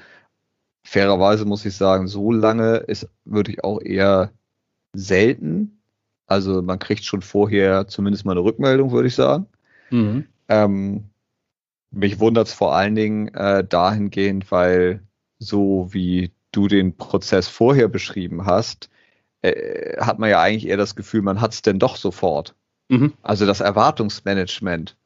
Fairerweise 0.84 1.44
muss 1.44 1.64
ich 1.64 1.76
sagen, 1.76 2.06
so 2.06 2.30
lange 2.30 2.76
ist 2.76 3.08
wirklich 3.24 3.64
auch 3.64 3.80
eher 3.80 4.30
selten, 4.92 5.80
also 6.26 6.62
man 6.62 6.78
kriegt 6.78 7.04
schon 7.04 7.22
vorher 7.22 7.86
zumindest 7.88 8.24
mal 8.24 8.32
eine 8.32 8.44
Rückmeldung, 8.44 8.92
würde 8.92 9.08
ich 9.08 9.14
sagen. 9.14 9.46
Mhm. 9.90 10.26
Ähm, 10.48 11.04
mich 11.90 12.20
wundert 12.20 12.48
es 12.48 12.52
vor 12.52 12.74
allen 12.74 12.94
Dingen 12.94 13.28
äh, 13.34 13.64
dahingehend, 13.64 14.50
weil 14.50 15.00
so 15.38 15.88
wie 15.92 16.32
du 16.52 16.68
den 16.68 16.96
Prozess 16.96 17.48
vorher 17.48 17.88
beschrieben 17.88 18.46
hast, 18.46 18.90
äh, 19.42 19.96
hat 20.00 20.18
man 20.18 20.30
ja 20.30 20.40
eigentlich 20.40 20.68
eher 20.68 20.76
das 20.76 20.96
Gefühl, 20.96 21.22
man 21.22 21.40
hat 21.40 21.52
es 21.52 21.62
denn 21.62 21.78
doch 21.78 21.96
sofort. 21.96 22.54
Mhm. 22.88 23.12
Also 23.22 23.46
das 23.46 23.60
Erwartungsmanagement 23.60 24.96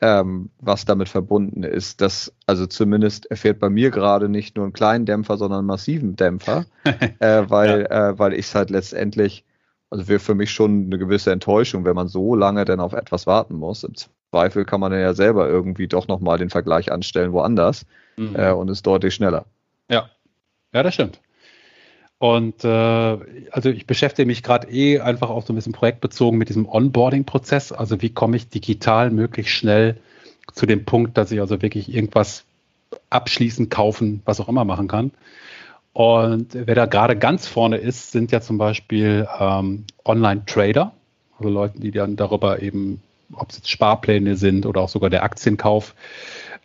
ähm, 0.00 0.50
was 0.58 0.84
damit 0.84 1.08
verbunden 1.08 1.62
ist. 1.62 2.00
Das, 2.00 2.32
also 2.46 2.66
zumindest 2.66 3.30
erfährt 3.30 3.58
bei 3.58 3.70
mir 3.70 3.90
gerade 3.90 4.28
nicht 4.28 4.56
nur 4.56 4.66
einen 4.66 4.72
kleinen 4.72 5.06
Dämpfer, 5.06 5.36
sondern 5.36 5.60
einen 5.60 5.68
massiven 5.68 6.16
Dämpfer, 6.16 6.66
äh, 6.84 7.44
weil, 7.48 7.86
ja. 7.90 8.10
äh, 8.10 8.18
weil 8.18 8.34
ich 8.34 8.46
es 8.46 8.54
halt 8.54 8.70
letztendlich, 8.70 9.44
also 9.96 10.08
wäre 10.08 10.20
für 10.20 10.34
mich 10.34 10.50
schon 10.50 10.86
eine 10.86 10.98
gewisse 10.98 11.32
Enttäuschung, 11.32 11.84
wenn 11.84 11.94
man 11.94 12.08
so 12.08 12.34
lange 12.34 12.64
dann 12.64 12.80
auf 12.80 12.92
etwas 12.92 13.26
warten 13.26 13.54
muss. 13.54 13.82
Im 13.82 13.94
Zweifel 14.30 14.64
kann 14.64 14.80
man 14.80 14.92
ja 14.92 15.14
selber 15.14 15.48
irgendwie 15.48 15.88
doch 15.88 16.06
nochmal 16.06 16.38
den 16.38 16.50
Vergleich 16.50 16.92
anstellen 16.92 17.32
woanders 17.32 17.86
mhm. 18.16 18.36
äh, 18.36 18.52
und 18.52 18.68
ist 18.68 18.86
deutlich 18.86 19.14
schneller. 19.14 19.46
Ja, 19.88 20.10
ja, 20.72 20.82
das 20.82 20.94
stimmt. 20.94 21.20
Und 22.18 22.64
äh, 22.64 22.68
also 22.68 23.70
ich 23.70 23.86
beschäftige 23.86 24.26
mich 24.26 24.42
gerade 24.42 24.68
eh 24.68 25.00
einfach 25.00 25.30
auch 25.30 25.46
so 25.46 25.52
ein 25.52 25.56
bisschen 25.56 25.72
projektbezogen 25.72 26.38
mit 26.38 26.48
diesem 26.50 26.66
Onboarding-Prozess. 26.66 27.72
Also 27.72 28.02
wie 28.02 28.10
komme 28.10 28.36
ich 28.36 28.48
digital 28.48 29.10
möglichst 29.10 29.52
schnell 29.52 29.96
zu 30.52 30.66
dem 30.66 30.84
Punkt, 30.84 31.16
dass 31.16 31.32
ich 31.32 31.40
also 31.40 31.62
wirklich 31.62 31.94
irgendwas 31.94 32.44
abschließen, 33.10 33.68
kaufen, 33.70 34.22
was 34.24 34.40
auch 34.40 34.48
immer 34.48 34.64
machen 34.64 34.88
kann. 34.88 35.12
Und 35.96 36.48
wer 36.52 36.74
da 36.74 36.84
gerade 36.84 37.16
ganz 37.16 37.46
vorne 37.46 37.78
ist, 37.78 38.12
sind 38.12 38.30
ja 38.30 38.42
zum 38.42 38.58
Beispiel 38.58 39.26
ähm, 39.40 39.84
Online-Trader, 40.04 40.92
also 41.38 41.48
Leute, 41.48 41.80
die 41.80 41.90
dann 41.90 42.16
darüber 42.16 42.60
eben, 42.60 43.00
ob 43.32 43.48
es 43.48 43.56
jetzt 43.56 43.70
Sparpläne 43.70 44.36
sind 44.36 44.66
oder 44.66 44.82
auch 44.82 44.90
sogar 44.90 45.08
der 45.08 45.22
Aktienkauf. 45.22 45.94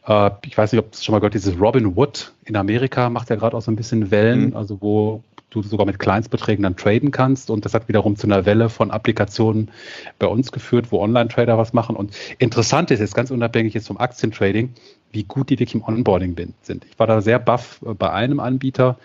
Äh, 0.06 0.32
ich 0.46 0.58
weiß 0.58 0.74
nicht, 0.74 0.80
ob 0.80 0.92
es 0.92 1.06
schon 1.06 1.14
mal 1.14 1.20
gehört, 1.20 1.34
dieses 1.34 1.58
Robin 1.58 1.96
Wood 1.96 2.34
in 2.44 2.58
Amerika 2.58 3.10
macht 3.10 3.30
ja 3.30 3.38
gerade 3.38 3.56
auch 3.56 3.62
so 3.62 3.72
ein 3.72 3.78
bisschen 3.78 4.12
Wellen, 4.12 4.50
mhm. 4.50 4.58
also 4.58 4.82
wo 4.82 5.24
du 5.50 5.62
sogar 5.62 5.86
mit 5.86 5.98
Kleinstbeträgen 5.98 6.64
dann 6.64 6.76
traden 6.76 7.12
kannst. 7.12 7.50
Und 7.50 7.64
das 7.64 7.74
hat 7.74 7.88
wiederum 7.88 8.18
zu 8.18 8.28
einer 8.28 8.46
Welle 8.46 8.68
von 8.68 8.92
Applikationen 8.92 9.72
bei 10.20 10.28
uns 10.28 10.52
geführt, 10.52 10.92
wo 10.92 11.00
Online-Trader 11.00 11.58
was 11.58 11.72
machen. 11.72 11.96
Und 11.96 12.14
interessant 12.38 12.92
ist 12.92 13.00
jetzt 13.00 13.16
ganz 13.16 13.32
unabhängig 13.32 13.76
jetzt 13.76 13.88
vom 13.88 13.98
Aktientrading, 13.98 14.74
wie 15.12 15.24
gut 15.24 15.50
die 15.50 15.60
wirklich 15.60 15.76
im 15.76 15.84
Onboarding 15.84 16.36
sind. 16.62 16.86
Ich 16.86 16.98
war 17.00 17.08
da 17.08 17.22
sehr 17.22 17.40
baff 17.40 17.82
äh, 17.86 17.94
bei 17.94 18.12
einem 18.12 18.40
Anbieter. 18.40 18.98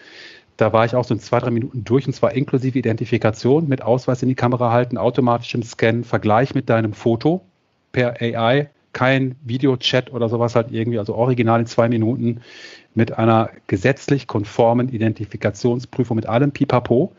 Da 0.56 0.72
war 0.72 0.84
ich 0.86 0.94
auch 0.94 1.04
so 1.04 1.12
in 1.12 1.20
zwei, 1.20 1.38
drei 1.38 1.50
Minuten 1.50 1.84
durch 1.84 2.06
und 2.06 2.14
zwar 2.14 2.32
inklusive 2.32 2.78
Identifikation 2.78 3.68
mit 3.68 3.82
Ausweis 3.82 4.22
in 4.22 4.28
die 4.28 4.34
Kamera 4.34 4.72
halten, 4.72 4.96
automatischem 4.96 5.62
Scan, 5.62 6.02
Vergleich 6.04 6.54
mit 6.54 6.70
deinem 6.70 6.94
Foto 6.94 7.42
per 7.92 8.20
AI, 8.20 8.70
kein 8.92 9.36
Videochat 9.44 10.10
oder 10.10 10.30
sowas 10.30 10.56
halt 10.56 10.72
irgendwie, 10.72 10.98
also 10.98 11.14
original 11.14 11.60
in 11.60 11.66
zwei 11.66 11.88
Minuten 11.88 12.40
mit 12.94 13.12
einer 13.18 13.50
gesetzlich 13.66 14.26
konformen 14.26 14.88
Identifikationsprüfung 14.88 16.16
mit 16.16 16.26
allem 16.26 16.52
Pipapo, 16.52 17.12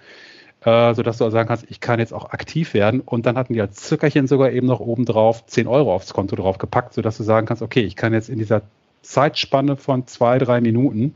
äh, 0.68 0.94
sodass 0.96 1.18
du 1.18 1.24
also 1.24 1.34
sagen 1.34 1.48
kannst, 1.48 1.66
ich 1.70 1.80
kann 1.80 1.98
jetzt 2.00 2.14
auch 2.14 2.32
aktiv 2.32 2.74
werden. 2.74 3.00
Und 3.00 3.26
dann 3.26 3.38
hatten 3.38 3.54
die 3.54 3.62
als 3.62 3.78
Zückerchen 3.84 4.28
sogar 4.28 4.52
eben 4.52 4.68
noch 4.68 4.82
obendrauf 4.82 5.46
10 5.46 5.66
Euro 5.66 5.96
aufs 5.96 6.14
Konto 6.14 6.36
drauf 6.36 6.58
gepackt, 6.58 6.94
sodass 6.94 7.16
du 7.16 7.24
sagen 7.24 7.48
kannst, 7.48 7.64
okay, 7.64 7.80
ich 7.80 7.96
kann 7.96 8.12
jetzt 8.12 8.28
in 8.28 8.38
dieser 8.38 8.64
Zeitspanne 9.02 9.78
von 9.78 10.08
zwei, 10.08 10.40
drei 10.40 10.60
Minuten, 10.60 11.16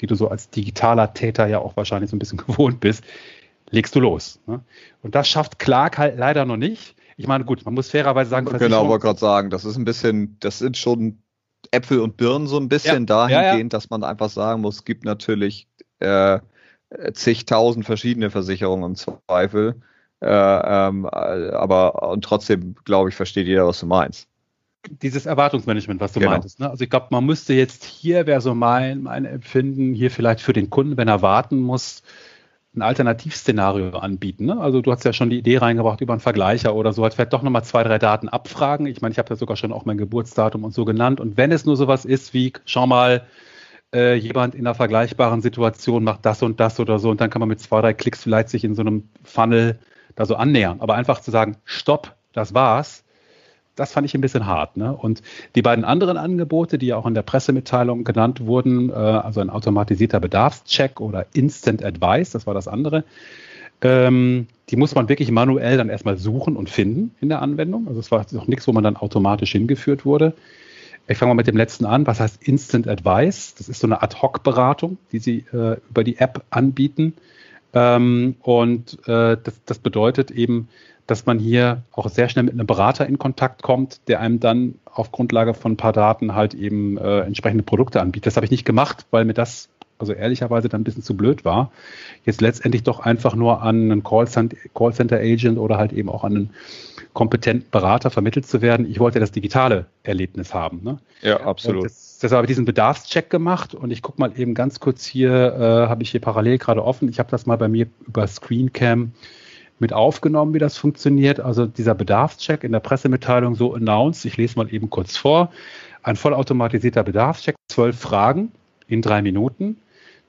die 0.00 0.06
du 0.06 0.14
so 0.14 0.28
als 0.28 0.50
digitaler 0.50 1.14
Täter 1.14 1.46
ja 1.46 1.60
auch 1.60 1.74
wahrscheinlich 1.74 2.10
so 2.10 2.16
ein 2.16 2.18
bisschen 2.18 2.36
gewohnt 2.46 2.80
bist, 2.80 3.02
legst 3.70 3.94
du 3.94 4.00
los. 4.00 4.40
Ne? 4.46 4.60
Und 5.02 5.14
das 5.14 5.26
schafft 5.26 5.58
Clark 5.58 5.96
halt 5.96 6.18
leider 6.18 6.44
noch 6.44 6.58
nicht. 6.58 6.94
Ich 7.16 7.26
meine, 7.26 7.46
gut, 7.46 7.64
man 7.64 7.72
muss 7.72 7.88
fairerweise 7.88 8.28
sagen, 8.28 8.44
genau, 8.58 8.88
wollte 8.88 9.06
gerade 9.06 9.18
sagen, 9.18 9.48
das 9.48 9.64
ist 9.64 9.78
ein 9.78 9.86
bisschen, 9.86 10.36
das 10.40 10.58
sind 10.58 10.76
schon 10.76 11.22
Äpfel 11.70 12.00
und 12.00 12.18
Birnen 12.18 12.46
so 12.46 12.58
ein 12.58 12.68
bisschen 12.68 13.06
ja, 13.06 13.26
dahingehend, 13.28 13.54
ja, 13.54 13.58
ja. 13.58 13.68
dass 13.68 13.88
man 13.88 14.04
einfach 14.04 14.28
sagen 14.28 14.60
muss, 14.60 14.76
es 14.76 14.84
gibt 14.84 15.06
natürlich 15.06 15.66
äh, 16.00 16.40
zigtausend 17.12 17.84
verschiedene 17.84 18.30
Versicherungen 18.30 18.90
im 18.90 18.96
Zweifel. 18.96 19.76
Äh, 20.20 20.26
ähm, 20.28 21.06
aber 21.06 22.10
und 22.10 22.24
trotzdem, 22.24 22.76
glaube 22.84 23.08
ich, 23.08 23.16
versteht 23.16 23.46
jeder, 23.46 23.66
was 23.66 23.80
du 23.80 23.86
meinst. 23.86 24.28
Dieses 25.02 25.26
Erwartungsmanagement, 25.26 26.00
was 26.00 26.12
du 26.12 26.20
genau. 26.20 26.32
meintest. 26.32 26.60
Ne? 26.60 26.70
Also 26.70 26.84
ich 26.84 26.90
glaube, 26.90 27.08
man 27.10 27.24
müsste 27.24 27.54
jetzt 27.54 27.84
hier, 27.84 28.26
wäre 28.26 28.40
so 28.40 28.54
mein, 28.54 29.02
mein 29.02 29.24
Empfinden, 29.24 29.94
hier 29.94 30.10
vielleicht 30.10 30.40
für 30.40 30.52
den 30.52 30.70
Kunden, 30.70 30.96
wenn 30.96 31.08
er 31.08 31.22
warten 31.22 31.60
muss, 31.60 32.02
ein 32.74 32.82
Alternativszenario 32.82 33.98
anbieten. 33.98 34.46
Ne? 34.46 34.58
Also 34.58 34.80
du 34.80 34.90
hast 34.92 35.04
ja 35.04 35.12
schon 35.12 35.30
die 35.30 35.38
Idee 35.38 35.58
reingebracht 35.58 36.00
über 36.00 36.14
einen 36.14 36.20
Vergleicher 36.20 36.74
oder 36.74 36.92
so, 36.92 37.02
halt 37.02 37.14
vielleicht 37.14 37.32
doch 37.32 37.42
nochmal 37.42 37.64
zwei, 37.64 37.82
drei 37.82 37.98
Daten 37.98 38.28
abfragen. 38.28 38.86
Ich 38.86 39.02
meine, 39.02 39.12
ich 39.12 39.18
habe 39.18 39.30
ja 39.30 39.36
sogar 39.36 39.56
schon 39.56 39.72
auch 39.72 39.84
mein 39.84 39.98
Geburtsdatum 39.98 40.64
und 40.64 40.72
so 40.72 40.84
genannt. 40.84 41.20
Und 41.20 41.36
wenn 41.36 41.52
es 41.52 41.64
nur 41.64 41.76
sowas 41.76 42.04
ist 42.04 42.32
wie, 42.32 42.52
schau 42.64 42.86
mal, 42.86 43.26
äh, 43.94 44.14
jemand 44.14 44.54
in 44.54 44.66
einer 44.66 44.74
vergleichbaren 44.74 45.42
Situation 45.42 46.04
macht 46.04 46.24
das 46.24 46.42
und 46.42 46.60
das 46.60 46.80
oder 46.80 46.98
so 46.98 47.10
und 47.10 47.20
dann 47.20 47.30
kann 47.30 47.40
man 47.40 47.48
mit 47.48 47.60
zwei, 47.60 47.80
drei 47.80 47.92
Klicks 47.92 48.22
vielleicht 48.22 48.48
sich 48.48 48.64
in 48.64 48.74
so 48.74 48.82
einem 48.82 49.08
Funnel 49.22 49.78
da 50.14 50.26
so 50.26 50.36
annähern. 50.36 50.80
Aber 50.80 50.94
einfach 50.94 51.20
zu 51.20 51.30
sagen, 51.30 51.56
stopp, 51.64 52.14
das 52.32 52.54
war's, 52.54 53.04
das 53.76 53.92
fand 53.92 54.06
ich 54.06 54.14
ein 54.14 54.20
bisschen 54.20 54.46
hart. 54.46 54.76
Ne? 54.76 54.94
Und 54.94 55.22
die 55.54 55.62
beiden 55.62 55.84
anderen 55.84 56.16
Angebote, 56.16 56.78
die 56.78 56.86
ja 56.86 56.96
auch 56.96 57.06
in 57.06 57.14
der 57.14 57.22
Pressemitteilung 57.22 58.04
genannt 58.04 58.44
wurden, 58.46 58.90
äh, 58.90 58.94
also 58.94 59.40
ein 59.40 59.50
automatisierter 59.50 60.20
Bedarfscheck 60.20 61.00
oder 61.00 61.26
Instant 61.32 61.84
Advice, 61.84 62.30
das 62.30 62.46
war 62.46 62.54
das 62.54 62.68
andere, 62.68 63.04
ähm, 63.82 64.46
die 64.68 64.76
muss 64.76 64.94
man 64.94 65.08
wirklich 65.08 65.30
manuell 65.30 65.76
dann 65.76 65.88
erstmal 65.88 66.16
suchen 66.16 66.56
und 66.56 66.70
finden 66.70 67.14
in 67.20 67.28
der 67.28 67.42
Anwendung. 67.42 67.88
Also 67.88 68.00
es 68.00 68.10
war 68.10 68.24
noch 68.30 68.46
nichts, 68.46 68.66
wo 68.68 68.72
man 68.72 68.84
dann 68.84 68.96
automatisch 68.96 69.52
hingeführt 69.52 70.04
wurde. 70.04 70.34
Ich 71.08 71.18
fange 71.18 71.30
mal 71.30 71.34
mit 71.34 71.46
dem 71.46 71.56
letzten 71.56 71.84
an. 71.84 72.06
Was 72.06 72.20
heißt 72.20 72.42
Instant 72.42 72.86
Advice? 72.88 73.54
Das 73.56 73.68
ist 73.68 73.80
so 73.80 73.86
eine 73.86 74.02
Ad-Hoc-Beratung, 74.02 74.98
die 75.10 75.18
Sie 75.18 75.44
äh, 75.52 75.76
über 75.90 76.04
die 76.04 76.18
App 76.18 76.44
anbieten. 76.50 77.14
Ähm, 77.74 78.36
und 78.40 78.98
äh, 79.08 79.36
das, 79.42 79.60
das 79.66 79.78
bedeutet 79.78 80.30
eben, 80.30 80.68
dass 81.06 81.26
man 81.26 81.38
hier 81.38 81.82
auch 81.92 82.08
sehr 82.08 82.28
schnell 82.28 82.44
mit 82.44 82.54
einem 82.54 82.66
Berater 82.66 83.06
in 83.06 83.18
Kontakt 83.18 83.62
kommt, 83.62 84.00
der 84.08 84.20
einem 84.20 84.40
dann 84.40 84.76
auf 84.84 85.10
Grundlage 85.10 85.54
von 85.54 85.72
ein 85.72 85.76
paar 85.76 85.92
Daten 85.92 86.34
halt 86.34 86.54
eben 86.54 86.96
äh, 86.96 87.20
entsprechende 87.20 87.64
Produkte 87.64 88.00
anbietet. 88.00 88.26
Das 88.26 88.36
habe 88.36 88.44
ich 88.46 88.50
nicht 88.50 88.64
gemacht, 88.64 89.06
weil 89.10 89.24
mir 89.24 89.34
das 89.34 89.68
also 89.98 90.12
ehrlicherweise 90.12 90.68
dann 90.68 90.80
ein 90.80 90.84
bisschen 90.84 91.02
zu 91.02 91.16
blöd 91.16 91.44
war. 91.44 91.70
Jetzt 92.24 92.40
letztendlich 92.40 92.82
doch 92.82 93.00
einfach 93.00 93.34
nur 93.34 93.62
an 93.62 93.90
einen 93.90 94.02
Callcenter-Agent 94.02 95.58
oder 95.58 95.78
halt 95.78 95.92
eben 95.92 96.08
auch 96.08 96.24
an 96.24 96.36
einen 96.36 96.50
kompetenten 97.12 97.68
Berater 97.70 98.10
vermittelt 98.10 98.46
zu 98.46 98.62
werden. 98.62 98.90
Ich 98.90 98.98
wollte 98.98 99.20
das 99.20 99.32
digitale 99.32 99.86
Erlebnis 100.02 100.54
haben. 100.54 100.80
Ne? 100.82 100.98
Ja, 101.20 101.40
absolut. 101.40 101.84
Das, 101.84 102.18
deshalb 102.18 102.38
habe 102.38 102.46
ich 102.46 102.50
diesen 102.50 102.64
Bedarfscheck 102.64 103.28
gemacht 103.28 103.74
und 103.74 103.90
ich 103.90 104.02
gucke 104.02 104.20
mal 104.20 104.32
eben 104.38 104.54
ganz 104.54 104.80
kurz 104.80 105.04
hier, 105.04 105.30
äh, 105.30 105.88
habe 105.88 106.02
ich 106.02 106.10
hier 106.10 106.20
parallel 106.20 106.58
gerade 106.58 106.84
offen. 106.84 107.08
Ich 107.08 107.18
habe 107.18 107.30
das 107.30 107.46
mal 107.46 107.56
bei 107.56 107.68
mir 107.68 107.86
über 108.06 108.26
Screencam 108.26 109.12
mit 109.78 109.92
aufgenommen, 109.92 110.54
wie 110.54 110.58
das 110.58 110.78
funktioniert. 110.78 111.40
Also 111.40 111.66
dieser 111.66 111.94
Bedarfscheck 111.94 112.64
in 112.64 112.72
der 112.72 112.80
Pressemitteilung 112.80 113.56
so 113.56 113.74
announced. 113.74 114.24
Ich 114.24 114.36
lese 114.36 114.56
mal 114.56 114.72
eben 114.72 114.88
kurz 114.88 115.16
vor. 115.16 115.52
Ein 116.02 116.16
vollautomatisierter 116.16 117.02
Bedarfscheck, 117.02 117.56
zwölf 117.68 117.98
Fragen 117.98 118.52
in 118.86 119.02
drei 119.02 119.22
Minuten. 119.22 119.76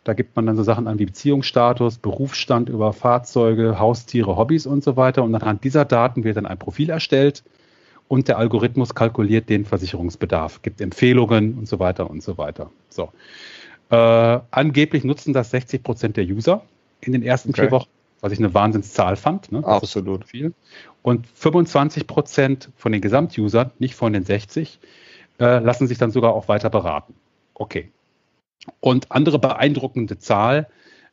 Da 0.03 0.13
gibt 0.13 0.35
man 0.35 0.45
dann 0.45 0.57
so 0.57 0.63
Sachen 0.63 0.87
an 0.87 0.99
wie 0.99 1.05
Beziehungsstatus, 1.05 1.97
Berufsstand 1.97 2.69
über 2.69 2.91
Fahrzeuge, 2.93 3.79
Haustiere, 3.79 4.35
Hobbys 4.35 4.65
und 4.65 4.83
so 4.83 4.97
weiter. 4.97 5.23
Und 5.23 5.33
anhand 5.33 5.63
dieser 5.63 5.85
Daten 5.85 6.23
wird 6.23 6.37
dann 6.37 6.45
ein 6.45 6.59
Profil 6.59 6.89
erstellt 6.89 7.43
und 8.07 8.27
der 8.27 8.37
Algorithmus 8.37 8.95
kalkuliert 8.95 9.49
den 9.49 9.65
Versicherungsbedarf, 9.65 10.61
gibt 10.61 10.81
Empfehlungen 10.81 11.57
und 11.57 11.67
so 11.67 11.79
weiter 11.79 12.09
und 12.09 12.21
so 12.21 12.37
weiter. 12.37 12.69
So. 12.89 13.09
Äh, 13.89 13.95
angeblich 14.51 15.03
nutzen 15.03 15.33
das 15.33 15.51
60 15.51 15.83
Prozent 15.83 16.17
der 16.17 16.25
User 16.25 16.63
in 17.01 17.13
den 17.13 17.23
ersten 17.23 17.49
okay. 17.49 17.61
vier 17.61 17.71
Wochen 17.71 17.89
was 18.23 18.31
ich 18.31 18.39
eine 18.39 18.53
Wahnsinnszahl 18.53 19.17
fand. 19.17 19.51
Ne? 19.51 19.63
Absolut. 19.65 20.23
viel. 20.23 20.53
Und 21.01 21.27
25 21.27 22.07
Prozent 22.07 22.69
von 22.77 22.93
den 22.93 23.01
Gesamtusern, 23.01 23.71
nicht 23.79 23.95
von 23.95 24.13
den 24.13 24.23
60, 24.23 24.79
äh, 25.41 25.59
lassen 25.59 25.87
sich 25.87 25.97
dann 25.97 26.09
sogar 26.09 26.33
auch 26.33 26.47
weiter 26.47 26.69
beraten. 26.69 27.15
Okay. 27.53 27.91
Und 28.79 29.11
andere 29.11 29.39
beeindruckende 29.39 30.19
Zahl, 30.19 30.67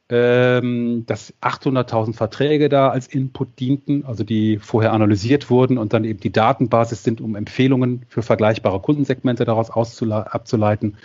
ähm, 0.08 1.04
dass 1.06 1.32
800.000 1.40 2.14
Verträge 2.14 2.68
da 2.68 2.88
als 2.88 3.06
Input 3.06 3.60
dienten, 3.60 4.04
also 4.04 4.24
die 4.24 4.58
vorher 4.58 4.92
analysiert 4.92 5.50
wurden 5.50 5.78
und 5.78 5.92
dann 5.92 6.04
eben 6.04 6.18
die 6.18 6.32
Datenbasis 6.32 7.04
sind, 7.04 7.20
um 7.20 7.36
Empfehlungen 7.36 8.04
für 8.08 8.22
vergleichbare 8.22 8.80
Kundensegmente 8.80 9.44
daraus 9.44 9.70
abzuleiten. 9.70 10.96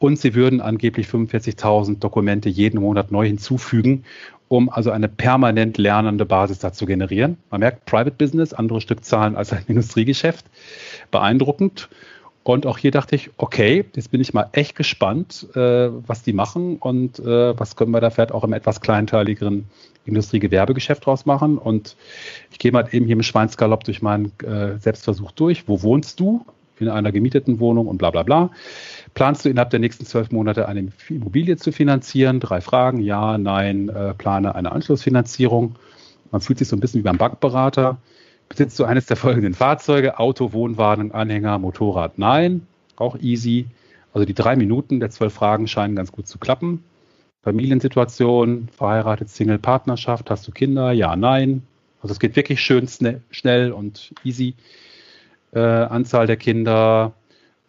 Und 0.00 0.18
sie 0.18 0.34
würden 0.34 0.60
angeblich 0.60 1.06
45.000 1.06 2.00
Dokumente 2.00 2.48
jeden 2.48 2.80
Monat 2.80 3.12
neu 3.12 3.26
hinzufügen 3.26 4.04
um 4.48 4.70
also 4.70 4.90
eine 4.90 5.08
permanent 5.08 5.78
lernende 5.78 6.24
Basis 6.24 6.58
da 6.58 6.72
zu 6.72 6.86
generieren. 6.86 7.36
Man 7.50 7.60
merkt, 7.60 7.84
Private 7.84 8.16
Business, 8.16 8.52
andere 8.52 8.80
Stückzahlen 8.80 9.36
als 9.36 9.52
ein 9.52 9.64
Industriegeschäft. 9.68 10.46
Beeindruckend. 11.10 11.88
Und 12.44 12.64
auch 12.64 12.78
hier 12.78 12.90
dachte 12.90 13.14
ich, 13.14 13.30
okay, 13.36 13.84
jetzt 13.94 14.10
bin 14.10 14.20
ich 14.20 14.32
mal 14.32 14.48
echt 14.52 14.74
gespannt, 14.74 15.46
äh, 15.54 15.90
was 15.90 16.22
die 16.22 16.32
machen 16.32 16.76
und 16.76 17.18
äh, 17.18 17.58
was 17.58 17.76
können 17.76 17.90
wir 17.90 18.00
da 18.00 18.08
vielleicht 18.10 18.32
auch 18.32 18.44
im 18.44 18.54
etwas 18.54 18.80
kleinteiligeren 18.80 19.66
Industriegewerbegeschäft 20.06 21.04
draus 21.04 21.26
machen. 21.26 21.58
Und 21.58 21.96
ich 22.50 22.58
gehe 22.58 22.72
mal 22.72 22.88
eben 22.90 23.06
hier 23.06 23.16
im 23.16 23.22
Schweinsgalopp 23.22 23.84
durch 23.84 24.02
meinen 24.02 24.32
äh, 24.42 24.78
Selbstversuch 24.78 25.32
durch. 25.32 25.68
Wo 25.68 25.82
wohnst 25.82 26.20
du? 26.20 26.44
In 26.80 26.88
einer 26.88 27.10
gemieteten 27.10 27.58
Wohnung 27.58 27.88
und 27.88 27.98
bla 27.98 28.12
bla 28.12 28.22
bla. 28.22 28.50
Planst 29.12 29.44
du 29.44 29.48
innerhalb 29.48 29.70
der 29.70 29.80
nächsten 29.80 30.06
zwölf 30.06 30.30
Monate 30.30 30.68
eine 30.68 30.92
Immobilie 31.08 31.56
zu 31.56 31.72
finanzieren? 31.72 32.38
Drei 32.38 32.60
Fragen, 32.60 33.00
ja, 33.00 33.36
nein, 33.36 33.88
äh, 33.88 34.14
plane 34.14 34.54
eine 34.54 34.70
Anschlussfinanzierung. 34.70 35.74
Man 36.30 36.40
fühlt 36.40 36.60
sich 36.60 36.68
so 36.68 36.76
ein 36.76 36.80
bisschen 36.80 37.00
wie 37.00 37.04
beim 37.04 37.18
Bankberater. 37.18 37.98
Besitzt 38.48 38.78
du 38.78 38.84
eines 38.84 39.06
der 39.06 39.16
folgenden 39.16 39.54
Fahrzeuge? 39.54 40.18
Auto, 40.18 40.52
Wohnwagen, 40.52 41.12
Anhänger, 41.12 41.58
Motorrad? 41.58 42.18
Nein. 42.18 42.66
Auch 42.96 43.16
easy. 43.18 43.66
Also 44.12 44.24
die 44.24 44.34
drei 44.34 44.56
Minuten 44.56 45.00
der 45.00 45.10
zwölf 45.10 45.34
Fragen 45.34 45.68
scheinen 45.68 45.96
ganz 45.96 46.12
gut 46.12 46.26
zu 46.26 46.38
klappen. 46.38 46.82
Familiensituation, 47.42 48.68
verheiratet, 48.76 49.28
Single, 49.28 49.58
Partnerschaft, 49.58 50.30
hast 50.30 50.46
du 50.46 50.52
Kinder? 50.52 50.92
Ja, 50.92 51.16
nein. 51.16 51.62
Also 52.02 52.12
es 52.12 52.20
geht 52.20 52.36
wirklich 52.36 52.60
schön 52.60 52.88
schnell 53.30 53.72
und 53.72 54.12
easy. 54.24 54.54
Äh, 55.52 55.60
Anzahl 55.60 56.26
der 56.26 56.36
Kinder 56.36 57.12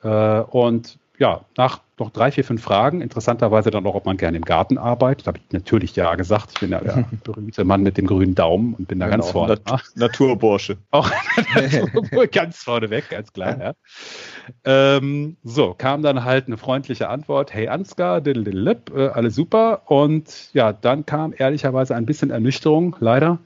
äh, 0.03 0.41
und 0.41 0.98
ja, 1.19 1.41
nach 1.57 1.81
noch 1.99 2.11
drei, 2.11 2.31
vier, 2.31 2.45
fünf 2.45 2.63
Fragen, 2.63 3.01
interessanterweise 3.01 3.71
dann 3.71 3.85
auch, 3.85 3.93
ob 3.93 4.05
man 4.05 4.15
gerne 4.15 4.37
im 4.37 4.45
Garten 4.45 4.77
arbeitet. 4.77 5.27
Da 5.27 5.29
habe 5.29 5.39
ich 5.39 5.51
natürlich 5.51 5.95
ja 5.97 6.15
gesagt. 6.15 6.51
Ich 6.53 6.59
bin 6.61 6.71
ja 6.71 6.79
der 6.79 7.05
berühmte 7.23 7.65
Mann 7.65 7.83
mit 7.83 7.97
dem 7.97 8.07
grünen 8.07 8.35
Daumen 8.35 8.73
und 8.73 8.87
bin 8.87 8.99
da 8.99 9.07
genau, 9.07 9.17
ganz 9.17 9.31
vorne. 9.31 9.57
Nat 9.65 9.83
Naturbursche. 9.95 10.77
Auch 10.91 11.11
ganz 12.31 12.63
vorne 12.63 12.89
weg, 12.89 13.09
ganz 13.09 13.33
klar, 13.33 13.59
ja. 13.59 13.73
Ähm, 14.63 15.35
so, 15.43 15.75
kam 15.77 16.01
dann 16.01 16.23
halt 16.23 16.47
eine 16.47 16.57
freundliche 16.57 17.09
Antwort. 17.09 17.53
Hey 17.53 17.67
Ansgar, 17.67 18.21
diddle 18.21 18.77
äh, 18.95 19.07
alles 19.09 19.35
super. 19.35 19.81
Und 19.87 20.53
ja, 20.53 20.71
dann 20.71 21.05
kam 21.05 21.33
ehrlicherweise 21.37 21.95
ein 21.95 22.05
bisschen 22.05 22.31
Ernüchterung, 22.31 22.95
leider. 23.01 23.39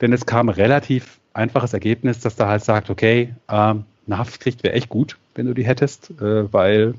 Denn 0.00 0.12
es 0.12 0.24
kam 0.24 0.48
relativ 0.48 1.18
einfaches 1.32 1.72
Ergebnis, 1.72 2.20
dass 2.20 2.36
da 2.36 2.46
halt 2.46 2.62
sagt, 2.62 2.90
okay, 2.90 3.34
ähm, 3.48 3.84
eine 4.06 4.18
Haftpflicht 4.18 4.62
wäre 4.62 4.74
echt 4.74 4.88
gut, 4.88 5.18
wenn 5.34 5.46
du 5.46 5.54
die 5.54 5.66
hättest, 5.66 6.10
äh, 6.20 6.52
weil 6.52 6.94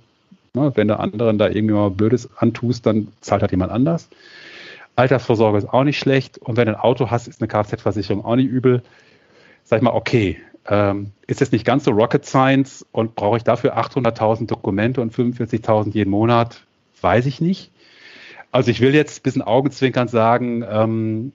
Ne? 0.53 0.71
Wenn 0.75 0.87
du 0.87 0.99
anderen 0.99 1.37
da 1.37 1.47
irgendwie 1.47 1.75
mal 1.75 1.89
Blödes 1.89 2.29
antust, 2.37 2.85
dann 2.85 3.09
zahlt 3.21 3.41
halt 3.41 3.51
jemand 3.51 3.71
anders. 3.71 4.09
Altersvorsorge 4.95 5.57
ist 5.57 5.69
auch 5.69 5.83
nicht 5.83 5.97
schlecht. 5.97 6.37
Und 6.37 6.57
wenn 6.57 6.65
du 6.65 6.75
ein 6.75 6.79
Auto 6.79 7.09
hast, 7.09 7.27
ist 7.27 7.41
eine 7.41 7.47
Kfz-Versicherung 7.47 8.23
auch 8.25 8.35
nicht 8.35 8.49
übel. 8.49 8.83
Sag 9.63 9.77
ich 9.77 9.83
mal, 9.83 9.93
okay, 9.93 10.37
ähm, 10.67 11.11
ist 11.27 11.39
jetzt 11.39 11.53
nicht 11.53 11.65
ganz 11.65 11.85
so 11.85 11.91
Rocket 11.91 12.25
Science 12.25 12.85
und 12.91 13.15
brauche 13.15 13.37
ich 13.37 13.43
dafür 13.43 13.77
800.000 13.77 14.47
Dokumente 14.47 15.01
und 15.01 15.13
45.000 15.13 15.93
jeden 15.93 16.09
Monat? 16.09 16.63
Weiß 17.01 17.25
ich 17.25 17.39
nicht. 17.39 17.71
Also 18.51 18.71
ich 18.71 18.81
will 18.81 18.93
jetzt 18.93 19.19
ein 19.19 19.23
bisschen 19.23 19.41
augenzwinkernd 19.41 20.09
sagen, 20.09 20.65
ähm, 20.69 21.31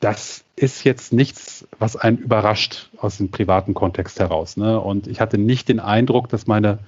das 0.00 0.44
ist 0.56 0.84
jetzt 0.84 1.12
nichts, 1.12 1.66
was 1.78 1.94
einen 1.94 2.18
überrascht 2.18 2.88
aus 2.96 3.18
dem 3.18 3.30
privaten 3.30 3.74
Kontext 3.74 4.18
heraus. 4.18 4.56
Ne? 4.56 4.80
Und 4.80 5.06
ich 5.06 5.20
hatte 5.20 5.38
nicht 5.38 5.68
den 5.68 5.78
Eindruck, 5.78 6.28
dass 6.30 6.46
meine 6.46 6.78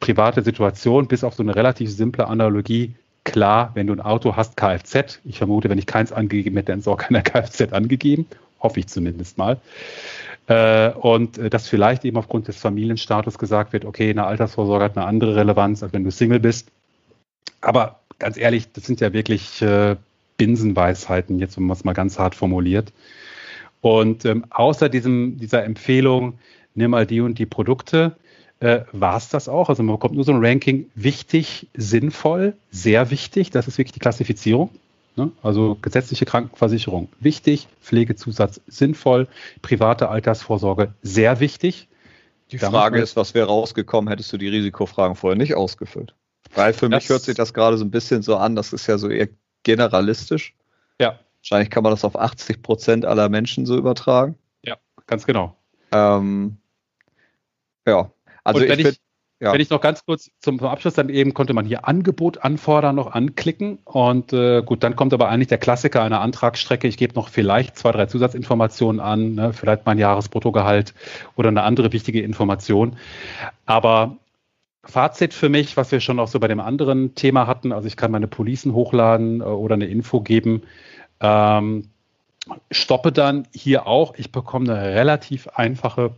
private 0.00 0.42
Situation, 0.42 1.08
bis 1.08 1.24
auf 1.24 1.34
so 1.34 1.42
eine 1.42 1.54
relativ 1.54 1.90
simple 1.90 2.28
Analogie, 2.28 2.94
klar, 3.24 3.72
wenn 3.74 3.88
du 3.88 3.92
ein 3.92 4.00
Auto 4.00 4.36
hast, 4.36 4.56
Kfz, 4.56 5.20
ich 5.24 5.38
vermute, 5.38 5.68
wenn 5.68 5.78
ich 5.78 5.86
keins 5.86 6.12
angegeben 6.12 6.56
hätte, 6.56 6.72
dann 6.72 6.78
ist 6.78 6.88
auch 6.88 6.96
keiner 6.96 7.22
Kfz 7.22 7.72
angegeben, 7.72 8.26
hoffe 8.60 8.80
ich 8.80 8.86
zumindest 8.86 9.38
mal. 9.38 9.60
Äh, 10.46 10.90
und 10.90 11.38
äh, 11.38 11.50
dass 11.50 11.68
vielleicht 11.68 12.04
eben 12.04 12.16
aufgrund 12.16 12.48
des 12.48 12.56
Familienstatus 12.56 13.38
gesagt 13.38 13.72
wird, 13.72 13.84
okay, 13.84 14.10
eine 14.10 14.24
Altersvorsorge 14.24 14.84
hat 14.84 14.96
eine 14.96 15.06
andere 15.06 15.36
Relevanz, 15.36 15.82
als 15.82 15.92
wenn 15.92 16.04
du 16.04 16.10
Single 16.10 16.40
bist. 16.40 16.68
Aber 17.60 18.00
ganz 18.18 18.36
ehrlich, 18.36 18.72
das 18.72 18.84
sind 18.84 19.00
ja 19.00 19.12
wirklich 19.12 19.62
äh, 19.62 19.96
Binsenweisheiten, 20.42 21.38
jetzt 21.38 21.56
wenn 21.56 21.66
man 21.66 21.76
es 21.76 21.84
mal 21.84 21.92
ganz 21.92 22.18
hart 22.18 22.34
formuliert. 22.34 22.92
Und 23.80 24.24
ähm, 24.24 24.44
außer 24.50 24.88
diesem, 24.88 25.38
dieser 25.38 25.64
Empfehlung, 25.64 26.40
nimm 26.74 26.90
mal 26.90 27.06
die 27.06 27.20
und 27.20 27.38
die 27.38 27.46
Produkte, 27.46 28.16
äh, 28.58 28.80
war 28.90 29.16
es 29.16 29.28
das 29.28 29.48
auch. 29.48 29.68
Also 29.68 29.84
man 29.84 29.94
bekommt 29.94 30.16
nur 30.16 30.24
so 30.24 30.32
ein 30.32 30.44
Ranking 30.44 30.90
wichtig, 30.96 31.68
sinnvoll, 31.76 32.54
sehr 32.72 33.12
wichtig. 33.12 33.50
Das 33.50 33.68
ist 33.68 33.78
wirklich 33.78 33.92
die 33.92 34.00
Klassifizierung. 34.00 34.70
Ne? 35.14 35.30
Also 35.44 35.78
gesetzliche 35.80 36.24
Krankenversicherung 36.24 37.08
wichtig, 37.20 37.68
Pflegezusatz 37.80 38.60
sinnvoll, 38.66 39.28
private 39.60 40.08
Altersvorsorge 40.08 40.94
sehr 41.02 41.38
wichtig. 41.38 41.86
Die 42.50 42.58
Frage 42.58 43.00
ist, 43.00 43.14
was 43.14 43.34
wäre 43.34 43.46
rausgekommen, 43.46 44.08
hättest 44.08 44.32
du 44.32 44.38
die 44.38 44.48
Risikofragen 44.48 45.14
vorher 45.14 45.38
nicht 45.38 45.54
ausgefüllt? 45.54 46.14
Weil 46.54 46.72
für 46.72 46.88
mich 46.88 47.08
hört 47.08 47.22
sich 47.22 47.36
das 47.36 47.54
gerade 47.54 47.78
so 47.78 47.84
ein 47.84 47.92
bisschen 47.92 48.22
so 48.22 48.36
an, 48.36 48.56
das 48.56 48.72
ist 48.72 48.88
ja 48.88 48.98
so 48.98 49.08
eher 49.08 49.28
generalistisch. 49.62 50.54
Ja. 51.00 51.18
Wahrscheinlich 51.40 51.70
kann 51.70 51.82
man 51.82 51.92
das 51.92 52.04
auf 52.04 52.16
80 52.16 52.62
Prozent 52.62 53.04
aller 53.04 53.28
Menschen 53.28 53.66
so 53.66 53.76
übertragen. 53.76 54.36
Ja, 54.64 54.76
ganz 55.06 55.26
genau. 55.26 55.56
Ähm, 55.92 56.58
ja, 57.86 58.12
also 58.44 58.60
ich, 58.60 58.78
ich 58.78 59.00
ja. 59.42 59.52
Wenn 59.52 59.60
ich 59.60 59.70
noch 59.70 59.80
ganz 59.80 60.04
kurz 60.04 60.30
zum, 60.38 60.60
zum, 60.60 60.68
Abschluss 60.68 60.94
dann 60.94 61.08
eben 61.08 61.34
konnte 61.34 61.52
man 61.52 61.66
hier 61.66 61.88
Angebot 61.88 62.44
anfordern 62.44 62.94
noch 62.94 63.10
anklicken 63.10 63.80
und 63.82 64.32
äh, 64.32 64.62
gut, 64.62 64.84
dann 64.84 64.94
kommt 64.94 65.12
aber 65.12 65.28
eigentlich 65.28 65.48
der 65.48 65.58
Klassiker 65.58 66.00
einer 66.00 66.20
Antragsstrecke. 66.20 66.86
Ich 66.86 66.96
gebe 66.96 67.14
noch 67.14 67.28
vielleicht 67.28 67.76
zwei, 67.76 67.90
drei 67.90 68.06
Zusatzinformationen 68.06 69.00
an, 69.00 69.34
ne, 69.34 69.52
vielleicht 69.52 69.84
mein 69.84 69.98
Jahresbruttogehalt 69.98 70.94
oder 71.34 71.48
eine 71.48 71.64
andere 71.64 71.92
wichtige 71.92 72.22
Information. 72.22 72.96
Aber 73.66 74.16
Fazit 74.84 75.32
für 75.32 75.48
mich, 75.48 75.76
was 75.76 75.92
wir 75.92 76.00
schon 76.00 76.18
auch 76.18 76.28
so 76.28 76.40
bei 76.40 76.48
dem 76.48 76.60
anderen 76.60 77.14
Thema 77.14 77.46
hatten, 77.46 77.72
also 77.72 77.86
ich 77.86 77.96
kann 77.96 78.10
meine 78.10 78.26
Policen 78.26 78.74
hochladen 78.74 79.40
äh, 79.40 79.44
oder 79.44 79.74
eine 79.74 79.86
Info 79.86 80.20
geben. 80.20 80.62
Ähm, 81.20 81.88
stoppe 82.70 83.12
dann 83.12 83.46
hier 83.52 83.86
auch. 83.86 84.14
Ich 84.16 84.32
bekomme 84.32 84.72
eine 84.72 84.94
relativ 84.94 85.46
einfache 85.48 86.10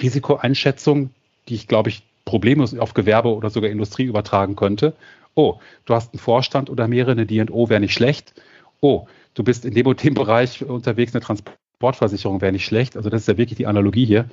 Risikoeinschätzung, 0.00 1.10
die 1.48 1.54
ich, 1.54 1.68
glaube 1.68 1.90
ich, 1.90 2.02
problemlos 2.24 2.76
auf 2.78 2.94
Gewerbe 2.94 3.34
oder 3.34 3.50
sogar 3.50 3.70
Industrie 3.70 4.04
übertragen 4.04 4.56
könnte. 4.56 4.94
Oh, 5.34 5.58
du 5.84 5.94
hast 5.94 6.14
einen 6.14 6.20
Vorstand 6.20 6.70
oder 6.70 6.88
mehrere, 6.88 7.12
eine 7.12 7.26
D&O 7.26 7.68
wäre 7.68 7.80
nicht 7.80 7.94
schlecht. 7.94 8.34
Oh, 8.80 9.06
du 9.34 9.42
bist 9.44 9.64
in 9.64 9.74
dem 9.74 9.86
und 9.86 10.02
dem 10.02 10.14
Bereich 10.14 10.64
unterwegs, 10.64 11.14
eine 11.14 11.22
Transportversicherung 11.22 12.40
wäre 12.40 12.52
nicht 12.52 12.64
schlecht. 12.64 12.96
Also 12.96 13.10
das 13.10 13.22
ist 13.22 13.28
ja 13.28 13.36
wirklich 13.36 13.56
die 13.56 13.66
Analogie 13.66 14.06
hier. 14.06 14.26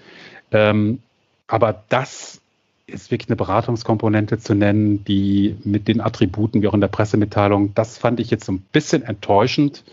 Ähm, 0.51 0.99
aber 1.47 1.83
das 1.89 2.41
ist 2.89 3.11
wirklich 3.11 3.29
eine 3.29 3.35
Beratungskomponente 3.35 4.39
zu 4.39 4.55
nennen, 4.55 5.03
die 5.05 5.55
mit 5.63 5.87
den 5.87 6.01
Attributen 6.01 6.61
wie 6.61 6.67
auch 6.67 6.73
in 6.73 6.81
der 6.81 6.87
Pressemitteilung, 6.87 7.73
das 7.73 7.97
fand 7.97 8.19
ich 8.19 8.29
jetzt 8.29 8.45
so 8.45 8.51
ein 8.51 8.61
bisschen 8.71 9.03
enttäuschend. 9.03 9.83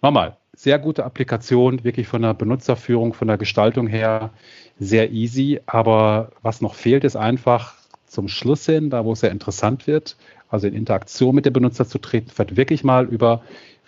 Nochmal, 0.00 0.36
sehr 0.54 0.78
gute 0.78 1.04
Applikation, 1.04 1.84
wirklich 1.84 2.08
von 2.08 2.22
der 2.22 2.34
Benutzerführung, 2.34 3.14
von 3.14 3.28
der 3.28 3.38
Gestaltung 3.38 3.86
her 3.86 4.30
sehr 4.78 5.10
easy. 5.12 5.60
Aber 5.66 6.32
was 6.42 6.60
noch 6.60 6.74
fehlt, 6.74 7.04
ist 7.04 7.16
einfach 7.16 7.74
zum 8.06 8.28
Schluss 8.28 8.66
hin, 8.66 8.90
da 8.90 9.04
wo 9.04 9.12
es 9.12 9.20
sehr 9.20 9.30
interessant 9.30 9.86
wird, 9.86 10.16
also 10.50 10.66
in 10.66 10.74
Interaktion 10.74 11.34
mit 11.34 11.46
dem 11.46 11.52
Benutzer 11.52 11.88
zu 11.88 11.98
treten, 11.98 12.30
vielleicht 12.30 12.56
wirklich 12.56 12.84
mal 12.84 13.06
über 13.06 13.42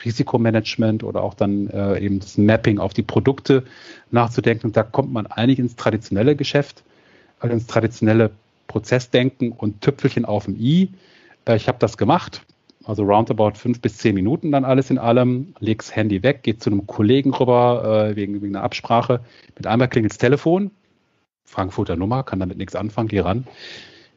Risikomanagement 0.05 1.05
oder 1.05 1.23
auch 1.23 1.35
dann 1.35 1.69
äh, 1.69 1.99
eben 2.01 2.21
das 2.21 2.39
Mapping 2.39 2.79
auf 2.79 2.95
die 2.95 3.03
Produkte 3.03 3.65
nachzudenken. 4.11 4.69
Und 4.69 4.77
da 4.77 4.83
kommt 4.83 5.13
man 5.13 5.27
eigentlich 5.27 5.59
ins 5.59 5.77
traditionelle 5.77 6.37
Geschäft 6.37 6.83
also 7.45 7.55
ins 7.55 7.67
traditionelle 7.67 8.31
Prozessdenken 8.67 9.53
und 9.53 9.83
Tüpfelchen 9.83 10.25
auf 10.25 10.47
dem 10.47 10.57
i. 10.59 10.89
Äh, 11.47 11.57
ich 11.57 11.69
habe 11.69 11.79
das 11.79 11.97
gemacht, 11.97 12.43
also 12.85 13.05
roundabout 13.05 13.53
fünf 13.57 13.81
bis 13.81 13.99
zehn 13.99 14.15
Minuten 14.15 14.51
dann 14.51 14.65
alles 14.65 14.91
in 14.91 14.99
allem, 14.99 15.55
leg's 15.61 15.95
Handy 15.95 16.23
weg, 16.23 16.43
geht 16.43 16.63
zu 16.63 16.71
einem 16.71 16.87
Kollegen 16.87 17.33
rüber 17.33 18.09
äh, 18.11 18.17
wegen, 18.17 18.41
wegen 18.43 18.57
einer 18.57 18.65
Absprache. 18.65 19.21
Mit 19.57 19.67
einmal 19.67 19.89
klingelt 19.89 20.13
das 20.13 20.19
Telefon, 20.19 20.71
Frankfurter 21.45 21.97
Nummer, 21.97 22.23
kann 22.23 22.41
damit 22.41 22.57
nichts 22.57 22.75
anfangen, 22.75 23.09
geh 23.09 23.21
ran. 23.21 23.47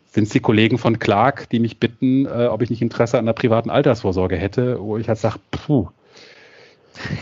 Sind 0.06 0.24
es 0.24 0.30
die 0.30 0.40
Kollegen 0.40 0.78
von 0.78 0.98
Clark, 0.98 1.50
die 1.50 1.60
mich 1.60 1.80
bitten, 1.80 2.26
äh, 2.26 2.48
ob 2.50 2.62
ich 2.62 2.70
nicht 2.70 2.82
Interesse 2.82 3.20
an 3.20 3.26
der 3.26 3.34
privaten 3.34 3.70
Altersvorsorge 3.70 4.38
hätte, 4.38 4.80
wo 4.82 4.98
ich 4.98 5.10
halt 5.10 5.20
sage, 5.20 5.40
puh, 5.52 5.90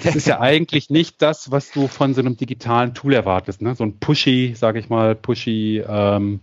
das 0.04 0.16
ist 0.16 0.28
ja 0.28 0.40
eigentlich 0.40 0.90
nicht 0.90 1.22
das, 1.22 1.52
was 1.52 1.72
du 1.72 1.88
von 1.88 2.14
so 2.14 2.22
einem 2.22 2.38
digitalen 2.38 2.94
Tool 2.94 3.14
erwartest. 3.14 3.62
Ne? 3.62 3.76
So 3.76 3.84
ein 3.84 4.00
pushy, 4.00 4.54
sage 4.56 4.80
ich 4.80 4.90
mal, 4.90 5.16
pushy 5.16 5.84
ähm, 5.88 6.40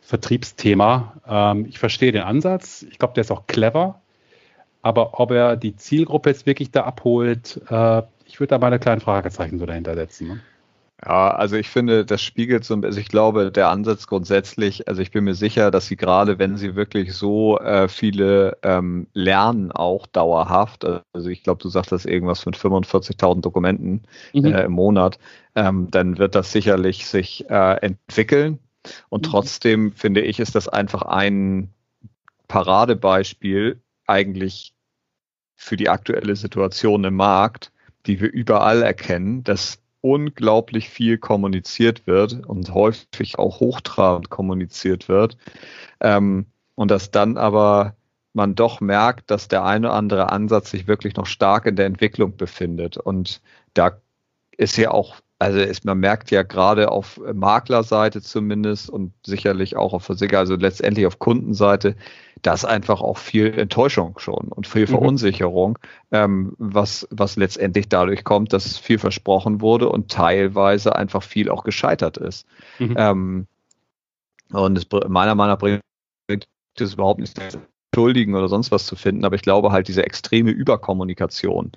Vertriebsthema. 0.00 1.14
Ähm, 1.26 1.66
ich 1.66 1.78
verstehe 1.78 2.12
den 2.12 2.22
Ansatz. 2.22 2.84
Ich 2.90 2.98
glaube, 2.98 3.14
der 3.14 3.22
ist 3.22 3.30
auch 3.30 3.46
clever. 3.46 4.00
Aber 4.82 5.18
ob 5.18 5.30
er 5.30 5.56
die 5.56 5.76
Zielgruppe 5.76 6.30
jetzt 6.30 6.46
wirklich 6.46 6.70
da 6.70 6.82
abholt, 6.82 7.60
äh, 7.70 8.02
ich 8.26 8.40
würde 8.40 8.50
da 8.50 8.58
mal 8.58 8.66
eine 8.66 8.78
kleine 8.78 9.00
Fragezeichen 9.00 9.58
so 9.58 9.66
dahinter 9.66 9.94
setzen. 9.94 10.28
Ne? 10.28 10.40
Ja, 11.06 11.30
also 11.30 11.56
ich 11.56 11.68
finde, 11.68 12.06
das 12.06 12.22
spiegelt 12.22 12.64
so 12.64 12.72
ein 12.72 12.80
bisschen, 12.80 13.02
ich 13.02 13.08
glaube, 13.08 13.52
der 13.52 13.68
Ansatz 13.68 14.06
grundsätzlich, 14.06 14.88
also 14.88 15.02
ich 15.02 15.10
bin 15.10 15.24
mir 15.24 15.34
sicher, 15.34 15.70
dass 15.70 15.86
sie 15.86 15.96
gerade, 15.96 16.38
wenn 16.38 16.56
sie 16.56 16.76
wirklich 16.76 17.12
so 17.12 17.58
äh, 17.58 17.88
viele 17.88 18.56
ähm, 18.62 19.06
lernen, 19.12 19.70
auch 19.70 20.06
dauerhaft, 20.06 20.86
also 21.12 21.28
ich 21.28 21.42
glaube, 21.42 21.62
du 21.62 21.68
sagst 21.68 21.92
das 21.92 22.06
irgendwas 22.06 22.46
mit 22.46 22.56
45.000 22.56 23.42
Dokumenten 23.42 24.02
mhm. 24.32 24.46
äh, 24.46 24.64
im 24.64 24.72
Monat, 24.72 25.18
ähm, 25.54 25.90
dann 25.90 26.16
wird 26.16 26.34
das 26.34 26.52
sicherlich 26.52 27.06
sich 27.06 27.50
äh, 27.50 27.76
entwickeln. 27.82 28.58
Und 29.10 29.26
mhm. 29.26 29.30
trotzdem 29.30 29.92
finde 29.92 30.22
ich, 30.22 30.40
ist 30.40 30.54
das 30.54 30.68
einfach 30.68 31.02
ein 31.02 31.70
Paradebeispiel 32.48 33.80
eigentlich 34.06 34.74
für 35.54 35.76
die 35.76 35.90
aktuelle 35.90 36.36
Situation 36.36 37.04
im 37.04 37.16
Markt, 37.16 37.72
die 38.06 38.20
wir 38.20 38.32
überall 38.32 38.82
erkennen, 38.82 39.44
dass 39.44 39.83
unglaublich 40.04 40.90
viel 40.90 41.16
kommuniziert 41.16 42.06
wird 42.06 42.46
und 42.46 42.74
häufig 42.74 43.38
auch 43.38 43.60
hochtrabend 43.60 44.28
kommuniziert 44.28 45.08
wird. 45.08 45.38
Ähm, 46.00 46.44
und 46.74 46.90
dass 46.90 47.10
dann 47.10 47.38
aber 47.38 47.96
man 48.34 48.54
doch 48.54 48.82
merkt, 48.82 49.30
dass 49.30 49.48
der 49.48 49.64
eine 49.64 49.88
oder 49.88 49.96
andere 49.96 50.30
Ansatz 50.30 50.70
sich 50.70 50.86
wirklich 50.86 51.16
noch 51.16 51.24
stark 51.24 51.64
in 51.64 51.76
der 51.76 51.86
Entwicklung 51.86 52.36
befindet. 52.36 52.98
Und 52.98 53.40
da 53.72 53.98
ist 54.58 54.76
ja 54.76 54.90
auch 54.90 55.16
also 55.44 55.58
ist, 55.58 55.84
man 55.84 55.98
merkt 55.98 56.30
ja 56.30 56.42
gerade 56.42 56.90
auf 56.90 57.20
Maklerseite 57.34 58.22
zumindest 58.22 58.88
und 58.88 59.12
sicherlich 59.26 59.76
auch 59.76 59.92
auf 59.92 60.02
Versicherer, 60.04 60.38
also 60.38 60.54
letztendlich 60.54 61.06
auf 61.06 61.18
Kundenseite, 61.18 61.96
dass 62.40 62.64
einfach 62.64 63.02
auch 63.02 63.18
viel 63.18 63.58
Enttäuschung 63.58 64.18
schon 64.18 64.48
und 64.48 64.66
viel 64.66 64.86
mhm. 64.86 64.92
Verunsicherung, 64.92 65.78
mhm. 66.10 66.16
ähm, 66.16 66.54
was, 66.56 67.06
was 67.10 67.36
letztendlich 67.36 67.90
dadurch 67.90 68.24
kommt, 68.24 68.54
dass 68.54 68.78
viel 68.78 68.98
versprochen 68.98 69.60
wurde 69.60 69.90
und 69.90 70.10
teilweise 70.10 70.96
einfach 70.96 71.22
viel 71.22 71.50
auch 71.50 71.62
gescheitert 71.62 72.16
ist. 72.16 72.46
Mhm. 72.78 72.94
Ähm, 72.96 73.46
und 74.50 74.78
es, 74.78 74.86
meiner 75.08 75.34
Meinung 75.34 75.52
nach 75.52 75.58
bringt 75.58 75.82
es 76.78 76.94
überhaupt 76.94 77.20
nicht 77.20 77.38
entschuldigen 77.92 78.34
oder 78.34 78.48
sonst 78.48 78.72
was 78.72 78.86
zu 78.86 78.96
finden, 78.96 79.26
aber 79.26 79.36
ich 79.36 79.42
glaube 79.42 79.72
halt 79.72 79.88
diese 79.88 80.06
extreme 80.06 80.52
Überkommunikation, 80.52 81.72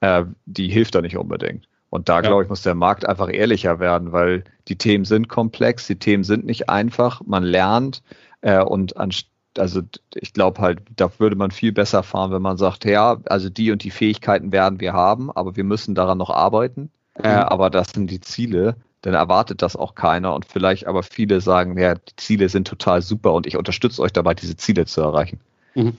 äh, 0.00 0.24
die 0.44 0.68
hilft 0.68 0.96
da 0.96 1.02
nicht 1.02 1.16
unbedingt. 1.16 1.68
Und 1.92 2.08
da, 2.08 2.14
ja. 2.14 2.20
glaube 2.22 2.42
ich, 2.42 2.48
muss 2.48 2.62
der 2.62 2.74
Markt 2.74 3.06
einfach 3.06 3.30
ehrlicher 3.30 3.78
werden, 3.78 4.12
weil 4.12 4.44
die 4.68 4.76
Themen 4.76 5.04
sind 5.04 5.28
komplex, 5.28 5.86
die 5.86 5.98
Themen 5.98 6.24
sind 6.24 6.46
nicht 6.46 6.70
einfach, 6.70 7.20
man 7.26 7.42
lernt 7.42 8.02
äh, 8.40 8.62
und 8.62 8.96
an, 8.96 9.10
also 9.58 9.82
ich 10.14 10.32
glaube 10.32 10.62
halt, 10.62 10.80
da 10.96 11.10
würde 11.18 11.36
man 11.36 11.50
viel 11.50 11.70
besser 11.70 12.02
fahren, 12.02 12.32
wenn 12.32 12.40
man 12.40 12.56
sagt, 12.56 12.86
ja, 12.86 13.18
also 13.26 13.50
die 13.50 13.70
und 13.72 13.84
die 13.84 13.90
Fähigkeiten 13.90 14.52
werden 14.52 14.80
wir 14.80 14.94
haben, 14.94 15.30
aber 15.30 15.54
wir 15.54 15.64
müssen 15.64 15.94
daran 15.94 16.16
noch 16.16 16.30
arbeiten. 16.30 16.90
Mhm. 17.18 17.24
Äh, 17.24 17.28
aber 17.28 17.68
das 17.68 17.90
sind 17.90 18.10
die 18.10 18.22
Ziele, 18.22 18.76
dann 19.02 19.12
erwartet 19.12 19.60
das 19.60 19.76
auch 19.76 19.94
keiner 19.94 20.34
und 20.34 20.46
vielleicht 20.46 20.86
aber 20.86 21.02
viele 21.02 21.42
sagen, 21.42 21.76
ja, 21.76 21.96
die 21.96 22.16
Ziele 22.16 22.48
sind 22.48 22.68
total 22.68 23.02
super 23.02 23.34
und 23.34 23.46
ich 23.46 23.58
unterstütze 23.58 24.00
euch 24.00 24.14
dabei, 24.14 24.32
diese 24.32 24.56
Ziele 24.56 24.86
zu 24.86 25.02
erreichen. 25.02 25.40
Mhm. 25.74 25.98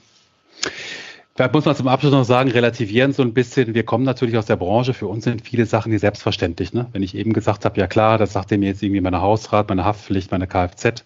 Vielleicht 1.36 1.54
muss 1.54 1.66
man 1.66 1.76
zum 1.76 1.88
Abschluss 1.88 2.12
noch 2.12 2.26
sagen, 2.26 2.52
relativieren 2.52 3.12
so 3.12 3.24
ein 3.24 3.34
bisschen. 3.34 3.74
Wir 3.74 3.84
kommen 3.84 4.04
natürlich 4.04 4.38
aus 4.38 4.46
der 4.46 4.56
Branche. 4.56 4.94
Für 4.94 5.08
uns 5.08 5.24
sind 5.24 5.42
viele 5.42 5.66
Sachen 5.66 5.92
hier 5.92 5.98
selbstverständlich. 5.98 6.74
Ne? 6.74 6.88
Wenn 6.92 7.02
ich 7.02 7.16
eben 7.16 7.34
gesagt 7.34 7.66
habe, 7.66 7.80
ja 7.80 7.88
klar, 7.88 8.20
das 8.20 8.34
sagt 8.34 8.52
mir 8.52 8.68
jetzt 8.68 8.84
irgendwie 8.84 9.02
meine 9.02 9.22
Hausrat, 9.22 9.68
meine 9.68 9.84
Haftpflicht, 9.84 10.32
meine 10.32 10.46
Kfz. 10.46 11.04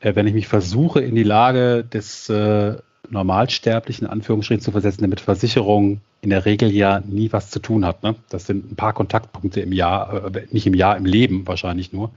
Äh, 0.00 0.14
wenn 0.14 0.26
ich 0.26 0.32
mich 0.32 0.48
versuche, 0.48 1.00
in 1.00 1.14
die 1.14 1.22
Lage 1.22 1.84
des 1.84 2.30
äh, 2.30 2.76
Normalsterblichen 3.12 4.06
Anführungsstrichen 4.06 4.62
zu 4.62 4.72
versetzen, 4.72 5.02
der 5.02 5.08
mit 5.08 5.20
Versicherung 5.20 6.00
in 6.22 6.30
der 6.30 6.46
Regel 6.46 6.70
ja 6.70 7.00
nie 7.00 7.32
was 7.32 7.50
zu 7.50 7.58
tun 7.58 7.84
hat. 7.84 8.02
Ne? 8.02 8.14
Das 8.30 8.46
sind 8.46 8.72
ein 8.72 8.76
paar 8.76 8.92
Kontaktpunkte 8.92 9.60
im 9.60 9.72
Jahr, 9.72 10.34
äh, 10.34 10.46
nicht 10.50 10.66
im 10.66 10.74
Jahr, 10.74 10.96
im 10.96 11.04
Leben 11.04 11.46
wahrscheinlich 11.46 11.92
nur. 11.92 12.10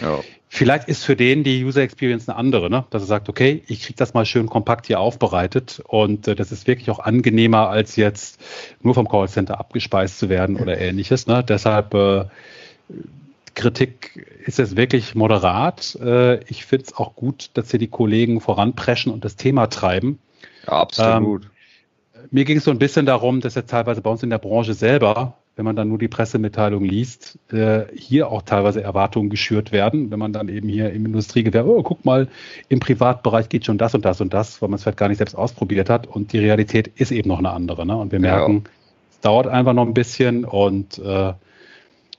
Ja. 0.00 0.18
Vielleicht 0.48 0.88
ist 0.88 1.04
für 1.04 1.14
den 1.14 1.44
die 1.44 1.64
User 1.64 1.82
Experience 1.82 2.28
eine 2.28 2.36
andere, 2.36 2.68
ne? 2.68 2.84
dass 2.90 3.02
er 3.02 3.06
sagt, 3.06 3.28
okay, 3.28 3.62
ich 3.68 3.82
kriege 3.82 3.96
das 3.96 4.14
mal 4.14 4.26
schön 4.26 4.46
kompakt 4.46 4.86
hier 4.86 4.98
aufbereitet 4.98 5.80
und 5.86 6.26
äh, 6.26 6.34
das 6.34 6.50
ist 6.50 6.66
wirklich 6.66 6.90
auch 6.90 6.98
angenehmer, 6.98 7.68
als 7.68 7.94
jetzt 7.94 8.40
nur 8.82 8.94
vom 8.94 9.08
Callcenter 9.08 9.60
abgespeist 9.60 10.18
zu 10.18 10.28
werden 10.28 10.56
oder 10.56 10.78
ähnliches. 10.78 11.28
Ne? 11.28 11.44
Deshalb 11.46 11.94
äh, 11.94 12.24
Kritik 13.54 14.26
ist 14.46 14.58
es 14.58 14.74
wirklich 14.74 15.14
moderat. 15.14 15.96
Äh, 16.02 16.42
ich 16.44 16.64
finde 16.64 16.86
es 16.86 16.96
auch 16.96 17.14
gut, 17.14 17.50
dass 17.54 17.70
hier 17.70 17.78
die 17.78 17.88
Kollegen 17.88 18.40
voranpreschen 18.40 19.12
und 19.12 19.24
das 19.24 19.36
Thema 19.36 19.68
treiben. 19.68 20.18
Ja, 20.66 20.72
absolut. 20.72 21.44
Ähm, 21.44 21.50
mir 22.30 22.44
ging 22.44 22.58
es 22.58 22.64
so 22.64 22.70
ein 22.70 22.78
bisschen 22.78 23.06
darum, 23.06 23.40
dass 23.40 23.54
ja 23.54 23.62
teilweise 23.62 24.02
bei 24.02 24.10
uns 24.10 24.22
in 24.22 24.30
der 24.30 24.38
Branche 24.38 24.74
selber 24.74 25.36
wenn 25.60 25.66
man 25.66 25.76
dann 25.76 25.88
nur 25.88 25.98
die 25.98 26.08
Pressemitteilung 26.08 26.82
liest, 26.82 27.38
äh, 27.52 27.84
hier 27.94 28.30
auch 28.30 28.40
teilweise 28.40 28.82
Erwartungen 28.82 29.28
geschürt 29.28 29.72
werden, 29.72 30.10
wenn 30.10 30.18
man 30.18 30.32
dann 30.32 30.48
eben 30.48 30.70
hier 30.70 30.90
im 30.90 31.04
Industriegewerbe, 31.04 31.68
oh, 31.68 31.82
guck 31.82 32.02
mal, 32.02 32.28
im 32.70 32.80
Privatbereich 32.80 33.50
geht 33.50 33.66
schon 33.66 33.76
das 33.76 33.94
und 33.94 34.06
das 34.06 34.22
und 34.22 34.32
das, 34.32 34.62
weil 34.62 34.70
man 34.70 34.76
es 34.76 34.84
vielleicht 34.84 34.96
gar 34.96 35.08
nicht 35.08 35.18
selbst 35.18 35.34
ausprobiert 35.34 35.90
hat 35.90 36.06
und 36.06 36.32
die 36.32 36.38
Realität 36.38 36.88
ist 36.88 37.12
eben 37.12 37.28
noch 37.28 37.40
eine 37.40 37.50
andere. 37.50 37.84
Ne? 37.84 37.94
Und 37.94 38.10
wir 38.10 38.20
merken, 38.20 38.62
ja. 38.64 38.70
es 39.10 39.20
dauert 39.20 39.48
einfach 39.48 39.74
noch 39.74 39.86
ein 39.86 39.92
bisschen 39.92 40.46
und 40.46 40.98
äh, 40.98 41.34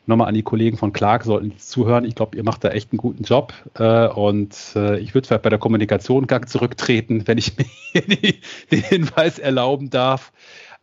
nochmal 0.06 0.28
an 0.28 0.34
die 0.34 0.44
Kollegen 0.44 0.78
von 0.78 0.94
Clark 0.94 1.24
sollten 1.24 1.58
zuhören. 1.58 2.06
Ich 2.06 2.16
glaube, 2.16 2.38
ihr 2.38 2.44
macht 2.44 2.64
da 2.64 2.70
echt 2.70 2.92
einen 2.92 2.98
guten 2.98 3.24
Job. 3.24 3.54
Äh, 3.78 4.08
und 4.08 4.56
äh, 4.76 5.00
ich 5.00 5.14
würde 5.14 5.28
vielleicht 5.28 5.44
bei 5.44 5.50
der 5.50 5.60
Kommunikation 5.60 6.28
gar 6.28 6.46
zurücktreten, 6.46 7.28
wenn 7.28 7.38
ich 7.38 7.54
mir 7.94 8.02
den 8.72 8.84
Hinweis 8.84 9.40
erlauben 9.40 9.90
darf. 9.90 10.32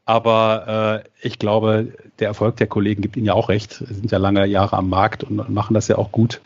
Aber 0.05 1.05
äh, 1.05 1.27
ich 1.27 1.39
glaube, 1.39 1.93
der 2.19 2.29
Erfolg 2.29 2.57
der 2.57 2.67
Kollegen 2.67 3.03
gibt 3.03 3.17
ihnen 3.17 3.27
ja 3.27 3.35
auch 3.35 3.51
recht. 3.51 3.73
Sie 3.73 3.93
sind 3.93 4.11
ja 4.11 4.19
lange 4.19 4.47
Jahre 4.47 4.77
am 4.77 4.89
Markt 4.89 5.23
und 5.23 5.51
machen 5.51 5.75
das 5.75 5.89
ja 5.89 5.99
auch 5.99 6.13
gut. 6.13 6.41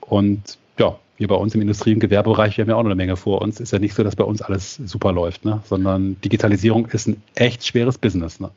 Und 0.00 0.58
ja, 0.78 0.98
wir 1.16 1.28
bei 1.28 1.36
uns 1.36 1.54
im 1.54 1.60
Industrie- 1.60 1.94
und 1.94 2.00
Gewerbebereich, 2.00 2.56
wir 2.56 2.62
haben 2.62 2.70
ja 2.70 2.76
auch 2.76 2.82
noch 2.82 2.90
eine 2.90 2.96
Menge 2.96 3.16
vor 3.16 3.40
uns. 3.42 3.60
Ist 3.60 3.72
ja 3.72 3.78
nicht 3.78 3.94
so, 3.94 4.02
dass 4.02 4.16
bei 4.16 4.24
uns 4.24 4.42
alles 4.42 4.76
super 4.76 5.12
läuft, 5.12 5.44
ne? 5.44 5.60
sondern 5.64 6.20
Digitalisierung 6.22 6.86
ist 6.86 7.06
ein 7.06 7.22
echt 7.34 7.64
schweres 7.66 7.98
Business. 7.98 8.40
Ne? 8.40 8.50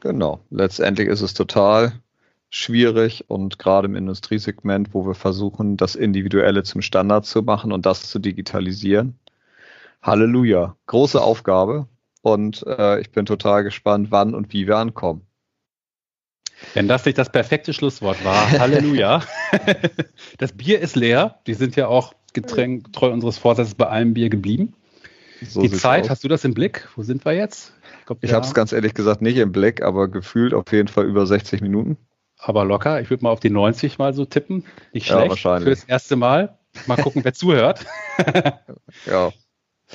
Genau. 0.00 0.40
Letztendlich 0.50 1.08
ist 1.08 1.22
es 1.22 1.32
total 1.32 1.92
schwierig 2.50 3.24
und 3.28 3.58
gerade 3.58 3.86
im 3.86 3.96
Industriesegment, 3.96 4.94
wo 4.94 5.06
wir 5.06 5.14
versuchen, 5.14 5.76
das 5.76 5.94
Individuelle 5.94 6.62
zum 6.62 6.82
Standard 6.82 7.26
zu 7.26 7.42
machen 7.42 7.72
und 7.72 7.86
das 7.86 8.08
zu 8.08 8.18
digitalisieren. 8.18 9.18
Halleluja. 10.02 10.76
Große 10.86 11.20
Aufgabe. 11.20 11.88
Und 12.22 12.64
äh, 12.66 13.00
ich 13.00 13.10
bin 13.10 13.26
total 13.26 13.64
gespannt, 13.64 14.08
wann 14.10 14.34
und 14.34 14.52
wie 14.52 14.66
wir 14.66 14.76
ankommen. 14.76 15.22
Wenn 16.74 16.88
das 16.88 17.04
nicht 17.04 17.18
das 17.18 17.30
perfekte 17.30 17.72
Schlusswort 17.72 18.24
war, 18.24 18.50
Halleluja. 18.58 19.22
das 20.38 20.52
Bier 20.52 20.80
ist 20.80 20.96
leer. 20.96 21.38
Die 21.46 21.54
sind 21.54 21.76
ja 21.76 21.86
auch 21.86 22.14
getränk, 22.32 22.92
treu 22.92 23.12
unseres 23.12 23.38
Vorsatzes 23.38 23.74
bei 23.74 23.88
einem 23.88 24.14
Bier 24.14 24.28
geblieben. 24.28 24.74
So 25.46 25.62
die 25.62 25.70
Zeit, 25.70 26.04
aus. 26.04 26.10
hast 26.10 26.24
du 26.24 26.28
das 26.28 26.44
im 26.44 26.54
Blick? 26.54 26.88
Wo 26.96 27.02
sind 27.02 27.24
wir 27.24 27.32
jetzt? 27.32 27.72
Ich, 28.10 28.16
ich 28.22 28.32
habe 28.32 28.44
es 28.44 28.54
ganz 28.54 28.72
ehrlich 28.72 28.94
gesagt 28.94 29.22
nicht 29.22 29.36
im 29.36 29.52
Blick, 29.52 29.82
aber 29.82 30.08
gefühlt 30.08 30.52
auf 30.52 30.72
jeden 30.72 30.88
Fall 30.88 31.04
über 31.06 31.26
60 31.26 31.60
Minuten. 31.60 31.96
Aber 32.38 32.64
locker. 32.64 33.00
Ich 33.00 33.10
würde 33.10 33.24
mal 33.24 33.30
auf 33.30 33.40
die 33.40 33.50
90 33.50 33.98
mal 33.98 34.14
so 34.14 34.24
tippen. 34.24 34.64
Nicht 34.92 35.06
schlecht. 35.06 35.24
Ja, 35.24 35.28
wahrscheinlich. 35.30 35.64
Fürs 35.64 35.84
erste 35.84 36.16
Mal. 36.16 36.58
Mal 36.86 36.96
gucken, 36.96 37.24
wer 37.24 37.34
zuhört. 37.34 37.84
ja. 39.06 39.32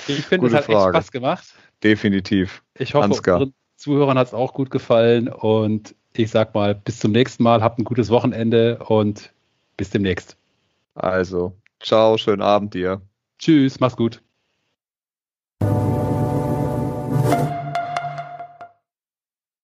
Ich 0.08 0.26
finde, 0.26 0.48
es 0.48 0.54
hat 0.54 0.64
Frage. 0.64 0.76
echt 0.76 0.88
Spaß 0.88 1.12
gemacht. 1.12 1.54
Definitiv. 1.82 2.62
Ich 2.78 2.94
hoffe, 2.94 3.04
Ansgar. 3.04 3.36
unseren 3.36 3.54
Zuhörern 3.76 4.18
hat 4.18 4.28
es 4.28 4.34
auch 4.34 4.52
gut 4.52 4.70
gefallen 4.70 5.28
und 5.28 5.94
ich 6.16 6.30
sag 6.30 6.54
mal, 6.54 6.74
bis 6.74 6.98
zum 6.98 7.12
nächsten 7.12 7.42
Mal, 7.42 7.62
habt 7.62 7.78
ein 7.78 7.84
gutes 7.84 8.10
Wochenende 8.10 8.78
und 8.78 9.32
bis 9.76 9.90
demnächst. 9.90 10.36
Also, 10.94 11.56
ciao, 11.80 12.16
schönen 12.18 12.42
Abend 12.42 12.74
dir. 12.74 13.02
Tschüss, 13.38 13.80
mach's 13.80 13.96
gut. 13.96 14.22